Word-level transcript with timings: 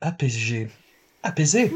Apaisée. 0.00 0.68
Apaisée 1.24 1.72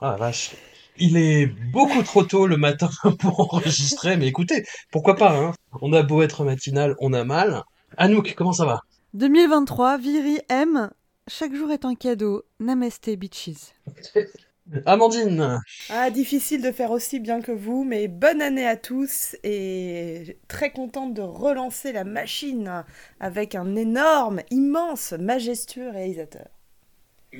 Ah 0.00 0.12
la 0.12 0.16
vache. 0.16 0.56
Il 0.98 1.18
est 1.18 1.46
beaucoup 1.46 2.02
trop 2.02 2.24
tôt 2.24 2.46
le 2.46 2.56
matin 2.56 2.88
pour 3.18 3.52
enregistrer, 3.52 4.16
mais 4.16 4.28
écoutez, 4.28 4.64
pourquoi 4.90 5.14
pas, 5.16 5.36
hein 5.36 5.52
On 5.82 5.92
a 5.92 6.02
beau 6.02 6.22
être 6.22 6.44
matinal, 6.44 6.96
on 7.00 7.12
a 7.12 7.22
mal. 7.22 7.62
Anouk, 7.98 8.34
comment 8.34 8.54
ça 8.54 8.64
va? 8.64 8.80
2023, 9.12 9.98
Viri 9.98 10.38
M. 10.48 10.90
Chaque 11.28 11.54
jour 11.54 11.70
est 11.70 11.84
un 11.84 11.94
cadeau. 11.94 12.44
Namaste 12.60 13.10
bitches. 13.10 13.74
Amandine 14.86 15.60
Ah, 15.90 16.10
difficile 16.10 16.62
de 16.62 16.72
faire 16.72 16.90
aussi 16.90 17.20
bien 17.20 17.40
que 17.40 17.52
vous, 17.52 17.84
mais 17.84 18.08
bonne 18.08 18.40
année 18.40 18.66
à 18.66 18.76
tous 18.76 19.36
et 19.44 20.38
très 20.48 20.70
contente 20.70 21.14
de 21.14 21.22
relancer 21.22 21.92
la 21.92 22.04
machine 22.04 22.84
avec 23.20 23.54
un 23.54 23.76
énorme, 23.76 24.40
immense, 24.50 25.12
majestueux 25.12 25.90
réalisateur. 25.90 26.48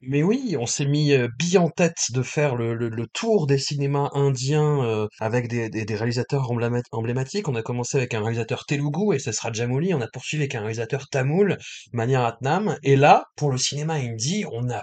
Mais 0.03 0.23
oui, 0.23 0.57
on 0.59 0.65
s'est 0.67 0.87
mis 0.87 1.13
euh, 1.13 1.29
bille 1.39 1.59
en 1.59 1.69
tête 1.71 2.11
de 2.13 2.23
faire 2.23 2.55
le, 2.57 3.07
tour 3.13 3.47
des 3.47 3.59
cinémas 3.59 4.11
indiens 4.15 4.83
euh, 4.85 5.07
avec 5.21 5.49
des, 5.49 5.69
des- 5.69 5.85
réalisateurs 5.97 6.51
embléma- 6.51 6.83
emblématiques. 6.93 7.49
On 7.49 7.55
a 7.55 7.63
commencé 7.63 7.97
avec 7.99 8.15
un 8.15 8.21
réalisateur 8.21 8.65
telugu 8.67 9.15
et 9.15 9.19
ce 9.19 9.33
sera 9.33 9.53
Jamouli. 9.53 9.93
On 9.95 10.01
a 10.01 10.09
poursuivi 10.09 10.43
avec 10.45 10.55
un 10.55 10.61
réalisateur 10.61 11.09
tamoul, 11.09 11.59
Mania 11.93 12.23
Ratnam. 12.23 12.77
Et 12.83 12.97
là, 12.97 13.25
pour 13.37 13.51
le 13.53 13.59
cinéma 13.59 13.95
indie, 13.95 14.45
on 14.51 14.69
a 14.71 14.83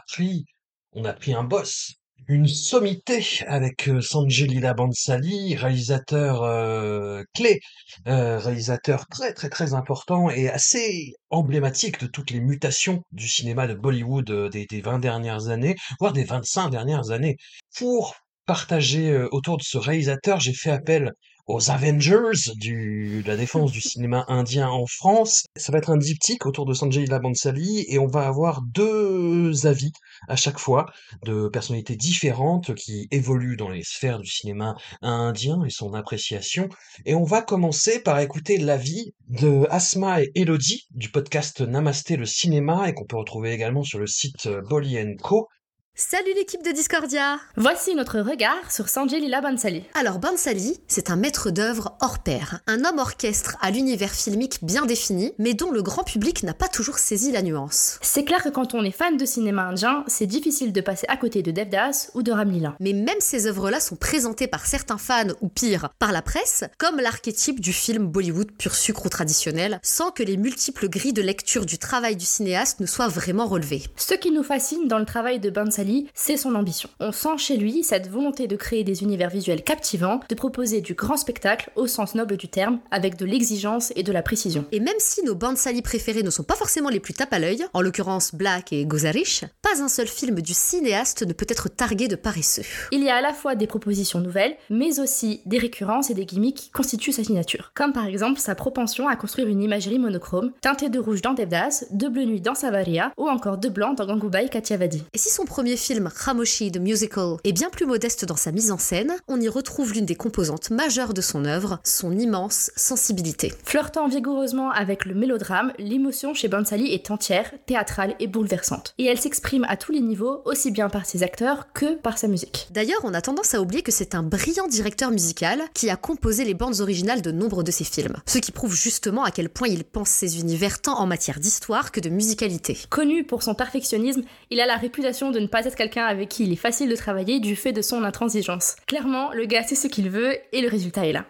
pris 1.14 1.34
un 1.34 1.44
boss. 1.44 1.94
Une 2.28 2.48
sommité 2.48 3.22
avec 3.48 3.90
euh, 3.90 4.00
Sanjay 4.00 4.48
Leela 4.48 4.74
Bhansali, 4.74 5.56
réalisateur 5.56 6.44
euh, 6.44 7.22
clé, 7.34 7.60
euh, 8.08 8.38
réalisateur 8.40 9.08
très 9.08 9.34
très 9.34 9.50
très 9.50 9.74
important 9.74 10.30
et 10.30 10.48
assez 10.50 11.14
emblématique 11.32 12.00
de 12.00 12.08
toutes 12.08 12.32
les 12.32 12.40
mutations 12.40 13.04
du 13.12 13.28
cinéma 13.28 13.68
de 13.68 13.74
Bollywood 13.74 14.30
euh, 14.32 14.50
des, 14.50 14.66
des 14.66 14.82
20 14.82 15.00
dernières 15.00 15.50
années, 15.50 15.76
voire 16.00 16.14
des 16.14 16.24
25 16.24 16.70
dernières 16.70 17.12
années. 17.12 17.36
Pour 17.78 18.16
partager 18.46 19.16
autour 19.32 19.58
de 19.58 19.64
ce 19.64 19.78
réalisateur, 19.78 20.40
j'ai 20.40 20.54
fait 20.54 20.72
appel 20.72 21.12
aux 21.46 21.70
Avengers 21.70 22.54
du, 22.56 23.22
de 23.24 23.28
la 23.28 23.36
défense 23.36 23.72
du 23.72 23.82
cinéma 23.82 24.26
indien 24.28 24.70
en 24.70 24.86
France. 24.86 25.46
Ça 25.58 25.72
va 25.72 25.78
être 25.78 25.90
un 25.90 25.98
diptyque 25.98 26.46
autour 26.46 26.66
de 26.66 26.74
Sanjay 26.74 27.02
Leela 27.02 27.20
Bhansali 27.20 27.86
et 27.88 28.00
on 28.00 28.08
va 28.08 28.28
avoir 28.28 28.62
deux 28.62 29.68
avis 29.68 29.92
à 30.28 30.36
chaque 30.36 30.60
fois 30.60 30.86
de 31.26 31.50
personnalités 31.50 31.96
différentes 31.96 32.74
qui 32.76 33.08
évoluent 33.12 33.58
dans 33.58 33.70
les 33.70 33.84
sphères 33.84 34.20
du 34.20 34.30
cinéma 34.30 34.76
indien 35.02 35.64
et 35.66 35.70
son 35.70 35.94
appréciation. 35.94 36.70
Et 37.06 37.16
on 37.16 37.24
va 37.24 37.42
commencer 37.42 38.00
par 38.00 38.20
écouter 38.20 38.58
l'avis 38.58 39.14
de 39.28 39.68
Asma 39.70 40.22
et 40.22 40.32
Elodie 40.36 40.88
du 40.92 41.10
podcast 41.10 41.62
Namasté 41.62 42.16
le 42.16 42.26
cinéma 42.26 42.88
et 42.88 42.94
qu'on 42.94 43.06
peut 43.06 43.18
retrouver 43.18 43.52
également 43.52 43.84
sur 43.84 44.00
le 44.00 44.08
site 44.08 44.48
Bolly 44.70 44.98
Co. 45.22 45.48
Salut 45.96 46.34
l'équipe 46.36 46.66
de 46.66 46.72
Discordia 46.72 47.38
Voici 47.56 47.94
notre 47.94 48.20
regard 48.20 48.72
sur 48.72 48.90
Sanjay 48.90 49.20
Lila 49.20 49.42
Bansali. 49.42 49.84
Alors 49.94 50.18
Bansali, 50.18 50.80
c'est 50.88 51.12
un 51.12 51.16
maître 51.16 51.52
d'œuvre 51.52 51.96
hors 52.02 52.18
pair, 52.18 52.62
un 52.66 52.84
homme 52.84 52.98
orchestre 52.98 53.58
à 53.62 53.70
l'univers 53.70 54.10
filmique 54.10 54.64
bien 54.64 54.88
défini, 54.88 55.34
mais 55.38 55.54
dont 55.54 55.70
le 55.70 55.84
grand 55.84 56.04
public 56.04 56.42
n'a 56.42 56.56
pas 56.56 56.68
toujours 56.68 56.98
saisi 56.98 57.32
la 57.32 57.44
nuance. 57.44 58.00
C'est 58.02 58.26
clair 58.26 58.42
que 58.42 58.50
quand 58.50 58.74
on 58.74 58.84
est 58.84 58.90
fan 58.90 59.18
de 59.18 59.26
cinéma 59.26 59.66
indien, 59.66 60.04
c'est 60.08 60.26
difficile 60.26 60.74
de 60.74 60.82
passer 60.82 61.06
à 61.10 61.16
côté 61.16 61.44
de 61.44 61.52
Devdas 61.52 62.10
ou 62.16 62.24
de 62.24 62.32
Ramlila. 62.32 62.76
Mais 62.80 62.94
même 62.94 63.20
ces 63.20 63.46
œuvres-là 63.46 63.80
sont 63.80 63.96
présentées 63.96 64.48
par 64.48 64.66
certains 64.66 64.98
fans, 64.98 65.28
ou 65.42 65.48
pire, 65.48 65.90
par 66.00 66.12
la 66.12 66.24
presse, 66.24 66.64
comme 66.80 66.98
l'archétype 66.98 67.60
du 67.60 67.72
film 67.72 68.08
Bollywood 68.08 68.52
pur 68.54 68.74
sucre 68.74 69.06
ou 69.06 69.10
traditionnel, 69.10 69.80
sans 69.84 70.10
que 70.10 70.24
les 70.24 70.38
multiples 70.38 70.90
grilles 70.90 71.14
de 71.14 71.22
lecture 71.22 71.68
du 71.68 71.78
travail 71.78 72.16
du 72.16 72.26
cinéaste 72.26 72.80
ne 72.80 72.88
soient 72.88 73.10
vraiment 73.10 73.46
relevées. 73.46 73.84
Ce 73.96 74.16
qui 74.16 74.32
nous 74.32 74.42
fascine 74.42 74.88
dans 74.88 74.98
le 74.98 75.06
travail 75.06 75.40
de 75.40 75.52
Bansali, 75.52 75.83
c'est 76.14 76.38
son 76.38 76.56
ambition. 76.56 76.90
On 77.00 77.12
sent 77.12 77.38
chez 77.38 77.58
lui 77.58 77.84
cette 77.84 78.10
volonté 78.10 78.48
de 78.48 78.56
créer 78.56 78.84
des 78.84 79.04
univers 79.04 79.30
visuels 79.30 79.64
captivants, 79.64 80.20
de 80.28 80.36
proposer 80.36 80.82
du 80.82 80.94
grand 80.94 81.18
spectacle 81.18 81.72
au 81.76 81.88
sens 81.88 82.16
noble 82.16 82.38
du 82.38 82.48
terme, 82.48 82.80
avec 82.92 83.18
de 83.18 83.26
l'exigence 83.26 83.92
et 83.96 84.04
de 84.04 84.12
la 84.12 84.22
précision. 84.22 84.66
Et 84.72 84.80
même 84.80 84.94
si 85.00 85.24
nos 85.24 85.36
Bansali 85.36 85.82
préférés 85.82 86.24
ne 86.24 86.30
sont 86.30 86.44
pas 86.44 86.56
forcément 86.56 86.90
les 86.90 87.00
plus 87.00 87.14
tape 87.14 87.34
à 87.34 87.40
l'œil, 87.40 87.66
en 87.74 87.82
l'occurrence 87.82 88.36
Black 88.36 88.74
et 88.74 88.86
Gozarish, 88.86 89.46
pas 89.62 89.82
un 89.82 89.88
seul 89.88 90.08
film 90.08 90.42
du 90.42 90.54
cinéaste 90.54 91.26
ne 91.26 91.34
peut 91.34 91.46
être 91.50 91.70
targué 91.70 92.08
de 92.08 92.16
paresseux. 92.16 92.64
Il 92.92 93.04
y 93.04 93.10
a 93.10 93.16
à 93.16 93.22
la 93.22 93.34
fois 93.34 93.56
des 93.56 93.68
propositions 93.68 94.20
nouvelles, 94.20 94.56
mais 94.70 95.00
aussi 95.00 95.42
des 95.46 95.58
récurrences 95.58 96.10
et 96.10 96.14
des 96.14 96.26
gimmicks 96.26 96.58
qui 96.58 96.70
constituent 96.72 97.12
sa 97.12 97.24
signature. 97.24 97.72
Comme 97.74 97.94
par 97.94 98.06
exemple 98.06 98.40
sa 98.40 98.56
propension 98.56 99.08
à 99.08 99.16
construire 99.16 99.48
une 99.48 99.62
imagerie 99.62 100.00
monochrome, 100.00 100.52
teintée 100.62 100.90
de 100.90 101.00
rouge 101.00 101.22
dans 101.22 101.34
Devdas, 101.34 101.86
de 101.92 102.08
bleu 102.08 102.26
nuit 102.26 102.42
dans 102.42 102.56
Savaria, 102.56 103.12
ou 103.18 103.28
encore 103.28 103.58
de 103.58 103.70
blanc 103.70 103.94
dans 103.94 104.06
Gangubai 104.06 104.50
Kathiavadi. 104.50 105.04
Et 105.14 105.18
si 105.18 105.30
son 105.30 105.46
premier 105.46 105.73
film, 105.76 106.10
Khamoshi 106.10 106.72
the 106.72 106.80
Musical, 106.80 107.38
est 107.44 107.52
bien 107.52 107.70
plus 107.70 107.86
modeste 107.86 108.26
dans 108.26 108.36
sa 108.36 108.52
mise 108.52 108.72
en 108.72 108.78
scène, 108.78 109.14
on 109.28 109.40
y 109.40 109.48
retrouve 109.48 109.94
l'une 109.94 110.06
des 110.06 110.16
composantes 110.16 110.70
majeures 110.70 111.14
de 111.14 111.22
son 111.22 111.46
œuvre, 111.46 111.80
son 111.84 112.18
immense 112.18 112.72
sensibilité. 112.76 113.54
Flirtant 113.64 114.08
vigoureusement 114.08 114.70
avec 114.72 115.06
le 115.06 115.14
mélodrame, 115.14 115.74
l'émotion 115.78 116.34
chez 116.34 116.48
Bansali 116.48 116.94
est 116.94 117.12
entière, 117.12 117.52
théâtrale 117.66 118.16
et 118.20 118.28
bouleversante. 118.28 118.94
Et 118.98 119.06
elle 119.06 119.20
s'exprime 119.20 119.66
à 119.70 119.78
tous 119.78 119.92
les 119.92 120.02
niveaux, 120.02 120.42
aussi 120.46 120.72
bien 120.72 120.90
par 120.90 121.06
ses 121.06 121.24
acteurs 121.24 121.72
que 121.74 121.96
par 121.96 122.18
sa 122.18 122.28
musique. 122.28 122.68
D'ailleurs, 122.72 123.02
on 123.04 123.14
a 123.14 123.22
tendance 123.22 123.54
à 123.54 123.62
oublier 123.62 123.82
que 123.82 123.92
c'est 123.92 124.16
un 124.16 124.24
brillant 124.24 124.68
directeur 124.68 125.12
musical 125.12 125.62
qui 125.74 125.90
a 125.90 125.96
composé 125.96 126.46
les 126.46 126.54
bandes 126.54 126.82
originales 126.82 127.22
de 127.22 127.32
nombre 127.32 127.64
de 127.64 127.72
ses 127.72 127.84
films, 127.84 128.18
ce 128.26 128.38
qui 128.38 128.52
prouve 128.52 128.76
justement 128.76 129.24
à 129.24 129.32
quel 129.32 129.50
point 129.50 129.68
il 129.68 129.84
pense 129.84 130.10
ses 130.10 130.40
univers 130.40 130.82
tant 130.82 131.00
en 131.00 131.06
matière 131.06 131.40
d'histoire 131.40 131.92
que 131.92 132.00
de 132.00 132.10
musicalité. 132.10 132.78
Connu 132.90 133.24
pour 133.24 133.44
son 133.44 133.56
perfectionnisme, 133.56 134.24
il 134.50 134.60
a 134.60 134.66
la 134.66 134.78
réputation 134.78 135.32
de 135.32 135.40
ne 135.40 135.48
pas 135.48 135.63
être 135.68 135.76
quelqu'un 135.76 136.06
avec 136.06 136.30
qui 136.30 136.44
il 136.46 136.52
est 136.54 136.58
facile 136.58 136.90
de 136.90 136.96
travailler 136.96 137.40
du 137.40 137.56
fait 137.56 137.72
de 137.74 137.82
son 137.82 138.04
intransigeance. 138.04 138.76
Clairement, 138.88 139.32
le 139.34 139.46
gars 139.46 139.64
sait 139.64 139.76
ce 139.76 139.88
qu'il 139.88 140.10
veut 140.10 140.36
et 140.52 140.62
le 140.62 140.70
résultat 140.70 141.06
est 141.08 141.14
là. 141.14 141.26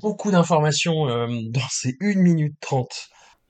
Beaucoup 0.00 0.30
d'informations 0.30 1.08
euh, 1.08 1.26
dans 1.50 1.66
ces 1.70 1.96
1 2.00 2.14
minute 2.16 2.54
30. 2.60 2.88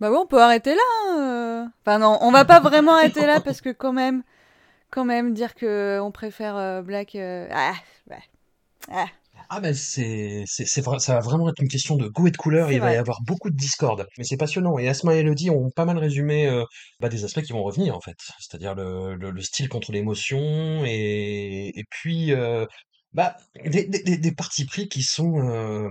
Bah 0.01 0.11
ouais, 0.11 0.17
on 0.17 0.27
peut 0.27 0.41
arrêter 0.41 0.75
là. 0.75 0.81
hein, 1.09 1.17
euh. 1.19 1.65
Enfin 1.85 1.99
non, 1.99 2.19
on 2.23 2.31
va 2.31 2.45
pas 2.45 2.61
vraiment 2.61 2.93
arrêter 2.95 3.27
là 3.27 3.41
parce 3.41 3.61
que 3.61 3.71
quand 3.71 3.93
même, 3.93 4.23
quand 4.91 5.05
même 5.05 5.35
dire 5.35 5.55
que 5.55 5.99
on 6.01 6.11
préfère 6.13 6.57
euh, 6.57 6.83
Black. 6.83 7.15
euh, 7.17 7.49
Ah, 7.53 7.75
ouais. 8.11 8.23
Ah. 8.91 9.07
Ah 9.51 9.61
ben 9.61 9.73
c'est 9.75 10.45
c'est 10.47 10.67
c'est 10.67 10.83
vrai, 10.83 10.99
ça 10.99 11.15
va 11.15 11.21
vraiment 11.21 11.49
être 11.49 11.63
une 11.63 11.69
question 11.69 11.97
de 11.97 12.07
goût 12.09 12.27
et 12.27 12.31
de 12.31 12.37
couleur, 12.37 12.71
C'est 12.71 12.77
il 12.77 12.81
va 12.81 12.93
y 12.93 12.97
avoir 12.97 13.23
beaucoup 13.23 13.49
de 13.49 13.57
discorde. 13.57 14.07
Mais 14.19 14.25
c'est 14.25 14.37
passionnant 14.37 14.79
et 14.79 14.89
Asma 14.89 15.15
et 15.15 15.21
Elodie 15.21 15.49
ont 15.49 15.71
pas 15.71 15.87
mal 15.87 15.97
résumé 15.97 16.47
euh, 16.47 16.65
bah, 17.01 17.09
des 17.09 17.25
aspects 17.25 17.41
qui 17.43 17.53
vont 17.55 17.63
revenir 17.63 17.97
en 17.97 18.01
fait, 18.03 18.17
c'est-à-dire 18.41 18.75
le, 18.75 19.15
le, 19.15 19.31
le 19.31 19.41
style 19.43 19.71
contre 19.71 19.91
l'émotion 19.93 20.85
et 20.85 21.73
et 21.79 21.85
puis 21.91 22.33
euh, 22.33 22.67
bah 23.15 23.37
des, 23.65 23.87
des, 23.87 24.03
des- 24.03 24.19
des 24.19 24.33
partis 24.33 24.67
pris 24.67 24.87
qui 24.89 25.03
sont 25.03 25.39
euh, 25.41 25.89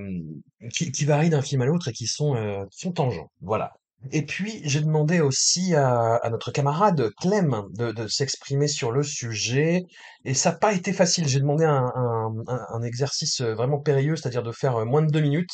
qui, 0.73 0.91
qui 0.91 1.05
varient 1.05 1.29
d'un 1.31 1.41
film 1.41 1.61
à 1.63 1.65
l'autre 1.65 1.87
et 1.87 1.93
qui 1.93 2.05
sont 2.07 2.35
euh, 2.35 2.63
qui 2.71 2.79
sont 2.79 2.91
tangents. 2.91 3.31
Voilà. 3.41 3.73
Et 4.11 4.25
puis, 4.25 4.61
j'ai 4.63 4.81
demandé 4.81 5.21
aussi 5.21 5.73
à, 5.75 6.15
à 6.15 6.29
notre 6.29 6.51
camarade 6.51 7.09
Clem 7.19 7.63
de, 7.71 7.91
de 7.91 8.07
s'exprimer 8.07 8.67
sur 8.67 8.91
le 8.91 9.03
sujet, 9.03 9.83
et 10.23 10.33
ça 10.33 10.51
n'a 10.51 10.57
pas 10.57 10.73
été 10.73 10.93
facile. 10.93 11.27
J'ai 11.27 11.39
demandé 11.39 11.65
un, 11.65 11.91
un, 11.95 12.33
un- 12.47 12.65
un 12.73 12.81
exercice 12.83 13.41
vraiment 13.41 13.79
périlleux, 13.79 14.15
c'est-à-dire 14.15 14.43
de 14.43 14.51
faire 14.51 14.85
moins 14.85 15.01
de 15.01 15.11
deux 15.11 15.21
minutes. 15.21 15.49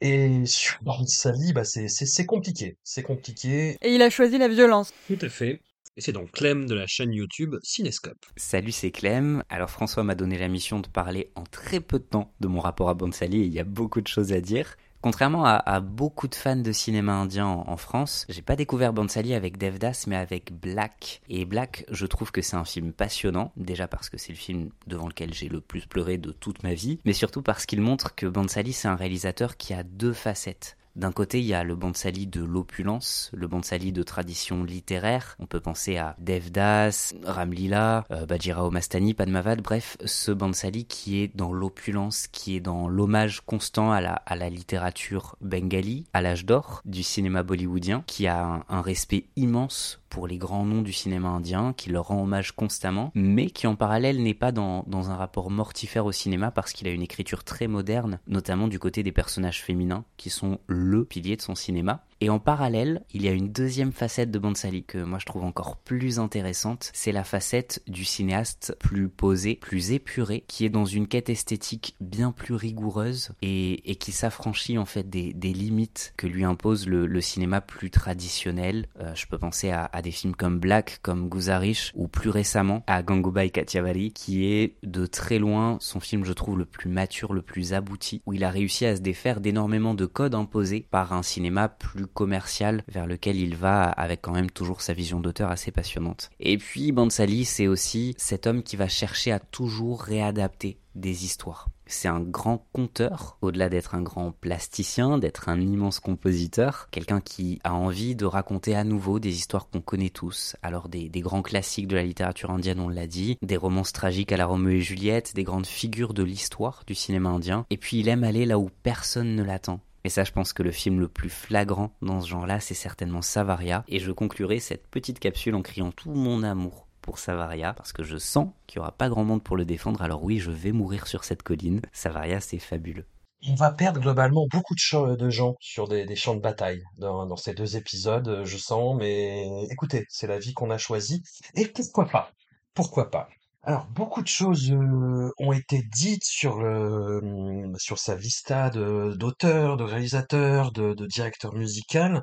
Et 0.00 0.44
sur 0.46 0.78
Sally, 1.06 1.52
bah 1.52 1.64
c'est 1.64 1.88
c'est- 1.88 2.06
c'est 2.06 2.26
compliqué. 2.26 2.76
C'est 2.82 3.02
compliqué. 3.02 3.76
Et 3.80 3.94
il 3.94 4.02
a 4.02 4.10
choisi 4.10 4.38
la 4.38 4.48
violence. 4.48 4.92
Tout 5.08 5.18
à 5.20 5.28
fait. 5.28 5.60
Et 5.96 6.00
c'est 6.00 6.12
donc 6.12 6.32
Clem 6.32 6.66
de 6.66 6.74
la 6.74 6.86
chaîne 6.88 7.12
YouTube 7.12 7.54
Cinescope. 7.62 8.24
Salut, 8.36 8.72
c'est 8.72 8.90
Clem. 8.90 9.44
Alors 9.48 9.70
François 9.70 10.02
m'a 10.02 10.16
donné 10.16 10.36
la 10.38 10.48
mission 10.48 10.80
de 10.80 10.88
parler 10.88 11.30
en 11.36 11.44
très 11.44 11.80
peu 11.80 11.98
de 12.00 12.04
temps 12.04 12.32
de 12.40 12.48
mon 12.48 12.60
rapport 12.60 12.88
à 12.88 12.94
Bansali 12.94 13.42
et 13.42 13.44
il 13.44 13.52
y 13.52 13.60
a 13.60 13.64
beaucoup 13.64 14.00
de 14.00 14.08
choses 14.08 14.32
à 14.32 14.40
dire. 14.40 14.76
Contrairement 15.04 15.44
à, 15.44 15.80
beaucoup 15.80 16.28
de 16.28 16.34
fans 16.34 16.56
de 16.56 16.72
cinéma 16.72 17.12
indien 17.12 17.46
en, 17.46 17.76
France, 17.76 18.24
j'ai 18.30 18.40
pas 18.40 18.56
découvert 18.56 18.94
Bansali 18.94 19.34
avec 19.34 19.58
Devdas, 19.58 20.04
mais 20.06 20.16
avec 20.16 20.58
Black. 20.58 21.20
Et 21.28 21.44
Black, 21.44 21.84
je 21.90 22.06
trouve 22.06 22.32
que 22.32 22.40
c'est 22.40 22.56
un 22.56 22.64
film 22.64 22.94
passionnant, 22.94 23.52
déjà 23.58 23.86
parce 23.86 24.08
que 24.08 24.16
c'est 24.16 24.32
le 24.32 24.38
film 24.38 24.70
devant 24.86 25.06
lequel 25.06 25.34
j'ai 25.34 25.50
le 25.50 25.60
plus 25.60 25.86
pleuré 25.86 26.16
de 26.16 26.32
toute 26.32 26.62
ma 26.62 26.72
vie, 26.72 27.00
mais 27.04 27.12
surtout 27.12 27.42
parce 27.42 27.66
qu'il 27.66 27.82
montre 27.82 28.14
que 28.14 28.24
Bansali, 28.24 28.72
c'est 28.72 28.88
un 28.88 28.96
réalisateur 28.96 29.58
qui 29.58 29.74
a 29.74 29.82
deux 29.82 30.14
facettes. 30.14 30.78
D'un 30.96 31.10
côté, 31.10 31.40
il 31.40 31.46
y 31.46 31.54
a 31.54 31.64
le 31.64 31.74
Bansali 31.74 32.28
de 32.28 32.42
l'opulence, 32.42 33.30
le 33.34 33.48
Bansali 33.48 33.90
de 33.90 34.04
tradition 34.04 34.62
littéraire. 34.62 35.36
On 35.40 35.46
peut 35.46 35.58
penser 35.58 35.96
à 35.96 36.14
Devdas, 36.18 37.12
Ramlila, 37.24 38.04
euh, 38.12 38.26
Bajirao 38.26 38.70
Mastani, 38.70 39.12
Padmavad, 39.12 39.60
bref, 39.60 39.96
ce 40.04 40.30
Bansali 40.30 40.84
qui 40.84 41.20
est 41.20 41.36
dans 41.36 41.52
l'opulence, 41.52 42.28
qui 42.28 42.54
est 42.54 42.60
dans 42.60 42.86
l'hommage 42.88 43.40
constant 43.40 43.90
à 43.90 44.00
la, 44.00 44.12
à 44.12 44.36
la 44.36 44.48
littérature 44.48 45.36
bengali, 45.40 46.06
à 46.12 46.22
l'âge 46.22 46.44
d'or 46.44 46.80
du 46.84 47.02
cinéma 47.02 47.42
bollywoodien, 47.42 48.04
qui 48.06 48.28
a 48.28 48.64
un 48.68 48.80
respect 48.80 49.24
immense 49.34 50.00
pour 50.14 50.28
les 50.28 50.38
grands 50.38 50.64
noms 50.64 50.82
du 50.82 50.92
cinéma 50.92 51.28
indien, 51.28 51.72
qui 51.76 51.90
leur 51.90 52.06
rend 52.06 52.22
hommage 52.22 52.52
constamment, 52.52 53.10
mais 53.16 53.50
qui 53.50 53.66
en 53.66 53.74
parallèle 53.74 54.22
n'est 54.22 54.32
pas 54.32 54.52
dans, 54.52 54.84
dans 54.86 55.10
un 55.10 55.16
rapport 55.16 55.50
mortifère 55.50 56.06
au 56.06 56.12
cinéma 56.12 56.52
parce 56.52 56.72
qu'il 56.72 56.86
a 56.86 56.92
une 56.92 57.02
écriture 57.02 57.42
très 57.42 57.66
moderne, 57.66 58.20
notamment 58.28 58.68
du 58.68 58.78
côté 58.78 59.02
des 59.02 59.10
personnages 59.10 59.60
féminins, 59.60 60.04
qui 60.16 60.30
sont 60.30 60.60
le 60.68 61.04
pilier 61.04 61.34
de 61.34 61.42
son 61.42 61.56
cinéma. 61.56 62.04
Et 62.20 62.30
en 62.30 62.38
parallèle, 62.38 63.02
il 63.12 63.22
y 63.22 63.28
a 63.28 63.32
une 63.32 63.52
deuxième 63.52 63.92
facette 63.92 64.30
de 64.30 64.38
Bansali 64.38 64.84
que 64.84 64.98
moi 64.98 65.18
je 65.18 65.26
trouve 65.26 65.44
encore 65.44 65.76
plus 65.76 66.18
intéressante, 66.18 66.90
c'est 66.92 67.12
la 67.12 67.24
facette 67.24 67.82
du 67.86 68.04
cinéaste 68.04 68.76
plus 68.78 69.08
posé, 69.08 69.56
plus 69.56 69.92
épuré, 69.92 70.44
qui 70.48 70.64
est 70.64 70.70
dans 70.70 70.84
une 70.84 71.08
quête 71.08 71.30
esthétique 71.30 71.96
bien 72.00 72.32
plus 72.32 72.54
rigoureuse 72.54 73.30
et, 73.42 73.96
qui 74.00 74.12
s'affranchit 74.12 74.78
en 74.78 74.84
fait 74.84 75.08
des, 75.08 75.32
limites 75.54 76.14
que 76.16 76.26
lui 76.26 76.44
impose 76.44 76.86
le, 76.88 77.20
cinéma 77.20 77.60
plus 77.60 77.90
traditionnel. 77.90 78.88
Euh, 79.00 79.14
je 79.14 79.26
peux 79.26 79.38
penser 79.38 79.70
à, 79.70 79.88
des 80.02 80.10
films 80.10 80.34
comme 80.34 80.58
Black, 80.58 80.98
comme 81.02 81.28
Guzarish, 81.28 81.92
ou 81.94 82.08
plus 82.08 82.30
récemment 82.30 82.82
à 82.86 83.02
Gangubai 83.02 83.50
Kathiavari, 83.50 84.12
qui 84.12 84.46
est 84.46 84.76
de 84.82 85.06
très 85.06 85.38
loin 85.38 85.78
son 85.80 86.00
film 86.00 86.24
je 86.24 86.32
trouve 86.32 86.58
le 86.58 86.64
plus 86.64 86.88
mature, 86.88 87.32
le 87.32 87.42
plus 87.42 87.72
abouti, 87.72 88.22
où 88.26 88.32
il 88.32 88.44
a 88.44 88.50
réussi 88.50 88.86
à 88.86 88.96
se 88.96 89.00
défaire 89.00 89.40
d'énormément 89.40 89.94
de 89.94 90.06
codes 90.06 90.34
imposés 90.34 90.86
par 90.90 91.12
un 91.12 91.22
cinéma 91.22 91.68
plus 91.68 92.03
commercial 92.06 92.82
vers 92.88 93.06
lequel 93.06 93.36
il 93.36 93.56
va 93.56 93.84
avec 93.84 94.22
quand 94.22 94.32
même 94.32 94.50
toujours 94.50 94.80
sa 94.80 94.92
vision 94.92 95.20
d'auteur 95.20 95.50
assez 95.50 95.70
passionnante. 95.70 96.30
Et 96.40 96.58
puis 96.58 96.92
Bansali, 96.92 97.44
c'est 97.44 97.66
aussi 97.66 98.14
cet 98.18 98.46
homme 98.46 98.62
qui 98.62 98.76
va 98.76 98.88
chercher 98.88 99.32
à 99.32 99.38
toujours 99.38 100.02
réadapter 100.02 100.78
des 100.94 101.24
histoires. 101.24 101.68
C'est 101.86 102.08
un 102.08 102.20
grand 102.20 102.66
conteur, 102.72 103.36
au-delà 103.42 103.68
d'être 103.68 103.94
un 103.94 104.02
grand 104.02 104.32
plasticien, 104.32 105.18
d'être 105.18 105.48
un 105.48 105.60
immense 105.60 106.00
compositeur, 106.00 106.88
quelqu'un 106.90 107.20
qui 107.20 107.60
a 107.62 107.74
envie 107.74 108.16
de 108.16 108.24
raconter 108.24 108.74
à 108.74 108.84
nouveau 108.84 109.18
des 109.18 109.36
histoires 109.36 109.68
qu'on 109.68 109.80
connaît 109.80 110.08
tous, 110.08 110.56
alors 110.62 110.88
des, 110.88 111.08
des, 111.08 111.20
grands 111.20 111.42
classiques 111.42 111.88
de 111.88 111.96
la 111.96 112.04
littérature 112.04 112.50
indienne, 112.50 112.80
on 112.80 112.88
l'a 112.88 113.06
dit, 113.06 113.36
des 113.42 113.56
romances 113.56 113.92
tragiques 113.92 114.32
à 114.32 114.36
la 114.36 114.46
Roméo 114.46 114.78
et 114.78 114.80
Juliette, 114.80 115.34
des 115.34 115.44
grandes 115.44 115.66
figures 115.66 116.14
de 116.14 116.22
l'histoire 116.22 116.84
du 116.86 116.94
cinéma 116.94 117.28
indien, 117.28 117.66
et 117.68 117.76
puis 117.76 117.98
il 117.98 118.08
aime 118.08 118.24
aller 118.24 118.46
là 118.46 118.58
où 118.58 118.70
personne 118.82 119.34
ne 119.34 119.42
l'attend. 119.42 119.80
Et 120.04 120.10
ça, 120.10 120.22
je 120.22 120.32
pense 120.32 120.52
que 120.52 120.62
le 120.62 120.70
film 120.70 121.00
le 121.00 121.08
plus 121.08 121.30
flagrant 121.30 121.90
dans 122.02 122.20
ce 122.20 122.28
genre-là, 122.28 122.60
c'est 122.60 122.74
certainement 122.74 123.22
Savaria. 123.22 123.84
Et 123.88 123.98
je 123.98 124.12
conclurai 124.12 124.60
cette 124.60 124.86
petite 124.86 125.18
capsule 125.18 125.54
en 125.54 125.62
criant 125.62 125.92
tout 125.92 126.12
mon 126.12 126.42
amour 126.42 126.86
pour 127.00 127.18
Savaria, 127.18 127.72
parce 127.72 127.92
que 127.92 128.02
je 128.02 128.18
sens 128.18 128.48
qu'il 128.66 128.78
n'y 128.78 128.82
aura 128.82 128.92
pas 128.92 129.08
grand 129.08 129.24
monde 129.24 129.42
pour 129.42 129.56
le 129.56 129.64
défendre, 129.64 130.02
alors 130.02 130.22
oui, 130.22 130.38
je 130.38 130.50
vais 130.50 130.72
mourir 130.72 131.06
sur 131.06 131.24
cette 131.24 131.42
colline. 131.42 131.80
Savaria, 131.92 132.40
c'est 132.40 132.58
fabuleux. 132.58 133.06
On 133.46 133.54
va 133.54 133.70
perdre 133.70 134.00
globalement 134.00 134.46
beaucoup 134.50 134.74
de, 134.74 135.30
gens 135.30 135.56
sur 135.60 135.86
des, 135.86 136.16
champs 136.16 136.34
de 136.34 136.40
bataille 136.40 136.82
dans, 136.96 137.26
dans, 137.26 137.36
ces 137.36 137.52
deux 137.52 137.76
épisodes, 137.76 138.42
je 138.44 138.56
sens, 138.56 138.96
mais 138.96 139.46
écoutez, 139.70 140.06
c'est 140.08 140.26
la 140.26 140.38
vie 140.38 140.54
qu'on 140.54 140.70
a 140.70 140.78
choisie, 140.78 141.22
et 141.54 141.66
pourquoi 141.66 142.06
pas? 142.06 142.30
Pourquoi 142.72 143.10
pas? 143.10 143.28
Alors, 143.66 143.86
beaucoup 143.86 144.20
de 144.20 144.28
choses 144.28 144.70
euh, 144.70 145.30
ont 145.38 145.52
été 145.52 145.82
dites 145.82 146.24
sur 146.24 146.58
le, 146.58 147.72
sur 147.78 147.98
sa 147.98 148.14
vista 148.14 148.68
d'auteur, 148.68 149.78
de, 149.78 149.84
réalisateur, 149.84 150.70
de, 150.70 150.92
de, 150.92 151.06
directeur 151.06 151.54
musical. 151.54 152.22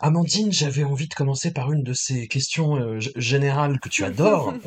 Amandine, 0.00 0.52
j'avais 0.52 0.84
envie 0.84 1.08
de 1.08 1.14
commencer 1.14 1.52
par 1.52 1.72
une 1.72 1.82
de 1.82 1.92
ces 1.92 2.28
questions 2.28 2.76
euh, 2.76 3.00
générales 3.16 3.80
que 3.80 3.88
tu 3.88 4.04
adores. 4.04 4.54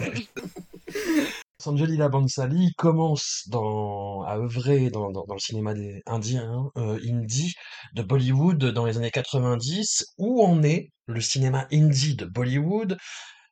Sanjalila 1.61 2.09
Bansali 2.09 2.73
commence 2.77 3.43
dans, 3.47 4.23
à 4.23 4.37
œuvrer 4.37 4.89
dans, 4.89 5.11
dans, 5.11 5.25
dans 5.25 5.33
le 5.33 5.39
cinéma 5.39 5.73
des 5.73 6.01
indien, 6.05 6.69
euh, 6.77 6.99
indie, 7.05 7.53
de 7.93 8.01
Bollywood 8.01 8.57
dans 8.57 8.85
les 8.85 8.97
années 8.97 9.11
90. 9.11 10.05
Où 10.17 10.43
en 10.43 10.63
est 10.63 10.89
le 11.07 11.21
cinéma 11.21 11.67
indie 11.71 12.15
de 12.15 12.25
Bollywood? 12.25 12.97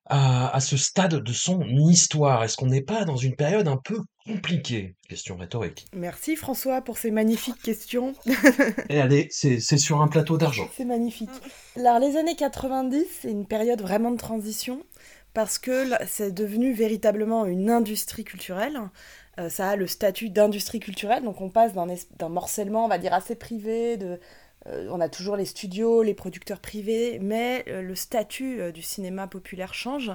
À, 0.10 0.56
à, 0.56 0.60
ce 0.60 0.78
stade 0.78 1.16
de 1.16 1.34
son 1.34 1.62
histoire 1.90 2.44
Est-ce 2.44 2.58
qu'on 2.58 2.68
n'est 2.68 2.82
pas 2.82 3.06
dans 3.06 3.18
une 3.18 3.36
période 3.36 3.68
un 3.68 3.78
peu 3.78 4.00
compliquée? 4.26 4.96
Question 5.08 5.38
rhétorique. 5.38 5.86
Merci 5.94 6.36
François 6.36 6.82
pour 6.82 6.98
ces 6.98 7.12
magnifiques 7.12 7.62
questions. 7.62 8.14
Et 8.90 9.00
allez, 9.00 9.28
c'est 9.32 9.60
sur 9.60 10.02
un 10.02 10.08
plateau 10.08 10.38
d'argent. 10.38 10.70
C'est 10.76 10.86
magnifique. 10.86 11.30
Alors 11.76 12.00
les 12.00 12.18
années 12.18 12.36
90, 12.36 13.06
c'est 13.22 13.32
une 13.32 13.46
période 13.46 13.82
vraiment 13.82 14.12
de 14.12 14.18
transition 14.18 14.84
parce 15.34 15.60
que 15.60 15.92
c'est 16.08 16.32
devenu 16.32 16.74
véritablement 16.74 17.46
une 17.46 17.70
industrie 17.70 18.24
culturelle. 18.24 18.80
Euh, 19.40 19.50
ça 19.50 19.70
a 19.70 19.76
le 19.76 19.86
statut 19.86 20.30
d'industrie 20.30 20.80
culturelle, 20.80 21.24
donc 21.24 21.42
on 21.42 21.50
passe 21.50 21.74
d'un 21.74 22.30
morcellement, 22.30 22.86
on 22.86 22.88
va 22.88 22.98
dire, 22.98 23.14
assez 23.14 23.36
privé, 23.36 23.98
de, 23.98 24.20
on 24.66 25.00
a 25.00 25.10
toujours 25.10 25.36
les 25.36 25.46
studios, 25.46 26.04
les 26.04 26.14
producteurs 26.14 26.60
privés, 26.60 27.20
mais 27.22 27.64
euh, 27.68 27.82
le 27.82 27.96
statut 27.96 28.60
euh, 28.60 28.72
du 28.72 28.82
cinéma 28.82 29.28
populaire 29.28 29.74
change. 29.74 30.12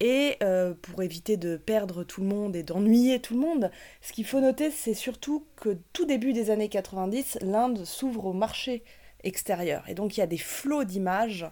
Et 0.00 0.38
pour 0.82 1.02
éviter 1.02 1.36
de 1.38 1.56
perdre 1.56 2.04
tout 2.04 2.20
le 2.20 2.26
monde 2.26 2.56
et 2.56 2.62
d'ennuyer 2.62 3.20
tout 3.20 3.34
le 3.34 3.40
monde, 3.40 3.70
ce 4.02 4.12
qu'il 4.12 4.26
faut 4.26 4.40
noter, 4.40 4.70
c'est 4.70 4.92
surtout 4.92 5.46
que 5.56 5.78
tout 5.94 6.04
début 6.04 6.32
des 6.32 6.50
années 6.50 6.68
90, 6.68 7.38
l'Inde 7.40 7.84
s'ouvre 7.84 8.26
au 8.26 8.32
marché 8.32 8.82
extérieur. 9.22 9.88
Et 9.88 9.94
donc 9.94 10.16
il 10.16 10.20
y 10.20 10.22
a 10.22 10.26
des 10.26 10.36
flots 10.36 10.84
d'images 10.84 11.46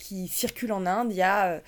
qui 0.00 0.28
circulent 0.28 0.72
en 0.72 0.86
Inde. 0.86 1.08
Il 1.10 1.16
y 1.16 1.22
a 1.22 1.46
euh, 1.46 1.60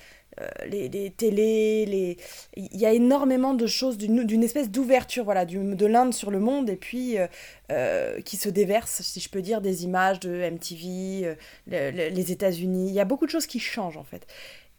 les, 0.67 0.89
les, 0.89 1.11
télés, 1.11 1.85
les... 1.85 2.17
il 2.55 2.79
y 2.79 2.85
a 2.85 2.93
énormément 2.93 3.53
de 3.53 3.67
choses, 3.67 3.97
d'une 3.97 4.43
espèce 4.43 4.69
d'ouverture 4.69 5.23
voilà, 5.23 5.45
de 5.45 5.85
l'Inde 5.85 6.13
sur 6.13 6.31
le 6.31 6.39
monde, 6.39 6.69
et 6.69 6.75
puis 6.75 7.17
euh, 7.17 7.27
euh, 7.71 8.21
qui 8.21 8.37
se 8.37 8.49
déverse, 8.49 9.01
si 9.01 9.19
je 9.19 9.29
peux 9.29 9.41
dire, 9.41 9.61
des 9.61 9.83
images 9.83 10.19
de 10.19 10.49
MTV, 10.49 11.35
les 11.67 12.31
États-Unis. 12.31 12.89
Il 12.89 12.93
y 12.93 12.99
a 12.99 13.05
beaucoup 13.05 13.25
de 13.25 13.31
choses 13.31 13.47
qui 13.47 13.59
changent 13.59 13.97
en 13.97 14.03
fait. 14.03 14.27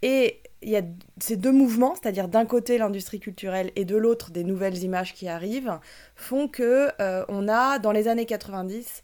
Et 0.02 0.40
il 0.60 0.70
y 0.70 0.76
a 0.76 0.82
ces 1.18 1.36
deux 1.36 1.52
mouvements, 1.52 1.94
c'est-à-dire 1.94 2.28
d'un 2.28 2.44
côté 2.44 2.76
l'industrie 2.78 3.20
culturelle 3.20 3.70
et 3.76 3.84
de 3.84 3.96
l'autre 3.96 4.30
des 4.30 4.44
nouvelles 4.44 4.82
images 4.82 5.14
qui 5.14 5.28
arrivent, 5.28 5.78
font 6.14 6.48
que 6.48 6.90
on 7.28 7.48
a 7.48 7.78
dans 7.78 7.92
les 7.92 8.08
années 8.08 8.26
90 8.26 9.02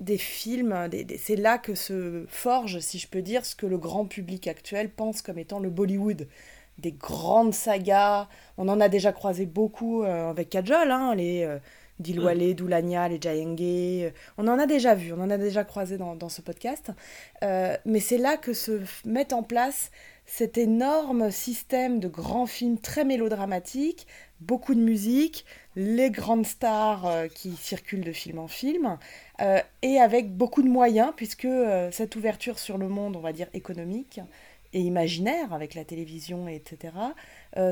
des 0.00 0.18
films, 0.18 0.88
c'est 1.18 1.36
là 1.36 1.58
que 1.58 1.74
se 1.74 2.24
forge, 2.28 2.78
si 2.78 2.98
je 2.98 3.08
peux 3.08 3.22
dire, 3.22 3.44
ce 3.44 3.56
que 3.56 3.66
le 3.66 3.78
grand 3.78 4.06
public 4.06 4.46
actuel 4.46 4.90
pense 4.90 5.22
comme 5.22 5.38
étant 5.38 5.58
le 5.58 5.70
Bollywood. 5.70 6.28
Des 6.78 6.92
grandes 6.92 7.54
sagas, 7.54 8.28
on 8.56 8.68
en 8.68 8.80
a 8.80 8.88
déjà 8.88 9.12
croisé 9.12 9.46
beaucoup 9.46 10.04
euh, 10.04 10.30
avec 10.30 10.50
Kajol, 10.50 10.92
hein, 10.92 11.16
les 11.16 11.42
euh, 11.42 11.58
Dilwale, 11.98 12.54
Doulania, 12.54 13.08
les 13.08 13.20
Jayenge, 13.20 13.58
euh, 13.60 14.10
on 14.36 14.46
en 14.46 14.60
a 14.60 14.66
déjà 14.66 14.94
vu, 14.94 15.12
on 15.12 15.20
en 15.20 15.30
a 15.30 15.38
déjà 15.38 15.64
croisé 15.64 15.98
dans, 15.98 16.14
dans 16.14 16.28
ce 16.28 16.42
podcast. 16.42 16.92
mais 17.42 17.98
c'est 17.98 18.18
là 18.18 18.36
que 18.36 18.52
se 18.52 18.80
met 19.04 19.32
en 19.32 19.42
place 19.42 19.90
cet 20.24 20.58
énorme 20.58 21.32
système 21.32 21.98
de 21.98 22.06
grands 22.06 22.46
films 22.46 22.78
très 22.78 23.04
mélodramatiques, 23.04 24.06
beaucoup 24.40 24.74
de 24.74 24.80
musique, 24.80 25.46
les 25.74 26.10
grandes 26.10 26.46
stars 26.46 27.28
qui 27.34 27.56
circulent 27.56 28.04
de 28.04 28.12
film 28.12 28.38
en 28.38 28.46
film, 28.46 28.98
euh, 29.40 29.60
et 29.82 30.00
avec 30.00 30.36
beaucoup 30.36 30.62
de 30.62 30.68
moyens, 30.68 31.12
puisque 31.16 31.44
euh, 31.44 31.90
cette 31.92 32.16
ouverture 32.16 32.58
sur 32.58 32.78
le 32.78 32.88
monde, 32.88 33.16
on 33.16 33.20
va 33.20 33.32
dire 33.32 33.48
économique 33.54 34.20
et 34.72 34.80
imaginaire, 34.80 35.52
avec 35.52 35.74
la 35.74 35.84
télévision, 35.84 36.46
etc., 36.46 36.92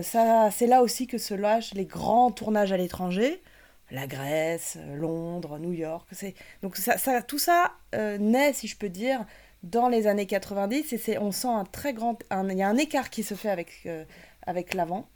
ça, 0.02 0.50
c'est 0.50 0.66
là 0.66 0.82
aussi 0.82 1.06
que 1.06 1.18
se 1.18 1.34
lâchent 1.34 1.74
les 1.74 1.84
grands 1.84 2.30
tournages 2.30 2.72
à 2.72 2.78
l'étranger, 2.78 3.42
la 3.90 4.06
Grèce, 4.06 4.78
Londres, 4.94 5.58
New 5.58 5.74
York. 5.74 6.08
Donc 6.62 6.76
ça, 6.76 6.96
ça, 6.96 7.20
tout 7.20 7.38
ça 7.38 7.72
naît, 7.92 8.54
si 8.54 8.66
je 8.66 8.78
peux 8.78 8.88
dire, 8.88 9.26
dans 9.62 9.90
les 9.90 10.06
années 10.06 10.24
90, 10.24 10.94
et 10.94 10.96
c'est, 10.96 11.18
on 11.18 11.32
sent 11.32 11.48
un 11.48 11.64
très 11.64 11.92
grand... 11.92 12.18
Il 12.32 12.56
y 12.56 12.62
a 12.62 12.68
un 12.68 12.78
écart 12.78 13.10
qui 13.10 13.22
se 13.22 13.34
fait 13.34 13.50
avec, 13.50 13.86
avec 14.46 14.72
l'avant. 14.72 15.06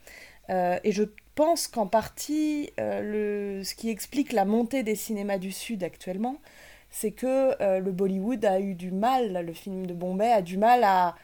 Et 0.51 0.91
je 0.91 1.03
pense 1.35 1.67
qu'en 1.67 1.87
partie, 1.87 2.71
euh, 2.79 3.63
ce 3.63 3.75
qui 3.75 3.89
explique 3.89 4.33
la 4.33 4.45
montée 4.45 4.83
des 4.83 4.95
cinémas 4.95 5.37
du 5.37 5.51
Sud 5.51 5.83
actuellement, 5.83 6.37
c'est 6.89 7.11
que 7.11 7.61
euh, 7.61 7.79
le 7.79 7.91
Bollywood 7.91 8.43
a 8.45 8.59
eu 8.59 8.75
du 8.75 8.91
mal, 8.91 9.45
le 9.45 9.53
film 9.53 9.85
de 9.85 9.93
Bombay 9.93 10.31
a 10.31 10.41
du 10.41 10.57
mal 10.57 10.83
à, 10.83 11.15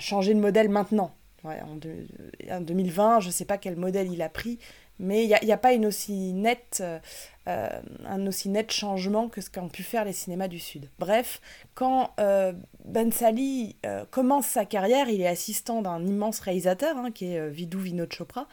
changer 0.00 0.34
de 0.34 0.40
modèle 0.40 0.68
maintenant. 0.68 1.14
En 1.44 2.60
2020, 2.60 3.20
je 3.20 3.28
ne 3.28 3.32
sais 3.32 3.46
pas 3.46 3.56
quel 3.56 3.76
modèle 3.76 4.12
il 4.12 4.20
a 4.20 4.28
pris, 4.28 4.58
mais 4.98 5.24
il 5.24 5.28
n'y 5.28 5.52
a, 5.52 5.54
a 5.54 5.58
pas 5.58 5.72
une 5.72 5.86
aussi 5.86 6.32
nette, 6.32 6.78
euh, 6.80 6.98
euh, 7.48 7.68
un 8.06 8.26
aussi 8.26 8.48
net 8.48 8.72
changement 8.72 9.28
que 9.28 9.40
ce 9.40 9.50
qu'ont 9.50 9.68
pu 9.68 9.82
faire 9.82 10.04
les 10.04 10.12
cinémas 10.12 10.48
du 10.48 10.58
Sud. 10.58 10.88
Bref, 10.98 11.40
quand 11.74 12.10
euh, 12.20 12.52
Ben 12.84 13.12
Sali 13.12 13.76
commence 14.10 14.46
sa 14.46 14.64
carrière, 14.64 15.08
il 15.08 15.20
est 15.20 15.28
assistant 15.28 15.82
d'un 15.82 16.04
immense 16.04 16.40
réalisateur, 16.40 16.96
hein, 16.96 17.10
qui 17.10 17.32
est 17.32 17.48
Vidhu 17.48 17.78
Vinod 17.78 18.12
Chopra. 18.12 18.48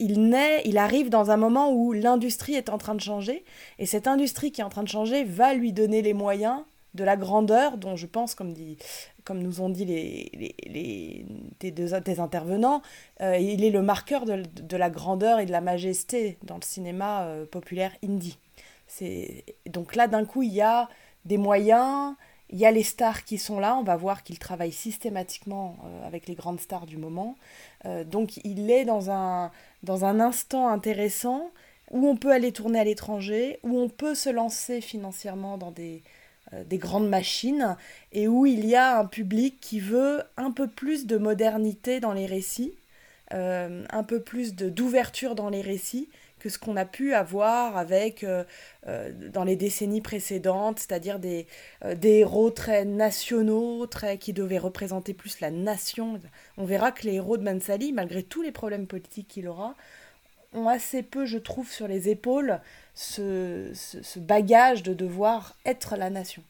Il 0.00 0.28
naît, 0.28 0.62
il 0.64 0.76
arrive 0.76 1.08
dans 1.08 1.30
un 1.30 1.36
moment 1.36 1.72
où 1.72 1.92
l'industrie 1.92 2.54
est 2.54 2.68
en 2.68 2.78
train 2.78 2.96
de 2.96 3.00
changer, 3.00 3.44
et 3.78 3.86
cette 3.86 4.08
industrie 4.08 4.50
qui 4.50 4.60
est 4.60 4.64
en 4.64 4.68
train 4.70 4.82
de 4.82 4.88
changer 4.88 5.22
va 5.22 5.54
lui 5.54 5.72
donner 5.72 6.02
les 6.02 6.14
moyens 6.14 6.62
de 6.94 7.04
la 7.04 7.16
grandeur 7.16 7.78
dont 7.78 7.96
je 7.96 8.06
pense, 8.06 8.34
comme, 8.34 8.52
dit, 8.52 8.76
comme 9.24 9.42
nous 9.42 9.60
ont 9.60 9.68
dit 9.70 9.84
les, 9.84 10.30
les, 10.34 10.54
les- 10.68 11.26
des, 11.60 11.70
deux- 11.70 11.94
intervenants, 11.94 12.82
euh, 13.20 13.36
il 13.38 13.64
est 13.64 13.70
le 13.70 13.82
marqueur 13.82 14.24
de, 14.24 14.42
de 14.42 14.76
la 14.76 14.90
grandeur 14.90 15.38
et 15.40 15.46
de 15.46 15.52
la 15.52 15.60
majesté 15.60 16.38
dans 16.42 16.56
le 16.56 16.62
cinéma 16.64 17.24
euh, 17.24 17.46
populaire 17.46 17.92
indie. 18.04 18.38
Donc 19.66 19.94
là 19.96 20.06
d'un 20.06 20.24
coup 20.26 20.42
il 20.42 20.52
y 20.52 20.60
a 20.60 20.88
des 21.24 21.38
moyens, 21.38 22.14
il 22.50 22.58
y 22.58 22.66
a 22.66 22.70
les 22.70 22.82
stars 22.82 23.24
qui 23.24 23.38
sont 23.38 23.58
là. 23.58 23.76
On 23.76 23.82
va 23.82 23.96
voir 23.96 24.22
qu'il 24.22 24.38
travaille 24.38 24.72
systématiquement 24.72 25.76
euh, 25.84 26.06
avec 26.06 26.26
les 26.26 26.34
grandes 26.34 26.60
stars 26.60 26.84
du 26.84 26.98
moment. 26.98 27.36
Euh, 27.86 28.04
donc 28.04 28.36
il 28.44 28.70
est 28.70 28.84
dans 28.84 29.10
un 29.10 29.50
dans 29.82 30.04
un 30.04 30.20
instant 30.20 30.68
intéressant 30.68 31.50
où 31.90 32.06
on 32.06 32.16
peut 32.16 32.32
aller 32.32 32.52
tourner 32.52 32.80
à 32.80 32.84
l'étranger, 32.84 33.58
où 33.62 33.78
on 33.78 33.88
peut 33.88 34.14
se 34.14 34.28
lancer 34.30 34.80
financièrement 34.80 35.56
dans 35.58 35.70
des 35.70 36.02
des 36.66 36.78
grandes 36.78 37.08
machines 37.08 37.76
et 38.12 38.28
où 38.28 38.46
il 38.46 38.66
y 38.66 38.74
a 38.74 38.98
un 38.98 39.06
public 39.06 39.58
qui 39.60 39.80
veut 39.80 40.22
un 40.36 40.50
peu 40.50 40.68
plus 40.68 41.06
de 41.06 41.16
modernité 41.16 42.00
dans 42.00 42.12
les 42.12 42.26
récits, 42.26 42.74
euh, 43.32 43.84
un 43.90 44.02
peu 44.02 44.20
plus 44.20 44.54
d'ouverture 44.54 45.34
dans 45.34 45.48
les 45.48 45.62
récits 45.62 46.08
que 46.42 46.48
ce 46.48 46.58
qu'on 46.58 46.76
a 46.76 46.84
pu 46.84 47.14
avoir 47.14 47.76
avec 47.76 48.24
euh, 48.24 48.42
euh, 48.88 49.12
dans 49.32 49.44
les 49.44 49.54
décennies 49.54 50.00
précédentes, 50.00 50.80
c'est-à-dire 50.80 51.20
des, 51.20 51.46
euh, 51.84 51.94
des 51.94 52.18
héros 52.18 52.50
très 52.50 52.84
nationaux, 52.84 53.86
très 53.86 54.18
qui 54.18 54.32
devaient 54.32 54.58
représenter 54.58 55.14
plus 55.14 55.38
la 55.38 55.52
nation. 55.52 56.20
On 56.58 56.64
verra 56.64 56.90
que 56.90 57.04
les 57.04 57.14
héros 57.14 57.36
de 57.36 57.44
Mansali, 57.44 57.92
malgré 57.92 58.24
tous 58.24 58.42
les 58.42 58.50
problèmes 58.50 58.88
politiques 58.88 59.28
qu'il 59.28 59.46
aura, 59.46 59.76
ont 60.52 60.66
assez 60.68 61.04
peu, 61.04 61.26
je 61.26 61.38
trouve, 61.38 61.70
sur 61.70 61.86
les 61.86 62.08
épaules 62.08 62.60
ce, 62.94 63.70
ce, 63.74 64.02
ce 64.02 64.18
bagage 64.18 64.82
de 64.82 64.94
devoir 64.94 65.56
être 65.64 65.96
la 65.96 66.10
nation. 66.10 66.42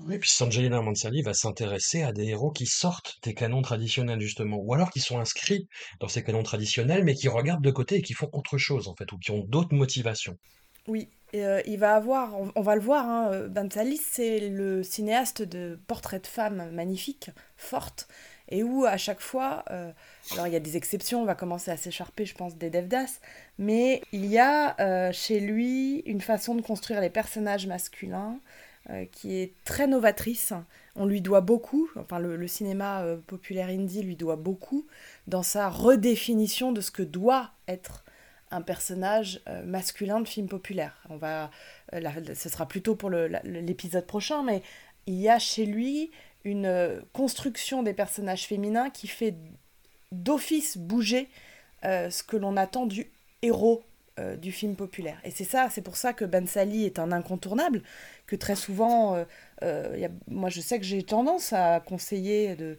Oui, 0.00 0.18
puis 0.18 0.28
Sanjayana 0.28 0.82
Mansali 0.82 1.22
va 1.22 1.32
s'intéresser 1.32 2.02
à 2.02 2.12
des 2.12 2.26
héros 2.26 2.50
qui 2.50 2.66
sortent 2.66 3.16
des 3.22 3.32
canons 3.32 3.62
traditionnels, 3.62 4.20
justement, 4.20 4.58
ou 4.58 4.74
alors 4.74 4.90
qui 4.90 5.00
sont 5.00 5.18
inscrits 5.18 5.68
dans 6.00 6.08
ces 6.08 6.22
canons 6.22 6.42
traditionnels, 6.42 7.02
mais 7.02 7.14
qui 7.14 7.28
regardent 7.28 7.64
de 7.64 7.70
côté 7.70 7.96
et 7.96 8.02
qui 8.02 8.12
font 8.12 8.28
autre 8.32 8.58
chose, 8.58 8.88
en 8.88 8.94
fait, 8.94 9.10
ou 9.12 9.18
qui 9.18 9.30
ont 9.30 9.44
d'autres 9.48 9.74
motivations. 9.74 10.36
Oui, 10.86 11.08
et, 11.32 11.44
euh, 11.44 11.62
il 11.66 11.78
va 11.78 11.94
avoir, 11.94 12.38
on, 12.38 12.52
on 12.54 12.60
va 12.60 12.74
le 12.74 12.82
voir, 12.82 13.06
hein, 13.06 13.30
euh, 13.32 13.96
c'est 13.98 14.50
le 14.50 14.82
cinéaste 14.82 15.40
de 15.42 15.80
portraits 15.86 16.22
de 16.22 16.28
femmes 16.28 16.70
magnifiques, 16.72 17.30
fortes, 17.56 18.06
et 18.48 18.62
où 18.62 18.84
à 18.84 18.96
chaque 18.96 19.20
fois, 19.20 19.64
euh, 19.70 19.90
alors 20.32 20.46
il 20.46 20.52
y 20.52 20.56
a 20.56 20.60
des 20.60 20.76
exceptions, 20.76 21.22
on 21.22 21.24
va 21.24 21.34
commencer 21.34 21.70
à 21.70 21.76
s'écharper, 21.76 22.24
je 22.24 22.34
pense, 22.34 22.56
des 22.56 22.70
Devdas, 22.70 23.18
mais 23.58 24.02
il 24.12 24.26
y 24.26 24.38
a 24.38 24.78
euh, 24.80 25.12
chez 25.12 25.40
lui 25.40 26.00
une 26.06 26.20
façon 26.20 26.54
de 26.54 26.62
construire 26.62 27.00
les 27.00 27.10
personnages 27.10 27.66
masculins 27.66 28.38
euh, 28.90 29.04
qui 29.10 29.36
est 29.36 29.52
très 29.64 29.86
novatrice. 29.86 30.52
On 30.94 31.06
lui 31.06 31.20
doit 31.20 31.40
beaucoup, 31.40 31.88
enfin 31.96 32.18
le, 32.18 32.46
cinéma 32.46 33.04
populaire 33.26 33.68
indie 33.68 34.02
lui 34.02 34.16
doit 34.16 34.36
beaucoup 34.36 34.86
dans 35.26 35.42
sa 35.42 35.68
redéfinition 35.68 36.72
de 36.72 36.80
ce 36.80 36.90
que 36.90 37.02
doit 37.02 37.50
être 37.68 38.04
un 38.50 38.62
personnage 38.62 39.42
masculin 39.64 40.20
de 40.20 40.28
film 40.28 40.48
populaire. 40.48 41.02
On 41.10 41.16
va, 41.16 41.50
là, 41.92 42.12
ce 42.34 42.48
sera 42.48 42.66
plutôt 42.66 42.94
pour 42.94 43.10
l'épisode 43.10 44.06
prochain, 44.06 44.42
mais 44.42 44.62
il 45.06 45.16
y 45.16 45.28
a 45.28 45.38
chez 45.38 45.66
lui 45.66 46.10
une 46.46 46.66
euh, 46.66 47.00
construction 47.12 47.82
des 47.82 47.92
personnages 47.92 48.46
féminins 48.46 48.88
qui 48.88 49.08
fait 49.08 49.34
d'office 50.12 50.78
bouger 50.78 51.28
euh, 51.84 52.08
ce 52.08 52.22
que 52.22 52.36
l'on 52.36 52.56
attend 52.56 52.86
du 52.86 53.10
héros 53.42 53.82
euh, 54.20 54.36
du 54.36 54.52
film 54.52 54.76
populaire. 54.76 55.20
Et 55.24 55.32
c'est 55.32 55.44
ça, 55.44 55.68
c'est 55.70 55.82
pour 55.82 55.96
ça 55.96 56.12
que 56.12 56.24
Ben 56.24 56.46
Sali 56.46 56.84
est 56.86 57.00
un 57.00 57.10
incontournable, 57.10 57.82
que 58.26 58.36
très 58.36 58.54
souvent, 58.54 59.24
moi 60.28 60.48
je 60.48 60.60
sais 60.60 60.78
que 60.78 60.84
j'ai 60.84 61.02
tendance 61.02 61.52
à 61.52 61.80
conseiller 61.80 62.54
de, 62.54 62.78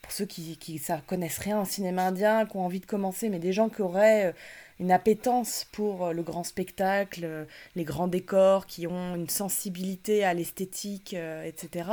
pour 0.00 0.12
ceux 0.12 0.24
qui, 0.24 0.78
ça 0.78 1.02
connaissent 1.06 1.38
rien 1.38 1.58
en 1.58 1.64
cinéma 1.64 2.06
indien, 2.06 2.46
qui 2.46 2.56
ont 2.56 2.64
envie 2.64 2.80
de 2.80 2.86
commencer, 2.86 3.28
mais 3.28 3.40
des 3.40 3.52
gens 3.52 3.68
qui 3.68 3.82
auraient 3.82 4.32
une 4.80 4.92
appétence 4.92 5.66
pour 5.72 6.06
euh, 6.06 6.12
le 6.12 6.22
grand 6.22 6.44
spectacle, 6.44 7.22
euh, 7.24 7.44
les 7.74 7.84
grands 7.84 8.08
décors, 8.08 8.66
qui 8.66 8.86
ont 8.86 9.14
une 9.14 9.28
sensibilité 9.28 10.24
à 10.24 10.34
l'esthétique, 10.34 11.14
euh, 11.14 11.42
etc., 11.44 11.90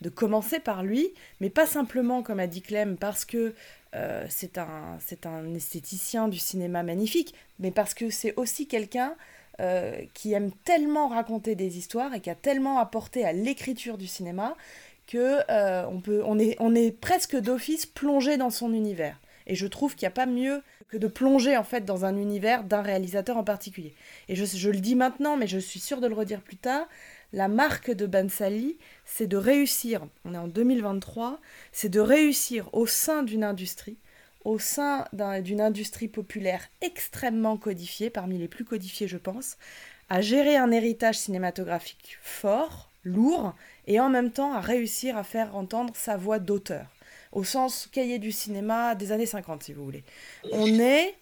de 0.00 0.08
commencer 0.08 0.58
par 0.60 0.82
lui, 0.82 1.12
mais 1.40 1.50
pas 1.50 1.66
simplement, 1.66 2.22
comme 2.22 2.40
a 2.40 2.46
dit 2.46 2.62
Clem, 2.62 2.96
parce 2.96 3.24
que 3.24 3.54
c'est 4.28 4.58
un, 4.58 4.98
un 5.24 5.54
esthéticien 5.54 6.26
du 6.26 6.40
cinéma 6.40 6.82
magnifique, 6.82 7.32
mais 7.60 7.70
parce 7.70 7.94
que 7.94 8.10
c'est 8.10 8.34
aussi 8.34 8.66
quelqu'un 8.66 9.14
qui 10.14 10.32
aime 10.32 10.50
tellement 10.64 11.06
raconter 11.06 11.54
des 11.54 11.78
histoires 11.78 12.12
et 12.12 12.20
qui 12.20 12.28
a 12.28 12.34
tellement 12.34 12.80
apporté 12.80 13.24
à 13.24 13.32
l'écriture 13.32 13.96
du 13.96 14.08
cinéma 14.08 14.56
que 15.06 15.38
on, 15.86 16.00
peut, 16.00 16.24
on, 16.26 16.40
est, 16.40 16.56
on 16.58 16.74
est 16.74 16.90
presque 16.90 17.36
d'office 17.36 17.86
plongé 17.86 18.36
dans 18.36 18.50
son 18.50 18.74
univers. 18.74 19.20
Et 19.46 19.54
je 19.54 19.66
trouve 19.68 19.94
qu'il 19.94 20.06
n'y 20.06 20.12
a 20.12 20.16
pas 20.16 20.26
mieux 20.26 20.60
que 20.88 20.96
de 20.96 21.06
plonger 21.06 21.56
en 21.56 21.64
fait 21.64 21.84
dans 21.84 22.04
un 22.04 22.16
univers 22.16 22.64
d'un 22.64 22.82
réalisateur 22.82 23.36
en 23.36 23.44
particulier. 23.44 23.94
Et 24.28 24.36
je, 24.36 24.70
le 24.70 24.80
dis 24.80 24.94
maintenant, 24.94 25.36
mais 25.36 25.46
je 25.46 25.58
suis 25.58 25.80
sûre 25.80 26.00
de 26.00 26.06
le 26.06 26.14
redire 26.14 26.40
plus 26.40 26.56
tard, 26.56 26.86
la 27.32 27.48
marque 27.48 27.90
de 27.90 28.06
Bansali, 28.06 28.78
c'est 29.04 29.26
de 29.26 29.36
réussir, 29.36 30.06
on 30.24 30.34
est 30.34 30.38
en 30.38 30.46
2023, 30.46 31.40
c'est 31.72 31.88
de 31.88 32.00
réussir 32.00 32.68
au 32.72 32.86
sein 32.86 33.22
d'une 33.22 33.44
industrie, 33.44 33.96
au 34.44 34.58
sein 34.58 35.06
d'un- 35.12 35.40
d'une 35.40 35.60
industrie 35.60 36.08
populaire 36.08 36.68
extrêmement 36.80 37.56
codifiée, 37.56 38.10
parmi 38.10 38.38
les 38.38 38.48
plus 38.48 38.64
codifiées 38.64 39.08
je 39.08 39.16
pense, 39.16 39.56
à 40.08 40.20
gérer 40.20 40.56
un 40.56 40.70
héritage 40.70 41.18
cinématographique 41.18 42.18
fort, 42.22 42.90
lourd, 43.02 43.54
et 43.86 44.00
en 44.00 44.10
même 44.10 44.30
temps 44.30 44.52
à 44.52 44.60
réussir 44.60 45.16
à 45.16 45.24
faire 45.24 45.56
entendre 45.56 45.94
sa 45.96 46.16
voix 46.16 46.38
d'auteur, 46.38 46.86
au 47.34 47.44
sens 47.44 47.88
cahier 47.92 48.18
du 48.18 48.32
cinéma 48.32 48.94
des 48.94 49.12
années 49.12 49.26
50 49.26 49.64
si 49.64 49.72
vous 49.72 49.84
voulez. 49.84 50.04
On 50.52 50.66
est 50.78 51.14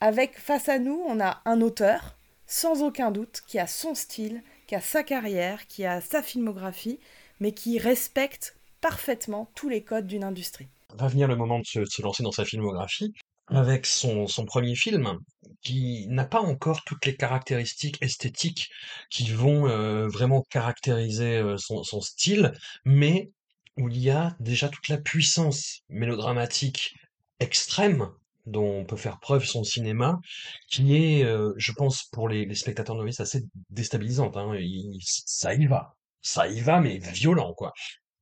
avec 0.00 0.38
face 0.38 0.68
à 0.68 0.78
nous, 0.78 1.00
on 1.06 1.20
a 1.20 1.40
un 1.44 1.60
auteur, 1.60 2.16
sans 2.46 2.82
aucun 2.82 3.10
doute, 3.10 3.42
qui 3.46 3.58
a 3.58 3.66
son 3.66 3.94
style, 3.94 4.42
qui 4.66 4.74
a 4.74 4.80
sa 4.80 5.02
carrière, 5.02 5.66
qui 5.68 5.86
a 5.86 6.00
sa 6.00 6.22
filmographie, 6.22 6.98
mais 7.40 7.52
qui 7.52 7.78
respecte 7.78 8.56
parfaitement 8.80 9.50
tous 9.54 9.68
les 9.68 9.82
codes 9.82 10.06
d'une 10.06 10.24
industrie. 10.24 10.68
Va 10.94 11.06
venir 11.06 11.28
le 11.28 11.36
moment 11.36 11.60
de 11.60 11.64
se, 11.64 12.02
lancer 12.02 12.22
dans 12.22 12.32
sa 12.32 12.44
filmographie, 12.44 13.14
avec 13.46 13.86
son, 13.86 14.26
son 14.26 14.44
premier 14.44 14.74
film, 14.74 15.18
qui 15.62 16.06
n'a 16.08 16.24
pas 16.24 16.40
encore 16.40 16.82
toutes 16.84 17.06
les 17.06 17.16
caractéristiques 17.16 17.98
esthétiques 18.02 18.70
qui 19.08 19.30
vont 19.30 19.68
euh, 19.68 20.08
vraiment 20.08 20.42
caractériser 20.50 21.36
euh, 21.36 21.56
son, 21.58 21.84
son 21.84 22.00
style, 22.00 22.52
mais 22.84 23.30
où 23.78 23.88
il 23.88 23.98
y 23.98 24.10
a 24.10 24.36
déjà 24.40 24.68
toute 24.68 24.88
la 24.88 24.98
puissance 24.98 25.82
mélodramatique 25.88 26.94
extrême 27.40 28.10
dont 28.46 28.80
on 28.80 28.84
peut 28.84 28.96
faire 28.96 29.20
preuve 29.20 29.44
son 29.44 29.64
cinéma, 29.64 30.20
qui 30.68 30.96
est, 30.96 31.24
euh, 31.24 31.52
je 31.56 31.72
pense, 31.72 32.04
pour 32.12 32.28
les, 32.28 32.44
les 32.44 32.54
spectateurs 32.54 32.96
novices 32.96 33.20
assez 33.20 33.44
déstabilisante. 33.70 34.36
Hein. 34.36 34.56
Ça 35.00 35.54
y 35.54 35.66
va, 35.66 35.94
ça 36.22 36.48
y 36.48 36.60
va, 36.60 36.80
mais 36.80 36.98
violent, 36.98 37.54
quoi. 37.54 37.72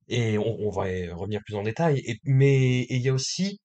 Et 0.07 0.37
on, 0.37 0.69
va 0.69 0.89
y 0.89 1.09
revenir 1.09 1.41
plus 1.45 1.55
en 1.55 1.63
détail. 1.63 2.19
Mais 2.23 2.85
il 2.89 3.01
y 3.01 3.09
a 3.09 3.13
aussi 3.13 3.61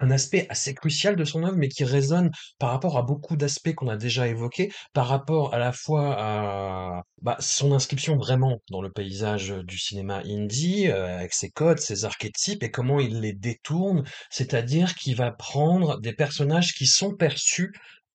un 0.00 0.10
aspect 0.10 0.46
assez 0.48 0.74
crucial 0.74 1.16
de 1.16 1.24
son 1.24 1.44
œuvre, 1.44 1.56
mais 1.56 1.68
qui 1.68 1.84
résonne 1.84 2.30
par 2.58 2.70
rapport 2.70 2.98
à 2.98 3.02
beaucoup 3.02 3.36
d'aspects 3.36 3.74
qu'on 3.74 3.88
a 3.88 3.96
déjà 3.96 4.28
évoqués, 4.28 4.72
par 4.92 5.08
rapport 5.08 5.54
à 5.54 5.58
la 5.58 5.72
fois 5.72 6.16
à 6.18 7.02
bah, 7.20 7.36
son 7.40 7.72
inscription 7.72 8.16
vraiment 8.16 8.58
dans 8.70 8.82
le 8.82 8.90
paysage 8.90 9.50
du 9.50 9.78
cinéma 9.78 10.22
indie, 10.24 10.88
euh, 10.88 11.18
avec 11.18 11.34
ses 11.34 11.50
codes, 11.50 11.78
ses 11.78 12.04
archétypes, 12.04 12.62
et 12.62 12.70
comment 12.70 13.00
il 13.00 13.20
les 13.20 13.32
détourne, 13.32 14.04
c'est-à-dire 14.30 14.94
qu'il 14.94 15.16
va 15.16 15.30
prendre 15.30 16.00
des 16.00 16.12
personnages 16.12 16.74
qui 16.74 16.86
sont 16.86 17.14
perçus, 17.14 17.72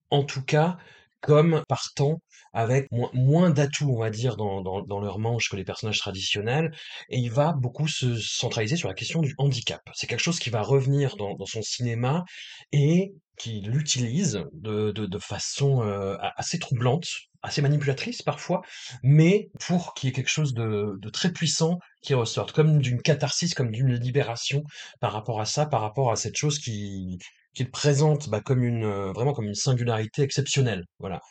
en 0.09 0.23
tout 0.23 0.43
cas, 0.43 0.77
comme 1.21 1.63
partant 1.67 2.21
avec 2.53 2.87
moins, 2.91 3.49
d'atouts, 3.51 3.91
on 3.91 3.99
va 3.99 4.09
dire, 4.09 4.35
dans, 4.35 4.99
leur 4.99 5.19
manche 5.19 5.49
que 5.49 5.55
les 5.55 5.63
personnages 5.63 5.99
traditionnels, 5.99 6.71
et 7.09 7.17
il 7.19 7.31
va 7.31 7.53
beaucoup 7.53 7.87
se 7.87 8.19
centraliser 8.19 8.75
sur 8.75 8.87
la 8.87 8.95
question 8.95 9.21
du 9.21 9.35
handicap. 9.37 9.81
C'est 9.93 10.07
quelque 10.07 10.23
chose 10.23 10.39
qui 10.39 10.49
va 10.49 10.61
revenir 10.61 11.17
dans, 11.17 11.37
son 11.45 11.61
cinéma 11.61 12.25
et 12.71 13.13
qu'il 13.37 13.75
utilise 13.75 14.43
de, 14.53 15.19
façon 15.19 15.83
euh, 15.83 16.17
assez 16.35 16.57
troublante, 16.57 17.07
assez 17.43 17.61
manipulatrice 17.61 18.21
parfois, 18.23 18.61
mais 19.03 19.49
pour 19.59 19.93
qu'il 19.93 20.09
y 20.09 20.11
ait 20.11 20.15
quelque 20.15 20.29
chose 20.29 20.53
de, 20.53 20.97
de 20.99 21.09
très 21.09 21.31
puissant 21.31 21.77
qui 22.01 22.13
ressorte, 22.13 22.51
comme 22.53 22.79
d'une 22.79 23.01
catharsis, 23.01 23.53
comme 23.53 23.71
d'une 23.71 23.93
libération 23.93 24.63
par 24.99 25.13
rapport 25.13 25.39
à 25.39 25.45
ça, 25.45 25.65
par 25.65 25.81
rapport 25.81 26.11
à 26.11 26.15
cette 26.15 26.37
chose 26.37 26.57
qui 26.59 27.19
qu'il 27.57 27.71
présente 27.71 28.29
bah, 28.29 28.41
comme 28.41 28.63
une 28.63 28.85
euh, 28.85 29.11
vraiment 29.11 29.33
comme 29.33 29.45
une 29.45 29.55
singularité 29.55 30.21
exceptionnelle. 30.21 30.85
Voilà. 30.99 31.21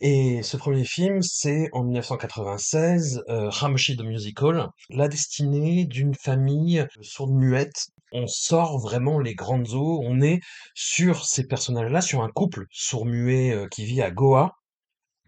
Et 0.00 0.42
ce 0.42 0.56
premier 0.56 0.84
film, 0.84 1.22
c'est 1.22 1.68
en 1.72 1.84
1996, 1.84 3.22
euh, 3.28 3.50
Musical, 4.04 4.68
la 4.90 5.08
destinée 5.08 5.84
d'une 5.84 6.14
famille 6.14 6.86
sourde-muette. 7.02 7.86
On 8.12 8.26
sort 8.26 8.78
vraiment 8.78 9.18
les 9.20 9.34
grandes 9.34 9.70
eaux, 9.74 10.00
on 10.04 10.20
est 10.20 10.40
sur 10.74 11.24
ces 11.26 11.46
personnages-là, 11.46 12.00
sur 12.00 12.22
un 12.22 12.30
couple 12.30 12.64
sourd-muet 12.70 13.52
euh, 13.52 13.68
qui 13.68 13.84
vit 13.84 14.02
à 14.02 14.10
Goa. 14.10 14.52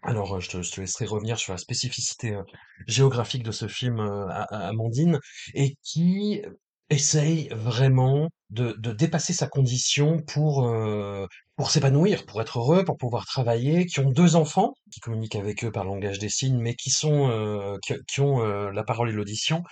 Alors, 0.02 0.36
euh, 0.36 0.40
je 0.40 0.50
te, 0.50 0.80
laisserai 0.80 1.06
revenir 1.06 1.38
sur 1.38 1.52
la 1.52 1.58
spécificité 1.58 2.34
euh, 2.34 2.42
géographique 2.86 3.42
de 3.42 3.52
ce 3.52 3.68
film, 3.68 4.00
euh, 4.00 4.26
à- 4.28 4.44
à- 4.54 4.68
Amandine, 4.68 5.18
et 5.54 5.74
qui 5.82 6.42
essaye 6.90 7.48
vraiment 7.50 8.30
de, 8.50 8.72
de 8.78 8.92
dépasser 8.92 9.32
sa 9.32 9.46
condition 9.46 10.20
pour, 10.20 10.66
euh, 10.66 11.26
pour 11.56 11.70
s'épanouir, 11.70 12.26
pour 12.26 12.40
être 12.40 12.58
heureux, 12.58 12.84
pour 12.84 12.96
pouvoir 12.96 13.26
travailler, 13.26 13.86
qui 13.86 14.00
ont 14.00 14.10
deux 14.10 14.36
enfants, 14.36 14.74
qui 14.92 15.00
communiquent 15.00 15.36
avec 15.36 15.64
eux 15.64 15.72
par 15.72 15.84
langage 15.84 16.18
des 16.18 16.28
signes, 16.28 16.58
mais 16.58 16.74
qui 16.74 16.90
sont, 16.90 17.28
euh, 17.30 17.76
qui, 18.06 18.20
ont 18.20 18.40
euh, 18.40 18.70
la 18.70 18.84
parole 18.84 19.10
et 19.10 19.12
l'audition. 19.12 19.62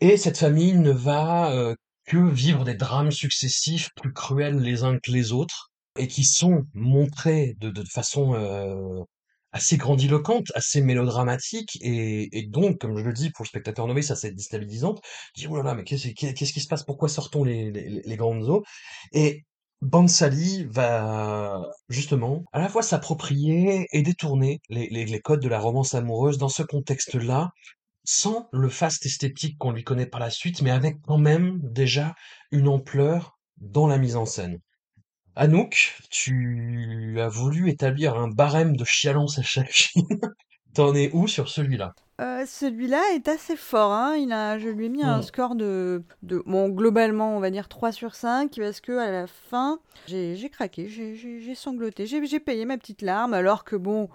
Et 0.00 0.16
cette 0.16 0.38
famille 0.38 0.74
ne 0.74 0.92
va 0.92 1.52
euh, 1.52 1.74
que 2.06 2.16
vivre 2.16 2.64
des 2.64 2.74
drames 2.74 3.12
successifs, 3.12 3.90
plus 3.96 4.12
cruels 4.12 4.58
les 4.58 4.84
uns 4.84 4.98
que 4.98 5.10
les 5.10 5.32
autres, 5.32 5.70
et 5.98 6.06
qui 6.06 6.24
sont 6.24 6.64
montrés 6.74 7.56
de, 7.58 7.70
de 7.70 7.84
façon 7.84 8.34
euh, 8.34 9.02
assez 9.52 9.76
grandiloquente, 9.76 10.46
assez 10.54 10.80
mélodramatique, 10.82 11.78
et, 11.80 12.46
donc, 12.48 12.78
comme 12.78 12.98
je 12.98 13.04
le 13.04 13.12
dis, 13.12 13.30
pour 13.30 13.44
le 13.44 13.48
spectateur 13.48 13.86
novice, 13.86 14.10
assez 14.10 14.30
déstabilisante. 14.32 15.00
Je 15.34 15.42
dis, 15.42 15.46
oh 15.48 15.56
là 15.56 15.62
là, 15.62 15.74
mais 15.74 15.84
qu'est-ce 15.84 16.52
qui 16.52 16.60
se 16.60 16.68
passe? 16.68 16.84
Pourquoi 16.84 17.08
sortons 17.08 17.44
les, 17.44 18.16
grandes 18.16 18.48
eaux? 18.48 18.62
Et 19.12 19.44
Bansali 19.80 20.66
va 20.70 21.62
justement 21.88 22.44
à 22.52 22.60
la 22.60 22.68
fois 22.68 22.82
s'approprier 22.82 23.86
et 23.92 24.02
détourner 24.02 24.60
les 24.68 25.20
codes 25.20 25.40
de 25.40 25.48
la 25.48 25.60
romance 25.60 25.94
amoureuse 25.94 26.38
dans 26.38 26.48
ce 26.48 26.62
contexte-là, 26.62 27.50
sans 28.04 28.48
le 28.52 28.70
faste 28.70 29.04
esthétique 29.04 29.58
qu'on 29.58 29.72
lui 29.72 29.84
connaît 29.84 30.06
par 30.06 30.20
la 30.20 30.30
suite, 30.30 30.62
mais 30.62 30.70
avec 30.70 30.96
quand 31.06 31.18
même 31.18 31.60
déjà 31.62 32.14
une 32.50 32.66
ampleur 32.66 33.38
dans 33.58 33.86
la 33.86 33.98
mise 33.98 34.16
en 34.16 34.24
scène. 34.24 34.58
Anouk, 35.38 35.96
tu 36.10 37.16
as 37.18 37.28
voulu 37.28 37.70
établir 37.70 38.16
un 38.16 38.28
barème 38.28 38.76
de 38.76 38.84
chialance 38.84 39.38
à 39.38 39.42
chaque. 39.42 39.88
T'en 40.74 40.94
es 40.94 41.10
où 41.14 41.26
sur 41.26 41.48
celui-là? 41.48 41.92
Euh, 42.20 42.44
celui-là 42.46 43.00
est 43.14 43.28
assez 43.28 43.54
fort, 43.56 43.92
hein. 43.92 44.16
Il 44.16 44.32
a, 44.32 44.58
je 44.58 44.68
lui 44.68 44.86
ai 44.86 44.88
mis 44.88 45.04
un 45.04 45.18
Mm. 45.18 45.22
score 45.22 45.54
de, 45.54 46.02
de, 46.24 46.42
bon, 46.46 46.68
globalement, 46.68 47.36
on 47.36 47.40
va 47.40 47.50
dire 47.50 47.68
3 47.68 47.92
sur 47.92 48.16
5, 48.16 48.56
parce 48.58 48.80
que 48.80 48.98
à 48.98 49.10
la 49.12 49.26
fin, 49.28 49.78
j'ai 50.08 50.50
craqué, 50.50 50.88
j'ai- 50.88 51.54
sangloté, 51.54 52.06
j'ai 52.06 52.24
j'ai 52.26 52.40
payé 52.40 52.64
ma 52.64 52.76
petite 52.76 53.02
larme, 53.02 53.34
alors 53.34 53.62
que 53.64 53.76
bon, 53.76 54.08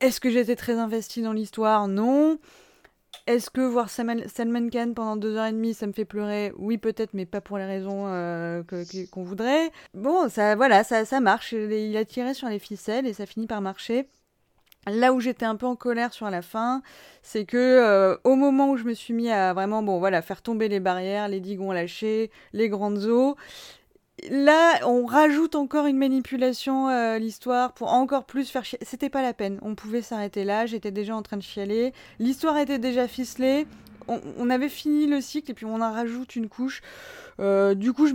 est-ce 0.00 0.20
que 0.20 0.30
j'étais 0.30 0.56
très 0.56 0.74
investie 0.78 1.22
dans 1.22 1.32
l'histoire? 1.34 1.88
Non. 1.88 2.38
Est-ce 3.26 3.48
que 3.48 3.62
voir 3.62 3.88
Salman, 3.88 4.68
Khan 4.70 4.92
pendant 4.94 5.16
deux 5.16 5.36
heures 5.36 5.46
et 5.46 5.52
demie, 5.52 5.72
ça 5.72 5.86
me 5.86 5.92
fait 5.92 6.04
pleurer? 6.04 6.52
Oui, 6.58 6.76
peut-être, 6.76 7.14
mais 7.14 7.24
pas 7.24 7.40
pour 7.40 7.56
les 7.56 7.64
raisons 7.64 8.04
euh, 8.06 8.62
qu'on 9.10 9.22
voudrait. 9.22 9.70
Bon, 9.94 10.28
ça, 10.28 10.56
voilà, 10.56 10.84
ça, 10.84 11.20
marche. 11.20 11.52
Il 11.52 11.96
a 11.96 12.04
tiré 12.04 12.34
sur 12.34 12.48
les 12.48 12.58
ficelles 12.58 13.06
et 13.06 13.14
ça 13.14 13.24
finit 13.24 13.46
par 13.46 13.62
marcher. 13.62 14.08
Là 14.86 15.14
où 15.14 15.20
j'étais 15.20 15.46
un 15.46 15.56
peu 15.56 15.64
en 15.64 15.76
colère 15.76 16.12
sur 16.12 16.28
la 16.28 16.42
fin, 16.42 16.82
c'est 17.22 17.46
que 17.46 17.56
euh, 17.56 18.18
au 18.24 18.34
moment 18.34 18.68
où 18.68 18.76
je 18.76 18.84
me 18.84 18.92
suis 18.92 19.14
mis 19.14 19.30
à 19.30 19.54
vraiment 19.54 19.82
bon 19.82 19.98
voilà 19.98 20.20
faire 20.20 20.42
tomber 20.42 20.68
les 20.68 20.80
barrières, 20.80 21.28
les 21.28 21.40
digues 21.40 21.62
ont 21.62 21.72
lâché, 21.72 22.30
les 22.52 22.68
grandes 22.68 23.04
eaux, 23.04 23.36
là 24.30 24.80
on 24.86 25.06
rajoute 25.06 25.54
encore 25.54 25.86
une 25.86 25.98
manipulation 25.98 26.88
euh, 26.88 27.16
à 27.16 27.18
l'histoire 27.18 27.72
pour 27.72 27.92
encore 27.92 28.24
plus 28.24 28.48
faire 28.48 28.64
chier. 28.64 28.78
C'était 28.82 29.10
pas 29.10 29.22
la 29.22 29.34
peine. 29.34 29.58
On 29.62 29.74
pouvait 29.74 30.02
s'arrêter 30.02 30.44
là. 30.44 30.66
J'étais 30.66 30.90
déjà 30.90 31.14
en 31.14 31.22
train 31.22 31.36
de 31.36 31.42
chialer. 31.42 31.92
L'histoire 32.18 32.56
était 32.58 32.78
déjà 32.78 33.08
ficelée. 33.08 33.66
On, 34.06 34.50
avait 34.50 34.68
fini 34.68 35.06
le 35.06 35.20
cycle 35.20 35.50
et 35.50 35.54
puis 35.54 35.64
on 35.64 35.80
en 35.80 35.92
rajoute 35.92 36.36
une 36.36 36.48
couche. 36.48 36.82
Euh, 37.40 37.74
du 37.74 37.92
coup, 37.92 38.06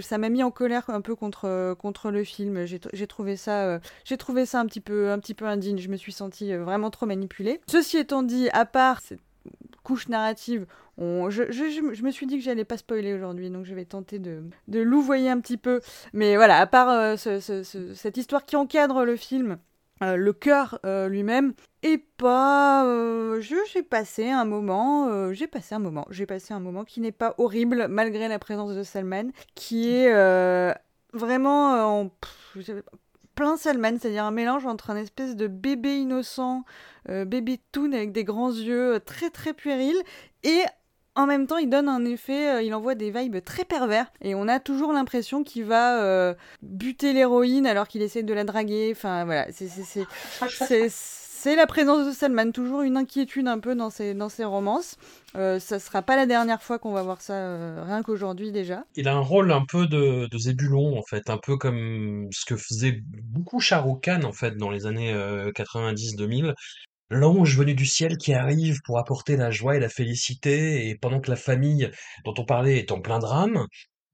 ça 0.00 0.18
m'a 0.18 0.28
mis 0.28 0.42
en 0.42 0.50
colère 0.50 0.90
un 0.90 1.00
peu 1.00 1.14
contre, 1.14 1.46
euh, 1.46 1.74
contre 1.74 2.10
le 2.10 2.24
film. 2.24 2.64
J'ai 2.66 3.06
trouvé 3.06 3.36
ça, 3.36 3.64
euh, 3.64 3.78
j'ai 4.04 4.16
trouvé 4.16 4.46
ça 4.46 4.60
un 4.60 4.66
petit 4.66 4.80
peu, 4.80 5.10
un 5.10 5.18
petit 5.18 5.34
peu 5.34 5.46
indigne. 5.46 5.78
Je 5.78 5.88
me 5.88 5.96
suis 5.96 6.12
sentie 6.12 6.52
euh, 6.52 6.64
vraiment 6.64 6.90
trop 6.90 7.06
manipulée. 7.06 7.60
Ceci 7.68 7.98
étant 7.98 8.22
dit, 8.22 8.48
à 8.52 8.64
part 8.64 9.00
couche 9.82 10.08
narrative, 10.08 10.66
on, 10.98 11.30
je, 11.30 11.42
me 12.02 12.10
suis 12.10 12.26
dit 12.26 12.36
que 12.38 12.44
j'allais 12.44 12.64
pas 12.64 12.76
spoiler 12.76 13.14
aujourd'hui, 13.14 13.50
donc 13.50 13.64
je 13.64 13.74
vais 13.74 13.84
tenter 13.84 14.18
de, 14.18 14.42
de 14.68 14.80
louvoyer 14.80 15.30
un 15.30 15.40
petit 15.40 15.56
peu. 15.56 15.80
Mais 16.12 16.36
voilà, 16.36 16.58
à 16.58 16.66
part 16.66 16.90
euh, 16.90 17.16
ce- 17.16 17.40
ce- 17.40 17.62
ce- 17.62 17.94
cette 17.94 18.16
histoire 18.16 18.44
qui 18.44 18.56
encadre 18.56 19.04
le 19.04 19.16
film, 19.16 19.58
euh, 20.02 20.16
le 20.16 20.32
cœur 20.32 20.78
euh, 20.86 21.08
lui-même 21.08 21.52
et 21.82 21.98
pas 21.98 22.84
j'ai 23.40 23.82
passé 23.82 24.28
un 24.30 24.44
moment 24.44 25.32
j'ai 25.32 25.46
passé 25.46 25.74
un 25.74 25.78
moment 25.78 26.06
j'ai 26.10 26.26
passé 26.26 26.52
un 26.54 26.60
moment 26.60 26.84
qui 26.84 27.00
n'est 27.00 27.12
pas 27.12 27.34
horrible 27.38 27.86
malgré 27.88 28.28
la 28.28 28.38
présence 28.38 28.74
de 28.74 28.82
Salman 28.82 29.30
qui 29.54 29.90
est 29.90 30.12
vraiment 31.12 32.00
en 32.00 32.10
plein 33.40 33.56
Salman 33.56 33.96
c'est-à-dire 33.98 34.24
un 34.26 34.30
mélange 34.32 34.66
entre 34.66 34.90
un 34.90 34.96
espèce 34.96 35.34
de 35.34 35.46
bébé 35.46 35.96
innocent 35.96 36.64
euh, 37.08 37.24
bébé 37.24 37.58
toon 37.72 37.92
avec 37.92 38.12
des 38.12 38.22
grands 38.22 38.52
yeux 38.52 38.96
euh, 38.96 38.98
très 38.98 39.30
très 39.30 39.54
puérils 39.54 39.96
et 40.44 40.60
en 41.16 41.26
même 41.26 41.46
temps, 41.48 41.56
il 41.56 41.68
donne 41.68 41.88
un 41.88 42.04
effet, 42.04 42.50
euh, 42.54 42.62
il 42.62 42.72
envoie 42.72 42.94
des 42.94 43.10
vibes 43.10 43.42
très 43.44 43.64
pervers. 43.64 44.12
Et 44.22 44.36
on 44.36 44.46
a 44.46 44.60
toujours 44.60 44.92
l'impression 44.92 45.42
qu'il 45.42 45.64
va 45.64 46.00
euh, 46.02 46.34
buter 46.62 47.12
l'héroïne 47.12 47.66
alors 47.66 47.88
qu'il 47.88 48.00
essaie 48.00 48.22
de 48.22 48.32
la 48.32 48.44
draguer. 48.44 48.90
Enfin, 48.94 49.24
voilà, 49.24 49.46
c'est- 49.50 49.68
c'est- 51.42 51.56
la 51.56 51.66
présence 51.66 52.06
de 52.06 52.12
Salman. 52.12 52.50
Toujours 52.52 52.82
une 52.82 52.96
inquiétude 52.96 53.48
un 53.48 53.58
peu 53.58 53.74
dans 53.74 53.90
ses, 53.90 54.14
dans 54.14 54.28
ses 54.28 54.44
romances. 54.44 54.96
Euh, 55.36 55.58
ça 55.58 55.78
sera 55.78 56.02
pas 56.02 56.16
la 56.16 56.26
dernière 56.26 56.62
fois 56.62 56.78
qu'on 56.78 56.92
va 56.92 57.02
voir 57.02 57.20
ça, 57.20 57.34
euh, 57.34 57.82
rien 57.84 58.02
qu'aujourd'hui 58.02 58.52
déjà. 58.52 58.84
Il 58.96 59.08
a 59.08 59.14
un 59.14 59.20
rôle 59.20 59.52
un 59.52 59.64
peu 59.64 59.86
de, 59.86 60.26
de 60.30 60.38
Zébulon, 60.38 60.98
en 60.98 61.02
fait, 61.08 61.30
un 61.30 61.38
peu 61.38 61.56
comme 61.56 62.28
ce 62.32 62.44
que 62.44 62.56
faisait 62.56 63.00
beaucoup 63.04 63.60
Shah 63.60 63.80
Rukh 63.80 64.02
Khan, 64.04 64.22
en 64.24 64.32
fait, 64.32 64.56
dans 64.56 64.70
les 64.70 64.86
années 64.86 65.12
euh, 65.12 65.50
90-2000. 65.52 66.54
L'ange 67.12 67.56
venu 67.56 67.74
du 67.74 67.86
ciel 67.86 68.18
qui 68.18 68.34
arrive 68.34 68.80
pour 68.84 68.98
apporter 68.98 69.36
la 69.36 69.50
joie 69.50 69.76
et 69.76 69.80
la 69.80 69.88
félicité, 69.88 70.88
et 70.88 70.94
pendant 70.94 71.20
que 71.20 71.30
la 71.30 71.36
famille 71.36 71.90
dont 72.24 72.34
on 72.38 72.44
parlait 72.44 72.78
est 72.78 72.92
en 72.92 73.00
plein 73.00 73.18
drame, 73.18 73.66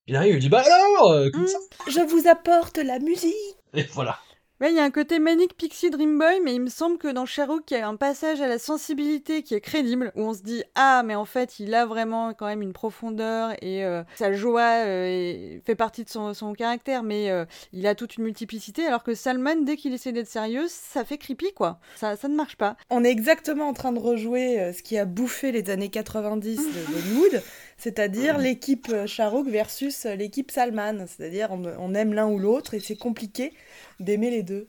il 0.06 0.16
arrive 0.16 0.34
et 0.34 0.36
il 0.36 0.40
dit 0.40 0.48
Bah 0.48 0.62
alors 0.64 1.12
euh, 1.12 1.28
ça 1.46 1.58
Je 1.90 2.00
vous 2.00 2.26
apporte 2.28 2.78
la 2.78 2.98
musique. 2.98 3.34
Et 3.74 3.82
voilà. 3.92 4.18
Ouais, 4.58 4.72
il 4.72 4.76
y 4.76 4.80
a 4.80 4.84
un 4.84 4.90
côté 4.90 5.18
Manic 5.18 5.54
Pixie 5.54 5.90
Dream 5.90 6.18
Boy, 6.18 6.40
mais 6.42 6.54
il 6.54 6.62
me 6.62 6.70
semble 6.70 6.96
que 6.96 7.08
dans 7.08 7.26
Sherlock, 7.26 7.70
il 7.70 7.74
y 7.74 7.76
a 7.76 7.86
un 7.86 7.96
passage 7.96 8.40
à 8.40 8.48
la 8.48 8.58
sensibilité 8.58 9.42
qui 9.42 9.52
est 9.52 9.60
crédible, 9.60 10.12
où 10.14 10.22
on 10.22 10.32
se 10.32 10.40
dit 10.40 10.62
ah, 10.74 11.02
mais 11.04 11.14
en 11.14 11.26
fait, 11.26 11.60
il 11.60 11.74
a 11.74 11.84
vraiment 11.84 12.32
quand 12.32 12.46
même 12.46 12.62
une 12.62 12.72
profondeur 12.72 13.52
et 13.60 13.84
euh, 13.84 14.02
sa 14.14 14.32
joie 14.32 14.86
euh, 14.86 15.58
fait 15.66 15.74
partie 15.74 16.04
de 16.04 16.08
son, 16.08 16.32
son 16.32 16.54
caractère, 16.54 17.02
mais 17.02 17.30
euh, 17.30 17.44
il 17.74 17.86
a 17.86 17.94
toute 17.94 18.16
une 18.16 18.24
multiplicité, 18.24 18.86
alors 18.86 19.02
que 19.02 19.12
Salman, 19.12 19.56
dès 19.56 19.76
qu'il 19.76 19.92
essaie 19.92 20.12
d'être 20.12 20.26
sérieux, 20.26 20.64
ça 20.68 21.04
fait 21.04 21.18
creepy 21.18 21.52
quoi. 21.52 21.78
Ça, 21.94 22.16
ça 22.16 22.26
ne 22.26 22.34
marche 22.34 22.56
pas. 22.56 22.78
On 22.88 23.04
est 23.04 23.10
exactement 23.10 23.68
en 23.68 23.74
train 23.74 23.92
de 23.92 23.98
rejouer 23.98 24.72
ce 24.72 24.82
qui 24.82 24.96
a 24.96 25.04
bouffé 25.04 25.52
les 25.52 25.68
années 25.68 25.90
90 25.90 26.56
de 26.56 26.62
Hollywood, 26.96 27.42
c'est-à-dire 27.76 28.38
l'équipe 28.38 28.88
euh, 28.90 29.06
Charouk 29.06 29.48
versus 29.48 30.06
euh, 30.06 30.14
l'équipe 30.14 30.50
Salman. 30.50 31.06
C'est-à-dire 31.06 31.48
on, 31.52 31.64
on 31.64 31.94
aime 31.94 32.12
l'un 32.14 32.28
ou 32.28 32.38
l'autre 32.38 32.74
et 32.74 32.80
c'est 32.80 32.96
compliqué 32.96 33.52
d'aimer 34.00 34.30
les 34.30 34.42
deux. 34.42 34.68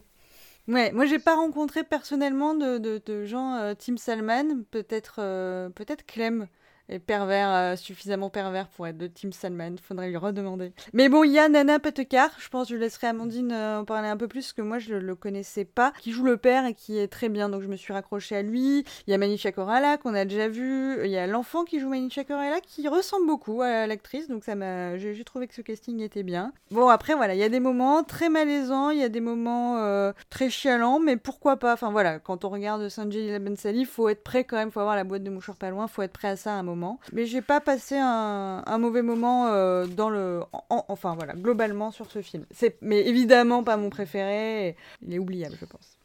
Ouais, 0.67 0.91
moi 0.91 1.05
j'ai 1.05 1.19
pas 1.19 1.35
rencontré 1.35 1.83
personnellement 1.85 2.53
de, 2.53 2.77
de, 2.77 3.01
de 3.05 3.25
gens 3.25 3.55
euh, 3.55 3.73
Team 3.73 3.97
Salman, 3.97 4.63
peut-être 4.69 5.15
euh, 5.19 5.69
peut-être 5.69 6.05
Clem 6.05 6.47
est 6.89 6.99
pervers, 6.99 7.49
euh, 7.49 7.75
suffisamment 7.75 8.29
pervers 8.29 8.67
pour 8.67 8.87
être 8.87 8.97
de 8.97 9.07
Team 9.07 9.31
Salman, 9.31 9.75
faudrait 9.81 10.09
lui 10.09 10.17
redemander. 10.17 10.73
Mais 10.93 11.09
bon, 11.09 11.23
il 11.23 11.31
y 11.31 11.39
a 11.39 11.49
Nana 11.49 11.79
Patekar, 11.79 12.29
je 12.39 12.49
pense 12.49 12.69
que 12.69 12.75
je 12.75 12.79
laisserai 12.79 13.07
Amandine 13.07 13.51
euh, 13.51 13.79
en 13.79 13.85
parler 13.85 14.07
un 14.07 14.17
peu 14.17 14.27
plus, 14.27 14.41
parce 14.41 14.53
que 14.53 14.61
moi 14.61 14.79
je 14.79 14.95
le, 14.95 15.15
connaissais 15.15 15.65
pas, 15.65 15.93
qui 15.99 16.11
joue 16.11 16.23
le 16.23 16.37
père 16.37 16.65
et 16.65 16.73
qui 16.73 16.97
est 16.97 17.07
très 17.07 17.29
bien, 17.29 17.49
donc 17.49 17.61
je 17.61 17.67
me 17.67 17.75
suis 17.75 17.93
raccrochée 17.93 18.37
à 18.37 18.41
lui. 18.41 18.85
Il 19.07 19.11
y 19.11 19.13
a 19.13 19.17
Manisha 19.17 19.51
Koralla 19.51 19.97
qu'on 19.97 20.13
a 20.13 20.25
déjà 20.25 20.47
vu, 20.47 21.03
il 21.03 21.11
y 21.11 21.17
a 21.17 21.27
l'enfant 21.27 21.63
qui 21.63 21.79
joue 21.79 21.89
Manisha 21.89 22.23
Koralla 22.23 22.59
qui 22.61 22.87
ressemble 22.87 23.27
beaucoup 23.27 23.61
à 23.61 23.87
l'actrice, 23.87 24.27
donc 24.27 24.43
ça 24.43 24.55
m'a, 24.55 24.97
j'ai 24.97 25.23
trouvé 25.23 25.47
que 25.47 25.53
ce 25.53 25.61
casting 25.61 25.99
était 26.01 26.23
bien. 26.23 26.53
Bon 26.71 26.87
après 26.87 27.15
voilà, 27.15 27.33
il 27.33 27.39
y 27.39 27.43
a 27.43 27.49
des 27.49 27.59
moments 27.59 28.03
très 28.03 28.29
malaisants, 28.29 28.91
il 28.91 28.99
y 28.99 29.03
a 29.03 29.09
des 29.09 29.19
moments 29.19 29.77
euh, 29.77 30.13
très 30.29 30.49
chialants, 30.49 30.99
mais 30.99 31.17
pourquoi 31.17 31.57
pas? 31.57 31.73
Enfin 31.73 31.91
voilà, 31.91 32.19
quand 32.19 32.45
on 32.45 32.49
regarde 32.49 32.87
Sanjay 32.89 33.39
Bensali, 33.39 33.85
faut 33.85 34.09
être 34.09 34.23
prêt 34.23 34.43
quand 34.43 34.57
même, 34.57 34.71
faut 34.71 34.79
avoir 34.79 34.95
la 34.95 35.03
boîte 35.03 35.23
de 35.23 35.29
mouchoirs 35.29 35.57
pas 35.57 35.69
loin, 35.69 35.87
faut 35.87 36.01
être 36.01 36.13
prêt 36.13 36.29
à 36.29 36.35
ça 36.35 36.51
à 36.51 36.55
un 36.55 36.63
moment. 36.63 36.76
Mais 37.13 37.25
j'ai 37.25 37.41
pas 37.41 37.61
passé 37.61 37.95
un, 37.97 38.77
mauvais 38.77 39.01
moment 39.01 39.47
euh, 39.47 39.85
dans 39.85 40.09
le, 40.09 40.41
en- 40.51 40.85
enfin 40.87 41.15
voilà, 41.15 41.33
globalement 41.33 41.91
sur 41.91 42.09
ce 42.11 42.21
film. 42.21 42.45
C'est, 42.51 42.77
mais 42.81 43.07
évidemment 43.07 43.63
pas 43.63 43.77
mon 43.77 43.89
préféré. 43.89 44.75
Il 45.01 45.13
est 45.13 45.19
oubliable, 45.19 45.57
je 45.59 45.65
pense. 45.65 45.97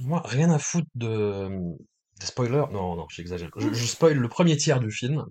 Moi, 0.00 0.22
rien 0.24 0.50
à 0.50 0.58
foutre 0.58 0.88
de 0.94 1.48
des 2.20 2.26
spoilers. 2.26 2.66
Non, 2.72 2.96
non, 2.96 3.06
j'exagère. 3.10 3.50
Je, 3.56 3.72
je 3.72 3.86
spoil 3.86 4.16
le 4.16 4.28
premier 4.28 4.56
tiers 4.56 4.80
du 4.80 4.90
film. 4.90 5.24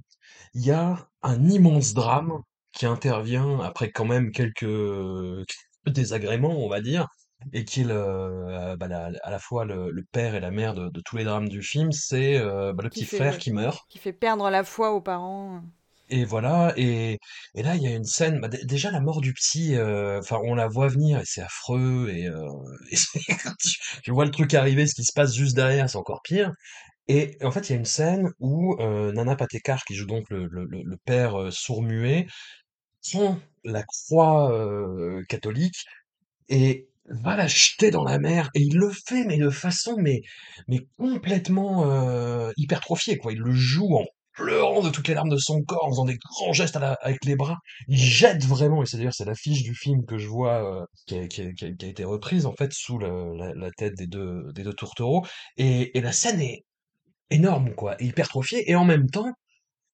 Il 0.54 0.66
y 0.66 0.72
a 0.72 1.08
un 1.22 1.50
immense 1.50 1.94
drame 1.94 2.42
qui 2.74 2.86
intervient 2.86 3.60
après 3.60 3.92
quand 3.92 4.06
même 4.06 4.32
quelques 4.32 4.66
désagréments, 5.86 6.64
on 6.64 6.70
va 6.70 6.82
dire, 6.82 7.08
et 7.54 7.66
qui 7.66 7.82
est 7.82 7.84
le, 7.86 7.94
euh, 7.96 8.76
bah, 8.78 8.88
la- 8.88 9.12
à 9.24 9.30
la 9.32 9.40
fois 9.40 9.66
le, 9.66 9.92
le 9.92 10.04
père 10.12 10.36
et 10.36 10.40
la 10.40 10.52
mère 10.52 10.74
de, 10.74 10.90
de 10.90 11.02
tous 11.02 11.18
les 11.18 11.24
drames 11.26 11.50
du 11.50 11.62
film. 11.62 11.92
C'est 11.92 12.38
euh, 12.38 12.74
bah, 12.74 12.84
le 12.84 12.90
Qui 12.90 13.02
petit 13.02 13.06
fait, 13.06 13.26
frère 13.26 13.38
qui 13.38 13.52
meurt. 13.52 13.88
qui 13.90 13.98
fait 13.98 14.14
perdre 14.14 14.50
la 14.50 14.64
foi 14.64 14.94
aux 14.94 15.02
parents. 15.02 15.62
Et 16.10 16.26
voilà, 16.26 16.74
et, 16.78 17.18
et 17.56 17.64
là 17.64 17.76
il 17.76 17.82
y 17.84 17.88
a 17.88 17.96
une 17.96 18.04
scène, 18.04 18.40
bah, 18.42 18.48
dé- 18.50 18.64
déjà 18.66 18.92
la 18.92 19.00
mort 19.00 19.22
du 19.22 19.34
petit, 19.34 19.76
euh, 19.76 20.20
enfin 20.20 20.38
on 20.44 20.54
la 20.54 20.68
voit 20.68 20.88
venir 20.90 21.20
et 21.20 21.24
c'est 21.26 21.42
affreux, 21.42 22.10
et, 22.14 22.28
euh, 22.28 22.48
et 22.92 22.96
tu, 23.60 23.80
tu 24.04 24.12
vois 24.12 24.26
le 24.26 24.32
truc 24.32 24.54
arriver, 24.54 24.86
ce 24.86 24.96
qui 24.96 25.06
se 25.06 25.14
passe 25.14 25.34
juste 25.34 25.56
derrière, 25.56 25.90
c'est 25.90 25.98
encore 25.98 26.22
pire. 26.24 26.52
Et 27.08 27.38
en 27.44 27.52
fait 27.52 27.70
il 27.70 27.74
y 27.74 27.76
a 27.76 27.80
une 27.80 27.86
scène 27.86 28.30
où 28.40 28.76
euh, 28.82 29.12
Nana 29.14 29.36
Patekar, 29.38 29.84
qui 29.86 29.96
joue 29.96 30.08
donc 30.08 30.30
le, 30.32 30.48
le, 30.48 30.66
le- 30.66 30.84
le 30.84 30.98
père 31.06 31.52
sourd-muet, 31.54 32.28
prend 33.12 33.40
la 33.64 33.84
croix 33.84 34.52
catholique 35.30 35.86
et 36.50 36.88
va 37.10 37.36
la 37.36 37.48
jeter 37.48 37.92
dans 37.92 38.04
la 38.04 38.20
mer, 38.20 38.50
et 38.56 38.62
il 38.62 38.78
le 38.78 38.90
fait, 38.92 39.26
mais 39.26 39.38
de 39.38 39.50
façon 39.50 39.96
mais, 39.98 40.22
mais 40.68 40.80
complètement 40.98 41.90
euh, 41.90 42.52
hypertrophiée, 42.58 43.18
quoi. 43.18 43.34
Il 43.34 43.40
le 43.40 43.52
joue 43.54 43.96
en 43.96 44.06
pleurant 44.34 44.82
de 44.82 44.90
toutes 44.90 45.08
les 45.08 45.14
larmes 45.14 45.30
de 45.30 45.38
son 45.38 45.62
corps, 45.64 45.86
en 45.86 45.90
faisant 45.92 46.06
des 46.06 46.18
grands 46.18 46.54
gestes 46.54 46.76
à 46.76 46.94
avec 47.02 47.24
les 47.26 47.36
bras. 47.36 47.58
Il 47.88 47.98
jette 47.98 48.44
vraiment, 48.46 48.84
et 48.84 48.86
c'est 48.86 48.98
d'ailleurs 48.98 49.14
c'est 49.14 49.26
l'affiche 49.26 49.64
du 49.64 49.76
film 49.76 50.06
que 50.06 50.18
je 50.18 50.28
vois 50.28 50.82
euh, 50.82 50.86
qui, 51.08 51.16
a, 51.16 51.88
été 51.88 52.04
reprise 52.04 52.46
en 52.46 52.54
fait 52.54 52.72
sous 52.74 52.98
la, 53.00 53.70
tête 53.78 53.96
des 53.96 54.08
deux, 54.08 54.52
des 54.54 54.64
deux 54.64 54.74
tourtereaux, 54.74 55.26
et, 55.58 55.92
la 56.02 56.12
scène 56.12 56.42
est 56.42 56.64
énorme, 57.30 57.74
quoi, 57.76 57.96
hypertrophiée, 58.00 58.70
et 58.70 58.76
en 58.76 58.86
même 58.86 59.10
temps, 59.10 59.32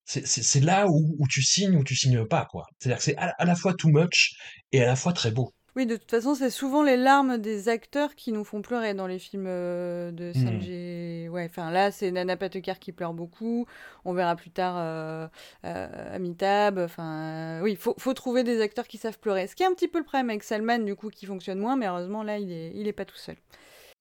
c'est 0.05 0.27
c'est- 0.27 0.43
c'est 0.43 0.61
là 0.61 0.87
où, 0.89 1.27
tu 1.29 1.43
signes 1.43 1.75
ou 1.77 1.83
tu 1.83 1.95
signes 1.95 2.25
pas, 2.25 2.45
quoi. 2.51 2.65
C'est-à-dire 2.79 2.97
que 2.99 3.03
c'est 3.03 3.17
à, 3.17 3.33
à 3.37 3.45
la 3.45 3.55
fois 3.55 3.73
too 3.75 3.89
much 3.89 4.33
et 4.71 4.81
à 4.83 4.87
la 4.87 4.95
fois 4.95 5.13
très 5.13 5.31
beau. 5.31 5.53
Oui, 5.75 5.85
de 5.85 5.95
toute 5.95 6.09
façon, 6.09 6.35
c'est 6.35 6.49
souvent 6.49 6.83
les 6.83 6.97
larmes 6.97 7.37
des 7.37 7.69
acteurs 7.69 8.15
qui 8.15 8.31
nous 8.31 8.43
font 8.43 8.61
pleurer 8.61 8.93
dans 8.93 9.07
les 9.07 9.19
films 9.19 9.45
euh, 9.47 10.11
de 10.11 10.31
Hmm. 10.33 10.61
Sanjay. 10.61 11.27
Ouais, 11.31 11.45
enfin 11.49 11.71
là, 11.71 11.91
c'est 11.91 12.11
Nana 12.11 12.37
Patekar 12.37 12.79
qui 12.79 12.91
pleure 12.91 13.13
beaucoup. 13.13 13.65
On 14.05 14.13
verra 14.13 14.35
plus 14.35 14.49
tard 14.51 14.75
euh, 14.77 15.27
euh, 15.65 16.15
Amitabh. 16.15 16.79
Enfin, 16.79 17.61
oui, 17.61 17.75
faut, 17.75 17.95
faut 17.97 18.13
trouver 18.13 18.43
des 18.43 18.61
acteurs 18.61 18.87
qui 18.87 18.97
savent 18.97 19.19
pleurer. 19.19 19.47
Ce 19.47 19.55
qui 19.55 19.63
est 19.63 19.67
un 19.67 19.73
petit 19.73 19.87
peu 19.87 19.99
le 19.99 20.03
problème 20.05 20.29
avec 20.29 20.43
Salman, 20.43 20.79
du 20.79 20.95
coup, 20.95 21.09
qui 21.09 21.25
fonctionne 21.25 21.59
moins, 21.59 21.75
mais 21.77 21.87
heureusement, 21.87 22.23
là, 22.23 22.37
il 22.39 22.51
est, 22.51 22.71
il 22.75 22.87
est 22.87 22.93
pas 22.93 23.05
tout 23.05 23.15
seul. 23.17 23.35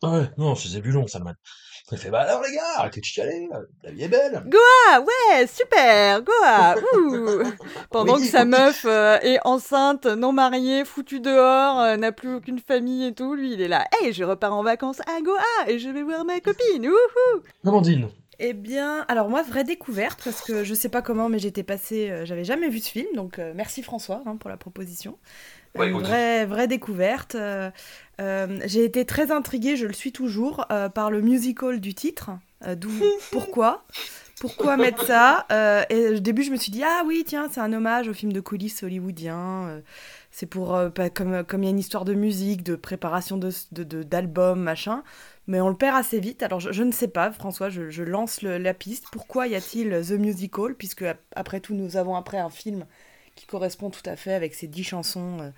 Ah 0.02 0.11
ouais, 0.12 0.30
non, 0.38 0.54
c'est 0.54 0.80
plus 0.80 0.92
long, 0.92 1.06
Salman. 1.06 1.32
Il 1.90 1.96
fait, 1.96 2.11
bah 2.11 2.20
alors 2.20 2.42
les 2.42 2.54
gars, 2.54 2.61
arrêtez 2.76 3.00
de 3.00 3.04
chialer, 3.06 3.48
la 3.82 3.90
vie 3.90 4.02
est 4.02 4.08
belle. 4.08 4.42
Goa, 4.46 5.00
ouais, 5.00 5.46
super, 5.46 6.20
Goa, 6.22 6.74
ouh. 6.94 7.42
Pendant 7.90 8.16
Oui, 8.16 8.20
que 8.20 8.26
sa 8.26 8.42
oui. 8.42 8.48
meuf 8.50 8.84
euh, 8.84 9.18
est 9.22 9.38
enceinte, 9.46 10.04
non 10.04 10.32
mariée, 10.32 10.84
foutue 10.84 11.20
dehors, 11.20 11.80
euh, 11.80 11.96
n'a 11.96 12.12
plus 12.12 12.34
aucune 12.34 12.58
famille 12.58 13.06
et 13.06 13.14
tout, 13.14 13.34
lui 13.34 13.54
il 13.54 13.62
est 13.62 13.68
là, 13.68 13.87
hey, 14.02 14.12
je 14.12 14.22
repars 14.22 14.54
en 14.54 14.62
vacances 14.62 15.00
à 15.08 15.22
Goa 15.22 15.40
et 15.66 15.78
je 15.78 15.88
vais 15.88 16.02
voir 16.02 16.26
ma 16.26 16.40
copine, 16.40 16.87
wouhou 16.87 17.42
Amandine. 17.66 18.11
Eh 18.40 18.53
bien, 18.53 19.05
alors 19.09 19.29
moi, 19.29 19.42
vraie 19.42 19.64
découverte, 19.64 20.20
parce 20.22 20.42
que 20.42 20.62
je 20.62 20.72
sais 20.74 20.88
pas 20.88 21.03
comment, 21.03 21.29
mais 21.29 21.40
j'étais 21.40 21.64
passée, 21.64 22.09
euh, 22.11 22.24
j'avais 22.24 22.44
jamais 22.44 22.68
vu 22.68 22.79
ce 22.79 22.88
film, 22.90 23.09
donc 23.16 23.38
euh, 23.40 23.53
merci 23.57 23.83
François 23.83 24.22
hein, 24.27 24.37
pour 24.37 24.48
la 24.48 24.57
proposition. 24.57 25.18
Ouais, 25.77 25.88
écoute. 25.90 26.03
vraie, 26.05 26.46
vraie 26.46 26.68
découverte. 26.68 27.35
euh, 27.35 27.70
euh, 28.20 28.61
J'ai 28.64 28.85
été 28.85 29.05
très 29.05 29.33
intriguée, 29.33 29.77
je 29.77 29.87
le 29.87 29.92
suis 29.92 30.12
toujours, 30.12 30.66
euh, 30.70 30.88
par 30.88 31.11
le 31.11 31.20
musical 31.20 31.81
du 31.81 31.94
titre. 31.94 32.31
Euh, 32.64 32.77
D'où 32.77 32.92
pourquoi 33.33 33.85
Pourquoi 34.40 34.77
mettre 34.77 35.05
ça 35.05 35.44
Euh, 35.51 35.83
Et 35.90 36.09
au 36.11 36.18
début, 36.20 36.44
je 36.44 36.53
me 36.53 36.57
suis 36.57 36.70
dit 36.70 36.83
ah 36.85 37.03
oui, 37.07 37.24
tiens, 37.27 37.48
c'est 37.51 37.61
un 37.61 37.72
hommage 37.72 38.07
au 38.09 38.14
film 38.14 38.33
de 38.33 38.40
coulisses 38.40 38.85
hollywoodien. 38.85 39.83
Euh, 40.29 40.33
c'est 40.33 40.47
pour 40.47 40.75
euh, 40.75 40.91
pas- 40.91 41.11
comme 41.11 41.45
comme 41.45 41.62
il 41.62 41.67
y 41.67 41.69
a 41.69 41.71
une 41.71 41.79
histoire 41.79 42.05
de 42.05 42.14
musique, 42.14 42.62
de 42.62 42.77
préparation 42.77 43.37
de 43.38 43.51
d'albums, 44.03 44.61
machin. 44.61 45.03
Mais 45.47 45.61
on 45.61 45.69
le 45.69 45.77
perd 45.77 45.97
assez 45.97 46.21
vite. 46.21 46.43
Alors 46.43 46.61
je, 46.61 46.73
je 46.73 46.83
ne 46.83 46.93
sais 46.93 47.09
pas, 47.09 47.33
François, 47.33 47.71
je, 47.71 47.91
je 47.91 48.03
lance 48.03 48.43
le- 48.43 48.59
la 48.59 48.75
piste. 48.75 49.07
Pourquoi 49.11 49.47
y 49.49 49.55
a-t-il 49.55 49.91
The 50.07 50.12
Musical 50.12 50.75
Puisque 50.75 51.03
ap- 51.03 51.21
après 51.35 51.61
tout, 51.61 51.75
nous 51.75 51.97
avons 51.97 52.17
après 52.17 52.38
un 52.38 52.51
film 52.51 52.87
qui 53.35 53.47
correspond 53.47 53.91
tout 53.91 54.03
à 54.05 54.17
fait 54.17 54.33
avec 54.35 54.55
ces 54.55 54.67
dix 54.69 54.85
chansons 54.85 55.38
euh, 55.41 55.51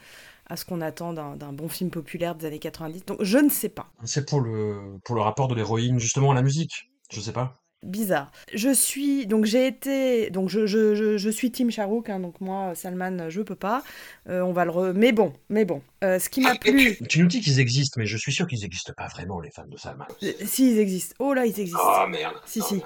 à 0.48 0.56
ce 0.56 0.64
qu'on 0.64 0.80
attend 0.80 1.12
d'un 1.12 1.52
bon 1.52 1.68
film 1.68 1.90
populaire 1.90 2.34
des 2.34 2.46
années 2.46 2.58
90. 2.58 3.04
Donc 3.06 3.18
je 3.22 3.38
ne 3.38 3.48
sais 3.50 3.68
pas. 3.70 3.88
C'est 4.04 4.28
pour 4.28 4.40
le, 4.40 4.98
pour 5.04 5.14
le 5.14 5.22
rapport 5.22 5.48
de 5.48 5.54
l'héroïne 5.54 5.98
justement 5.98 6.32
à 6.32 6.34
la 6.34 6.42
musique. 6.42 6.90
Je 7.10 7.20
sais 7.20 7.32
pas. 7.32 7.59
Bizarre. 7.82 8.30
Je 8.52 8.68
suis 8.74 9.26
donc 9.26 9.46
j'ai 9.46 9.66
été 9.66 10.28
donc 10.28 10.50
je, 10.50 10.66
je, 10.66 10.94
je, 10.94 11.16
je 11.16 11.30
suis 11.30 11.50
Team 11.50 11.70
Charouk 11.70 12.10
hein, 12.10 12.20
donc 12.20 12.38
moi 12.42 12.74
Salman 12.74 13.30
je 13.30 13.40
peux 13.40 13.54
pas 13.54 13.82
Euh, 14.28 14.42
on 14.42 14.52
va 14.52 14.66
le 14.66 14.70
re... 14.70 14.92
mais 14.94 15.12
bon 15.12 15.32
mais 15.48 15.64
bon 15.64 15.80
Euh, 16.04 16.18
ce 16.18 16.28
qui 16.28 16.42
m'a 16.42 16.56
plu 16.56 16.98
Tu 17.08 17.20
nous 17.20 17.26
dis 17.26 17.40
qu'ils 17.40 17.58
existent, 17.58 17.98
mais 17.98 18.04
je 18.04 18.18
suis 18.18 18.32
sûr 18.32 18.46
qu'ils 18.46 18.60
n'existent 18.60 18.92
pas 18.94 19.06
vraiment, 19.08 19.40
les 19.40 19.50
fans 19.50 19.64
de 19.66 19.78
Salman. 19.78 20.04
Euh, 20.22 20.30
si 20.44 20.72
ils 20.72 20.78
existent 20.78 21.14
oh 21.20 21.32
là 21.32 21.46
ils 21.46 21.58
existent 21.58 21.80
Oh 22.04 22.06
merde. 22.06 22.34
si 22.44 22.60
si 22.60 22.82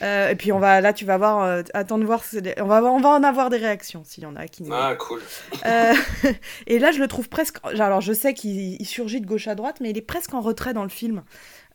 Euh, 0.00 0.30
et 0.30 0.34
puis 0.34 0.50
on 0.50 0.58
va 0.58 0.80
là 0.80 0.94
tu 0.94 1.04
vas 1.04 1.18
voir 1.18 1.62
attends 1.74 1.98
de 1.98 2.04
voir 2.06 2.22
on 2.58 2.64
va 2.66 2.82
on 2.84 3.00
va 3.00 3.08
en 3.10 3.22
avoir 3.22 3.50
des 3.50 3.58
réactions 3.58 4.02
s'il 4.04 4.22
y 4.24 4.26
en 4.26 4.34
a 4.36 4.48
qui 4.48 4.64
Ah, 4.72 4.96
cool. 4.98 5.20
Et 6.66 6.78
là, 6.78 6.92
je 6.92 6.98
le 7.00 7.08
trouve 7.08 7.28
presque. 7.28 7.56
Alors, 7.64 8.00
je 8.00 8.12
sais 8.12 8.34
qu'il 8.34 8.80
il 8.80 8.86
surgit 8.86 9.20
de 9.20 9.26
gauche 9.26 9.48
à 9.48 9.54
droite, 9.54 9.78
mais 9.80 9.90
il 9.90 9.98
est 9.98 10.02
presque 10.02 10.34
en 10.34 10.40
retrait 10.40 10.74
dans 10.74 10.82
le 10.84 10.88
film. 10.88 11.22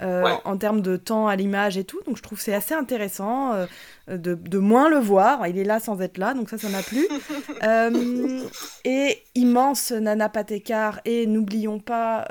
Euh, 0.02 0.24
Ouais. 0.24 0.34
en 0.46 0.58
termes 0.58 0.82
de 0.82 0.98
temps 0.98 1.28
à 1.28 1.36
l'image 1.36 1.78
et 1.78 1.84
tout. 1.84 2.00
Donc 2.06 2.18
je 2.18 2.22
trouve 2.24 2.38
que 2.40 2.44
c'est 2.44 2.54
assez 2.54 2.74
intéressant 2.74 3.54
euh, 3.54 3.66
de, 4.08 4.34
de 4.36 4.58
moins 4.58 4.90
le 4.90 4.98
voir. 4.98 5.46
Il 5.48 5.58
est 5.58 5.64
là 5.64 5.80
sans 5.80 6.02
être 6.02 6.18
là, 6.18 6.34
donc 6.34 6.50
ça, 6.50 6.58
ça 6.58 6.70
m'a 6.70 6.82
plu. 6.82 7.08
Euh, 7.64 8.42
et 8.84 9.24
immense 9.36 9.92
Nana 9.92 10.28
Patekar, 10.28 11.00
et 11.06 11.26
n'oublions 11.28 11.80
pas 11.80 12.26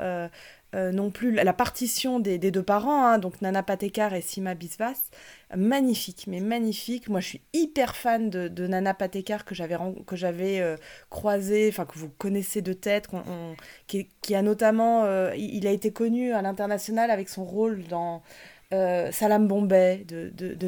euh, 0.73 0.91
non 0.91 1.11
plus 1.11 1.31
la 1.31 1.53
partition 1.53 2.19
des, 2.19 2.37
deux 2.37 2.63
parents, 2.63 3.05
hein, 3.05 3.17
donc 3.19 3.41
Nana 3.41 3.61
Patekar 3.61 4.13
et 4.13 4.21
Sima 4.21 4.55
Biswas. 4.55 5.11
Magnifique, 5.55 6.25
mais 6.27 6.39
magnifique. 6.39 7.09
Moi, 7.09 7.19
je 7.19 7.27
suis 7.27 7.41
hyper 7.53 7.95
fan 7.95 8.29
de, 8.29 8.67
Nana 8.67 8.95
Patekar 8.95 9.45
que 9.45 9.53
j'avais 9.53 10.61
euh, 10.61 10.75
croisé, 11.11 11.69
enfin 11.69 11.85
que 11.85 11.99
vous 11.99 12.09
connaissez 12.09 12.61
de 12.63 12.73
tête, 12.73 13.07
qui, 13.87 14.35
a 14.35 14.41
notamment, 14.41 15.03
euh, 15.05 15.29
a 15.29 15.35
été 15.69 15.91
connu 15.91 16.33
à 16.33 16.41
l'international 16.41 17.11
avec 17.11 17.29
son 17.29 17.45
rôle 17.45 17.83
dans 17.83 18.23
euh, 18.71 19.11
Salam 19.11 19.47
Bombay 19.47 20.05
de, 20.07 20.29
de, 20.35 20.53
de. 20.53 20.67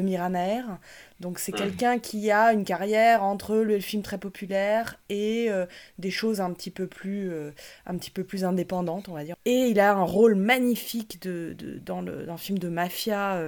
Donc 1.20 1.38
c'est 1.38 1.52
quelqu'un 1.52 1.98
qui 1.98 2.30
a 2.30 2.52
une 2.52 2.64
carrière 2.64 3.22
entre 3.22 3.56
le 3.56 3.80
film 3.80 4.02
très 4.02 4.18
populaire 4.18 4.98
et 5.08 5.46
euh, 5.50 5.66
des 5.98 6.10
choses 6.10 6.40
un 6.40 6.52
petit 6.52 6.70
peu 6.70 6.86
plus 6.86 7.32
euh, 7.32 7.52
un 7.86 7.96
petit 7.96 8.10
peu 8.10 8.22
plus 8.24 8.44
indépendantes, 8.44 9.08
on 9.08 9.14
va 9.14 9.24
dire. 9.24 9.36
Et 9.44 9.68
il 9.68 9.80
a 9.80 9.92
un 9.92 10.02
rôle 10.02 10.34
magnifique 10.34 11.22
de, 11.22 11.54
de- 11.58 11.78
dans, 11.78 12.00
le, 12.02 12.26
dans 12.26 12.32
le 12.34 12.38
film 12.38 12.58
de 12.58 12.68
mafia. 12.68 13.40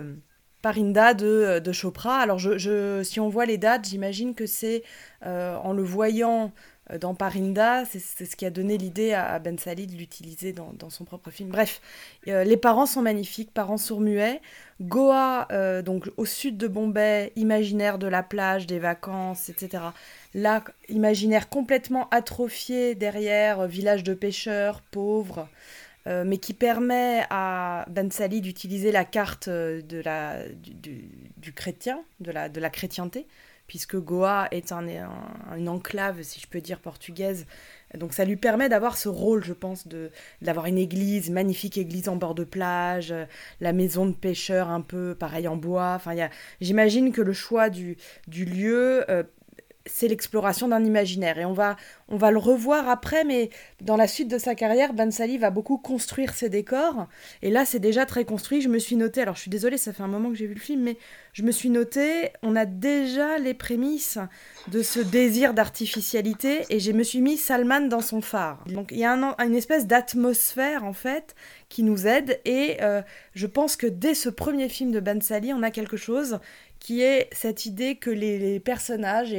Parinda 0.61 1.15
de, 1.15 1.61
de 1.61 1.73
Chopra. 1.73 2.17
Alors, 2.19 2.39
je, 2.41 2.59
je- 2.59 3.03
si 3.05 3.21
on 3.21 3.29
voit 3.29 3.47
les 3.47 3.59
dates, 3.59 3.87
j'imagine 3.89 4.35
que 4.35 4.47
c'est 4.47 4.83
en 5.23 5.73
le 5.73 5.83
voyant 5.83 6.53
dans 7.01 7.15
Parinda, 7.15 7.85
c'est 7.85 8.25
ce 8.25 8.37
qui 8.37 8.47
a 8.47 8.51
donné 8.51 8.79
l'idée 8.79 9.13
à, 9.13 9.39
Ben 9.39 9.59
Sali 9.59 9.87
de 9.87 9.95
l'utiliser 9.95 10.53
dans, 10.53 10.91
son 10.91 11.05
propre 11.05 11.31
film. 11.31 11.51
Bref, 11.51 11.81
euh, 12.29 12.45
les 12.45 12.57
parents 12.57 12.87
sont 12.87 13.03
magnifiques, 13.03 13.53
parents 13.53 13.77
sourds-muets. 13.77 14.41
Goa, 14.81 15.49
euh, 15.51 15.83
donc 15.83 16.09
au 16.17 16.25
sud 16.25 16.57
de 16.57 16.69
Bombay, 16.69 17.33
imaginaire 17.37 17.99
de 17.99 18.07
la 18.07 18.23
plage, 18.23 18.67
des 18.67 18.79
vacances, 18.79 19.49
etc. 19.49 19.83
Là, 20.35 20.63
imaginaire 20.89 21.49
complètement 21.49 22.09
atrophié 22.11 22.95
derrière, 22.95 23.61
euh, 23.61 23.67
village 23.67 24.05
de 24.05 24.15
pêcheurs, 24.15 24.81
pauvres. 24.83 25.49
Euh, 26.07 26.25
mais 26.25 26.39
qui 26.39 26.55
permet 26.55 27.25
à 27.29 27.85
Ben 27.91 28.11
Sali 28.11 28.41
d'utiliser 28.41 28.93
la 28.93 29.05
carte 29.05 29.49
euh, 29.49 29.83
du, 29.83 31.53
chrétien, 31.53 32.01
de 32.21 32.31
la 32.33 32.71
chrétienté, 32.71 33.27
puisque 33.69 33.97
Goa 33.97 34.49
est 34.51 34.73
un, 34.73 34.89
un- 34.89 35.57
une 35.57 35.69
enclave, 35.69 36.23
si 36.23 36.41
je 36.41 36.49
peux 36.49 36.61
dire, 36.61 36.81
portugaise. 36.81 37.47
Donc 37.95 38.13
ça 38.13 38.25
lui 38.25 38.37
permet 38.37 38.69
d'avoir 38.69 38.97
ce 38.99 39.09
rôle, 39.09 39.45
je 39.45 39.53
pense, 39.55 39.89
de 39.89 40.11
d'avoir 40.43 40.67
une 40.67 40.79
église, 40.79 41.31
magnifique 41.31 41.79
église 41.79 42.09
en 42.09 42.17
bord 42.17 42.35
de 42.35 42.45
plage, 42.45 43.13
euh, 43.13 43.25
la 43.61 43.73
maison 43.73 44.05
de 44.07 44.13
pêcheurs 44.13 44.69
un 44.69 44.83
peu 44.83 45.15
pareil 45.19 45.49
en 45.49 45.57
bois. 45.57 45.95
Enfin, 45.97 46.15
j'imagine 46.61 47.13
que 47.13 47.23
le 47.23 47.33
choix 47.33 47.71
du, 47.71 47.97
du 48.27 48.45
lieu 48.45 49.05
euh, 49.11 49.23
c'est 49.89 50.09
l'exploration 50.09 50.69
d'un 50.69 50.85
imaginaire. 50.85 51.39
Et 51.39 51.45
on 51.45 51.53
va, 51.53 51.77
on 52.09 52.17
va 52.17 52.31
le 52.31 52.39
revoir 52.39 52.89
après, 52.89 53.25
mais 53.25 53.51
dans 53.81 53.97
la 53.97 54.07
suite 54.07 54.29
de 54.29 54.39
sa 54.39 54.55
carrière, 54.55 54.93
Bansali 54.93 55.39
va 55.39 55.51
beaucoup 55.51 55.79
construire 55.79 56.35
ses 56.35 56.49
décors. 56.49 57.09
Et 57.43 57.51
là, 57.51 57.65
c'est 57.65 57.79
déjà 57.79 58.07
très 58.07 58.25
construit. 58.25 58.61
Je 58.61 58.69
me 58.69 58.79
suis 58.79 58.97
noté, 58.97 59.23
alors 59.23 59.37
je 59.37 59.43
suis 59.43 59.51
désolée, 59.51 59.79
ça 59.79 59.93
fait 59.93 60.03
un 60.03 60.09
moment 60.09 60.31
que 60.31 60.37
j'ai 60.37 60.47
vu 60.47 60.55
le 60.55 60.61
film, 60.61 60.83
mais 60.83 60.97
je 61.33 61.43
me 61.43 61.53
suis 61.53 61.71
noté, 61.71 62.31
on 62.43 62.57
a 62.57 62.67
déjà 62.67 63.39
les 63.39 63.55
prémices 63.55 64.19
de 64.69 64.83
ce 64.83 65.01
désir 65.01 65.55
d'artificialité, 65.55 66.65
et 66.71 66.81
je 66.81 66.93
me 66.93 67.03
suis 67.03 67.21
mis 67.21 67.37
Salman 67.37 67.83
dans 67.83 68.01
son 68.01 68.21
phare. 68.21 68.65
Donc 68.67 68.89
il 68.91 68.99
y 68.99 69.05
a 69.05 69.13
une 69.13 69.55
espèce 69.55 69.87
d'atmosphère, 69.87 70.85
en 70.85 70.93
fait, 70.93 71.35
qui 71.69 71.83
nous 71.83 72.07
aide, 72.07 72.41
et 72.45 72.79
euh, 72.83 73.03
je 73.35 73.47
pense 73.47 73.77
que 73.77 73.87
dès 73.87 74.15
ce 74.15 74.29
premier 74.29 74.69
film 74.69 74.91
de 74.91 75.01
Bansali, 75.01 75.53
on 75.53 75.63
a 75.63 75.71
quelque 75.71 75.97
chose 75.97 76.41
qui 76.81 77.03
est 77.03 77.29
cette 77.33 77.67
idée 77.67 77.97
que 77.97 78.11
les, 78.11 78.61
personnages 78.61 79.35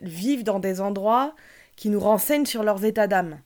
vivent 0.00 0.44
dans 0.44 0.58
des 0.58 0.80
endroits 0.80 1.34
qui 1.76 1.88
nous 1.88 2.00
renseignent 2.00 2.46
sur 2.46 2.62
leurs 2.62 2.84
états 2.84 3.06
d'âme, 3.06 3.40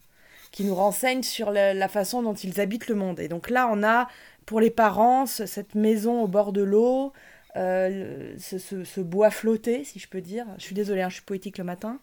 qui 0.52 0.64
nous 0.64 0.74
renseignent 0.74 1.22
sur 1.22 1.50
la, 1.50 1.88
façon 1.88 2.22
dont 2.22 2.34
ils 2.34 2.60
habitent 2.60 2.88
le 2.88 2.94
monde. 2.94 3.20
Et 3.20 3.28
donc 3.28 3.50
là, 3.50 3.68
on 3.72 3.82
a 3.82 4.08
pour 4.44 4.60
les 4.60 4.70
parents 4.70 5.26
cette 5.26 5.74
maison 5.74 6.22
au 6.22 6.28
bord 6.28 6.52
de 6.52 6.62
l'eau, 6.62 7.12
euh, 7.56 8.34
ce, 8.38 9.00
bois 9.00 9.30
flotté, 9.30 9.84
si 9.84 9.98
je 9.98 10.08
peux 10.08 10.20
dire. 10.20 10.46
Je 10.58 10.64
suis 10.64 10.74
désolée, 10.74 11.02
hein, 11.02 11.08
je 11.08 11.14
suis 11.14 11.24
poétique 11.24 11.58
le 11.58 11.64
matin. 11.64 12.00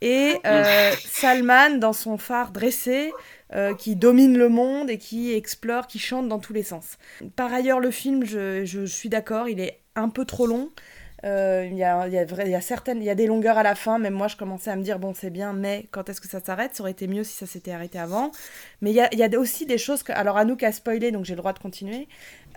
Et 0.00 0.34
euh, 0.46 0.92
Salman 1.04 1.78
dans 1.78 1.92
son 1.92 2.16
phare 2.16 2.52
dressé, 2.52 3.12
euh, 3.54 3.74
qui 3.74 3.96
domine 3.96 4.38
le 4.38 4.48
monde 4.48 4.90
et 4.90 4.98
qui 4.98 5.32
explore, 5.32 5.86
qui 5.86 5.98
chante 5.98 6.28
dans 6.28 6.38
tous 6.38 6.52
les 6.52 6.62
sens. 6.62 6.96
Par 7.36 7.52
ailleurs, 7.52 7.80
le 7.80 7.90
film, 7.90 8.24
je, 8.24 8.64
je 8.64 8.84
suis 8.84 9.08
d'accord, 9.08 9.48
il 9.48 9.60
est 9.60 9.80
un 9.94 10.08
peu 10.08 10.24
trop 10.24 10.46
long. 10.46 10.70
Euh, 11.24 11.66
il 11.70 11.76
y, 11.78 11.82
a, 11.82 12.06
y, 12.06 12.18
a, 12.18 12.46
y, 12.46 12.54
a 12.54 12.60
certaines, 12.60 12.98
il 12.98 13.04
y 13.04 13.10
a 13.10 13.14
des 13.14 13.26
longueurs 13.26 13.56
à 13.56 13.62
la 13.62 13.74
fin, 13.74 13.98
même 13.98 14.12
moi 14.12 14.28
je 14.28 14.36
commençais 14.36 14.70
à 14.70 14.76
me 14.76 14.82
dire 14.82 14.98
bon 14.98 15.14
c'est 15.14 15.30
bien, 15.30 15.54
mais 15.54 15.86
quand 15.90 16.10
est-ce 16.10 16.20
que 16.20 16.28
ça 16.28 16.40
s'arrête? 16.40 16.74
Ça 16.74 16.82
aurait 16.82 16.90
été 16.90 17.06
mieux 17.06 17.24
si 17.24 17.34
ça 17.34 17.46
s'était 17.46 17.70
arrêté 17.70 17.98
avant. 17.98 18.30
Mais 18.82 18.90
il 18.90 18.96
y 18.96 19.00
a, 19.00 19.08
y 19.14 19.22
a, 19.22 19.38
aussi 19.38 19.64
des 19.64 19.78
choses 19.78 20.02
que. 20.02 20.12
Alors 20.12 20.36
Anouk 20.36 20.62
a 20.62 20.70
spoilé, 20.70 21.12
donc 21.12 21.24
j'ai 21.24 21.32
le 21.32 21.38
droit 21.38 21.54
de 21.54 21.58
continuer. 21.58 22.08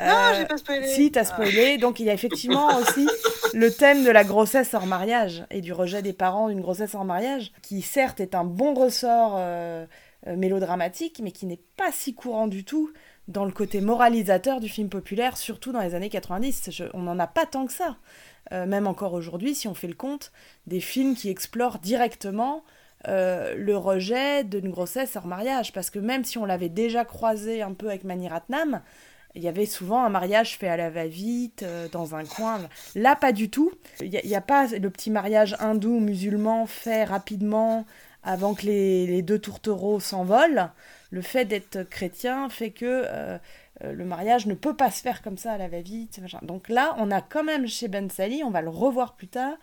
Non, 0.01 0.07
euh, 0.07 0.33
j'ai 0.35 0.45
pas 0.45 0.57
spoilé. 0.57 0.85
Si, 0.85 1.11
t'as 1.11 1.23
spoilé. 1.23 1.77
Donc 1.77 2.01
il 2.01 2.07
y 2.07 2.09
a 2.09 2.13
effectivement 2.13 2.67
aussi 2.79 3.07
le 3.53 3.71
thème 3.71 4.03
de 4.03 4.11
la 4.11 4.25
grossesse 4.25 4.73
hors 4.73 4.85
mariage 4.85 5.45
et 5.49 5.61
du 5.61 5.71
rejet 5.71 6.01
des 6.01 6.13
parents 6.13 6.49
d'une 6.49 6.61
grossesse 6.61 6.93
hors 6.93 7.05
mariage, 7.05 7.53
qui 7.61 7.81
certes 7.81 8.19
est 8.19 8.35
un 8.35 8.43
bon 8.43 8.73
ressort 8.73 9.35
euh, 9.37 9.85
mélodramatique, 10.25 11.21
mais 11.23 11.31
qui 11.31 11.45
n'est 11.45 11.61
pas 11.77 11.93
si 11.93 12.13
courant 12.13 12.47
du 12.47 12.65
tout 12.65 12.91
dans 13.29 13.45
le 13.45 13.51
côté 13.51 13.81
moralisateur 13.81 14.59
du 14.59 14.69
film 14.69 14.89
populaire, 14.89 15.37
surtout 15.37 15.71
dans 15.71 15.81
les 15.81 15.95
années 15.95 16.09
90. 16.09 16.81
on 16.93 17.01
n'en 17.01 17.19
a 17.19 17.27
pas 17.27 17.45
tant 17.45 17.65
que 17.65 17.73
ça. 17.73 17.97
Euh, 18.51 18.65
même 18.65 18.87
encore 18.87 19.13
aujourd'hui, 19.13 19.55
si 19.55 19.67
on 19.67 19.73
fait 19.73 19.87
le 19.87 19.93
compte, 19.93 20.31
des 20.67 20.79
films 20.79 21.15
qui 21.15 21.29
explorent 21.29 21.79
directement 21.79 22.63
euh, 23.07 23.55
le 23.55 23.77
rejet 23.77 24.43
d'une 24.43 24.69
grossesse 24.69 25.15
hors 25.15 25.27
mariage. 25.27 25.73
Parce 25.73 25.89
que 25.89 25.99
même 25.99 26.23
si 26.23 26.37
on 26.37 26.45
l'avait 26.45 26.69
déjà 26.69 27.05
croisé 27.05 27.61
un 27.61 27.73
peu 27.73 27.87
avec 27.87 28.03
Mani 28.03 28.27
Ratnam, 28.27 28.81
il 29.35 29.43
y 29.43 29.47
avait 29.47 29.65
souvent 29.65 30.03
un 30.03 30.09
mariage 30.09 30.57
fait 30.57 30.67
à 30.67 30.77
la 30.77 30.89
va-vite, 30.89 31.63
euh, 31.63 31.87
dans 31.89 32.15
un 32.15 32.25
coin. 32.25 32.59
Là, 32.95 33.15
pas 33.15 33.31
du 33.31 33.49
tout. 33.49 33.71
Il 34.01 34.09
n'y 34.09 34.35
a, 34.35 34.41
pas 34.41 34.67
le 34.67 34.89
petit 34.89 35.11
mariage 35.11 35.55
hindou-musulman 35.59 36.65
fait 36.65 37.03
rapidement 37.03 37.85
avant 38.23 38.55
que 38.55 38.65
les, 38.65 39.21
deux 39.21 39.39
tourtereaux 39.39 39.99
s'envolent 39.99 40.69
le 41.11 41.21
fait 41.21 41.45
d'être 41.45 41.83
chrétien 41.83 42.49
fait 42.49 42.71
que 42.71 43.05
le 43.81 44.05
mariage 44.05 44.47
ne 44.47 44.53
peut 44.53 44.75
pas 44.75 44.91
se 44.91 45.01
faire 45.01 45.21
comme 45.21 45.37
ça 45.37 45.53
à 45.53 45.57
la 45.57 45.67
va-vite. 45.67 46.19
Donc 46.41 46.69
là, 46.69 46.95
on 46.97 47.11
a 47.11 47.21
quand 47.21 47.43
même 47.43 47.67
chez 47.67 47.87
Ben 47.87 48.09
Sali, 48.09 48.43
on 48.43 48.49
va 48.49 48.61
le 48.61 48.69
revoir 48.69 49.15
plus 49.15 49.27
tard, 49.27 49.55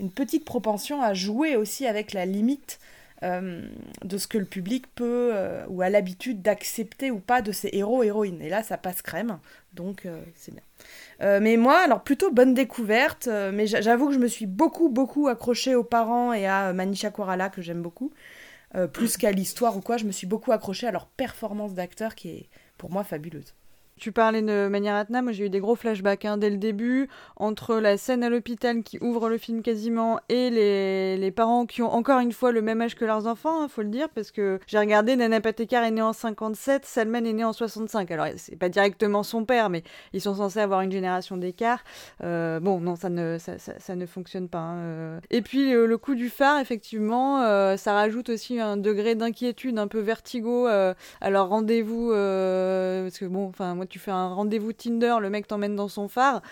une 0.00 0.10
petite 0.10 0.44
propension 0.44 1.02
à 1.02 1.14
jouer 1.14 1.56
aussi 1.56 1.86
avec 1.86 2.12
la 2.12 2.26
limite 2.26 2.80
euh, 3.22 3.64
de 4.04 4.18
ce 4.18 4.26
que 4.26 4.38
le 4.38 4.46
public 4.46 4.92
peut 4.94 5.32
ou 5.68 5.80
a 5.82 5.90
l'habitude 5.90 6.42
d'accepter 6.42 7.10
ou 7.12 7.20
pas 7.20 7.40
de 7.40 7.52
ses 7.52 7.70
héros 7.72 8.02
héroïnes. 8.02 8.42
Et 8.42 8.48
là, 8.48 8.62
ça 8.62 8.78
passe 8.78 9.00
crème, 9.00 9.38
donc 9.74 10.08
c'est 10.34 10.52
bien. 10.52 11.40
mais 11.40 11.56
moi, 11.56 11.78
alors 11.78 12.02
plutôt 12.02 12.32
bonne 12.32 12.54
découverte, 12.54 13.28
mais 13.52 13.66
j'avoue 13.66 14.08
que 14.08 14.14
je 14.14 14.18
me 14.18 14.28
suis 14.28 14.46
beaucoup, 14.46 14.88
beaucoup 14.88 15.28
accrochée 15.28 15.76
aux 15.76 15.84
parents 15.84 16.32
et 16.32 16.46
à 16.46 16.72
Manisha 16.72 17.10
Koirala, 17.10 17.48
que 17.48 17.62
j'aime 17.62 17.82
beaucoup. 17.82 18.12
Euh, 18.74 18.86
plus 18.86 19.18
qu'à 19.18 19.32
l'histoire 19.32 19.76
ou 19.76 19.80
quoi. 19.80 19.96
Je 19.96 20.04
me 20.04 20.12
suis 20.12 20.26
beaucoup 20.26 20.52
accrochée 20.52 20.86
à 20.86 20.92
leur 20.92 21.06
performance 21.06 21.74
d'acteur 21.74 22.14
qui 22.14 22.30
est 22.30 22.48
pour 22.82 22.90
moi 22.90 23.04
fabuleuse. 23.04 23.54
Tu 23.98 24.10
parlais 24.10 24.42
de 24.42 24.68
Maniratna, 24.68 25.22
moi 25.22 25.32
j'ai 25.32 25.46
eu 25.46 25.50
des 25.50 25.60
gros 25.60 25.76
flashbacks 25.76 26.24
hein, 26.24 26.36
dès 26.36 26.50
le 26.50 26.56
début, 26.56 27.08
entre 27.36 27.76
la 27.76 27.96
scène 27.96 28.24
à 28.24 28.30
l'hôpital 28.30 28.82
qui 28.82 28.98
ouvre 29.00 29.28
le 29.28 29.38
film 29.38 29.62
quasiment 29.62 30.18
et 30.28 30.50
les, 30.50 31.30
parents 31.30 31.66
qui 31.66 31.82
ont 31.82 31.92
encore 31.92 32.18
une 32.18 32.32
fois 32.32 32.52
le 32.52 32.62
même 32.62 32.80
âge 32.80 32.94
que 32.94 33.04
leurs 33.04 33.26
enfants, 33.26 33.62
hein, 33.62 33.68
faut 33.68 33.82
le 33.82 33.88
dire, 33.88 34.08
parce 34.08 34.30
que 34.30 34.58
j'ai 34.66 34.78
regardé, 34.78 35.16
Nana 35.16 35.40
Patekar 35.40 35.84
est 35.84 35.90
née 35.90 36.02
en 36.02 36.12
57, 36.12 36.84
Salman 36.84 37.24
est 37.24 37.32
né 37.32 37.44
en 37.44 37.52
65. 37.52 38.10
Alors 38.10 38.26
c'est 38.36 38.56
pas 38.56 38.68
directement 38.68 39.22
son 39.22 39.44
père, 39.44 39.70
mais 39.70 39.82
ils 40.12 40.20
sont 40.20 40.34
censés 40.34 40.60
avoir 40.60 40.80
une 40.80 40.92
génération 40.92 41.36
d'écart. 41.36 41.84
Euh, 42.22 42.60
bon, 42.60 42.80
non, 42.80 42.96
ça 42.96 43.08
ne, 43.08 43.38
ça, 43.38 43.94
ne 43.94 44.06
fonctionne 44.06 44.48
pas. 44.48 44.58
Hein, 44.58 44.78
euh. 44.78 45.20
Et 45.30 45.42
puis 45.42 45.72
le, 45.72 45.98
coup 45.98 46.14
du 46.14 46.28
phare, 46.28 46.60
effectivement, 46.60 47.42
euh, 47.42 47.76
ça 47.76 47.92
rajoute 47.92 48.30
aussi 48.30 48.58
un 48.58 48.76
degré 48.76 49.14
d'inquiétude, 49.14 49.78
un 49.78 49.88
peu 49.88 50.00
vertigo 50.00 50.66
à 50.66 51.30
leur 51.30 51.48
rendez-vous, 51.48 52.08
parce 52.08 53.18
que 53.18 53.26
bon, 53.26 53.46
enfin 53.48 53.74
moi 53.74 53.86
tu 53.92 53.98
fais 53.98 54.10
un 54.10 54.28
rendez-vous 54.28 54.72
Tinder, 54.72 55.16
le 55.20 55.30
mec 55.30 55.46
t'emmène 55.46 55.76
dans 55.76 55.88
son 55.88 56.08
phare. 56.08 56.42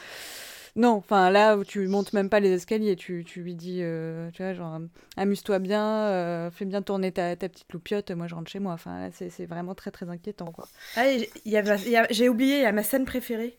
Non, 0.76 0.90
enfin 0.90 1.30
là, 1.30 1.58
tu 1.66 1.88
montes 1.88 2.12
même 2.12 2.28
pas 2.28 2.38
les 2.38 2.52
escaliers, 2.52 2.94
tu, 2.94 3.24
tu 3.24 3.42
lui 3.42 3.54
dis, 3.54 3.80
euh, 3.82 4.30
tu 4.30 4.42
vois, 4.42 4.54
genre, 4.54 4.78
amuse-toi 5.16 5.58
bien, 5.58 5.84
euh, 5.84 6.50
fais 6.50 6.64
bien 6.64 6.80
tourner 6.80 7.10
ta, 7.10 7.34
ta, 7.34 7.48
petite 7.48 7.72
loupiote, 7.72 8.10
moi 8.12 8.28
je 8.28 8.34
rentre 8.36 8.50
chez 8.50 8.60
moi. 8.60 8.74
Enfin 8.74 9.08
c'est 9.12 9.46
vraiment 9.46 9.74
très 9.74 9.90
très 9.90 10.08
inquiétant, 10.08 10.52
quoi. 10.52 10.68
Ah, 10.96 11.06
j'ai 12.10 12.28
oublié, 12.28 12.58
il 12.58 12.62
y 12.62 12.66
a 12.66 12.72
ma 12.72 12.84
scène 12.84 13.04
préférée 13.04 13.58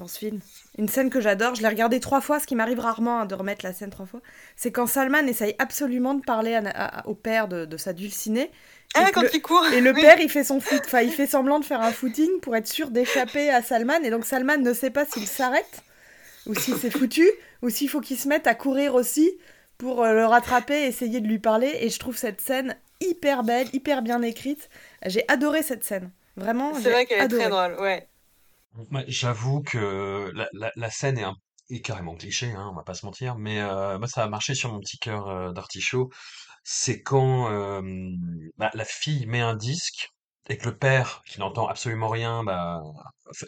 dans 0.00 0.08
ce 0.08 0.18
film. 0.18 0.40
Une 0.78 0.88
scène 0.88 1.10
que 1.10 1.20
j'adore, 1.20 1.54
je 1.54 1.62
l'ai 1.62 1.68
regardée 1.68 2.00
trois 2.00 2.20
fois, 2.20 2.40
ce 2.40 2.46
qui 2.46 2.56
m'arrive 2.56 2.80
rarement 2.80 3.20
hein, 3.20 3.26
de 3.26 3.34
remettre 3.34 3.64
la 3.64 3.72
scène 3.72 3.90
trois 3.90 4.06
fois. 4.06 4.20
C'est 4.56 4.72
quand 4.72 4.86
Salman 4.86 5.26
essaye 5.28 5.54
absolument 5.58 6.14
de 6.14 6.22
parler 6.22 6.60
au 7.04 7.14
père 7.14 7.46
de, 7.46 7.64
de 7.64 7.76
sa 7.76 7.92
dulcinée 7.92 8.50
ah, 8.94 9.10
quand 9.12 9.22
il 9.32 9.42
court. 9.42 9.64
Et 9.72 9.80
le 9.80 9.92
père, 9.94 10.18
il 10.20 10.28
fait 10.28 10.44
son 10.44 10.60
foot, 10.60 10.82
enfin, 10.84 11.02
il 11.02 11.12
fait 11.12 11.26
semblant 11.26 11.60
de 11.60 11.64
faire 11.64 11.80
un 11.80 11.92
footing 11.92 12.40
pour 12.40 12.56
être 12.56 12.66
sûr 12.66 12.90
d'échapper 12.90 13.50
à 13.50 13.62
Salman. 13.62 14.02
Et 14.02 14.10
donc 14.10 14.24
Salman 14.24 14.58
ne 14.58 14.72
sait 14.72 14.90
pas 14.90 15.04
s'il 15.04 15.26
s'arrête 15.26 15.82
ou 16.46 16.54
s'il 16.54 16.76
s'est 16.76 16.90
foutu 16.90 17.28
ou 17.62 17.70
s'il 17.70 17.88
faut 17.88 18.00
qu'il 18.00 18.18
se 18.18 18.26
mette 18.26 18.46
à 18.46 18.54
courir 18.54 18.94
aussi 18.94 19.30
pour 19.78 20.02
euh, 20.02 20.12
le 20.12 20.26
rattraper, 20.26 20.86
essayer 20.86 21.20
de 21.20 21.28
lui 21.28 21.38
parler. 21.38 21.70
Et 21.80 21.88
je 21.88 21.98
trouve 21.98 22.16
cette 22.16 22.40
scène 22.40 22.76
hyper 23.00 23.44
belle, 23.44 23.68
hyper 23.72 24.02
bien 24.02 24.22
écrite. 24.22 24.68
J'ai 25.06 25.24
adoré 25.28 25.62
cette 25.62 25.84
scène. 25.84 26.10
Vraiment. 26.36 26.72
C'est 26.74 26.90
vrai 26.90 27.06
qu'elle 27.06 27.24
est 27.24 27.28
très 27.28 27.48
drôle, 27.48 27.76
ouais. 27.80 28.08
J'avoue 29.08 29.62
que 29.62 30.32
la, 30.52 30.90
scène 30.90 31.18
est, 31.18 31.24
un, 31.24 31.34
est 31.70 31.80
carrément 31.80 32.14
cliché, 32.14 32.52
hein, 32.52 32.68
on 32.70 32.74
va 32.74 32.82
pas 32.82 32.94
se 32.94 33.04
mentir, 33.06 33.36
mais 33.36 33.60
euh, 33.60 33.98
moi 33.98 34.08
ça 34.08 34.24
a 34.24 34.28
marché 34.28 34.54
sur 34.54 34.72
mon 34.72 34.80
petit 34.80 34.98
cœur 34.98 35.28
euh, 35.28 35.52
d'artichaut 35.52 36.10
c'est 36.62 37.02
quand 37.02 37.50
bah, 38.58 38.70
la 38.74 38.84
fille 38.84 39.26
met 39.26 39.40
un 39.40 39.56
disque 39.56 40.10
et 40.48 40.56
que 40.58 40.68
le 40.68 40.76
père, 40.76 41.22
qui 41.26 41.38
n'entend 41.38 41.68
absolument 41.68 42.08
rien, 42.08 42.42
bah, 42.44 42.82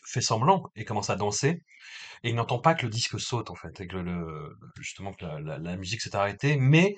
fait 0.06 0.20
semblant 0.20 0.64
et 0.76 0.84
commence 0.84 1.10
à 1.10 1.16
danser. 1.16 1.62
Et 2.22 2.30
il 2.30 2.36
n'entend 2.36 2.60
pas 2.60 2.74
que 2.74 2.86
le 2.86 2.90
disque 2.90 3.18
saute, 3.18 3.50
en 3.50 3.56
fait, 3.56 3.80
et 3.80 3.88
que 3.88 3.96
le, 3.96 4.56
justement 4.80 5.12
que 5.12 5.24
la 5.24 5.76
musique 5.76 6.00
s'est 6.00 6.14
arrêtée. 6.14 6.56
Mais 6.56 6.96